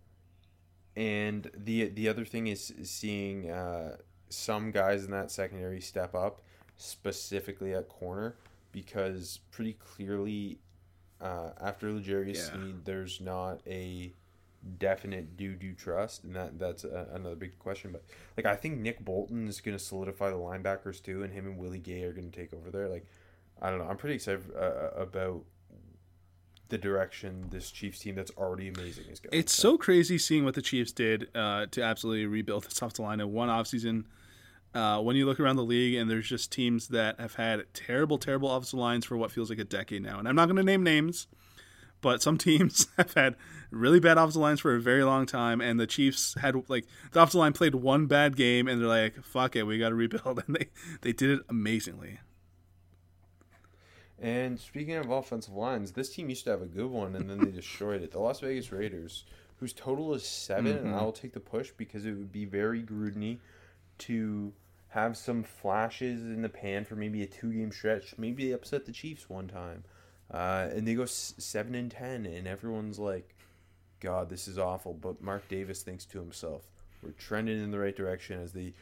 and 0.96 1.52
the 1.56 1.90
the 1.90 2.08
other 2.08 2.26
thing 2.26 2.48
is 2.48 2.74
seeing 2.84 3.50
uh, 3.50 3.98
some 4.30 4.72
guys 4.72 5.06
in 5.06 5.12
that 5.12 5.32
secondary 5.32 5.82
step 5.82 6.16
up, 6.16 6.42
specifically 6.78 7.74
at 7.74 7.90
corner, 7.90 8.36
because 8.72 9.40
pretty 9.52 9.74
clearly 9.74 10.60
uh, 11.22 11.50
after 11.62 11.92
L'Jarius 11.92 12.36
Yeah. 12.36 12.54
Sneed, 12.54 12.86
there's 12.86 13.20
not 13.20 13.62
a 13.68 14.14
definite 14.80 15.38
do 15.38 15.56
do 15.56 15.74
trust, 15.74 16.24
and 16.24 16.36
that 16.36 16.58
that's 16.58 16.84
a, 16.84 17.08
another 17.14 17.36
big 17.36 17.60
question. 17.60 17.92
But 17.92 18.04
like 18.38 18.46
I 18.46 18.56
think 18.56 18.80
Nick 18.80 19.04
Bolton 19.04 19.48
is 19.48 19.62
going 19.62 19.78
to 19.78 19.84
solidify 19.84 20.30
the 20.30 20.38
linebackers 20.38 21.02
too, 21.04 21.24
and 21.24 21.34
him 21.34 21.46
and 21.46 21.58
Willie 21.58 21.80
Gay 21.80 22.04
are 22.04 22.14
going 22.14 22.32
to 22.32 22.38
take 22.38 22.54
over 22.54 22.72
there. 22.72 22.88
Like 22.88 23.06
I 23.62 23.70
don't 23.70 23.80
know, 23.80 23.86
I'm 23.86 23.98
pretty 23.98 24.16
excited 24.16 24.44
uh, 24.56 24.92
about 24.96 25.44
the 26.70 26.78
direction 26.78 27.48
this 27.52 27.72
Chiefs 27.72 28.00
team 28.00 28.16
that's 28.16 28.32
already 28.38 28.68
amazing 28.68 29.06
is 29.12 29.20
going. 29.20 29.38
It's 29.38 29.54
so 29.54 29.78
crazy 29.78 30.18
seeing 30.18 30.46
what 30.46 30.56
the 30.56 30.62
Chiefs 30.62 30.92
did 30.92 31.30
uh, 31.36 31.68
to 31.72 31.82
absolutely 31.84 32.26
rebuild 32.26 32.64
this 32.64 32.78
offensive 32.78 33.06
line 33.06 33.20
in 33.20 33.32
one 33.32 33.50
offseason. 33.50 34.06
Uh, 34.74 35.00
when 35.00 35.16
you 35.16 35.26
look 35.26 35.40
around 35.40 35.56
the 35.56 35.64
league 35.64 35.96
and 35.96 36.12
there's 36.12 36.28
just 36.28 36.52
teams 36.52 36.90
that 36.90 37.18
have 37.18 37.36
had 37.36 37.64
terrible, 37.74 38.18
terrible 38.18 38.52
offensive 38.52 38.78
lines 38.78 39.06
for 39.06 39.16
what 39.16 39.32
feels 39.32 39.50
like 39.50 39.60
a 39.60 39.64
decade 39.64 40.04
now. 40.04 40.20
And 40.20 40.28
I'm 40.28 40.36
not 40.36 40.48
going 40.48 40.58
to 40.58 40.64
name 40.64 40.84
names, 40.84 41.28
but 42.02 42.22
some 42.22 42.38
teams 42.40 42.88
have 42.98 43.14
had 43.14 43.36
really 43.72 44.02
bad 44.02 44.18
offensive 44.18 44.42
lines 44.42 44.60
for 44.60 44.76
a 44.76 44.82
very 44.82 45.06
long 45.06 45.26
time. 45.26 45.62
And 45.62 45.80
the 45.80 45.88
Chiefs 45.88 46.36
had, 46.42 46.56
like, 46.68 46.86
the 47.14 47.22
offensive 47.22 47.40
line 47.40 47.54
played 47.54 47.76
one 47.76 48.08
bad 48.08 48.36
game 48.36 48.68
and 48.68 48.82
they're 48.82 48.88
like, 48.90 49.24
fuck 49.24 49.56
it, 49.56 49.64
we 49.64 49.78
got 49.78 49.90
to 49.90 49.96
rebuild. 49.96 50.44
And 50.48 50.58
they, 50.58 50.68
they 51.02 51.14
did 51.14 51.30
it 51.30 51.46
amazingly. 51.48 52.20
And 54.22 54.60
speaking 54.60 54.96
of 54.96 55.10
offensive 55.10 55.54
lines, 55.54 55.92
this 55.92 56.10
team 56.14 56.30
used 56.30 56.46
to 56.46 56.52
have 56.52 56.62
a 56.62 56.66
good 56.68 56.90
one, 56.90 57.16
and 57.16 57.30
then 57.30 57.40
they 57.40 57.52
destroyed 57.56 58.02
it. 58.02 58.12
The 58.12 58.20
Las 58.20 58.40
Vegas 58.40 58.72
Raiders, 58.72 59.26
whose 59.60 59.74
total 59.74 60.14
is 60.14 60.26
7 60.26 60.66
Mm-hmm. 60.74 60.86
and 60.88 60.96
I 60.96 61.02
will 61.04 61.12
take 61.12 61.34
the 61.34 61.40
push 61.40 61.72
because 61.76 62.06
it 62.06 62.12
would 62.12 62.32
be 62.32 62.46
very 62.46 62.82
Grudny 62.82 63.38
to 64.00 64.54
have 64.90 65.18
some 65.18 65.44
flashes 65.44 66.22
in 66.22 66.42
the 66.42 66.50
pan 66.50 66.86
for 66.86 66.96
maybe 66.96 67.24
a 67.24 67.28
two-game 67.28 67.72
stretch. 67.72 68.14
Maybe 68.18 68.48
they 68.48 68.54
upset 68.54 68.86
the 68.86 68.92
Chiefs 68.94 69.30
one 69.30 69.48
time, 69.48 69.84
uh, 70.34 70.70
and 70.72 70.88
they 70.88 70.96
go 70.96 71.04
s- 71.04 71.34
seven 71.38 71.76
and 71.76 71.92
ten, 71.92 72.26
and 72.26 72.48
everyone's 72.48 72.98
like, 73.00 73.36
"God, 74.00 74.30
this 74.30 74.48
is 74.48 74.58
awful." 74.58 74.94
But 74.94 75.22
Mark 75.22 75.48
Davis 75.50 75.82
thinks 75.84 76.06
to 76.06 76.20
himself, 76.20 76.70
"We're 77.04 77.12
trending 77.12 77.62
in 77.62 77.72
the 77.72 77.80
right 77.80 77.96
direction 77.96 78.40
as 78.40 78.54
the 78.54 78.74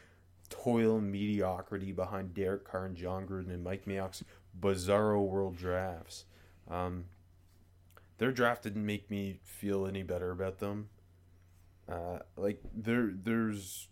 toil 0.50 1.00
mediocrity 1.00 1.90
behind 1.90 2.34
Derek 2.34 2.64
Carr 2.64 2.86
and 2.86 2.96
Jon 2.96 3.26
Gruden 3.26 3.50
and 3.50 3.64
Mike 3.64 3.86
Mayock's 3.86 4.22
bizarro 4.58 5.26
world 5.26 5.56
drafts. 5.56 6.24
Um, 6.70 7.06
their 8.18 8.32
draft 8.32 8.62
didn't 8.62 8.86
make 8.86 9.10
me 9.10 9.40
feel 9.42 9.86
any 9.86 10.02
better 10.02 10.30
about 10.30 10.58
them. 10.58 10.88
Uh, 11.88 12.20
like 12.36 12.60
there, 12.74 13.10
there's 13.12 13.88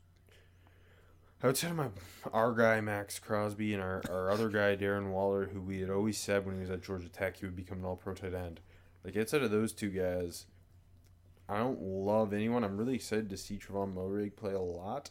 outside 1.45 1.71
of 1.71 1.77
my 1.77 1.89
our 2.33 2.53
guy 2.55 2.81
Maxx 2.81 3.19
Crosby 3.19 3.75
and 3.75 3.83
our, 3.83 4.03
our 4.09 4.31
other 4.31 4.49
guy 4.49 4.77
Darren 4.77 5.11
Waller, 5.11 5.51
who 5.53 5.61
we 5.61 5.81
had 5.81 5.91
always 5.91 6.17
said 6.17 6.47
when 6.47 6.55
he 6.55 6.61
was 6.61 6.71
at 6.71 6.83
Georgia 6.83 7.09
Tech 7.09 7.37
he 7.37 7.45
would 7.45 7.57
become 7.57 7.79
an 7.81 7.85
All 7.85 7.97
Pro 7.97 8.15
tight 8.15 8.35
end. 8.35 8.61
Like 9.05 9.17
outside 9.17 9.43
of 9.43 9.51
those 9.51 9.73
two 9.73 9.91
guys, 9.91 10.47
I 11.49 11.59
don't 11.59 11.83
love 11.83 12.33
anyone. 12.33 12.65
I'm 12.65 12.79
really 12.79 12.95
excited 12.95 13.29
to 13.31 13.37
see 13.37 13.59
Tre'von 13.59 13.95
Moehrig 13.95 14.37
play 14.37 14.55
a 14.55 14.61
lot. 14.61 15.11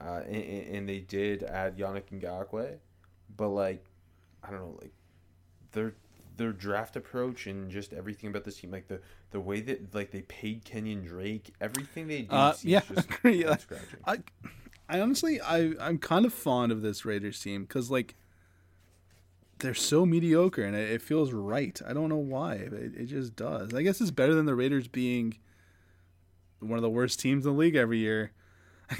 Uh, 0.00 0.22
and 0.26 0.36
and 0.36 0.88
they 0.88 1.00
did 1.00 1.42
add 1.42 1.76
Yannick 1.76 2.04
Ngakoue, 2.12 2.78
but 3.36 3.48
like, 3.48 3.84
I 4.42 4.50
don't 4.50 4.60
know, 4.60 4.78
like 4.80 4.92
their 5.72 5.94
their 6.36 6.52
draft 6.52 6.94
approach 6.96 7.46
and 7.48 7.68
just 7.70 7.92
everything 7.92 8.30
about 8.30 8.44
this 8.44 8.58
team, 8.58 8.70
like 8.70 8.88
the 8.88 9.00
the 9.30 9.40
way 9.40 9.60
that 9.60 9.94
like 9.94 10.10
they 10.10 10.22
paid 10.22 10.64
Kenyan 10.64 11.04
Drake, 11.06 11.52
everything 11.60 12.06
they 12.08 12.22
do, 12.22 12.34
Uh, 12.34 12.52
seems 12.52 12.70
yeah, 12.70 12.80
just 12.94 13.08
yeah. 13.24 13.56
scratching. 13.56 13.98
I, 14.06 14.18
I 14.88 15.00
honestly, 15.00 15.40
I, 15.40 15.74
I'm 15.80 15.98
kind 15.98 16.24
of 16.24 16.32
fond 16.32 16.72
of 16.72 16.80
this 16.82 17.04
Raiders 17.04 17.40
team 17.40 17.62
because 17.64 17.90
like 17.90 18.14
they're 19.58 19.74
so 19.74 20.06
mediocre 20.06 20.62
and 20.62 20.76
it, 20.76 20.90
it 20.90 21.02
feels 21.02 21.32
right. 21.32 21.80
I 21.86 21.92
don't 21.92 22.08
know 22.08 22.16
why, 22.16 22.68
but 22.70 22.78
it, 22.78 22.92
it 22.96 23.04
just 23.06 23.34
does. 23.36 23.74
I 23.74 23.82
guess 23.82 24.00
it's 24.00 24.12
better 24.12 24.34
than 24.34 24.46
the 24.46 24.54
Raiders 24.54 24.86
being 24.88 25.36
one 26.60 26.78
of 26.78 26.82
the 26.82 26.88
worst 26.90 27.20
teams 27.20 27.44
in 27.44 27.52
the 27.52 27.58
league 27.58 27.74
every 27.76 27.98
year. 27.98 28.32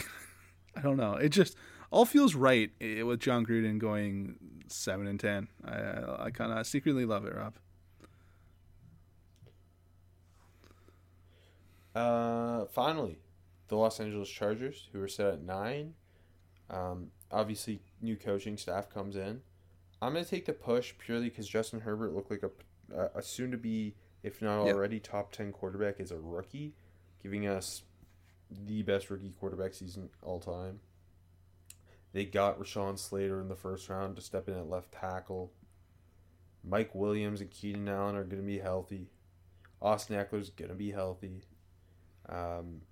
I 0.76 0.80
don't 0.82 0.96
know. 0.96 1.14
It 1.14 1.30
just 1.30 1.56
all 1.90 2.04
feels 2.04 2.34
right 2.34 2.70
with 2.80 3.20
Jon 3.20 3.44
Gruden 3.46 3.78
going 3.78 4.36
seven 4.68 5.06
and 5.06 5.18
ten. 5.18 5.48
I, 5.64 5.74
I, 5.74 6.24
I 6.26 6.30
kind 6.30 6.52
of 6.52 6.66
secretly 6.66 7.04
love 7.04 7.24
it, 7.26 7.34
Rob. 7.34 7.54
Uh, 11.94 12.66
finally, 12.66 13.18
the 13.68 13.76
Los 13.76 13.98
Angeles 14.00 14.28
Chargers, 14.28 14.88
who 14.92 15.02
are 15.02 15.08
set 15.08 15.26
at 15.34 15.42
nine. 15.42 15.94
Um, 16.70 17.10
obviously, 17.30 17.80
new 18.00 18.16
coaching 18.16 18.56
staff 18.56 18.88
comes 18.90 19.16
in. 19.16 19.40
I'm 20.00 20.12
gonna 20.12 20.24
take 20.24 20.44
the 20.44 20.52
push 20.52 20.94
purely 20.98 21.28
because 21.28 21.48
Justin 21.48 21.80
Herbert 21.80 22.12
looked 22.14 22.30
like 22.30 22.42
a 22.42 22.50
a, 23.14 23.22
soon 23.22 23.50
to 23.50 23.56
be, 23.58 23.94
if 24.22 24.40
not 24.40 24.64
Yep. 24.64 24.74
already, 24.74 25.00
top 25.00 25.32
ten 25.32 25.52
quarterback 25.52 26.00
as 26.00 26.10
a 26.10 26.18
rookie, 26.18 26.74
giving 27.22 27.46
us 27.46 27.82
the 28.50 28.82
best 28.82 29.10
rookie 29.10 29.34
quarterback 29.38 29.74
season 29.74 30.08
all 30.22 30.40
time. 30.40 30.80
They 32.12 32.24
got 32.24 32.58
Rashawn 32.58 32.98
Slater 32.98 33.40
in 33.40 33.48
the 33.48 33.56
first 33.56 33.88
round 33.88 34.16
to 34.16 34.22
step 34.22 34.48
in 34.48 34.54
at 34.54 34.68
left 34.68 34.92
tackle. 34.92 35.52
Mike 36.64 36.94
Williams 36.94 37.40
and 37.40 37.50
Keenan 37.50 37.88
Allen 37.88 38.16
are 38.16 38.24
going 38.24 38.42
to 38.42 38.46
be 38.46 38.58
healthy. 38.58 39.08
Austin 39.80 40.16
Ekeler's 40.16 40.50
going 40.50 40.70
to 40.70 40.74
be 40.74 40.90
healthy. 40.90 41.42
Um, 42.28 42.82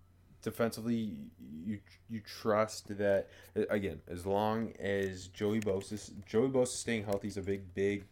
defensively, 0.43 1.17
you 1.65 1.81
you 2.09 2.21
trust 2.21 2.97
that 2.97 3.29
again 3.69 4.01
as 4.09 4.25
long 4.25 4.73
as 4.79 5.29
Joey 5.29 5.61
Bosa 5.61 6.13
Joey 6.25 6.49
Bosa 6.49 6.69
staying 6.69 7.05
healthy 7.05 7.29
is 7.29 7.37
a 7.37 7.43
big 7.43 7.75
big 7.75 8.05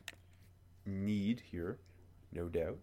need 0.84 1.42
here, 1.50 1.78
no 2.32 2.48
doubt. 2.48 2.78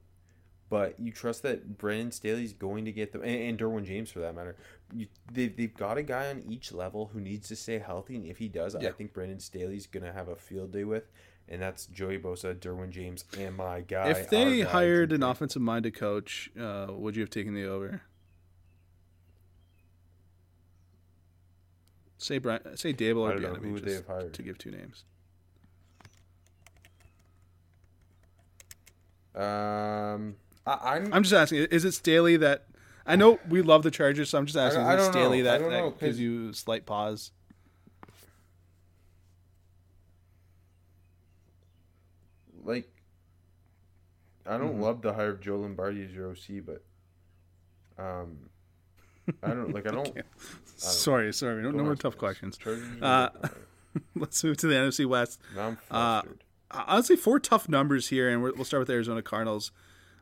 But 0.70 0.98
you 0.98 1.12
trust 1.12 1.44
that 1.44 1.78
Brandon 1.78 2.12
Staley's 2.12 2.54
going 2.54 2.86
to 2.86 2.94
get 2.94 3.12
them, 3.12 3.24
and, 3.24 3.42
and 3.42 3.60
Derwin 3.60 3.84
James 3.84 4.10
for 4.10 4.20
that 4.20 4.34
matter. 4.34 4.56
You, 4.94 5.08
they 5.32 5.48
they've 5.48 5.74
got 5.74 5.98
a 5.98 6.04
guy 6.04 6.30
on 6.30 6.44
each 6.50 6.72
level 6.74 7.10
who 7.14 7.20
needs 7.22 7.48
to 7.50 7.56
stay 7.56 7.80
healthy, 7.80 8.16
and 8.16 8.26
if 8.26 8.38
he 8.38 8.48
does, 8.50 8.76
I 8.76 8.92
think 8.92 9.14
Brandon 9.14 9.40
Staley's 9.40 9.88
gonna 9.88 10.12
have 10.12 10.28
a 10.28 10.36
field 10.36 10.72
day 10.74 10.84
with, 10.84 11.10
and 11.48 11.62
that's 11.62 11.86
Joey 11.86 12.18
Bosa, 12.20 12.56
Derwin 12.56 12.90
James, 12.90 13.24
and 13.38 13.56
my 13.56 13.82
guy. 13.82 14.10
if 14.10 14.30
they 14.30 14.62
guy, 14.64 14.70
hired 14.70 15.12
an 15.14 15.22
Brees. 15.22 15.32
offensive 15.32 15.62
minded 15.62 15.96
coach, 15.96 16.50
uh, 16.60 16.88
would 16.90 17.16
you 17.16 17.22
have 17.22 17.30
taken 17.30 17.54
the 17.54 17.66
over? 17.66 18.02
Say 22.18 22.38
Brian, 22.38 22.78
say 22.78 22.94
Daboll 22.94 23.22
or 23.22 23.30
I 23.30 23.34
don't 23.34 23.42
know. 23.42 23.54
Who 23.56 23.68
Bieniemy, 23.68 23.74
would 23.74 23.86
they 23.86 23.92
just 23.94 24.08
have 24.08 24.16
hired? 24.18 24.34
to 24.34 24.44
give 24.44 24.58
two 24.58 24.72
names. 24.72 25.06
Um, 29.34 30.36
I, 30.68 30.96
I'm 30.96 31.14
I'm 31.14 31.24
just 31.24 31.34
asking: 31.34 31.60
Is 31.72 31.86
it 31.86 31.94
Staley 31.94 32.38
that? 32.38 32.66
I 33.06 33.16
know 33.16 33.40
we 33.50 33.62
love 33.62 33.84
the 33.84 33.92
Chargers, 33.92 34.30
so 34.30 34.38
I'm 34.38 34.46
just 34.46 34.58
asking: 34.58 34.84
I 34.84 34.94
it 34.94 34.98
don't 34.98 35.06
know. 35.08 35.12
Staley 35.12 35.42
that, 35.42 35.60
that 35.60 35.70
know, 35.70 35.92
gives 35.92 36.20
you 36.20 36.50
a 36.50 36.54
slight 36.54 36.86
pause? 36.86 37.32
like 42.64 42.88
I 44.46 44.58
don't 44.58 44.74
Mm-hmm. 44.74 44.82
love 44.82 45.02
the 45.02 45.14
hire 45.14 45.30
of 45.32 45.42
Joe 45.42 45.58
Lombardi 45.58 46.04
as 46.04 46.12
your 46.12 46.30
OC, 46.32 46.66
but 46.66 46.84
um, 47.98 48.50
I 49.44 49.50
don't 49.50 49.74
like. 49.74 49.88
I 49.88 49.92
don't. 49.96 50.18
Sorry, 50.76 51.32
sorry. 51.32 51.62
No, 51.62 51.70
no 51.70 51.78
don't 51.78 51.86
more 51.86 51.96
tough 51.96 52.14
this. 52.14 52.20
questions. 52.20 52.58
Uh. 53.02 53.30
Let's 54.16 54.42
move 54.44 54.56
to 54.58 54.68
the 54.68 54.74
NFC 54.76 55.06
West. 55.06 55.40
now 55.54 55.68
I'm 55.68 55.78
uh, 55.92 56.22
honestly 56.72 57.18
four 57.18 57.40
tough 57.40 57.68
numbers 57.68 58.08
here, 58.08 58.30
and 58.30 58.42
we'll 58.42 58.64
start 58.64 58.80
with 58.80 58.88
the 58.88 58.94
Arizona 58.94 59.22
Cardinals, 59.22 59.72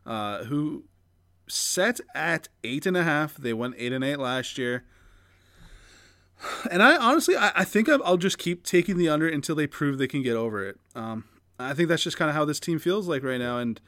uh, 0.08 0.44
who 0.46 0.86
set 1.50 2.00
at 2.14 2.50
eight 2.64 2.86
and 2.86 2.98
a 2.98 3.04
half. 3.04 3.36
They 3.36 3.54
went 3.54 3.76
eight 3.78 3.94
and 3.94 4.04
eight 4.04 4.18
last 4.18 4.58
year, 4.58 4.84
and 6.72 6.82
I 6.82 6.98
honestly 6.98 7.36
I, 7.36 7.52
I 7.56 7.64
think 7.64 7.90
I'll 7.90 8.18
just 8.18 8.38
keep 8.38 8.64
taking 8.64 8.98
the 8.98 9.10
under 9.10 9.28
until 9.28 9.56
they 9.56 9.68
prove 9.68 9.98
they 9.98 10.08
can 10.08 10.24
get 10.24 10.36
over 10.36 10.66
it. 10.66 10.80
Um, 10.96 11.26
I 11.60 11.74
think 11.74 11.90
that's 11.90 12.04
just 12.04 12.18
kind 12.18 12.30
of 12.30 12.36
how 12.36 12.46
this 12.46 12.60
team 12.60 12.80
feels 12.80 13.08
like 13.08 13.24
right 13.24 13.40
now, 13.40 13.58
and 13.58 13.80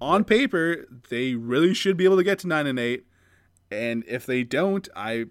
on 0.00 0.24
paper 0.24 0.86
they 1.10 1.34
really 1.34 1.74
should 1.74 1.96
be 1.96 2.04
able 2.04 2.16
to 2.16 2.24
get 2.24 2.38
to 2.40 2.46
nine 2.46 2.66
and 2.66 2.78
eight, 2.78 3.06
and 3.70 4.04
if 4.06 4.26
they 4.26 4.42
don't, 4.42 4.88
I 4.94 5.26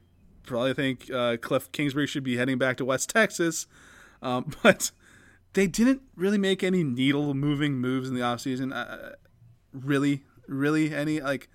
probably 0.46 0.74
think 0.74 1.10
uh, 1.12 1.38
Cliff 1.38 1.72
Kingsbury 1.72 2.08
should 2.08 2.24
be 2.24 2.38
heading 2.38 2.58
back 2.58 2.78
to 2.78 2.86
West 2.86 3.10
Texas. 3.10 3.68
Um, 4.22 4.52
but 4.64 4.92
they 5.54 5.68
didn't 5.68 6.02
really 6.16 6.38
make 6.38 6.64
any 6.64 6.84
needle 6.84 7.34
moving 7.34 7.76
moves 7.76 8.10
in 8.10 8.16
the 8.16 8.22
offseason. 8.22 8.74
Uh, 8.74 9.16
really, 9.72 10.24
really 10.48 10.94
any 10.94 11.20
like 11.22 11.50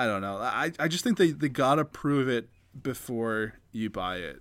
I 0.00 0.06
don't 0.06 0.22
know. 0.22 0.38
I, 0.38 0.72
I 0.78 0.88
just 0.88 1.04
think 1.04 1.18
they, 1.18 1.30
they 1.32 1.50
gotta 1.50 1.84
prove 1.84 2.26
it 2.26 2.48
before 2.82 3.52
you 3.70 3.90
buy 3.90 4.16
it. 4.16 4.40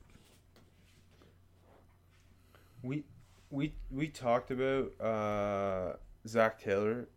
We 2.82 3.04
we 3.50 3.74
we 3.92 4.08
talked 4.08 4.52
about 4.52 4.92
uh, 5.02 5.98
Zac 6.26 6.62
Taylor 6.62 7.10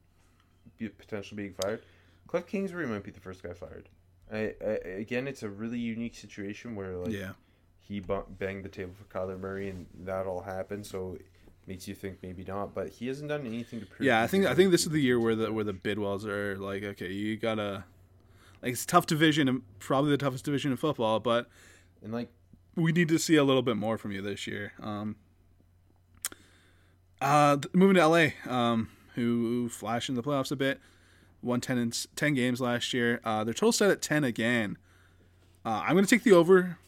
be, 0.77 0.89
potentially 0.89 1.41
being 1.41 1.55
fired. 1.63 1.83
Cliff 2.27 2.47
Kingsbury 2.49 2.89
might 2.89 3.05
be 3.05 3.13
the 3.13 3.21
first 3.21 3.45
guy 3.45 3.53
fired. 3.53 3.89
I, 4.33 4.55
I, 4.61 4.71
again, 4.99 5.29
it's 5.29 5.45
a 5.45 5.49
really 5.49 5.79
unique 5.79 6.17
situation 6.17 6.75
where 6.75 6.97
like 6.97 7.13
Yeah. 7.13 7.33
he 7.81 8.01
banged 8.01 8.65
the 8.65 8.69
table 8.71 8.95
for 8.99 9.05
Kyler 9.05 9.39
Murray 9.39 9.69
and 9.69 9.87
that 10.05 10.27
all 10.27 10.41
happened. 10.41 10.85
So 10.85 11.17
it 11.21 11.27
makes 11.69 11.87
you 11.87 11.95
think 11.95 12.19
maybe 12.25 12.43
not, 12.43 12.75
but 12.75 12.89
he 12.89 13.07
hasn't 13.07 13.29
done 13.29 13.47
anything 13.47 13.79
to 13.81 13.87
prove. 13.87 14.05
Yeah, 14.05 14.21
I 14.21 14.27
think 14.27 14.47
I 14.47 14.55
think 14.57 14.73
this 14.73 14.83
is 14.83 14.89
the 14.91 15.01
year 15.01 15.21
where 15.21 15.37
the 15.37 15.53
where 15.53 15.63
the 15.63 15.75
Bidwells 15.75 16.25
are 16.25 16.57
like, 16.59 16.83
okay, 16.83 17.13
you 17.13 17.37
gotta 17.37 17.85
like 18.63 18.73
it's 18.73 18.85
a 18.85 18.87
tough 18.87 19.07
division 19.07 19.49
and 19.49 19.63
probably 19.79 20.11
the 20.11 20.17
toughest 20.17 20.45
division 20.45 20.71
in 20.71 20.77
football, 20.77 21.21
but 21.21 21.49
and 22.03 22.13
like 22.13 22.31
we 22.77 22.93
need 22.93 23.09
to 23.09 23.19
see 23.19 23.37
a 23.37 23.45
little 23.45 23.63
bit 23.63 23.77
more 23.77 23.99
from 23.99 24.13
you 24.13 24.23
this 24.23 24.47
year. 24.47 24.73
Um, 24.81 25.17
uh, 27.21 27.59
moving 27.73 27.97
to 27.97 28.07
LA, 28.07 28.29
um, 28.49 28.91
who 29.15 29.69
flashed 29.69 30.09
in 30.09 30.15
the 30.15 30.23
playoffs 30.23 30.51
a 30.51 30.57
bit, 30.57 30.81
won 31.43 31.61
10, 31.61 31.79
in, 31.79 31.93
10 32.17 32.35
games 32.35 32.61
last 32.61 32.93
year. 32.93 33.21
Uh, 33.25 33.45
their 33.45 33.55
total 33.55 33.73
set 33.73 33.91
at 33.91 34.03
10 34.03 34.25
again. 34.25 34.79
Uh, 35.65 35.83
I'm 35.85 35.93
going 35.93 36.05
to 36.05 36.11
take 36.11 36.25
the 36.25 36.33
over. 36.33 36.79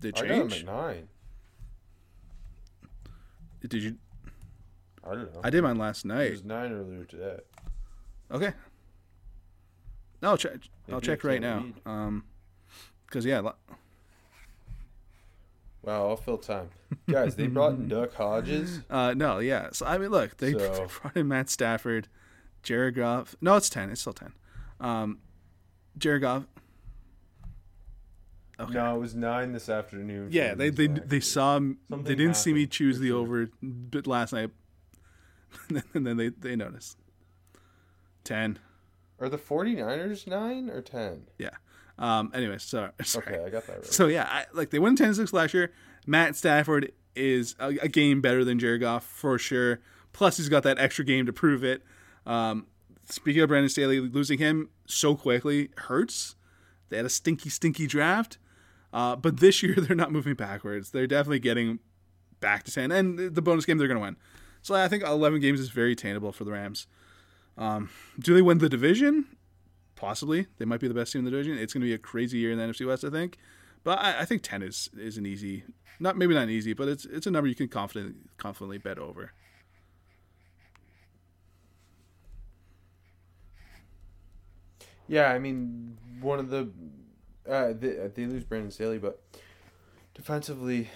Did 0.00 0.16
I 0.16 0.20
got 0.20 0.30
him 0.30 0.48
change? 0.48 0.62
at 0.62 0.66
nine. 0.66 1.08
Did 3.60 3.82
you? 3.82 3.96
I 5.04 5.14
don't 5.14 5.34
know. 5.34 5.40
I 5.42 5.50
did 5.50 5.62
mine 5.62 5.76
last 5.76 6.04
night. 6.04 6.28
It 6.28 6.30
was 6.30 6.44
nine 6.44 6.72
earlier 6.72 7.04
today. 7.04 7.38
Okay. 8.30 8.52
No, 10.22 10.30
I'll 10.30 10.36
check. 10.36 10.58
I'll 10.92 11.00
check 11.00 11.22
right 11.24 11.40
now. 11.40 11.60
can't 11.60 11.74
read. 11.86 11.92
Um, 11.92 12.24
because 13.06 13.24
yeah, 13.24 13.40
lo- 13.40 13.54
Wow, 15.82 16.08
I'll 16.08 16.16
fill 16.16 16.38
time, 16.38 16.68
guys. 17.08 17.36
They 17.36 17.46
brought 17.46 17.72
in 17.74 17.88
Duck 17.88 18.12
Hodges. 18.14 18.80
Uh, 18.90 19.14
no, 19.16 19.38
yeah. 19.38 19.68
So 19.72 19.86
I 19.86 19.96
mean, 19.98 20.10
look, 20.10 20.36
they 20.38 20.52
So- 20.58 20.88
brought 21.00 21.16
in 21.16 21.28
Matt 21.28 21.48
Stafford, 21.48 22.08
Jared 22.62 22.96
Goff. 22.96 23.36
No, 23.40 23.56
it's 23.56 23.70
ten. 23.70 23.88
It's 23.90 24.00
still 24.00 24.12
ten. 24.12 24.32
Um, 24.80 25.18
Jared 25.96 26.22
Goff. 26.22 26.44
Okay. 28.60 28.72
No, 28.74 28.96
it 28.96 28.98
was 28.98 29.14
nine 29.14 29.52
this 29.52 29.68
afternoon. 29.68 30.28
Yeah, 30.32 30.54
they 30.54 30.70
they 30.70 30.88
Zach. 30.88 31.08
they 31.08 31.20
saw. 31.20 31.56
m- 31.56 31.78
They 31.88 32.16
didn't 32.16 32.34
see 32.36 32.52
me 32.52 32.66
choose 32.66 32.98
the 32.98 33.12
over 33.12 33.46
bit 33.62 34.06
last 34.08 34.32
night, 34.32 34.50
and 35.94 36.06
then 36.06 36.16
they 36.16 36.30
they 36.30 36.56
noticed. 36.56 36.98
Ten. 38.24 38.58
Are 39.20 39.28
the 39.28 39.38
49ers 39.38 40.26
nine 40.26 40.70
or 40.70 40.80
ten? 40.80 41.24
Yeah. 41.38 41.50
Um. 41.98 42.30
Anyway, 42.34 42.58
so 42.58 42.90
sorry. 43.02 43.34
Okay, 43.34 43.44
I 43.44 43.50
got 43.50 43.66
that 43.66 43.76
right. 43.76 43.86
So 43.86 44.06
yeah, 44.06 44.28
I, 44.30 44.44
like 44.52 44.70
they 44.70 44.78
won 44.78 44.96
10-6 44.96 45.32
last 45.32 45.54
year. 45.54 45.72
Matt 46.06 46.36
Stafford 46.36 46.92
is 47.16 47.56
a, 47.58 47.68
a 47.82 47.88
game 47.88 48.20
better 48.20 48.44
than 48.44 48.58
Jared 48.58 48.80
Goff 48.80 49.04
for 49.04 49.38
sure. 49.38 49.80
Plus, 50.12 50.36
he's 50.36 50.48
got 50.48 50.62
that 50.62 50.78
extra 50.78 51.04
game 51.04 51.26
to 51.26 51.32
prove 51.32 51.64
it. 51.64 51.82
Um, 52.24 52.66
speaking 53.08 53.42
of 53.42 53.48
Brandon 53.48 53.68
Staley, 53.68 54.00
losing 54.00 54.38
him 54.38 54.70
so 54.86 55.14
quickly 55.16 55.70
hurts. 55.76 56.36
They 56.88 56.96
had 56.96 57.06
a 57.06 57.10
stinky, 57.10 57.50
stinky 57.50 57.86
draft, 57.86 58.38
uh, 58.92 59.16
but 59.16 59.40
this 59.40 59.62
year 59.62 59.74
they're 59.76 59.96
not 59.96 60.12
moving 60.12 60.34
backwards. 60.34 60.90
They're 60.90 61.06
definitely 61.06 61.40
getting 61.40 61.80
back 62.40 62.62
to 62.64 62.72
ten, 62.72 62.92
and 62.92 63.18
the 63.18 63.42
bonus 63.42 63.64
game 63.64 63.78
they're 63.78 63.88
going 63.88 63.98
to 63.98 64.04
win. 64.04 64.16
So 64.62 64.74
I 64.74 64.88
think 64.88 65.02
eleven 65.02 65.40
games 65.40 65.60
is 65.60 65.70
very 65.70 65.92
attainable 65.92 66.32
for 66.32 66.44
the 66.44 66.52
Rams. 66.52 66.86
Um, 67.58 67.90
do 68.18 68.34
they 68.34 68.42
win 68.42 68.58
the 68.58 68.68
division? 68.68 69.26
Possibly. 69.96 70.46
They 70.58 70.64
might 70.64 70.80
be 70.80 70.86
the 70.86 70.94
best 70.94 71.12
team 71.12 71.20
in 71.20 71.24
the 71.24 71.32
division. 71.32 71.58
It's 71.58 71.74
going 71.74 71.82
to 71.82 71.86
be 71.86 71.92
a 71.92 71.98
crazy 71.98 72.38
year 72.38 72.52
in 72.52 72.58
the 72.58 72.64
NFC 72.64 72.86
West, 72.86 73.04
I 73.04 73.10
think. 73.10 73.36
But 73.82 73.98
I, 73.98 74.20
I 74.20 74.24
think 74.24 74.42
ten 74.42 74.62
is 74.62 74.88
is 74.96 75.18
an 75.18 75.26
easy, 75.26 75.64
not 75.98 76.16
maybe 76.16 76.34
not 76.34 76.44
an 76.44 76.50
easy, 76.50 76.72
but 76.72 76.88
it's 76.88 77.04
it's 77.04 77.26
a 77.26 77.30
number 77.30 77.48
you 77.48 77.54
can 77.54 77.68
confidently 77.68 78.14
confidently 78.36 78.78
bet 78.78 78.98
over. 78.98 79.32
Yeah, 85.08 85.32
I 85.32 85.38
mean, 85.38 85.96
one 86.20 86.38
of 86.38 86.50
the 86.50 86.70
uh, 87.48 87.72
they, 87.78 88.08
they 88.14 88.26
lose 88.26 88.44
Brandon 88.44 88.70
Staley, 88.70 88.98
but 88.98 89.22
defensively, 90.14 90.90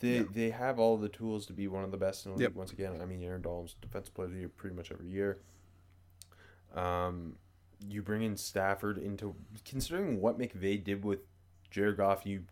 they 0.00 0.18
Yeah. 0.18 0.24
they 0.32 0.50
have 0.50 0.78
all 0.78 0.96
the 0.96 1.08
tools 1.08 1.46
to 1.46 1.52
be 1.52 1.68
one 1.68 1.84
of 1.84 1.90
the 1.90 1.96
best 1.96 2.26
in 2.26 2.32
the 2.32 2.36
league. 2.38 2.42
Yep. 2.48 2.54
Once 2.54 2.72
again, 2.72 3.00
I 3.00 3.04
mean, 3.06 3.22
Aaron 3.22 3.42
Donald's 3.42 3.74
defensive 3.80 4.12
player 4.14 4.26
of 4.26 4.32
the 4.32 4.38
year 4.40 4.48
pretty 4.48 4.74
much 4.76 4.90
every 4.90 5.08
year. 5.08 5.40
Um, 6.74 7.36
you 7.86 8.02
bring 8.02 8.22
in 8.22 8.36
Stafford 8.36 8.98
into 8.98 9.34
considering 9.64 10.20
what 10.20 10.38
McVay 10.38 10.82
did 10.82 11.04
with 11.04 11.20
Jared 11.70 11.96
Goff. 11.96 12.26
You 12.26 12.44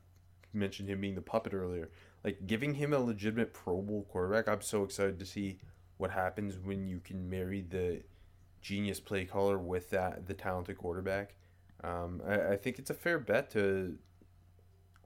mentioned 0.53 0.89
him 0.89 1.01
being 1.01 1.15
the 1.15 1.21
puppet 1.23 1.53
earlier, 1.55 1.91
like 2.25 2.47
giving 2.47 2.75
him 2.75 2.93
a 2.93 2.99
legitimate 2.99 3.53
Pro 3.53 3.81
Bowl 3.83 4.07
quarterback. 4.11 4.49
I'm 4.49 4.63
so 4.63 4.83
excited 4.85 5.19
to 5.19 5.27
see 5.27 5.59
what 5.99 6.11
happens 6.11 6.59
when 6.59 6.87
you 6.87 7.01
can 7.01 7.29
marry 7.29 7.61
the 7.61 8.03
genius 8.61 8.99
play 9.01 9.25
caller 9.25 9.59
with 9.59 9.91
that 9.91 10.27
the 10.27 10.35
talented 10.35 10.79
quarterback. 10.79 11.35
Um, 11.85 12.21
I, 12.27 12.53
I 12.53 12.57
think 12.57 12.79
it's 12.79 12.91
a 12.91 12.95
fair 12.95 13.19
bet 13.19 13.51
to. 13.53 13.97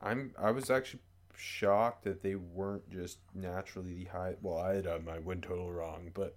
I'm 0.01 0.33
I 0.39 0.51
was 0.53 0.71
actually 0.71 1.01
shocked 1.43 2.05
that 2.05 2.23
they 2.23 2.37
weren't 2.37 2.89
just 2.91 3.19
naturally 3.35 3.95
the 3.95 4.05
high. 4.05 4.35
Well, 4.41 4.59
I 4.59 4.77
had 4.77 4.87
uh, 4.87 4.99
my 5.05 5.19
win 5.19 5.41
total 5.41 5.71
wrong, 5.73 6.11
but 6.15 6.37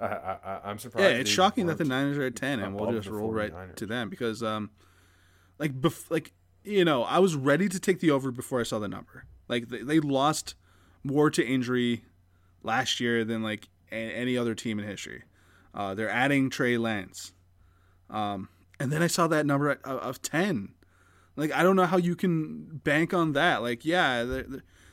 I, 0.00 0.06
I 0.06 0.38
I- 0.44 0.60
I'm 0.64 0.78
surprised. 0.78 1.10
Yeah, 1.10 1.16
it's 1.20 1.30
shocking 1.30 1.66
that 1.66 1.78
the. 1.78 1.84
Niners 1.84 2.18
are 2.18 2.24
at 2.24 2.36
ten, 2.36 2.60
and 2.60 2.74
we'll 2.74 2.92
just 2.92 3.08
roll 3.08 3.32
right 3.32 3.52
49ers. 3.52 3.76
to 3.76 3.86
them 3.86 4.10
because, 4.10 4.42
um, 4.42 4.70
like, 5.58 5.80
bef- 5.80 6.10
like 6.10 6.32
you 6.62 6.84
know, 6.84 7.02
I 7.04 7.18
was 7.18 7.34
ready 7.36 7.68
to 7.68 7.80
take 7.80 8.00
the 8.00 8.10
over 8.10 8.30
before 8.30 8.60
I 8.60 8.64
saw 8.64 8.78
the 8.78 8.88
number. 8.88 9.24
Like 9.48 9.68
they, 9.68 9.82
they 9.82 10.00
lost 10.00 10.54
more 11.02 11.30
to 11.30 11.44
injury 11.44 12.04
last 12.62 13.00
year 13.00 13.24
than 13.24 13.42
like 13.42 13.68
a- 13.90 13.94
any 13.94 14.36
other 14.36 14.54
team 14.54 14.78
in 14.78 14.86
history. 14.86 15.22
Uh, 15.74 15.94
they're 15.94 16.08
adding 16.10 16.50
Trey 16.50 16.76
Lance, 16.78 17.32
um, 18.10 18.48
and 18.78 18.92
then 18.92 19.02
I 19.02 19.06
saw 19.08 19.26
that 19.28 19.46
number 19.46 19.70
at, 19.70 19.84
of 19.84 20.20
ten. 20.22 20.74
Like 21.36 21.52
I 21.52 21.62
don't 21.62 21.76
know 21.76 21.86
how 21.86 21.96
you 21.96 22.14
can 22.16 22.80
bank 22.84 23.12
on 23.12 23.32
that. 23.32 23.62
Like 23.62 23.84
yeah, 23.84 24.22
they're, 24.24 24.46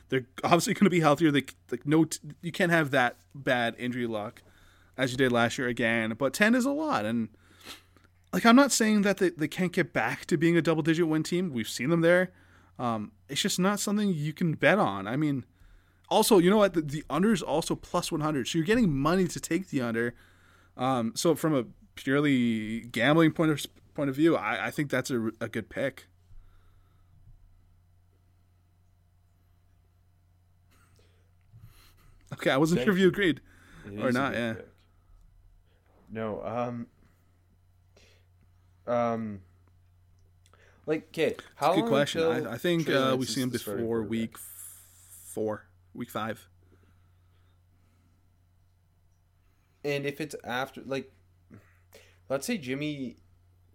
they're- 0.08 0.26
obviously 0.44 0.74
going 0.74 0.84
to 0.86 0.90
be 0.90 1.00
healthier. 1.00 1.30
They 1.30 1.44
like 1.70 1.86
no, 1.86 2.04
t- 2.04 2.18
you 2.42 2.52
can't 2.52 2.72
have 2.72 2.90
that 2.90 3.16
bad 3.34 3.74
injury 3.78 4.06
luck 4.06 4.42
as 4.96 5.10
you 5.10 5.16
did 5.16 5.32
last 5.32 5.56
year 5.58 5.68
again. 5.68 6.14
But 6.18 6.32
ten 6.34 6.54
is 6.54 6.64
a 6.64 6.70
lot, 6.70 7.04
and 7.04 7.28
like 8.32 8.44
I'm 8.44 8.56
not 8.56 8.72
saying 8.72 9.02
that 9.02 9.18
they, 9.18 9.30
they 9.30 9.48
can't 9.48 9.72
get 9.72 9.92
back 9.92 10.26
to 10.26 10.36
being 10.36 10.56
a 10.56 10.62
double 10.62 10.82
digit 10.82 11.06
win 11.08 11.22
team. 11.22 11.52
We've 11.52 11.68
seen 11.68 11.90
them 11.90 12.00
there. 12.00 12.30
Um, 12.78 13.12
it's 13.28 13.40
just 13.40 13.58
not 13.58 13.78
something 13.80 14.08
you 14.12 14.32
can 14.32 14.54
bet 14.54 14.78
on. 14.78 15.06
I 15.06 15.16
mean, 15.16 15.44
also 16.08 16.38
you 16.38 16.50
know 16.50 16.56
what 16.58 16.74
the, 16.74 16.80
the 16.82 17.04
under 17.08 17.32
is 17.32 17.42
also 17.42 17.74
plus 17.74 18.10
100, 18.10 18.48
so 18.48 18.58
you're 18.58 18.66
getting 18.66 18.92
money 18.92 19.26
to 19.28 19.40
take 19.40 19.68
the 19.70 19.80
under. 19.80 20.14
Um, 20.76 21.12
so 21.14 21.34
from 21.34 21.54
a 21.54 21.64
purely 21.94 22.80
gambling 22.80 23.32
point 23.32 23.50
of 23.50 23.64
point 23.94 24.10
of 24.10 24.16
view, 24.16 24.36
I, 24.36 24.66
I 24.66 24.70
think 24.70 24.90
that's 24.90 25.10
a, 25.10 25.30
a 25.40 25.48
good 25.48 25.68
pick. 25.68 26.06
Okay, 32.32 32.50
I 32.50 32.56
wasn't 32.56 32.78
Thank 32.78 32.86
sure 32.86 32.94
if 32.94 33.00
you 33.00 33.08
agreed. 33.08 33.40
It 33.86 34.00
Or 34.00 34.12
not, 34.12 34.34
yeah. 34.34 34.54
pick. 34.54 34.68
No, 36.10 36.42
um, 36.44 36.86
um, 38.86 39.40
like, 40.86 41.08
okay, 41.08 41.36
how 41.56 41.74
good 41.74 41.80
long 41.82 41.88
question. 41.88 42.22
I, 42.22 42.52
I 42.52 42.58
think 42.58 42.88
uh, 42.88 43.16
we 43.18 43.24
see 43.26 43.40
him 43.40 43.50
before 43.50 44.02
week 44.02 44.36
four, 44.38 45.66
week 45.94 46.10
five. 46.10 46.46
and 49.84 50.06
if 50.06 50.20
it's 50.20 50.36
after 50.44 50.82
like, 50.86 51.10
let's 52.28 52.46
say 52.46 52.56
Jimmy. 52.58 53.16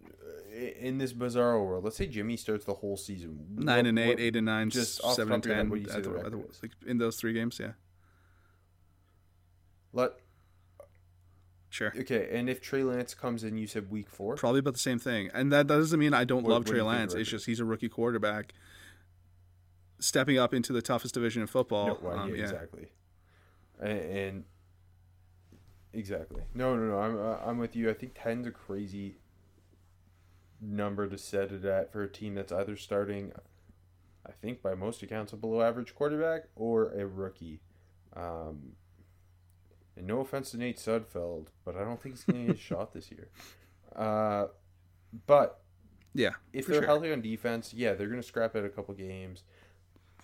uh, 0.04 0.58
In 0.80 0.98
this 0.98 1.12
bizarre 1.12 1.62
world, 1.62 1.84
let's 1.84 1.96
say 1.96 2.06
Jimmy 2.06 2.36
starts 2.36 2.64
the 2.64 2.74
whole 2.74 2.96
season 2.96 3.46
Nine 3.56 3.78
What- 3.78 3.86
and 3.86 3.98
eight, 3.98 4.08
what- 4.08 4.20
eight 4.20 4.36
and 4.36 4.46
nine, 4.46 4.70
just 4.70 5.02
seven 5.14 5.34
and 5.34 5.42
top 5.42 5.44
of 5.44 5.46
your 5.46 5.54
head, 5.56 5.62
ten. 5.62 5.70
what 5.70 5.76
do 5.76 5.82
you 5.82 5.88
say 5.88 5.96
at 5.98 6.02
the 6.04 6.10
the- 6.10 6.36
the- 6.36 6.58
like, 6.62 6.72
in 6.86 6.98
those 6.98 7.16
three 7.16 7.32
games, 7.32 7.58
yeah, 7.60 7.72
Let 9.92 10.12
sure. 11.70 11.92
okay, 11.98 12.28
and 12.32 12.48
if 12.50 12.60
Trey 12.60 12.82
Lance 12.82 13.14
comes 13.14 13.44
in, 13.44 13.56
you 13.56 13.66
said 13.66 13.90
week 13.90 14.08
four. 14.10 14.36
Probably 14.36 14.60
about 14.60 14.74
the 14.74 14.78
same 14.80 14.98
thing, 14.98 15.30
and 15.34 15.52
that 15.52 15.68
that 15.68 15.76
doesn't 15.76 15.98
mean 15.98 16.14
I 16.14 16.24
don't 16.24 16.42
What- 16.42 16.50
love 16.50 16.60
what 16.62 16.66
Trey 16.68 16.78
the 16.78 16.84
Lance. 16.84 17.14
It's 17.14 17.28
just 17.30 17.46
he's 17.46 17.60
a 17.60 17.64
rookie 17.64 17.88
quarterback, 17.88 18.52
stepping 19.98 20.38
up 20.38 20.52
into 20.54 20.72
the 20.72 20.82
toughest 20.82 21.14
division 21.14 21.42
in 21.42 21.48
football. 21.48 21.86
No, 21.88 21.98
well, 22.02 22.18
Um, 22.18 22.30
yeah, 22.30 22.36
yeah. 22.36 22.42
exactly. 22.44 22.88
And, 23.80 23.98
and 23.98 24.44
exactly. 25.92 26.42
No, 26.54 26.76
no, 26.76 26.82
no. 26.88 26.98
I'm 26.98 27.16
uh, 27.18 27.36
I'm 27.44 27.58
with 27.58 27.74
you. 27.76 27.88
I 27.90 27.94
think 27.94 28.14
10's 28.14 28.46
a 28.46 28.50
crazy 28.50 29.16
number 30.60 31.06
to 31.08 31.16
set 31.16 31.52
it 31.52 31.64
at 31.64 31.92
for 31.92 32.02
a 32.02 32.08
team 32.08 32.34
that's 32.34 32.50
either 32.50 32.76
starting, 32.76 33.32
I 34.26 34.32
think 34.32 34.60
by 34.60 34.74
most 34.74 35.02
accounts, 35.02 35.32
a 35.32 35.36
below 35.36 35.62
average 35.62 35.94
quarterback 35.94 36.48
or 36.56 36.90
a 36.92 37.06
rookie. 37.06 37.60
Um, 38.16 38.72
and 39.98 40.06
no 40.06 40.20
offense 40.20 40.50
to 40.52 40.56
Nate 40.56 40.78
Sudfeld, 40.78 41.48
but 41.64 41.76
I 41.76 41.80
don't 41.84 42.00
think 42.00 42.14
he's 42.16 42.24
going 42.24 42.46
to 42.46 42.52
get 42.52 42.56
a 42.56 42.62
shot 42.70 42.92
this 42.92 43.10
year. 43.10 43.28
Uh, 43.94 44.46
but 45.26 45.60
Yeah, 46.14 46.30
if 46.52 46.66
they're 46.66 46.76
sure. 46.76 46.86
healthy 46.86 47.12
on 47.12 47.20
defense, 47.20 47.72
yeah, 47.74 47.94
they're 47.94 48.08
gonna 48.08 48.22
scrap 48.22 48.54
at 48.56 48.64
a 48.64 48.68
couple 48.68 48.94
games. 48.94 49.42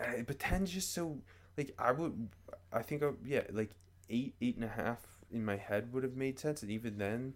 Uh, 0.00 0.22
but 0.26 0.38
10's 0.38 0.70
just 0.70 0.92
so 0.94 1.18
like 1.56 1.74
I 1.78 1.92
would, 1.92 2.28
I 2.72 2.82
think 2.82 3.02
uh, 3.02 3.12
yeah, 3.24 3.42
like 3.52 3.70
eight, 4.10 4.34
eight 4.40 4.56
and 4.56 4.64
a 4.64 4.68
half 4.68 5.00
in 5.32 5.44
my 5.44 5.56
head 5.56 5.92
would 5.92 6.02
have 6.04 6.16
made 6.16 6.38
sense, 6.38 6.62
and 6.62 6.70
even 6.70 6.98
then, 6.98 7.34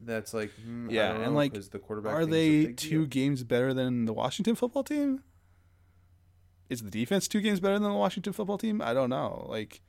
that's 0.00 0.32
like 0.34 0.50
hmm, 0.64 0.88
I 0.88 0.92
Yeah, 0.92 1.12
and, 1.14 1.34
like, 1.34 1.52
'cause 1.54 1.68
the 1.68 1.78
quarterback 1.78 2.14
Are 2.14 2.26
they 2.26 2.72
two 2.72 3.00
deal. 3.00 3.06
games 3.06 3.44
better 3.44 3.72
than 3.74 4.04
the 4.06 4.12
Washington 4.12 4.54
football 4.54 4.84
team? 4.84 5.22
Is 6.68 6.82
the 6.82 6.90
defense 6.90 7.28
two 7.28 7.40
games 7.40 7.60
better 7.60 7.78
than 7.78 7.84
the 7.90 7.96
Washington 7.96 8.32
football 8.32 8.58
team? 8.58 8.82
I 8.82 8.92
don't 8.94 9.10
know. 9.10 9.46
Like, 9.48 9.82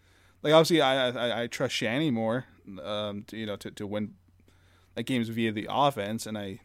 like 0.43 0.53
obviously, 0.53 0.81
I 0.81 1.09
I, 1.09 1.43
I 1.43 1.47
trust 1.47 1.73
Shanny 1.75 2.11
more, 2.11 2.45
um, 2.83 3.23
to, 3.27 3.37
you 3.37 3.45
know, 3.45 3.55
to, 3.57 3.71
to 3.71 3.87
win 3.87 4.13
like 4.95 5.05
games 5.05 5.29
via 5.29 5.51
the 5.51 5.67
offense, 5.69 6.25
and 6.25 6.37
I 6.37 6.59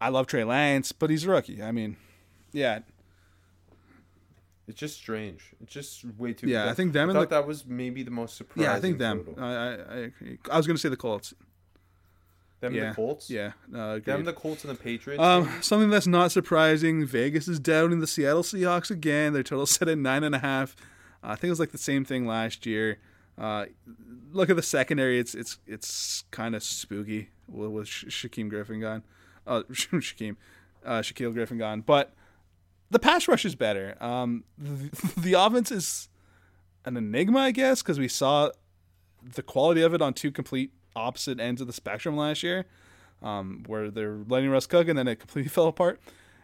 I 0.00 0.08
love 0.10 0.26
Trey 0.26 0.44
Lance, 0.44 0.92
but 0.92 1.10
he's 1.10 1.24
a 1.24 1.30
rookie. 1.30 1.62
I 1.62 1.72
mean, 1.72 1.96
yeah, 2.52 2.80
It's 4.66 4.78
just 4.78 4.96
strange. 4.96 5.42
It's 5.62 5.72
just 5.72 6.04
way 6.18 6.32
too. 6.34 6.46
Yeah, 6.48 6.68
I 6.70 6.74
think 6.74 6.92
them 6.92 7.10
I 7.10 7.12
thought 7.12 7.30
the- 7.30 7.36
that 7.40 7.46
was 7.46 7.66
maybe 7.66 8.02
the 8.02 8.10
most 8.10 8.36
surprising. 8.36 8.70
yeah, 8.70 8.76
I 8.76 8.80
think 8.80 8.98
them. 8.98 9.34
I 9.38 9.46
I, 9.52 9.72
I. 9.72 10.10
I 10.52 10.56
was 10.56 10.66
gonna 10.66 10.78
say 10.78 10.88
the 10.88 10.96
Colts. 10.96 11.32
them 12.60 12.74
yeah, 12.74 12.90
the 12.90 12.94
Colts. 12.94 13.30
Yeah, 13.30 13.52
them 13.68 14.24
the 14.24 14.32
Colts 14.32 14.64
and 14.64 14.76
the 14.76 14.80
Patriots. 14.80 15.22
Um, 15.22 15.50
something 15.62 15.90
that's 15.90 16.06
not 16.06 16.30
surprising. 16.32 17.06
Vegas 17.06 17.48
is 17.48 17.58
doubting 17.58 18.00
the 18.00 18.06
Seattle 18.06 18.42
Seahawks 18.42 18.90
again. 18.90 19.32
Their 19.32 19.42
total 19.42 19.66
set 19.66 19.88
at 19.88 19.98
nine 19.98 20.22
and 20.22 20.34
a 20.34 20.38
half. 20.40 20.76
Uh, 21.22 21.28
I 21.28 21.34
think 21.34 21.44
it 21.44 21.50
was 21.50 21.60
like 21.60 21.72
the 21.72 21.78
same 21.78 22.04
thing 22.04 22.26
last 22.26 22.66
year. 22.66 22.98
Uh, 23.36 23.66
look 24.32 24.50
at 24.50 24.56
the 24.56 24.62
secondary. 24.62 25.18
It's 25.18 25.34
it's 25.34 25.58
it's 25.66 26.24
kind 26.30 26.54
of 26.54 26.62
spooky 26.62 27.30
with, 27.48 27.70
with 27.70 27.88
Sha- 27.88 28.08
Shaquem 28.08 28.48
Griffin 28.48 28.80
gone. 28.80 29.02
Uh, 29.46 29.62
Shaquem, 29.70 30.36
uh, 30.84 31.00
Shaquille 31.00 31.32
Griffin 31.32 31.58
gone. 31.58 31.80
But 31.80 32.14
the 32.90 32.98
pass 32.98 33.28
rush 33.28 33.44
is 33.44 33.54
better. 33.54 33.96
Um, 34.02 34.44
the, 34.56 35.12
the 35.20 35.32
offense 35.34 35.70
is 35.70 36.08
an 36.84 36.96
enigma, 36.96 37.40
I 37.40 37.50
guess, 37.50 37.82
because 37.82 37.98
we 37.98 38.08
saw 38.08 38.50
the 39.22 39.42
quality 39.42 39.82
of 39.82 39.94
it 39.94 40.02
on 40.02 40.14
two 40.14 40.30
complete 40.30 40.72
opposite 40.96 41.38
ends 41.38 41.60
of 41.60 41.66
the 41.66 41.72
spectrum 41.72 42.16
last 42.16 42.42
year 42.42 42.66
um, 43.22 43.64
where 43.66 43.90
they're 43.90 44.18
letting 44.28 44.50
Russ 44.50 44.66
cook, 44.66 44.88
and 44.88 44.98
then 44.98 45.08
it 45.08 45.16
completely 45.18 45.48
fell 45.48 45.68
apart. 45.68 46.00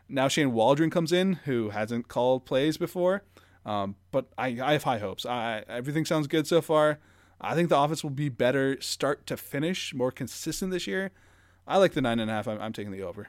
Now 0.09 0.29
Shane 0.29 0.53
Waldron 0.53 0.91
comes 0.91 1.13
in, 1.13 1.35
who 1.45 1.71
hasn't 1.71 2.09
called 2.09 2.45
plays 2.45 2.77
before, 2.77 3.23
um, 3.67 3.97
but 4.11 4.27
I, 4.37 4.59
I 4.63 4.73
have 4.73 4.85
high 4.85 4.99
hopes. 4.99 5.25
I, 5.25 5.65
everything 5.69 6.05
sounds 6.05 6.27
good 6.27 6.47
so 6.47 6.61
far. 6.61 6.99
I 7.41 7.55
think 7.55 7.69
the 7.69 7.79
offense 7.79 8.03
will 8.03 8.11
be 8.11 8.29
better 8.29 8.81
start 8.81 9.27
to 9.27 9.37
finish, 9.37 9.93
more 9.95 10.11
consistent 10.11 10.71
this 10.71 10.87
year. 10.87 11.11
I 11.67 11.79
like 11.79 11.93
the 11.93 12.01
nine 12.03 12.21
and 12.21 12.31
a 12.31 12.35
half. 12.35 12.47
I'm, 12.47 12.61
I'm 12.61 12.73
taking 12.73 12.93
the 12.93 13.03
over. 13.03 13.29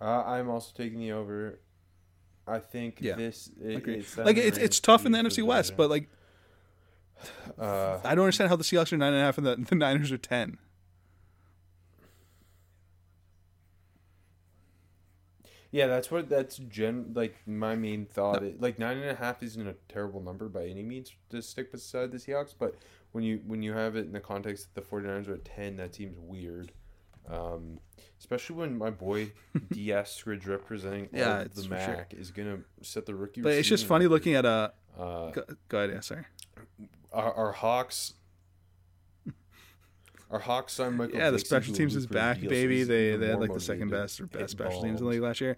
uh, 0.00 0.22
I'm 0.24 0.48
also 0.48 0.72
taking 0.76 1.00
the 1.00 1.12
over. 1.12 1.58
I 2.46 2.60
think 2.60 2.98
Yeah, 3.00 3.14
this 3.14 3.50
it, 3.62 3.86
it's 3.86 4.16
Like 4.16 4.36
it's 4.36 4.56
it's 4.56 4.80
tough 4.80 5.04
in 5.04 5.12
the 5.12 5.18
NFC 5.18 5.42
West, 5.42 5.70
better. 5.72 5.76
but 5.76 5.90
like 5.90 6.08
uh, 7.58 7.98
I 8.04 8.14
don't 8.14 8.24
understand 8.24 8.48
how 8.48 8.56
the 8.56 8.64
Seahawks 8.64 8.92
are 8.92 8.96
nine 8.96 9.12
and 9.12 9.20
a 9.20 9.24
half 9.24 9.38
and 9.38 9.46
the, 9.46 9.56
the 9.56 9.74
Niners 9.74 10.12
are 10.12 10.18
ten. 10.18 10.58
Yeah, 15.70 15.86
that's 15.86 16.10
what 16.10 16.28
that's 16.30 16.56
gen 16.56 17.12
like 17.14 17.36
my 17.46 17.74
main 17.76 18.06
thought. 18.06 18.42
It, 18.42 18.60
like 18.60 18.78
nine 18.78 18.96
and 18.98 19.10
a 19.10 19.14
half 19.14 19.42
isn't 19.42 19.66
a 19.66 19.74
terrible 19.88 20.22
number 20.22 20.48
by 20.48 20.64
any 20.66 20.82
means 20.82 21.12
to 21.30 21.42
stick 21.42 21.70
beside 21.72 22.10
the 22.10 22.18
Seahawks, 22.18 22.54
but 22.58 22.74
when 23.12 23.22
you 23.24 23.40
when 23.46 23.62
you 23.62 23.72
have 23.74 23.94
it 23.96 24.06
in 24.06 24.12
the 24.12 24.20
context 24.20 24.68
that 24.74 24.80
the 24.82 24.86
49ers 24.96 25.28
are 25.28 25.34
at 25.34 25.44
ten, 25.44 25.76
that 25.76 25.94
seems 25.94 26.16
weird. 26.18 26.72
Um, 27.28 27.80
especially 28.18 28.56
when 28.56 28.78
my 28.78 28.88
boy 28.88 29.32
Dee 29.72 29.88
Eskridge 29.88 30.46
representing 30.46 31.10
Yeah, 31.12 31.44
the 31.44 31.50
for 31.50 31.60
sure. 31.62 31.68
MAC 31.70 32.14
is 32.14 32.30
gonna 32.30 32.60
set 32.80 33.04
the 33.04 33.14
rookie. 33.14 33.42
But 33.42 33.52
it's 33.52 33.68
just 33.68 33.84
funny 33.84 34.06
record. 34.06 34.12
looking 34.14 34.34
at 34.36 34.46
a. 34.46 34.72
Uh, 34.98 35.30
Go, 35.32 35.42
go 35.68 35.78
ahead, 35.78 35.90
yeah, 35.90 36.00
sorry. 36.00 36.24
our, 37.12 37.32
our 37.34 37.52
Hawks. 37.52 38.14
Our 40.30 40.38
Hawks 40.38 40.74
signed 40.74 40.96
Michael. 40.96 41.16
Yeah, 41.18 41.30
the 41.30 41.38
special 41.38 41.74
teams 41.74 41.96
is 41.96 42.06
back, 42.06 42.40
deal, 42.40 42.50
baby. 42.50 42.82
They 42.84 43.16
they 43.16 43.28
had 43.28 43.40
like 43.40 43.52
the 43.52 43.60
second 43.60 43.90
best 43.90 44.20
or 44.20 44.24
and 44.24 44.32
best 44.32 44.50
special 44.50 44.82
teams 44.82 45.00
in 45.00 45.04
the 45.06 45.10
league 45.10 45.22
last 45.22 45.40
year. 45.40 45.56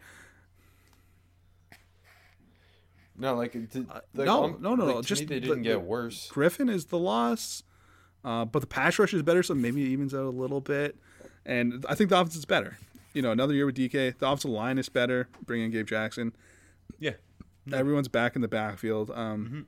No, 3.16 3.34
like, 3.34 3.54
it 3.54 3.74
like 3.74 4.26
no, 4.26 4.44
on- 4.44 4.62
no, 4.62 4.74
no, 4.74 4.84
like, 4.86 4.94
no, 4.96 5.02
just 5.02 5.22
me, 5.22 5.26
they 5.26 5.40
didn't 5.40 5.58
the- 5.58 5.68
get 5.68 5.82
worse. 5.82 6.28
Griffin 6.30 6.68
is 6.70 6.86
the 6.86 6.98
loss, 6.98 7.62
uh, 8.24 8.44
but 8.46 8.60
the 8.60 8.66
pass 8.66 8.98
rush 8.98 9.12
is 9.12 9.22
better, 9.22 9.42
so 9.42 9.54
maybe 9.54 9.82
it 9.82 9.88
evens 9.88 10.14
out 10.14 10.24
a 10.24 10.30
little 10.30 10.60
bit. 10.60 10.96
And 11.44 11.84
I 11.88 11.94
think 11.94 12.08
the 12.10 12.18
offense 12.18 12.36
is 12.36 12.44
better. 12.46 12.78
You 13.12 13.22
know, 13.22 13.30
another 13.32 13.52
year 13.54 13.66
with 13.66 13.74
DK, 13.76 14.16
the 14.18 14.26
offensive 14.26 14.50
line 14.50 14.78
is 14.78 14.88
better. 14.88 15.28
Bring 15.44 15.62
in 15.62 15.70
Gabe 15.70 15.86
Jackson. 15.86 16.32
Yeah, 16.98 17.14
Everyone's 17.72 18.08
back 18.08 18.36
in 18.36 18.42
the 18.42 18.48
backfield. 18.48 19.10
Um, 19.10 19.66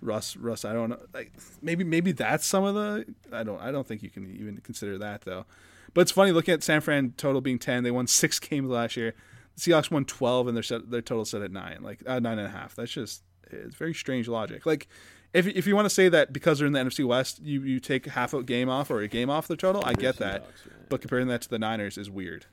Russ, 0.00 0.36
Russ, 0.36 0.64
I 0.64 0.72
don't 0.72 0.90
know. 0.90 0.98
Like 1.12 1.32
maybe, 1.62 1.84
maybe 1.84 2.12
that's 2.12 2.46
some 2.46 2.64
of 2.64 2.74
the. 2.74 3.04
I 3.32 3.42
don't. 3.42 3.60
I 3.60 3.70
don't 3.70 3.86
think 3.86 4.02
you 4.02 4.10
can 4.10 4.30
even 4.34 4.58
consider 4.58 4.98
that 4.98 5.22
though. 5.22 5.46
But 5.92 6.02
it's 6.02 6.12
funny 6.12 6.32
looking 6.32 6.54
at 6.54 6.62
San 6.62 6.80
Fran 6.80 7.14
total 7.16 7.40
being 7.40 7.58
ten. 7.58 7.82
They 7.82 7.90
won 7.90 8.06
six 8.06 8.38
games 8.40 8.68
last 8.70 8.96
year. 8.96 9.14
The 9.56 9.60
Seahawks 9.60 9.90
won 9.90 10.04
twelve, 10.04 10.46
and 10.46 10.56
their 10.56 10.62
set, 10.62 10.90
their 10.90 11.02
total 11.02 11.24
set 11.24 11.42
at 11.42 11.50
nine, 11.52 11.78
like 11.82 12.02
uh, 12.06 12.20
nine 12.20 12.38
and 12.38 12.46
a 12.46 12.50
half. 12.50 12.74
That's 12.74 12.90
just 12.90 13.22
it's 13.50 13.76
very 13.76 13.94
strange 13.94 14.28
logic. 14.28 14.64
Like 14.66 14.88
if 15.32 15.46
if 15.46 15.66
you 15.66 15.76
want 15.76 15.86
to 15.86 15.94
say 15.94 16.08
that 16.08 16.32
because 16.32 16.58
they're 16.58 16.66
in 16.66 16.72
the 16.72 16.80
NFC 16.80 17.04
West, 17.04 17.40
you 17.40 17.62
you 17.62 17.80
take 17.80 18.06
half 18.06 18.34
a 18.34 18.42
game 18.42 18.68
off 18.68 18.90
or 18.90 19.00
a 19.00 19.08
game 19.08 19.30
off 19.30 19.48
the 19.48 19.56
total, 19.56 19.82
I 19.84 19.92
get 19.94 20.16
that. 20.18 20.46
But 20.88 21.00
comparing 21.00 21.28
that 21.28 21.42
to 21.42 21.48
the 21.48 21.58
Niners 21.58 21.96
is 21.98 22.10
weird. 22.10 22.46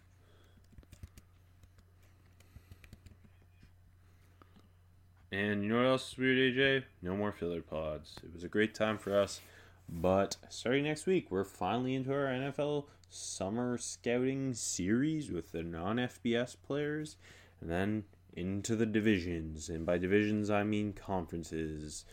And 5.32 5.64
you 5.64 5.70
know 5.70 5.78
what 5.78 5.86
else 5.86 6.12
is 6.12 6.18
weird, 6.18 6.56
AJ? 6.56 6.84
No 7.02 7.16
more 7.16 7.32
filler 7.32 7.62
pods. 7.62 8.16
It 8.24 8.34
was 8.34 8.44
a 8.44 8.48
great 8.48 8.74
time 8.74 8.98
for 8.98 9.18
us. 9.18 9.42
But 9.90 10.38
starting 10.50 10.84
next 10.84 11.06
week, 11.06 11.30
we're 11.30 11.44
finally 11.44 11.96
into 11.96 12.14
our 12.14 12.26
NFL 12.26 12.86
summer 13.10 13.78
scouting 13.78 14.54
series 14.54 15.32
with 15.32 15.52
the 15.52 15.64
non 15.64 15.98
FBS 15.98 16.56
players. 16.66 17.18
And 17.62 17.70
then 17.70 18.04
into 18.38 18.76
the 18.76 18.86
divisions. 18.86 19.68
And 19.68 19.86
by 19.86 19.98
divisions, 19.98 20.50
I 20.50 20.64
mean 20.64 20.94
conferences. 20.94 22.06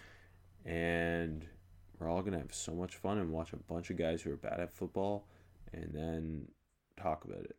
And 0.65 1.47
we're 1.99 2.09
all 2.09 2.23
going 2.23 2.33
to 2.33 2.39
have 2.39 2.55
so 2.55 2.73
much 2.73 2.97
fun 2.97 3.19
and 3.19 3.31
watch 3.31 3.53
a 3.53 3.57
bunch 3.57 3.91
of 3.91 3.97
guys 3.97 4.23
who 4.23 4.33
are 4.33 4.37
bad 4.37 4.59
at 4.59 4.75
football 4.75 5.29
and 5.73 5.93
then 5.93 6.49
talk 7.01 7.25
about 7.25 7.45
it. 7.45 7.57